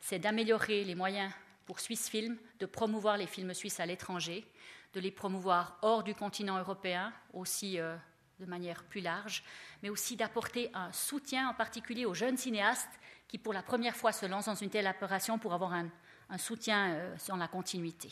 c'est 0.00 0.18
d'améliorer 0.18 0.84
les 0.84 0.94
moyens 0.94 1.32
pour 1.64 1.80
Suisse 1.80 2.08
Film 2.08 2.36
de 2.58 2.66
promouvoir 2.66 3.16
les 3.16 3.26
films 3.26 3.54
suisses 3.54 3.80
à 3.80 3.86
l'étranger, 3.86 4.46
de 4.92 5.00
les 5.00 5.10
promouvoir 5.10 5.78
hors 5.82 6.02
du 6.02 6.14
continent 6.14 6.58
européen, 6.58 7.12
aussi 7.32 7.78
euh, 7.78 7.96
de 8.38 8.44
manière 8.44 8.84
plus 8.84 9.00
large, 9.00 9.44
mais 9.82 9.88
aussi 9.88 10.16
d'apporter 10.16 10.70
un 10.74 10.92
soutien 10.92 11.48
en 11.48 11.54
particulier 11.54 12.04
aux 12.04 12.14
jeunes 12.14 12.36
cinéastes 12.36 13.00
qui, 13.28 13.38
pour 13.38 13.54
la 13.54 13.62
première 13.62 13.96
fois, 13.96 14.12
se 14.12 14.26
lancent 14.26 14.46
dans 14.46 14.54
une 14.54 14.70
telle 14.70 14.86
opération 14.86 15.38
pour 15.38 15.54
avoir 15.54 15.72
un, 15.72 15.88
soutien 16.38 16.90
euh, 16.90 17.18
sur 17.18 17.36
la 17.36 17.48
continuité. 17.48 18.10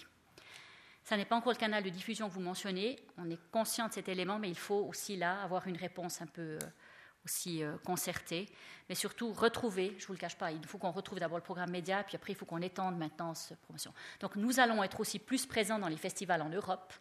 Ça 1.08 1.16
n'est 1.16 1.24
pas 1.24 1.36
encore 1.36 1.54
le 1.54 1.58
canal 1.58 1.82
de 1.82 1.88
diffusion 1.88 2.28
que 2.28 2.34
vous 2.34 2.42
mentionnez. 2.42 2.98
On 3.16 3.30
est 3.30 3.40
conscient 3.50 3.88
de 3.88 3.94
cet 3.94 4.10
élément, 4.10 4.38
mais 4.38 4.50
il 4.50 4.58
faut 4.58 4.84
aussi 4.86 5.16
là 5.16 5.40
avoir 5.40 5.66
une 5.66 5.78
réponse 5.78 6.20
un 6.20 6.26
peu 6.26 6.42
euh, 6.42 6.58
aussi 7.24 7.64
euh, 7.64 7.78
concertée. 7.78 8.46
Mais 8.90 8.94
surtout 8.94 9.32
retrouver, 9.32 9.94
je 9.96 10.02
ne 10.02 10.06
vous 10.08 10.12
le 10.12 10.18
cache 10.18 10.36
pas, 10.36 10.52
il 10.52 10.62
faut 10.66 10.76
qu'on 10.76 10.90
retrouve 10.90 11.18
d'abord 11.18 11.38
le 11.38 11.42
programme 11.42 11.70
média, 11.70 12.04
puis 12.04 12.14
après 12.14 12.34
il 12.34 12.36
faut 12.36 12.44
qu'on 12.44 12.60
étende 12.60 12.98
maintenant 12.98 13.32
cette 13.32 13.58
promotion. 13.60 13.94
Donc 14.20 14.36
nous 14.36 14.60
allons 14.60 14.84
être 14.84 15.00
aussi 15.00 15.18
plus 15.18 15.46
présents 15.46 15.78
dans 15.78 15.88
les 15.88 15.96
festivals 15.96 16.42
en 16.42 16.50
Europe, 16.50 16.92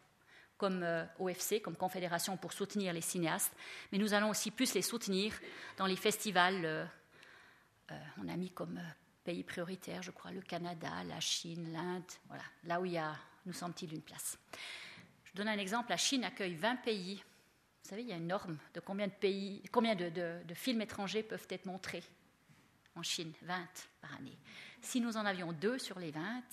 comme 0.58 0.84
euh, 0.84 1.04
OFC, 1.20 1.62
comme 1.62 1.76
confédération 1.76 2.38
pour 2.38 2.54
soutenir 2.54 2.94
les 2.94 3.02
cinéastes, 3.02 3.52
mais 3.92 3.98
nous 3.98 4.14
allons 4.14 4.30
aussi 4.30 4.52
plus 4.52 4.74
les 4.74 4.84
soutenir 4.84 5.34
dans 5.76 5.86
les 5.86 5.98
festivals. 5.98 6.90
on 7.90 8.30
a 8.30 8.38
mis 8.38 8.52
comme 8.52 8.80
pays 9.26 9.44
prioritaires, 9.44 10.02
je 10.02 10.12
crois, 10.12 10.32
le 10.32 10.40
Canada, 10.40 11.04
la 11.06 11.20
Chine, 11.20 11.74
l'Inde, 11.74 12.10
voilà, 12.30 12.44
là 12.64 12.80
où 12.80 12.86
il 12.86 12.94
y 12.94 12.98
a 12.98 13.14
nous 13.48 13.54
semble-t-il, 13.54 13.94
une 13.94 14.02
place. 14.02 14.38
Je 15.24 15.34
donne 15.34 15.48
un 15.48 15.58
exemple. 15.58 15.90
La 15.90 15.98
Chine 15.98 16.24
accueille 16.24 16.56
20 16.56 16.76
pays. 16.78 17.16
Vous 17.84 17.90
savez, 17.90 18.02
il 18.04 18.10
y 18.10 18.14
a 18.14 18.18
une 18.18 18.28
norme 18.28 18.58
de 18.74 18.80
combien 18.80 19.08
de, 19.08 19.14
pays, 19.14 19.64
combien 19.72 19.96
de, 19.96 20.54
films 20.54 20.82
étrangers 20.82 21.24
peuvent 21.24 21.48
être 21.50 21.66
montrés 21.66 22.04
en 22.96 23.04
Chine 23.04 23.32
20 23.44 23.68
par 24.02 24.14
année. 24.16 24.38
Si 24.82 25.00
nous 25.00 25.16
en 25.16 25.26
avions 25.26 25.54
deux 25.54 25.80
sur 25.80 25.98
les 25.98 26.12
20, 26.12 26.44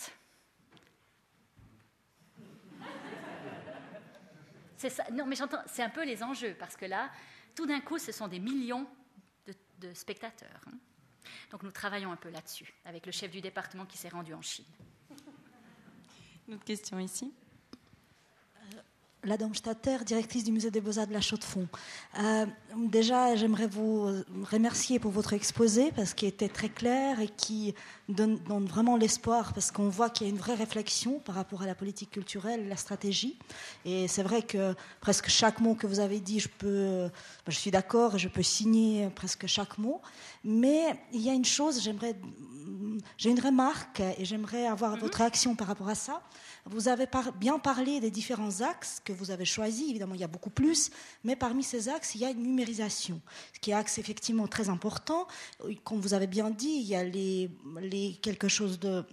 c'est 4.77 4.91
ça. 4.91 5.05
Non, 5.11 5.27
mais 5.27 5.35
j'entends, 5.35 5.63
c'est 5.67 5.83
un 5.83 5.91
peu 5.91 6.05
les 6.05 6.23
enjeux, 6.23 6.55
parce 6.59 6.77
que 6.77 6.85
là, 6.85 7.11
tout 7.55 7.67
d'un 7.67 7.81
coup, 7.81 7.99
ce 7.99 8.13
sont 8.13 8.29
des 8.29 8.39
millions 8.39 8.87
de, 9.79 9.93
spectateurs. 9.93 10.61
Hein. 10.67 10.79
Donc 11.51 11.63
nous 11.63 11.71
travaillons 11.71 12.13
un 12.13 12.17
peu 12.17 12.31
là-dessus, 12.31 12.73
avec 12.85 13.05
le 13.05 13.13
chef 13.13 13.31
du 13.31 13.41
département 13.41 13.85
qui 13.85 13.99
s'est 13.99 14.09
rendu 14.09 14.33
en 14.33 14.41
Chine. 14.41 14.65
Une 16.47 16.55
autre 16.55 16.65
question 16.65 16.99
ici. 16.99 17.33
La 19.27 19.39
Statter, 19.55 19.97
directrice 20.05 20.45
du 20.45 20.53
musée 20.53 20.71
des 20.71 20.83
Beaux-Arts 20.83 21.07
de 21.07 21.15
la 21.15 21.23
Chaux-de-Fonds. 21.23 21.67
Euh, 22.21 22.45
déjà, 22.77 23.35
j'aimerais 23.37 23.67
vous 23.67 24.23
remercier 24.51 24.99
pour 24.99 25.13
votre 25.13 25.33
exposé 25.33 25.93
parce 25.97 26.13
qu'il 26.13 26.29
était 26.29 26.51
très 26.51 26.69
clair 26.69 27.19
et 27.21 27.29
qui 27.29 27.75
donne, 28.11 28.39
vraiment 28.67 28.99
l'espoir 28.99 29.55
parce 29.55 29.71
qu'on 29.71 29.89
voit 29.89 30.11
qu'il 30.11 30.27
y 30.27 30.31
a 30.31 30.31
une 30.31 30.39
vraie 30.39 30.55
réflexion 30.55 31.21
par 31.21 31.37
rapport 31.37 31.63
à 31.63 31.67
la 31.67 31.75
politique 31.75 32.11
culturelle, 32.11 32.69
la 32.69 32.77
stratégie. 32.77 33.39
Et 33.87 34.09
c'est 34.09 34.23
vrai 34.23 34.43
que 34.43 34.75
presque 35.01 35.31
chaque 35.31 35.61
mot 35.61 35.75
que 35.75 35.87
vous 35.87 36.01
avez 36.01 36.21
dit, 36.21 36.41
je, 36.41 36.49
peux, 36.49 37.09
je 37.49 37.57
suis 37.57 37.71
d'accord 37.71 38.19
je 38.19 38.29
peux 38.29 38.43
signer 38.43 39.09
presque 39.15 39.47
chaque 39.47 39.79
mot. 39.79 40.03
Mais 40.45 41.01
il 41.15 41.23
y 41.23 41.31
a 41.31 41.33
une 41.33 41.47
chose, 41.47 41.81
j'aimerais, 41.81 42.15
j'ai 43.17 43.31
une 43.31 43.41
remarque 43.41 44.01
et 44.19 44.25
j'aimerais 44.25 44.67
avoir 44.67 44.97
mm-hmm. 44.97 45.01
votre 45.01 45.19
réaction 45.19 45.55
par 45.55 45.67
rapport 45.67 45.89
à 45.89 45.95
ça. 45.95 46.23
Vous 46.67 46.89
avez 46.89 47.07
bien 47.39 47.59
parlé 47.59 48.01
des 48.01 48.11
différents 48.11 48.61
axes 48.63 49.01
que 49.05 49.13
vous 49.13 49.31
avez 49.31 49.45
choisis. 49.45 49.91
Évidemment, 49.91 50.15
il 50.15 50.21
y 50.21 50.25
a 50.25 50.29
beaucoup 50.29 50.51
plus, 50.51 50.91
mais 51.23 51.37
parmi 51.37 51.63
ces 51.63 51.89
axes, 51.89 52.15
il 52.15 52.23
y 52.23 52.25
a 52.25 52.31
une 52.31 52.43
numérisation, 52.43 53.21
ce 53.53 53.61
qui 53.61 53.71
est 53.71 53.75
axe 53.75 53.99
effectivement 53.99 54.47
très 54.47 54.69
important. 54.69 55.27
Comme 55.85 56.01
vous 56.01 56.15
avez 56.15 56.27
bien 56.27 56.51
dit, 56.51 56.77
il 56.81 56.87
y 56.87 56.95
a 56.95 57.05
les, 57.05 57.51
les 57.81 58.15
quelque 58.23 58.49
chose 58.49 58.79
de 58.79 59.05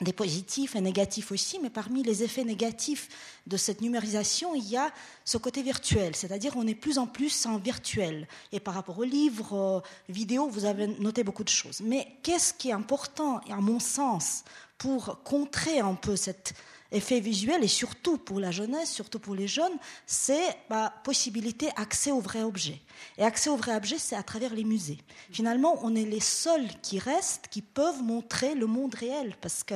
des 0.00 0.12
positifs 0.12 0.76
et 0.76 0.80
négatifs 0.80 1.30
aussi, 1.30 1.58
mais 1.60 1.70
parmi 1.70 2.02
les 2.02 2.22
effets 2.22 2.44
négatifs 2.44 3.08
de 3.46 3.56
cette 3.56 3.80
numérisation, 3.80 4.54
il 4.54 4.68
y 4.68 4.76
a 4.76 4.90
ce 5.24 5.36
côté 5.36 5.62
virtuel, 5.62 6.16
c'est-à-dire 6.16 6.54
on 6.56 6.66
est 6.66 6.74
plus 6.74 6.98
en 6.98 7.06
plus 7.06 7.46
en 7.46 7.58
virtuel. 7.58 8.26
Et 8.52 8.60
par 8.60 8.74
rapport 8.74 8.98
aux 8.98 9.04
livres, 9.04 9.52
aux 9.52 10.12
vidéos, 10.12 10.48
vous 10.48 10.64
avez 10.64 10.86
noté 10.86 11.22
beaucoup 11.22 11.44
de 11.44 11.50
choses. 11.50 11.80
Mais 11.82 12.06
qu'est-ce 12.22 12.54
qui 12.54 12.70
est 12.70 12.72
important, 12.72 13.40
à 13.50 13.56
mon 13.56 13.78
sens, 13.78 14.44
pour 14.78 15.22
contrer 15.22 15.80
un 15.80 15.94
peu 15.94 16.16
cet 16.16 16.54
effet 16.92 17.20
visuel 17.20 17.62
et 17.62 17.68
surtout 17.68 18.18
pour 18.18 18.40
la 18.40 18.50
jeunesse, 18.50 18.90
surtout 18.90 19.18
pour 19.18 19.34
les 19.34 19.48
jeunes, 19.48 19.76
c'est 20.06 20.56
bah, 20.68 20.92
possibilité 21.04 21.68
accès 21.76 22.10
au 22.10 22.20
vrai 22.20 22.42
objet. 22.42 22.80
Et 23.18 23.22
accès 23.22 23.50
au 23.50 23.56
vrai 23.56 23.74
objet, 23.74 23.98
c'est 23.98 24.16
à 24.16 24.22
travers 24.22 24.54
les 24.54 24.64
musées. 24.64 24.98
Finalement, 25.30 25.78
on 25.82 25.94
est 25.94 26.04
les 26.04 26.20
seuls 26.20 26.68
qui 26.82 26.98
restent, 26.98 27.48
qui 27.50 27.62
peuvent 27.62 28.02
montrer 28.02 28.54
le 28.54 28.66
monde 28.66 28.94
réel, 28.94 29.34
parce 29.40 29.62
que 29.62 29.74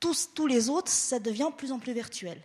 tous, 0.00 0.30
tous 0.34 0.46
les 0.46 0.68
autres, 0.68 0.90
ça 0.90 1.18
devient 1.18 1.48
de 1.50 1.56
plus 1.56 1.72
en 1.72 1.78
plus 1.78 1.92
virtuel. 1.92 2.40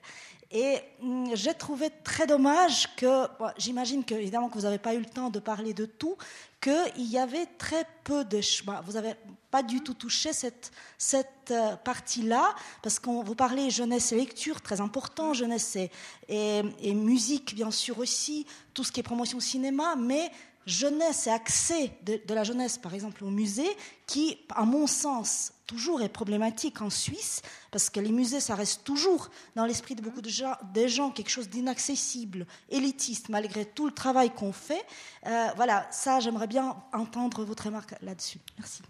Et 0.51 0.79
hum, 1.01 1.29
j'ai 1.35 1.53
trouvé 1.53 1.89
très 2.03 2.25
dommage 2.25 2.95
que, 2.95 3.27
j'imagine 3.57 4.03
que, 4.03 4.15
évidemment, 4.15 4.49
que 4.49 4.55
vous 4.55 4.63
n'avez 4.63 4.79
pas 4.79 4.95
eu 4.95 4.99
le 4.99 5.05
temps 5.05 5.29
de 5.29 5.39
parler 5.39 5.73
de 5.73 5.85
tout, 5.85 6.17
qu'il 6.59 7.05
y 7.05 7.17
avait 7.17 7.45
très 7.45 7.85
peu 8.03 8.25
de 8.25 8.41
choix. 8.41 8.81
Vous 8.85 8.93
n'avez 8.93 9.13
pas 9.51 9.63
du 9.63 9.81
tout 9.81 9.93
touché 9.93 10.33
cette, 10.33 10.71
cette 10.97 11.51
euh, 11.51 11.75
partie-là, 11.77 12.55
parce 12.81 12.99
qu'on 12.99 13.23
vous 13.23 13.35
parlez 13.35 13.69
jeunesse 13.69 14.11
et 14.11 14.15
lecture, 14.15 14.61
très 14.61 14.81
important, 14.81 15.33
jeunesse 15.33 15.75
et, 15.75 15.91
et, 16.27 16.93
musique, 16.93 17.55
bien 17.55 17.71
sûr 17.71 17.99
aussi, 17.99 18.45
tout 18.73 18.83
ce 18.83 18.91
qui 18.91 18.99
est 18.99 19.03
promotion 19.03 19.39
cinéma, 19.39 19.95
mais 19.95 20.31
jeunesse 20.65 21.27
et 21.27 21.31
accès 21.31 21.91
de, 22.03 22.33
la 22.33 22.43
jeunesse, 22.43 22.77
par 22.77 22.93
exemple, 22.93 23.23
au 23.23 23.29
musée, 23.29 23.69
qui, 24.05 24.37
à 24.49 24.65
mon 24.65 24.87
sens, 24.87 25.53
toujours 25.69 26.01
est 26.01 26.09
problématique 26.09 26.81
en 26.81 26.89
Suisse, 26.89 27.43
parce 27.69 27.91
que 27.91 27.99
les 27.99 28.11
musées, 28.11 28.39
ça 28.39 28.55
reste 28.55 28.83
toujours 28.83 29.29
dans 29.55 29.65
l'esprit 29.65 29.93
de 29.93 30.01
beaucoup 30.01 30.23
de 30.23 30.29
gens, 30.29 30.55
des 30.73 30.89
gens 30.89 31.11
quelque 31.11 31.29
chose 31.29 31.47
d'inaccessible, 31.47 32.47
élitiste, 32.69 33.29
malgré 33.29 33.65
tout 33.65 33.85
le 33.85 33.93
travail 33.93 34.31
qu'on 34.31 34.51
fait. 34.51 34.83
Euh, 35.27 35.47
voilà, 35.55 35.87
ça, 35.91 36.19
j'aimerais 36.21 36.47
bien 36.47 36.75
entendre 36.91 37.43
votre 37.43 37.67
remarque 37.67 37.93
là-dessus. 38.01 38.39
Merci. 38.57 38.81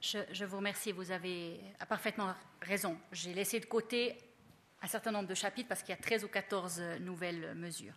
Je, 0.00 0.18
je, 0.30 0.44
vous 0.44 0.58
remercie, 0.58 0.92
vous 0.92 1.10
avez 1.10 1.58
parfaitement 1.88 2.32
raison. 2.62 2.96
J'ai 3.10 3.34
laissé 3.34 3.58
de 3.58 3.66
côté 3.66 4.16
un 4.80 4.86
certain 4.86 5.10
nombre 5.10 5.28
de 5.28 5.34
chapitres 5.34 5.68
parce 5.68 5.80
qu'il 5.80 5.90
y 5.90 5.98
a 5.98 6.00
13 6.00 6.22
ou 6.22 6.28
14 6.28 6.80
nouvelles 7.00 7.52
mesures. 7.56 7.94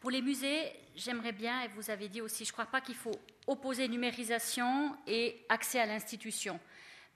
Pour 0.00 0.10
les 0.10 0.22
musées, 0.22 0.72
j'aimerais 0.94 1.32
bien, 1.32 1.62
et 1.62 1.68
vous 1.68 1.90
avez 1.90 2.08
dit 2.08 2.20
aussi, 2.20 2.44
je 2.44 2.50
ne 2.50 2.52
crois 2.52 2.66
pas 2.66 2.80
qu'il 2.80 2.94
faut 2.94 3.18
opposer 3.48 3.88
numérisation 3.88 4.96
et 5.08 5.44
accès 5.48 5.80
à 5.80 5.86
l'institution, 5.86 6.60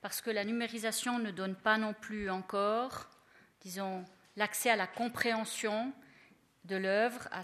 parce 0.01 0.19
que 0.19 0.29
la 0.29 0.43
numérisation 0.43 1.17
ne 1.17 1.31
donne 1.31 1.55
pas 1.55 1.77
non 1.77 1.93
plus 1.93 2.29
encore, 2.29 3.09
disons, 3.61 4.03
l'accès 4.35 4.69
à 4.69 4.75
la 4.75 4.87
compréhension 4.87 5.93
de 6.65 6.75
l'œuvre, 6.75 7.29
à, 7.31 7.43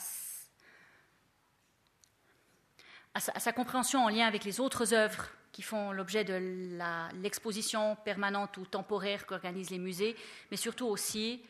sa, 3.19 3.53
compréhension 3.53 4.03
en 4.03 4.09
lien 4.09 4.27
avec 4.27 4.43
les 4.43 4.59
autres 4.59 4.93
œuvres 4.93 5.29
qui 5.53 5.61
font 5.61 5.93
l'objet 5.93 6.25
de 6.25 6.77
l'exposition 7.21 7.95
permanente 8.03 8.57
ou 8.57 8.65
temporaire 8.65 9.25
qu'organisent 9.25 9.71
les 9.71 9.79
musées, 9.79 10.17
mais 10.51 10.57
surtout 10.57 10.87
aussi 10.87 11.41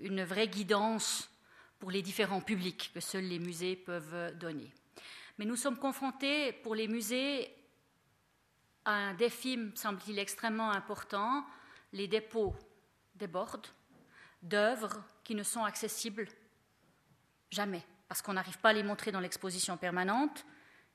une 0.00 0.24
vraie 0.24 0.48
guidance 0.48 1.30
pour 1.78 1.90
les 1.90 2.02
différents 2.02 2.40
publics 2.40 2.90
que 2.92 3.00
seuls 3.00 3.24
les 3.24 3.38
musées 3.38 3.76
peuvent 3.76 4.36
donner. 4.36 4.72
Mais 5.38 5.44
nous 5.44 5.56
sommes 5.56 5.78
confrontés 5.78 6.52
pour 6.52 6.74
les 6.74 6.88
musées 6.88 7.54
à 8.84 8.92
un 8.92 9.14
défi, 9.14 9.58
semble-t-il, 9.74 10.18
extrêmement 10.18 10.72
important. 10.72 11.44
Les 11.92 12.08
dépôts 12.08 12.56
débordent 13.14 13.68
d'œuvres 14.42 15.02
qui 15.24 15.34
ne 15.34 15.42
sont 15.42 15.64
accessibles 15.64 16.26
jamais, 17.50 17.84
parce 18.08 18.22
qu'on 18.22 18.32
n'arrive 18.32 18.58
pas 18.58 18.70
à 18.70 18.72
les 18.72 18.82
montrer 18.82 19.12
dans 19.12 19.20
l'exposition 19.20 19.76
permanente 19.76 20.44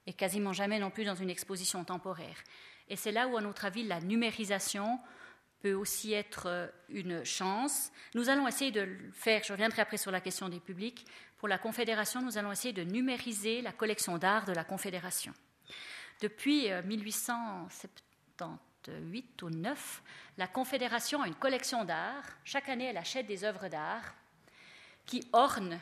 et 0.05 0.13
quasiment 0.13 0.53
jamais 0.53 0.79
non 0.79 0.89
plus 0.89 1.05
dans 1.05 1.15
une 1.15 1.29
exposition 1.29 1.83
temporaire. 1.83 2.37
Et 2.89 2.95
c'est 2.95 3.11
là 3.11 3.27
où, 3.27 3.37
à 3.37 3.41
notre 3.41 3.65
avis, 3.65 3.83
la 3.83 4.01
numérisation 4.01 4.99
peut 5.63 5.73
aussi 5.73 6.13
être 6.13 6.47
euh, 6.47 6.67
une 6.89 7.23
chance. 7.23 7.91
Nous 8.15 8.29
allons 8.29 8.47
essayer 8.47 8.71
de 8.71 8.81
le 8.81 9.11
faire, 9.13 9.41
je 9.43 9.53
reviendrai 9.53 9.81
après 9.81 9.95
sur 9.97 10.11
la 10.11 10.19
question 10.19 10.49
des 10.49 10.59
publics. 10.59 11.05
Pour 11.37 11.47
la 11.47 11.57
Confédération, 11.57 12.21
nous 12.21 12.37
allons 12.37 12.51
essayer 12.51 12.73
de 12.73 12.83
numériser 12.83 13.61
la 13.61 13.71
collection 13.71 14.17
d'art 14.17 14.43
de 14.45 14.51
la 14.51 14.65
Confédération. 14.65 15.33
Depuis 16.19 16.69
1878 16.85 18.43
euh, 18.89 19.45
ou 19.45 19.49
9, 19.49 20.03
la 20.37 20.47
Confédération 20.47 21.21
a 21.21 21.27
une 21.27 21.35
collection 21.35 21.85
d'art. 21.85 22.25
Chaque 22.43 22.67
année, 22.67 22.87
elle 22.87 22.97
achète 22.97 23.25
des 23.25 23.45
œuvres 23.45 23.69
d'art 23.69 24.13
qui 25.05 25.25
ornent 25.31 25.79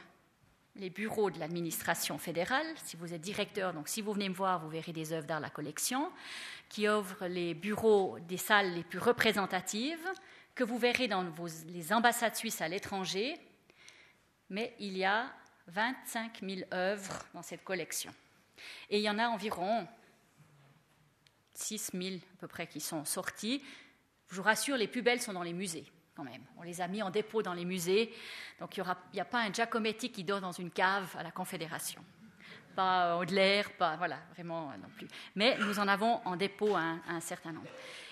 les 0.76 0.90
bureaux 0.90 1.30
de 1.30 1.40
l'administration 1.40 2.18
fédérale. 2.18 2.66
Si 2.84 2.96
vous 2.96 3.14
êtes 3.14 3.22
directeur, 3.22 3.74
donc 3.74 3.88
si 3.88 4.02
vous 4.02 4.14
venez 4.14 4.30
me 4.30 4.34
voir, 4.34 4.60
vous 4.60 4.70
verrez 4.70 4.94
des 4.94 5.14
œuvres 5.14 5.28
d'art 5.28 5.40
la 5.40 5.50
collection, 5.50 6.12
qui 6.70 6.88
offre 6.88 7.28
les 7.28 7.54
bureaux 7.54 8.18
des 8.20 8.38
salles 8.38 8.74
les 8.74 8.84
plus 8.84 9.00
représentatives, 9.00 10.08
que 10.56 10.64
vous 10.64 10.78
verrez 10.78 11.08
dans 11.08 11.26
les 11.68 11.94
ambassades 11.94 12.36
suisses 12.36 12.62
à 12.62 12.68
l'étranger. 12.68 13.38
Mais 14.50 14.74
il 14.80 14.98
y 14.98 15.06
a 15.06 15.32
25 15.68 16.42
000 16.42 16.62
œuvres 16.74 17.26
dans 17.34 17.42
cette 17.42 17.64
collection. 17.64 18.14
Et 18.90 19.00
il 19.00 19.04
y 19.04 19.10
en 19.10 19.20
a 19.20 19.28
environ 19.28 19.88
6 21.54 21.92
000 21.94 22.16
à 22.16 22.38
peu 22.40 22.48
près 22.48 22.68
qui 22.68 22.80
sont 22.80 23.06
sorties. 23.06 23.64
Je 24.30 24.36
vous 24.36 24.44
rassure, 24.44 24.78
les 24.78 24.88
plus 24.88 25.02
belles 25.02 25.22
sont 25.22 25.34
dans 25.34 25.44
les 25.44 25.54
musées 25.54 25.86
On 26.58 26.64
les 26.64 26.82
a 26.82 26.88
mis 26.88 27.02
en 27.02 27.10
dépôt 27.10 27.42
dans 27.42 27.54
les 27.54 27.66
musées. 27.66 28.14
Donc 28.60 28.78
il 28.78 28.84
n'y 29.14 29.20
a 29.20 29.26
pas 29.26 29.40
un 29.40 29.52
Giacometti 29.52 30.12
qui 30.12 30.24
dort 30.24 30.42
dans 30.42 30.52
une 30.52 30.72
cave 30.72 31.16
à 31.18 31.24
la 31.24 31.32
Confédération. 31.32 32.04
Pas 32.76 33.18
Audelaire, 33.18 33.74
pas, 33.74 33.98
voilà, 33.98 34.18
vraiment 34.34 34.72
non 34.82 34.90
plus. 34.96 35.08
Mais 35.36 35.58
nous 35.60 35.80
en 35.80 35.88
avons 35.88 36.22
en 36.26 36.36
dépôt 36.36 36.76
un, 36.76 37.20
certain 37.20 37.52
nombre. 37.52 37.68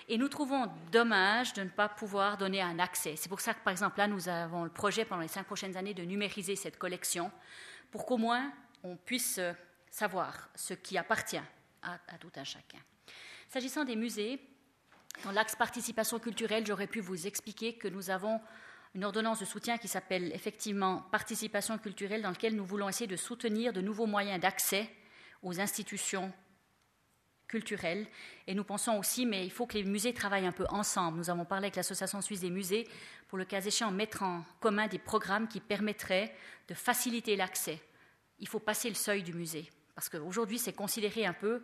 Et 0.08 0.18
nous 0.18 0.28
trouvons 0.28 0.70
dommage 0.92 1.54
de 1.54 1.62
ne 1.62 1.68
pas 1.68 1.88
pouvoir 1.88 2.36
donner 2.36 2.60
un 2.60 2.78
accès. 2.78 3.14
C'est 3.16 3.28
pour 3.28 3.40
ça 3.40 3.54
que, 3.54 3.64
par 3.64 3.70
exemple, 3.70 3.98
là, 3.98 4.06
nous 4.06 4.28
avons 4.28 4.64
le 4.64 4.70
projet 4.70 5.04
pendant 5.04 5.22
les 5.22 5.28
cinq 5.28 5.46
prochaines 5.46 5.76
années 5.76 5.94
de 5.94 6.02
numériser 6.02 6.56
cette 6.56 6.78
collection 6.78 7.30
pour 7.90 8.04
qu'au 8.04 8.18
moins 8.18 8.52
on 8.82 8.96
puisse 8.96 9.40
savoir 9.90 10.48
ce 10.54 10.74
qui 10.74 10.98
appartient 10.98 11.40
à 11.82 12.18
tout 12.18 12.32
un 12.36 12.44
chacun. 12.44 12.78
S'agissant 13.48 13.84
des 13.84 13.96
musées, 13.96 14.40
dans 15.24 15.32
l'axe 15.32 15.54
participation 15.54 16.18
culturelle, 16.18 16.66
j'aurais 16.66 16.86
pu 16.86 17.00
vous 17.00 17.26
expliquer 17.26 17.74
que 17.74 17.88
nous 17.88 18.10
avons 18.10 18.40
une 18.94 19.04
ordonnance 19.04 19.40
de 19.40 19.44
soutien 19.44 19.78
qui 19.78 19.88
s'appelle 19.88 20.32
effectivement 20.32 21.02
participation 21.12 21.78
culturelle, 21.78 22.22
dans 22.22 22.30
laquelle 22.30 22.56
nous 22.56 22.64
voulons 22.64 22.88
essayer 22.88 23.06
de 23.06 23.16
soutenir 23.16 23.72
de 23.72 23.80
nouveaux 23.80 24.06
moyens 24.06 24.40
d'accès 24.40 24.90
aux 25.42 25.60
institutions 25.60 26.32
culturelles. 27.46 28.06
Et 28.46 28.54
nous 28.54 28.64
pensons 28.64 28.98
aussi, 28.98 29.26
mais 29.26 29.44
il 29.44 29.50
faut 29.50 29.66
que 29.66 29.74
les 29.74 29.84
musées 29.84 30.14
travaillent 30.14 30.46
un 30.46 30.52
peu 30.52 30.66
ensemble. 30.70 31.18
Nous 31.18 31.30
avons 31.30 31.44
parlé 31.44 31.66
avec 31.66 31.76
l'Association 31.76 32.20
suisse 32.20 32.40
des 32.40 32.50
musées 32.50 32.88
pour, 33.28 33.38
le 33.38 33.44
cas 33.44 33.60
échéant, 33.60 33.90
mettre 33.90 34.22
en 34.22 34.44
commun 34.60 34.86
des 34.88 34.98
programmes 34.98 35.48
qui 35.48 35.60
permettraient 35.60 36.34
de 36.68 36.74
faciliter 36.74 37.36
l'accès. 37.36 37.80
Il 38.38 38.48
faut 38.48 38.60
passer 38.60 38.88
le 38.88 38.94
seuil 38.94 39.22
du 39.22 39.34
musée. 39.34 39.70
Parce 39.94 40.08
qu'aujourd'hui, 40.08 40.58
c'est 40.58 40.72
considéré 40.72 41.26
un 41.26 41.32
peu 41.32 41.62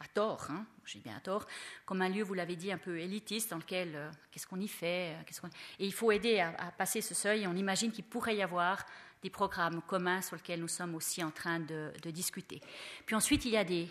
à 0.00 0.08
tort, 0.08 0.46
hein, 0.50 0.66
j'ai 0.84 0.98
bien 0.98 1.16
à 1.16 1.20
tort, 1.20 1.46
comme 1.84 2.02
un 2.02 2.08
lieu, 2.08 2.22
vous 2.22 2.34
l'avez 2.34 2.56
dit, 2.56 2.72
un 2.72 2.78
peu 2.78 2.98
élitiste, 2.98 3.50
dans 3.50 3.58
lequel 3.58 3.92
euh, 3.94 4.10
qu'est-ce 4.30 4.46
qu'on 4.46 4.60
y 4.60 4.68
fait 4.68 5.14
euh, 5.14 5.48
Et 5.78 5.86
il 5.86 5.92
faut 5.92 6.10
aider 6.10 6.40
à, 6.40 6.52
passer 6.76 7.00
ce 7.00 7.14
seuil. 7.14 7.42
Et 7.42 7.46
on 7.46 7.54
imagine 7.54 7.92
qu'il 7.92 8.04
pourrait 8.04 8.36
y 8.36 8.42
avoir 8.42 8.84
des 9.22 9.30
programmes 9.30 9.82
communs 9.82 10.22
sur 10.22 10.36
lesquels 10.36 10.60
nous 10.60 10.68
sommes 10.68 10.94
aussi 10.94 11.22
en 11.22 11.30
train 11.30 11.60
de, 11.60 11.92
discuter. 12.06 12.60
Puis 13.04 13.14
ensuite, 13.14 13.44
il 13.44 13.52
y 13.52 13.56
a 13.58 13.64
des 13.64 13.88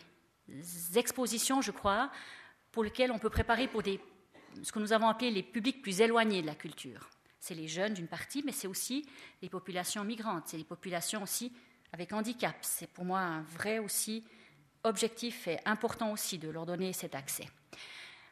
expositions, 0.95 1.61
je 1.61 1.72
crois, 1.72 2.11
pour 2.72 2.84
lesquelles 2.84 3.11
on 3.11 3.19
peut 3.19 3.30
préparer 3.30 3.68
pour 3.68 3.84
des, 3.84 3.99
ce 4.64 4.72
que 4.72 4.80
nous 4.80 4.91
avons 4.91 5.07
appelé 5.07 5.30
les 5.30 5.44
publics 5.44 5.81
plus 5.81 6.02
éloignés 6.02 6.41
de 6.41 6.48
la 6.48 6.56
culture. 6.56 7.10
C'est 7.40 7.53
les 7.53 7.68
jeunes 7.68 7.94
d'une 7.94 8.07
partie, 8.07 8.41
mais 8.44 8.52
c'est 8.52 8.68
aussi 8.68 9.07
les 9.41 9.49
populations 9.49 10.03
migrantes, 10.03 10.48
c'est 10.48 10.57
les 10.57 10.64
populations 10.64 11.23
aussi 11.23 11.53
avec 11.94 12.11
handicap. 12.11 12.56
C'est 12.61 12.90
pour 12.90 13.06
moi 13.06 13.19
un 13.19 13.41
vrai 13.44 13.80
aussi 13.80 14.23
objectif 14.84 15.47
et 15.47 15.60
important 15.65 16.11
aussi 16.11 16.38
de 16.38 16.49
leur 16.49 16.65
donner 16.65 16.93
cet 16.93 17.15
accès. 17.15 17.47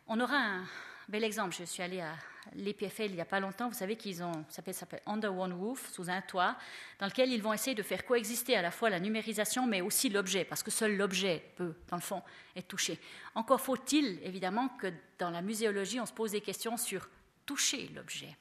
On 0.07 0.19
aura 0.19 0.37
un 0.37 0.65
bel 1.09 1.23
exemple. 1.23 1.55
Je 1.57 1.65
suis 1.65 1.83
allée 1.83 2.01
à 2.01 2.13
l'EPFL 2.55 3.03
il 3.03 3.15
n'y 3.15 3.21
a 3.21 3.25
pas 3.25 3.39
longtemps. 3.39 3.67
Vous 3.67 3.75
savez 3.75 3.95
qu'ils 3.95 4.23
ont, 4.23 4.45
ça 4.49 4.61
s'appelle 4.71 5.01
Under 5.05 5.35
One 5.37 5.53
Roof, 5.53 5.91
sous 5.91 6.09
un 6.09 6.21
toit, 6.21 6.55
dans 6.99 7.05
lequel 7.05 7.31
ils 7.31 7.41
vont 7.41 7.53
essayer 7.53 7.75
de 7.75 7.83
faire 7.83 8.05
coexister 8.05 8.55
à 8.55 8.61
la 8.61 8.71
fois 8.71 8.89
la 8.89 8.99
numérisation, 8.99 9.65
mais 9.67 9.81
aussi 9.81 10.09
l'objet, 10.09 10.45
parce 10.45 10.63
que 10.63 10.71
seul 10.71 10.95
l'objet 10.95 11.43
peut, 11.55 11.75
dans 11.89 11.97
le 11.97 12.01
fond, 12.01 12.21
être 12.55 12.67
touché. 12.67 12.99
Encore 13.35 13.61
faut-il, 13.61 14.19
évidemment, 14.23 14.69
que 14.69 14.87
dans 15.19 15.29
la 15.29 15.41
muséologie, 15.41 15.99
on 15.99 16.05
se 16.05 16.13
pose 16.13 16.31
des 16.31 16.41
questions 16.41 16.77
sur 16.77 17.09
toucher 17.45 17.89
l'objet. 17.93 18.35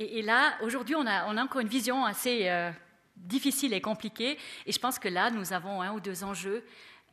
Et, 0.00 0.22
là, 0.22 0.56
aujourd'hui, 0.62 0.94
on 0.94 1.04
a, 1.04 1.26
on 1.26 1.36
a, 1.36 1.42
encore 1.42 1.60
une 1.60 1.66
vision 1.66 2.04
assez 2.04 2.48
euh, 2.48 2.70
difficile 3.18 3.72
et 3.72 3.80
compliqué. 3.80 4.38
Et 4.66 4.72
je 4.72 4.78
pense 4.78 4.98
que 4.98 5.08
là, 5.08 5.30
nous 5.30 5.52
avons 5.52 5.82
un 5.82 5.92
ou 5.92 6.00
deux 6.00 6.24
enjeux 6.24 6.64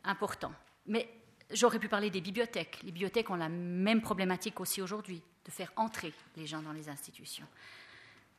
importants. 0.03 0.53
Mais 0.85 1.09
j'aurais 1.51 1.79
pu 1.79 1.89
parler 1.89 2.09
des 2.09 2.21
bibliothèques. 2.21 2.79
Les 2.83 2.91
bibliothèques 2.91 3.29
ont 3.29 3.35
la 3.35 3.49
même 3.49 4.01
problématique 4.01 4.59
aussi 4.59 4.81
aujourd'hui, 4.81 5.21
de 5.43 5.51
faire 5.51 5.71
entrer 5.75 6.13
les 6.35 6.47
gens 6.47 6.61
dans 6.61 6.73
les 6.73 6.89
institutions. 6.89 7.47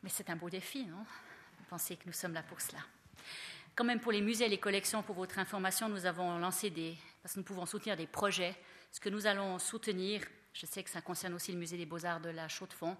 Mais 0.03 0.09
c'est 0.09 0.29
un 0.29 0.35
beau 0.35 0.49
défi, 0.49 0.85
non? 0.85 1.05
Vous 1.59 1.65
pensez 1.69 1.95
que 1.95 2.03
nous 2.05 2.13
sommes 2.13 2.33
là 2.33 2.43
pour 2.43 2.61
cela? 2.61 2.79
Quand 3.75 3.83
même, 3.83 3.99
pour 3.99 4.11
les 4.11 4.21
musées 4.21 4.45
et 4.45 4.49
les 4.49 4.57
collections, 4.57 5.03
pour 5.03 5.15
votre 5.15 5.37
information, 5.37 5.89
nous 5.89 6.05
avons 6.05 6.37
lancé 6.39 6.69
des... 6.69 6.97
parce 7.21 7.33
que 7.33 7.39
nous 7.39 7.45
pouvons 7.45 7.65
soutenir 7.65 7.95
des 7.95 8.07
projets. 8.07 8.55
Ce 8.91 8.99
que 8.99 9.09
nous 9.09 9.27
allons 9.27 9.59
soutenir, 9.59 10.21
je 10.53 10.65
sais 10.65 10.83
que 10.83 10.89
ça 10.89 11.01
concerne 11.01 11.33
aussi 11.33 11.51
le 11.51 11.59
musée 11.59 11.77
des 11.77 11.85
beaux-arts 11.85 12.21
de 12.21 12.29
la 12.29 12.47
Chaux-de-Fonds, 12.47 12.97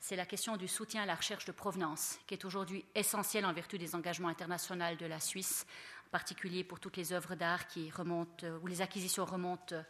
c'est 0.00 0.16
la 0.16 0.26
question 0.26 0.56
du 0.56 0.68
soutien 0.68 1.02
à 1.02 1.06
la 1.06 1.14
recherche 1.14 1.44
de 1.44 1.52
provenance, 1.52 2.18
qui 2.26 2.34
est 2.34 2.44
aujourd'hui 2.44 2.84
essentielle 2.94 3.44
en 3.44 3.52
vertu 3.52 3.78
des 3.78 3.94
engagements 3.94 4.28
internationaux 4.28 4.96
de 4.96 5.06
la 5.06 5.20
Suisse, 5.20 5.66
en 6.06 6.10
particulier 6.10 6.64
pour 6.64 6.80
toutes 6.80 6.96
les 6.96 7.12
œuvres 7.12 7.34
d'art 7.34 7.66
qui 7.66 7.90
remontent, 7.90 8.46
euh, 8.46 8.58
où 8.62 8.66
les 8.66 8.80
acquisitions 8.80 9.24
remontent 9.24 9.74
euh, 9.74 9.82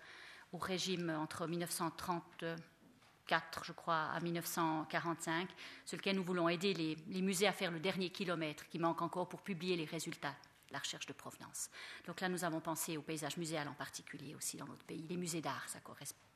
au 0.52 0.58
régime 0.58 1.10
entre 1.10 1.46
1934, 1.46 3.64
je 3.64 3.72
crois, 3.72 4.10
à 4.10 4.20
1945, 4.20 5.48
sur 5.84 5.98
lequel 5.98 6.16
nous 6.16 6.24
voulons 6.24 6.48
aider 6.48 6.72
les, 6.72 7.22
musées 7.22 7.46
à 7.46 7.52
faire 7.52 7.70
le 7.70 7.80
dernier 7.80 8.10
kilomètre 8.10 8.66
qui 8.68 8.78
manque 8.78 9.02
encore 9.02 9.28
pour 9.28 9.42
publier 9.42 9.76
les 9.76 9.84
résultats 9.84 10.34
de 10.68 10.72
la 10.72 10.78
recherche 10.78 11.06
de 11.06 11.12
provenance. 11.12 11.68
Donc 12.06 12.22
là, 12.22 12.30
nous 12.30 12.44
avons 12.44 12.60
pensé 12.60 12.96
au 12.96 13.02
paysage 13.02 13.36
muséal 13.36 13.68
en 13.68 13.74
particulier 13.74 14.34
aussi 14.34 14.56
dans 14.56 14.66
notre 14.66 14.84
pays. 14.84 15.06
Les 15.06 15.18
musées 15.18 15.42
d'art, 15.42 15.68
ça 15.68 15.80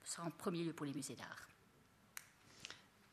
sera 0.04 0.26
en 0.26 0.30
premier 0.30 0.62
lieu 0.62 0.74
pour 0.74 0.84
les 0.84 0.92
musées 0.92 1.16
d'art. 1.16 1.48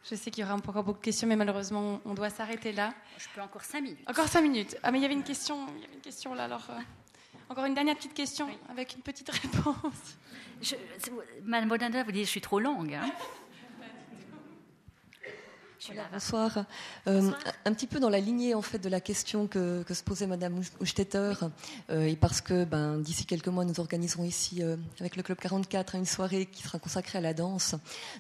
Je 0.03 0.15
sais 0.15 0.31
qu'il 0.31 0.43
y 0.43 0.45
aura 0.45 0.55
encore 0.55 0.83
beaucoup 0.83 0.99
de 0.99 1.03
questions, 1.03 1.27
mais 1.27 1.35
malheureusement, 1.35 1.99
on 2.05 2.13
doit 2.13 2.29
s'arrêter 2.29 2.71
là. 2.71 2.93
Je 3.17 3.27
peux 3.35 3.41
encore 3.41 3.63
cinq 3.63 3.81
minutes. 3.81 3.99
Encore 4.07 4.27
cinq 4.27 4.41
minutes. 4.41 4.77
Ah, 4.81 4.91
mais 4.91 4.99
il 4.99 5.01
y 5.01 5.05
avait 5.05 5.13
une 5.13 5.23
question, 5.23 5.67
il 5.75 5.81
y 5.81 5.85
avait 5.85 5.95
une 5.95 6.01
question 6.01 6.33
là. 6.33 6.45
Alors, 6.45 6.65
euh, 6.69 6.79
encore 7.49 7.65
une 7.65 7.73
dernière 7.73 7.95
petite 7.95 8.13
question 8.13 8.47
avec 8.69 8.95
une 8.95 9.01
petite 9.01 9.29
réponse. 9.41 10.17
Je, 10.61 10.75
Madame 11.43 11.69
Bodanda, 11.69 12.03
vous 12.03 12.11
dites 12.11 12.21
que 12.21 12.27
je 12.27 12.31
suis 12.31 12.41
trop 12.41 12.59
longue. 12.59 12.93
Hein 12.93 13.11
bonsoir. 16.11 16.65
Euh, 17.07 17.31
un 17.65 17.73
petit 17.73 17.87
peu 17.87 17.99
dans 17.99 18.09
la 18.09 18.19
lignée 18.19 18.53
en 18.53 18.61
fait 18.61 18.79
de 18.79 18.89
la 18.89 18.99
question 18.99 19.47
que, 19.47 19.83
se 19.89 20.03
posait 20.03 20.27
Madame 20.27 20.61
Ustetter, 20.81 21.33
euh, 21.89 22.05
et 22.05 22.15
parce 22.15 22.41
que 22.41 22.65
ben, 22.65 22.97
d'ici 22.99 23.25
quelques 23.25 23.47
mois 23.47 23.65
nous 23.65 23.79
organiserons 23.79 24.23
ici 24.23 24.61
euh, 24.61 24.75
avec 24.99 25.15
le 25.15 25.23
Club 25.23 25.37
44 25.39 25.95
une 25.95 26.05
soirée 26.05 26.45
qui 26.45 26.63
sera 26.63 26.79
consacrée 26.79 27.17
à 27.17 27.21
la 27.21 27.33
danse. 27.33 27.75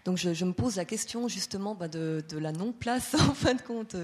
Donc 0.05 0.17
je, 0.17 0.45
me 0.45 0.53
pose 0.53 0.77
la 0.77 0.85
question 0.85 1.27
justement 1.27 1.75
ben, 1.75 1.87
de, 1.87 2.23
la 2.37 2.51
non-place 2.51 3.13
en 3.19 3.33
fin 3.33 3.53
de 3.53 3.61
compte 3.61 3.95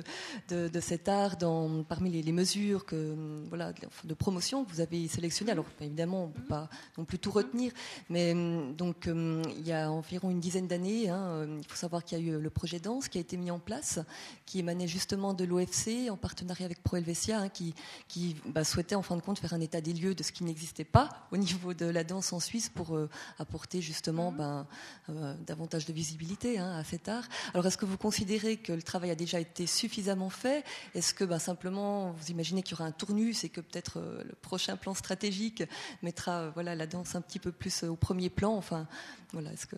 de, 0.50 0.80
cet 0.80 1.08
art 1.08 1.38
dans, 1.38 1.84
parmi 1.84 2.10
les, 2.10 2.32
mesures 2.32 2.86
que, 2.86 3.16
voilà, 3.48 3.74
de, 4.04 4.14
promotion 4.14 4.66
que 4.66 4.72
vous 4.72 4.82
avez 4.82 5.08
sélectionnées. 5.08 5.52
Alors 5.52 5.66
évidemment 5.82 6.26
on 6.26 6.28
ne 6.28 6.34
peut 6.34 6.48
pas 6.48 6.70
non 6.98 7.06
plus 7.06 7.20
tout 7.20 7.32
retenir, 7.32 7.72
mais 8.10 8.34
donc 8.74 9.08
il 9.08 9.68
y 9.68 9.72
a 9.72 9.90
environ 9.90 10.30
une 10.30 10.40
dizaine 10.40 10.68
d'années, 10.68 11.10
hein, 11.10 11.48
il 11.58 11.68
faut 11.68 11.76
savoir 11.76 12.04
qu'il 12.04 12.18
y 12.20 12.22
a 12.22 12.24
eu 12.24 12.40
le 12.40 12.50
projet 12.50 12.80
danse 12.80 13.08
qui 13.08 13.18
a 13.18 13.22
été 13.22 13.38
mis 13.38 13.45
en 13.52 13.60
place, 13.60 14.00
qui 14.46 14.60
émanait 14.60 14.88
justement 14.88 15.34
de 15.34 15.44
l'OFC 15.44 16.10
en 16.10 16.18
partenariat 16.18 16.66
avec 16.66 16.82
Pro 16.84 16.98
Helvetia, 16.98 17.40
hein, 17.40 17.50
qui, 17.50 17.74
qui 18.08 18.36
bah, 18.46 18.64
souhaitait 18.64 18.96
en 18.96 19.02
fin 19.02 19.16
de 19.16 19.22
compte 19.22 19.40
faire 19.40 19.54
un 19.54 19.62
état 19.62 19.82
des 19.82 19.94
lieux 19.94 20.16
de 20.16 20.24
ce 20.24 20.32
qui 20.32 20.44
n'existait 20.44 20.84
pas 20.84 21.10
au 21.32 21.38
niveau 21.38 21.74
de 21.74 21.86
la 21.86 22.04
danse 22.04 22.34
en 22.34 22.40
Suisse 22.40 22.70
pour 22.70 22.96
euh, 22.96 23.10
apporter 23.40 23.82
justement 23.82 24.32
mhm. 24.32 24.38
ben, 24.38 24.68
euh, 25.10 25.34
davantage 25.46 25.86
de 25.86 25.94
visibilité 25.94 26.60
hein, 26.60 26.78
à 26.78 26.84
cet 26.84 27.10
art. 27.10 27.28
Alors 27.54 27.66
est-ce 27.66 27.78
que 27.78 27.86
vous 27.86 27.98
considérez 27.98 28.58
que 28.58 28.74
le 28.74 28.84
travail 28.84 29.12
a 29.12 29.16
déjà 29.16 29.40
été 29.40 29.68
suffisamment 29.68 30.30
fait? 30.30 30.64
Est-ce 30.94 31.14
que 31.14 31.24
ben, 31.24 31.40
simplement 31.40 32.12
vous 32.12 32.32
imaginez 32.32 32.64
qu'il 32.64 32.78
y 32.78 32.80
aura 32.80 32.88
un 32.88 32.92
tournus 32.92 33.44
et 33.44 33.50
que 33.50 33.62
peut-être 33.62 34.00
euh, 34.00 34.24
le 34.24 34.36
prochain 34.42 34.78
plan 34.78 34.94
stratégique 34.94 35.64
mettra 36.02 36.50
voilà, 36.50 36.76
la 36.76 36.88
danse 36.88 37.16
un 37.16 37.22
petit 37.22 37.40
peu 37.40 37.52
plus 37.52 37.84
au 37.84 37.96
premier 37.96 38.30
plan? 38.30 38.56
Enfin, 38.56 38.88
voilà, 39.34 39.52
est-ce 39.52 39.68
que 39.68 39.76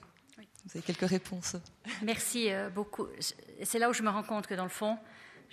vous 0.68 0.78
avez 0.78 0.86
quelques 0.86 1.10
réponses. 1.10 1.56
Merci 2.04 2.52
euh, 2.52 2.70
beaucoup. 2.70 3.08
C'est 3.64 3.80
là 3.80 3.90
où 3.90 3.94
je 3.94 4.04
me 4.04 4.10
rends 4.10 4.24
compte 4.24 4.48
que 4.48 4.54
dans 4.54 4.64
le 4.64 4.70
fond, 4.70 4.98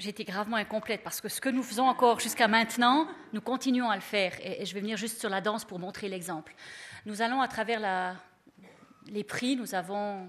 été 0.04 0.24
gravement 0.24 0.56
incomplète 0.56 1.02
parce 1.04 1.20
que 1.20 1.28
ce 1.28 1.40
que 1.40 1.48
nous 1.48 1.62
faisons 1.62 1.86
encore 1.86 2.18
jusqu'à 2.18 2.48
maintenant, 2.48 3.06
nous 3.32 3.40
continuons 3.40 3.90
à 3.90 3.94
le 3.94 4.02
faire. 4.02 4.32
Et, 4.42 4.66
je 4.66 4.74
vais 4.74 4.80
venir 4.80 4.96
juste 4.96 5.20
sur 5.20 5.30
la 5.30 5.40
danse 5.40 5.64
pour 5.64 5.78
montrer 5.78 6.08
l'exemple. 6.08 6.54
Nous 7.06 7.22
allons 7.22 7.40
à 7.40 7.46
travers 7.48 8.16
les 9.06 9.22
prix, 9.22 9.54
nous 9.56 9.76
avons, 9.76 10.28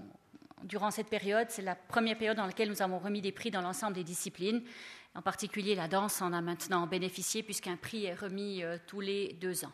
durant 0.64 0.92
cette 0.92 1.08
période, 1.08 1.48
c'est 1.50 1.64
la 1.64 1.76
première 1.76 2.18
période 2.18 2.38
dans 2.38 2.46
laquelle 2.46 2.70
nous 2.70 2.84
avons 2.84 3.00
remis 3.00 3.22
des 3.22 3.32
prix 3.32 3.50
dans 3.50 3.62
l'ensemble 3.62 3.94
des 3.94 4.04
disciplines. 4.04 4.62
En 5.16 5.24
particulier, 5.24 5.74
la 5.74 5.88
danse 5.88 6.22
en 6.22 6.32
a 6.32 6.42
maintenant 6.42 6.86
bénéficié 6.86 7.42
puisqu'un 7.42 7.76
prix 7.76 8.06
est 8.06 8.14
remis 8.14 8.62
euh, 8.62 8.78
tous 8.86 9.00
les 9.00 9.34
deux 9.42 9.66
ans. 9.66 9.72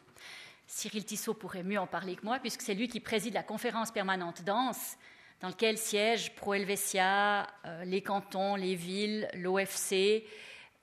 Cyril 0.72 1.04
Tissot 1.04 1.34
pourrait 1.34 1.64
mieux 1.64 1.80
en 1.80 1.86
parler 1.86 2.16
que 2.16 2.24
moi, 2.24 2.40
puisque 2.40 2.62
c'est 2.62 2.74
lui 2.74 2.88
qui 2.88 3.02
préside 3.02 3.34
la 3.34 3.44
conférence 3.44 3.92
permanente 3.92 4.42
danse 4.44 4.98
dans 5.42 5.50
lequel 5.50 5.78
siègent 5.78 6.34
Pro 6.34 6.54
Helvetia, 6.54 7.46
euh, 7.66 7.84
les 7.84 8.02
cantons, 8.02 8.56
les 8.56 8.76
villes, 8.76 9.28
l'OFC, 9.34 10.24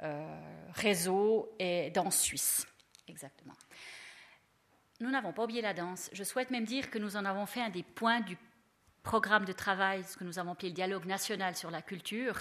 euh, 0.02 0.40
Réseau 0.74 1.50
et 1.58 1.88
Danse 1.90 2.20
Suisse. 2.20 2.66
Exactement. 3.08 3.54
Nous 5.00 5.10
n'avons 5.10 5.32
pas 5.32 5.44
oublié 5.44 5.62
la 5.62 5.72
danse. 5.72 6.10
Je 6.12 6.22
souhaite 6.22 6.50
même 6.50 6.66
dire 6.66 6.90
que 6.90 6.98
nous 6.98 7.16
en 7.16 7.24
avons 7.24 7.46
fait 7.46 7.62
un 7.62 7.70
des 7.70 7.82
points 7.82 8.20
du 8.20 8.36
programme 9.02 9.46
de 9.46 9.52
travail, 9.52 10.04
ce 10.04 10.18
que 10.18 10.24
nous 10.24 10.38
avons 10.38 10.52
appelé 10.52 10.68
le 10.68 10.74
dialogue 10.74 11.06
national 11.06 11.56
sur 11.56 11.70
la 11.70 11.80
culture. 11.80 12.36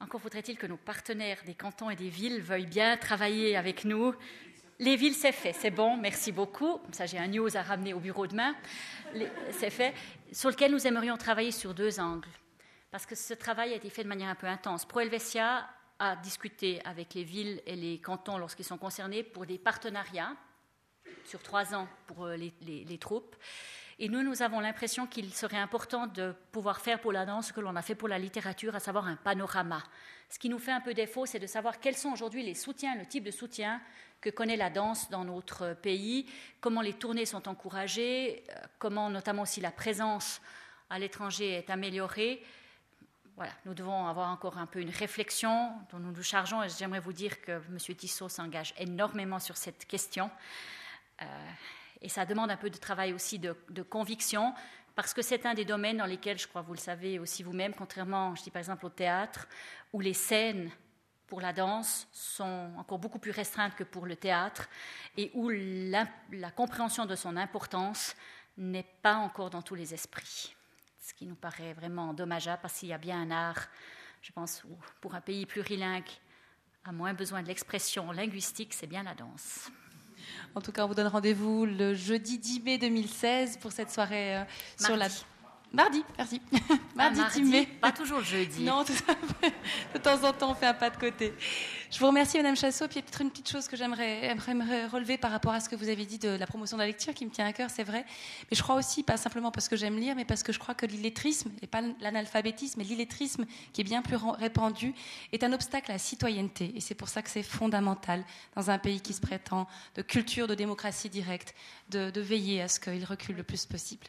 Encore 0.00 0.22
faudrait-il 0.22 0.56
que 0.56 0.66
nos 0.66 0.78
partenaires 0.78 1.42
des 1.44 1.54
cantons 1.54 1.90
et 1.90 1.96
des 1.96 2.08
villes 2.08 2.40
veuillent 2.40 2.66
bien 2.66 2.96
travailler 2.96 3.58
avec 3.58 3.84
nous. 3.84 4.14
Les 4.78 4.96
villes, 4.96 5.14
c'est 5.14 5.32
fait, 5.32 5.54
c'est 5.54 5.70
bon, 5.70 5.96
merci 5.96 6.32
beaucoup. 6.32 6.80
Ça, 6.92 7.06
j'ai 7.06 7.18
un 7.18 7.28
news 7.28 7.56
à 7.56 7.62
ramener 7.62 7.94
au 7.94 7.98
bureau 7.98 8.26
demain. 8.26 8.54
C'est 9.52 9.70
fait. 9.70 9.94
Sur 10.32 10.50
lequel 10.50 10.72
nous 10.72 10.86
aimerions 10.86 11.16
travailler 11.16 11.50
sur 11.50 11.72
deux 11.72 11.98
angles. 11.98 12.28
Parce 12.90 13.06
que 13.06 13.14
ce 13.14 13.32
travail 13.32 13.72
a 13.72 13.76
été 13.76 13.88
fait 13.88 14.02
de 14.02 14.08
manière 14.08 14.28
un 14.28 14.34
peu 14.34 14.46
intense. 14.46 14.84
Pro 14.84 15.00
Helvetia 15.00 15.66
a 15.98 16.16
discuté 16.16 16.82
avec 16.84 17.14
les 17.14 17.24
villes 17.24 17.62
et 17.64 17.74
les 17.74 17.98
cantons 18.00 18.36
lorsqu'ils 18.36 18.66
sont 18.66 18.76
concernés 18.76 19.22
pour 19.22 19.46
des 19.46 19.58
partenariats 19.58 20.36
sur 21.24 21.42
trois 21.42 21.74
ans 21.74 21.88
pour 22.06 22.26
euh, 22.26 22.36
les 22.36 22.98
troupes. 22.98 23.34
Et 23.98 24.10
nous, 24.10 24.22
nous 24.22 24.42
avons 24.42 24.60
l'impression 24.60 25.06
qu'il 25.06 25.32
serait 25.32 25.56
important 25.56 26.06
de 26.06 26.34
pouvoir 26.52 26.80
faire 26.80 27.00
pour 27.00 27.12
la 27.12 27.24
danse 27.24 27.48
ce 27.48 27.52
que 27.54 27.62
l'on 27.62 27.76
a 27.76 27.82
fait 27.82 27.94
pour 27.94 28.08
la 28.08 28.18
littérature, 28.18 28.74
à 28.74 28.80
savoir 28.80 29.06
un 29.06 29.16
panorama. 29.16 29.82
Ce 30.28 30.38
qui 30.38 30.50
nous 30.50 30.58
fait 30.58 30.72
un 30.72 30.82
peu 30.82 30.92
défaut, 30.92 31.24
c'est 31.24 31.38
de 31.38 31.46
savoir 31.46 31.80
quels 31.80 31.96
sont 31.96 32.10
aujourd'hui 32.10 32.42
les 32.42 32.54
soutiens, 32.54 32.94
le 32.94 33.06
type 33.06 33.24
de 33.24 33.30
soutien 33.30 33.80
que 34.20 34.30
connaît 34.30 34.56
la 34.56 34.70
danse 34.70 35.10
dans 35.10 35.24
notre 35.24 35.74
pays, 35.74 36.26
comment 36.60 36.80
les 36.80 36.94
tournées 36.94 37.26
sont 37.26 37.48
encouragées, 37.48 38.44
euh, 38.50 38.54
comment 38.78 39.10
notamment 39.10 39.42
aussi 39.42 39.60
la 39.60 39.70
présence 39.70 40.40
à 40.90 40.98
l'étranger 40.98 41.52
est 41.52 41.70
améliorée. 41.70 42.42
Voilà, 43.36 43.52
nous 43.66 43.74
devons 43.74 44.06
avoir 44.06 44.30
encore 44.30 44.56
un 44.56 44.66
peu 44.66 44.80
une 44.80 44.90
réflexion 44.90 45.72
dont 45.90 45.98
nous 45.98 46.12
nous 46.12 46.22
chargeons 46.22 46.62
et 46.62 46.68
j'aimerais 46.70 47.00
vous 47.00 47.12
dire 47.12 47.42
que 47.42 47.52
M. 47.52 47.76
Tissot 47.78 48.28
s'engage 48.28 48.72
énormément 48.78 49.38
sur 49.38 49.56
cette 49.56 49.86
question. 49.86 50.30
Euh, 51.20 51.26
et 52.00 52.08
ça 52.08 52.24
demande 52.24 52.50
un 52.50 52.56
peu 52.56 52.70
de 52.70 52.76
travail 52.76 53.12
aussi 53.12 53.38
de, 53.38 53.82
conviction, 53.82 54.54
parce 54.94 55.12
que 55.12 55.22
c'est 55.22 55.44
un 55.44 55.54
des 55.54 55.64
domaines 55.64 55.98
dans 55.98 56.06
lesquels, 56.06 56.38
je 56.38 56.46
crois, 56.46 56.62
vous 56.62 56.72
le 56.72 56.78
savez 56.78 57.18
aussi 57.18 57.42
vous-même, 57.42 57.74
contrairement, 57.74 58.34
je 58.34 58.42
dis 58.42 58.50
par 58.50 58.60
exemple 58.60 58.86
au 58.86 58.90
théâtre, 58.90 59.48
où 59.92 60.00
les 60.00 60.14
scènes 60.14 60.70
pour 61.26 61.40
la 61.40 61.52
danse 61.52 62.06
sont 62.12 62.70
encore 62.76 62.98
beaucoup 62.98 63.18
plus 63.18 63.32
restreintes 63.32 63.74
que 63.74 63.84
pour 63.84 64.06
le 64.06 64.16
théâtre, 64.16 64.68
et 65.16 65.30
où 65.34 65.48
la, 65.50 66.06
compréhension 66.54 67.06
de 67.06 67.16
son 67.16 67.36
importance 67.36 68.14
n'est 68.56 68.86
pas 69.02 69.16
encore 69.16 69.50
dans 69.50 69.62
tous 69.62 69.74
les 69.74 69.92
esprits. 69.92 70.54
Ce 71.00 71.14
qui 71.14 71.26
nous 71.26 71.34
paraît 71.34 71.72
vraiment 71.74 72.14
dommageable, 72.14 72.60
parce 72.62 72.78
qu'il 72.78 72.88
y 72.88 72.92
a 72.92 72.98
bien 72.98 73.20
un 73.20 73.30
art, 73.30 73.66
je 74.22 74.32
pense, 74.32 74.62
pour 75.00 75.14
un 75.14 75.20
pays 75.20 75.46
plurilingue, 75.46 76.08
a 76.84 76.92
moins 76.92 77.14
besoin 77.14 77.42
de 77.42 77.48
l'expression 77.48 78.12
linguistique, 78.12 78.72
c'est 78.72 78.86
bien 78.86 79.02
la 79.02 79.14
danse. 79.14 79.70
En 80.54 80.60
tout 80.60 80.72
cas, 80.72 80.84
on 80.84 80.88
vous 80.88 80.94
donne 80.94 81.06
rendez-vous 81.08 81.66
le 81.66 81.94
jeudi 81.94 82.38
10 82.38 82.60
mai 82.60 82.78
2016 82.78 83.58
pour 83.58 83.72
cette 83.72 83.90
soirée 83.90 84.38
euh, 84.38 84.44
sur 84.78 84.96
la 84.96 85.08
Mardi, 85.76 86.02
merci. 86.16 86.40
mardi, 86.94 87.20
ah, 87.22 87.38
mardi 87.38 87.66
Pas 87.66 87.92
toujours 87.92 88.22
jeudi. 88.22 88.64
Non, 88.64 88.82
de 89.94 89.98
temps 89.98 90.26
en 90.26 90.32
temps, 90.32 90.52
on 90.52 90.54
fait 90.54 90.64
un 90.64 90.72
pas 90.72 90.88
de 90.88 90.96
côté. 90.96 91.34
Je 91.90 91.98
vous 91.98 92.06
remercie, 92.06 92.38
Madame 92.38 92.56
Chassot. 92.56 92.88
Puis 92.88 92.94
il 92.94 92.96
y 92.96 92.98
a 93.00 93.02
peut-être 93.02 93.20
une 93.20 93.30
petite 93.30 93.50
chose 93.50 93.68
que 93.68 93.76
j'aimerais 93.76 94.32
relever 94.90 95.18
par 95.18 95.30
rapport 95.30 95.52
à 95.52 95.60
ce 95.60 95.68
que 95.68 95.76
vous 95.76 95.90
avez 95.90 96.06
dit 96.06 96.18
de 96.18 96.30
la 96.30 96.46
promotion 96.46 96.78
de 96.78 96.80
la 96.80 96.86
lecture, 96.86 97.12
qui 97.12 97.26
me 97.26 97.30
tient 97.30 97.44
à 97.44 97.52
cœur, 97.52 97.68
c'est 97.68 97.84
vrai. 97.84 98.06
Mais 98.50 98.56
je 98.56 98.62
crois 98.62 98.76
aussi, 98.76 99.02
pas 99.02 99.18
simplement 99.18 99.50
parce 99.50 99.68
que 99.68 99.76
j'aime 99.76 99.98
lire, 99.98 100.16
mais 100.16 100.24
parce 100.24 100.42
que 100.42 100.50
je 100.50 100.58
crois 100.58 100.74
que 100.74 100.86
l'illettrisme, 100.86 101.50
et 101.60 101.66
pas 101.66 101.82
l'analphabétisme, 102.00 102.78
mais 102.78 102.84
l'illettrisme, 102.84 103.44
qui 103.74 103.82
est 103.82 103.84
bien 103.84 104.00
plus 104.00 104.16
répandu, 104.16 104.94
est 105.32 105.44
un 105.44 105.52
obstacle 105.52 105.90
à 105.90 105.94
la 105.96 105.98
citoyenneté. 105.98 106.72
Et 106.74 106.80
c'est 106.80 106.94
pour 106.94 107.10
ça 107.10 107.20
que 107.20 107.28
c'est 107.28 107.42
fondamental, 107.42 108.24
dans 108.54 108.70
un 108.70 108.78
pays 108.78 109.02
qui 109.02 109.12
se 109.12 109.20
prétend 109.20 109.68
de 109.94 110.00
culture, 110.00 110.46
de 110.46 110.54
démocratie 110.54 111.10
directe, 111.10 111.54
de, 111.90 112.10
veiller 112.18 112.62
à 112.62 112.68
ce 112.68 112.80
qu'il 112.80 113.04
recule 113.04 113.36
le 113.36 113.42
plus 113.42 113.66
possible. 113.66 114.06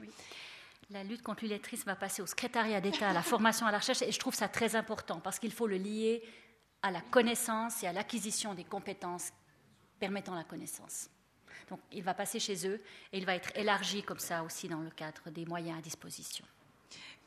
La 0.89 1.03
lutte 1.03 1.21
contre 1.21 1.43
l'illettrisme 1.43 1.85
va 1.87 1.95
passer 1.95 2.21
au 2.21 2.25
secrétariat 2.25 2.79
d'État, 2.79 3.09
à 3.09 3.13
la 3.13 3.21
formation, 3.21 3.67
à 3.67 3.71
la 3.71 3.79
recherche, 3.79 4.01
et 4.01 4.11
je 4.11 4.19
trouve 4.19 4.33
ça 4.33 4.47
très 4.47 4.75
important 4.75 5.19
parce 5.19 5.37
qu'il 5.37 5.51
faut 5.51 5.67
le 5.67 5.77
lier 5.77 6.23
à 6.81 6.91
la 6.91 7.01
connaissance 7.01 7.83
et 7.83 7.87
à 7.87 7.93
l'acquisition 7.93 8.53
des 8.53 8.63
compétences 8.63 9.31
permettant 9.99 10.33
la 10.33 10.45
connaissance. 10.45 11.09
Donc 11.69 11.79
il 11.91 12.03
va 12.03 12.13
passer 12.13 12.39
chez 12.39 12.67
eux 12.67 12.81
et 13.11 13.17
il 13.17 13.25
va 13.25 13.35
être 13.35 13.51
élargi 13.55 14.01
comme 14.03 14.19
ça 14.19 14.43
aussi 14.43 14.69
dans 14.69 14.79
le 14.79 14.89
cadre 14.89 15.29
des 15.29 15.45
moyens 15.45 15.77
à 15.77 15.81
disposition. 15.81 16.45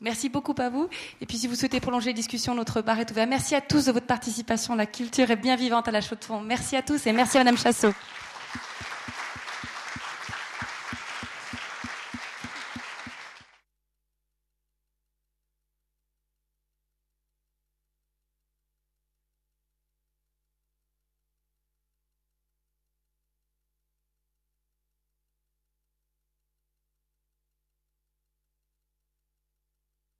Merci 0.01 0.31
beaucoup 0.31 0.55
à 0.57 0.71
vous. 0.71 0.89
Et 1.21 1.27
puis 1.27 1.37
si 1.37 1.47
vous 1.47 1.55
souhaitez 1.55 1.81
prolonger 1.81 2.11
la 2.11 2.17
discussion, 2.17 2.55
notre 2.55 2.81
bar 2.81 2.99
est 2.99 3.11
ouvert. 3.11 3.27
Merci 3.27 3.55
à 3.55 3.61
tous 3.61 3.85
de 3.85 3.93
votre 3.93 4.07
participation. 4.07 4.75
La 4.75 4.87
culture 4.87 5.31
est 5.31 5.37
bien 5.37 5.57
vivante 5.57 5.89
à 5.89 5.91
la 5.91 6.01
Chaux 6.01 6.15
de 6.15 6.25
Fonds. 6.25 6.41
Merci 6.41 6.77
à 6.77 6.83
tous 6.83 7.07
et 7.07 7.13
merci 7.13 7.37
à 7.37 7.41
Madame 7.41 7.59
Chassot. 7.59 7.93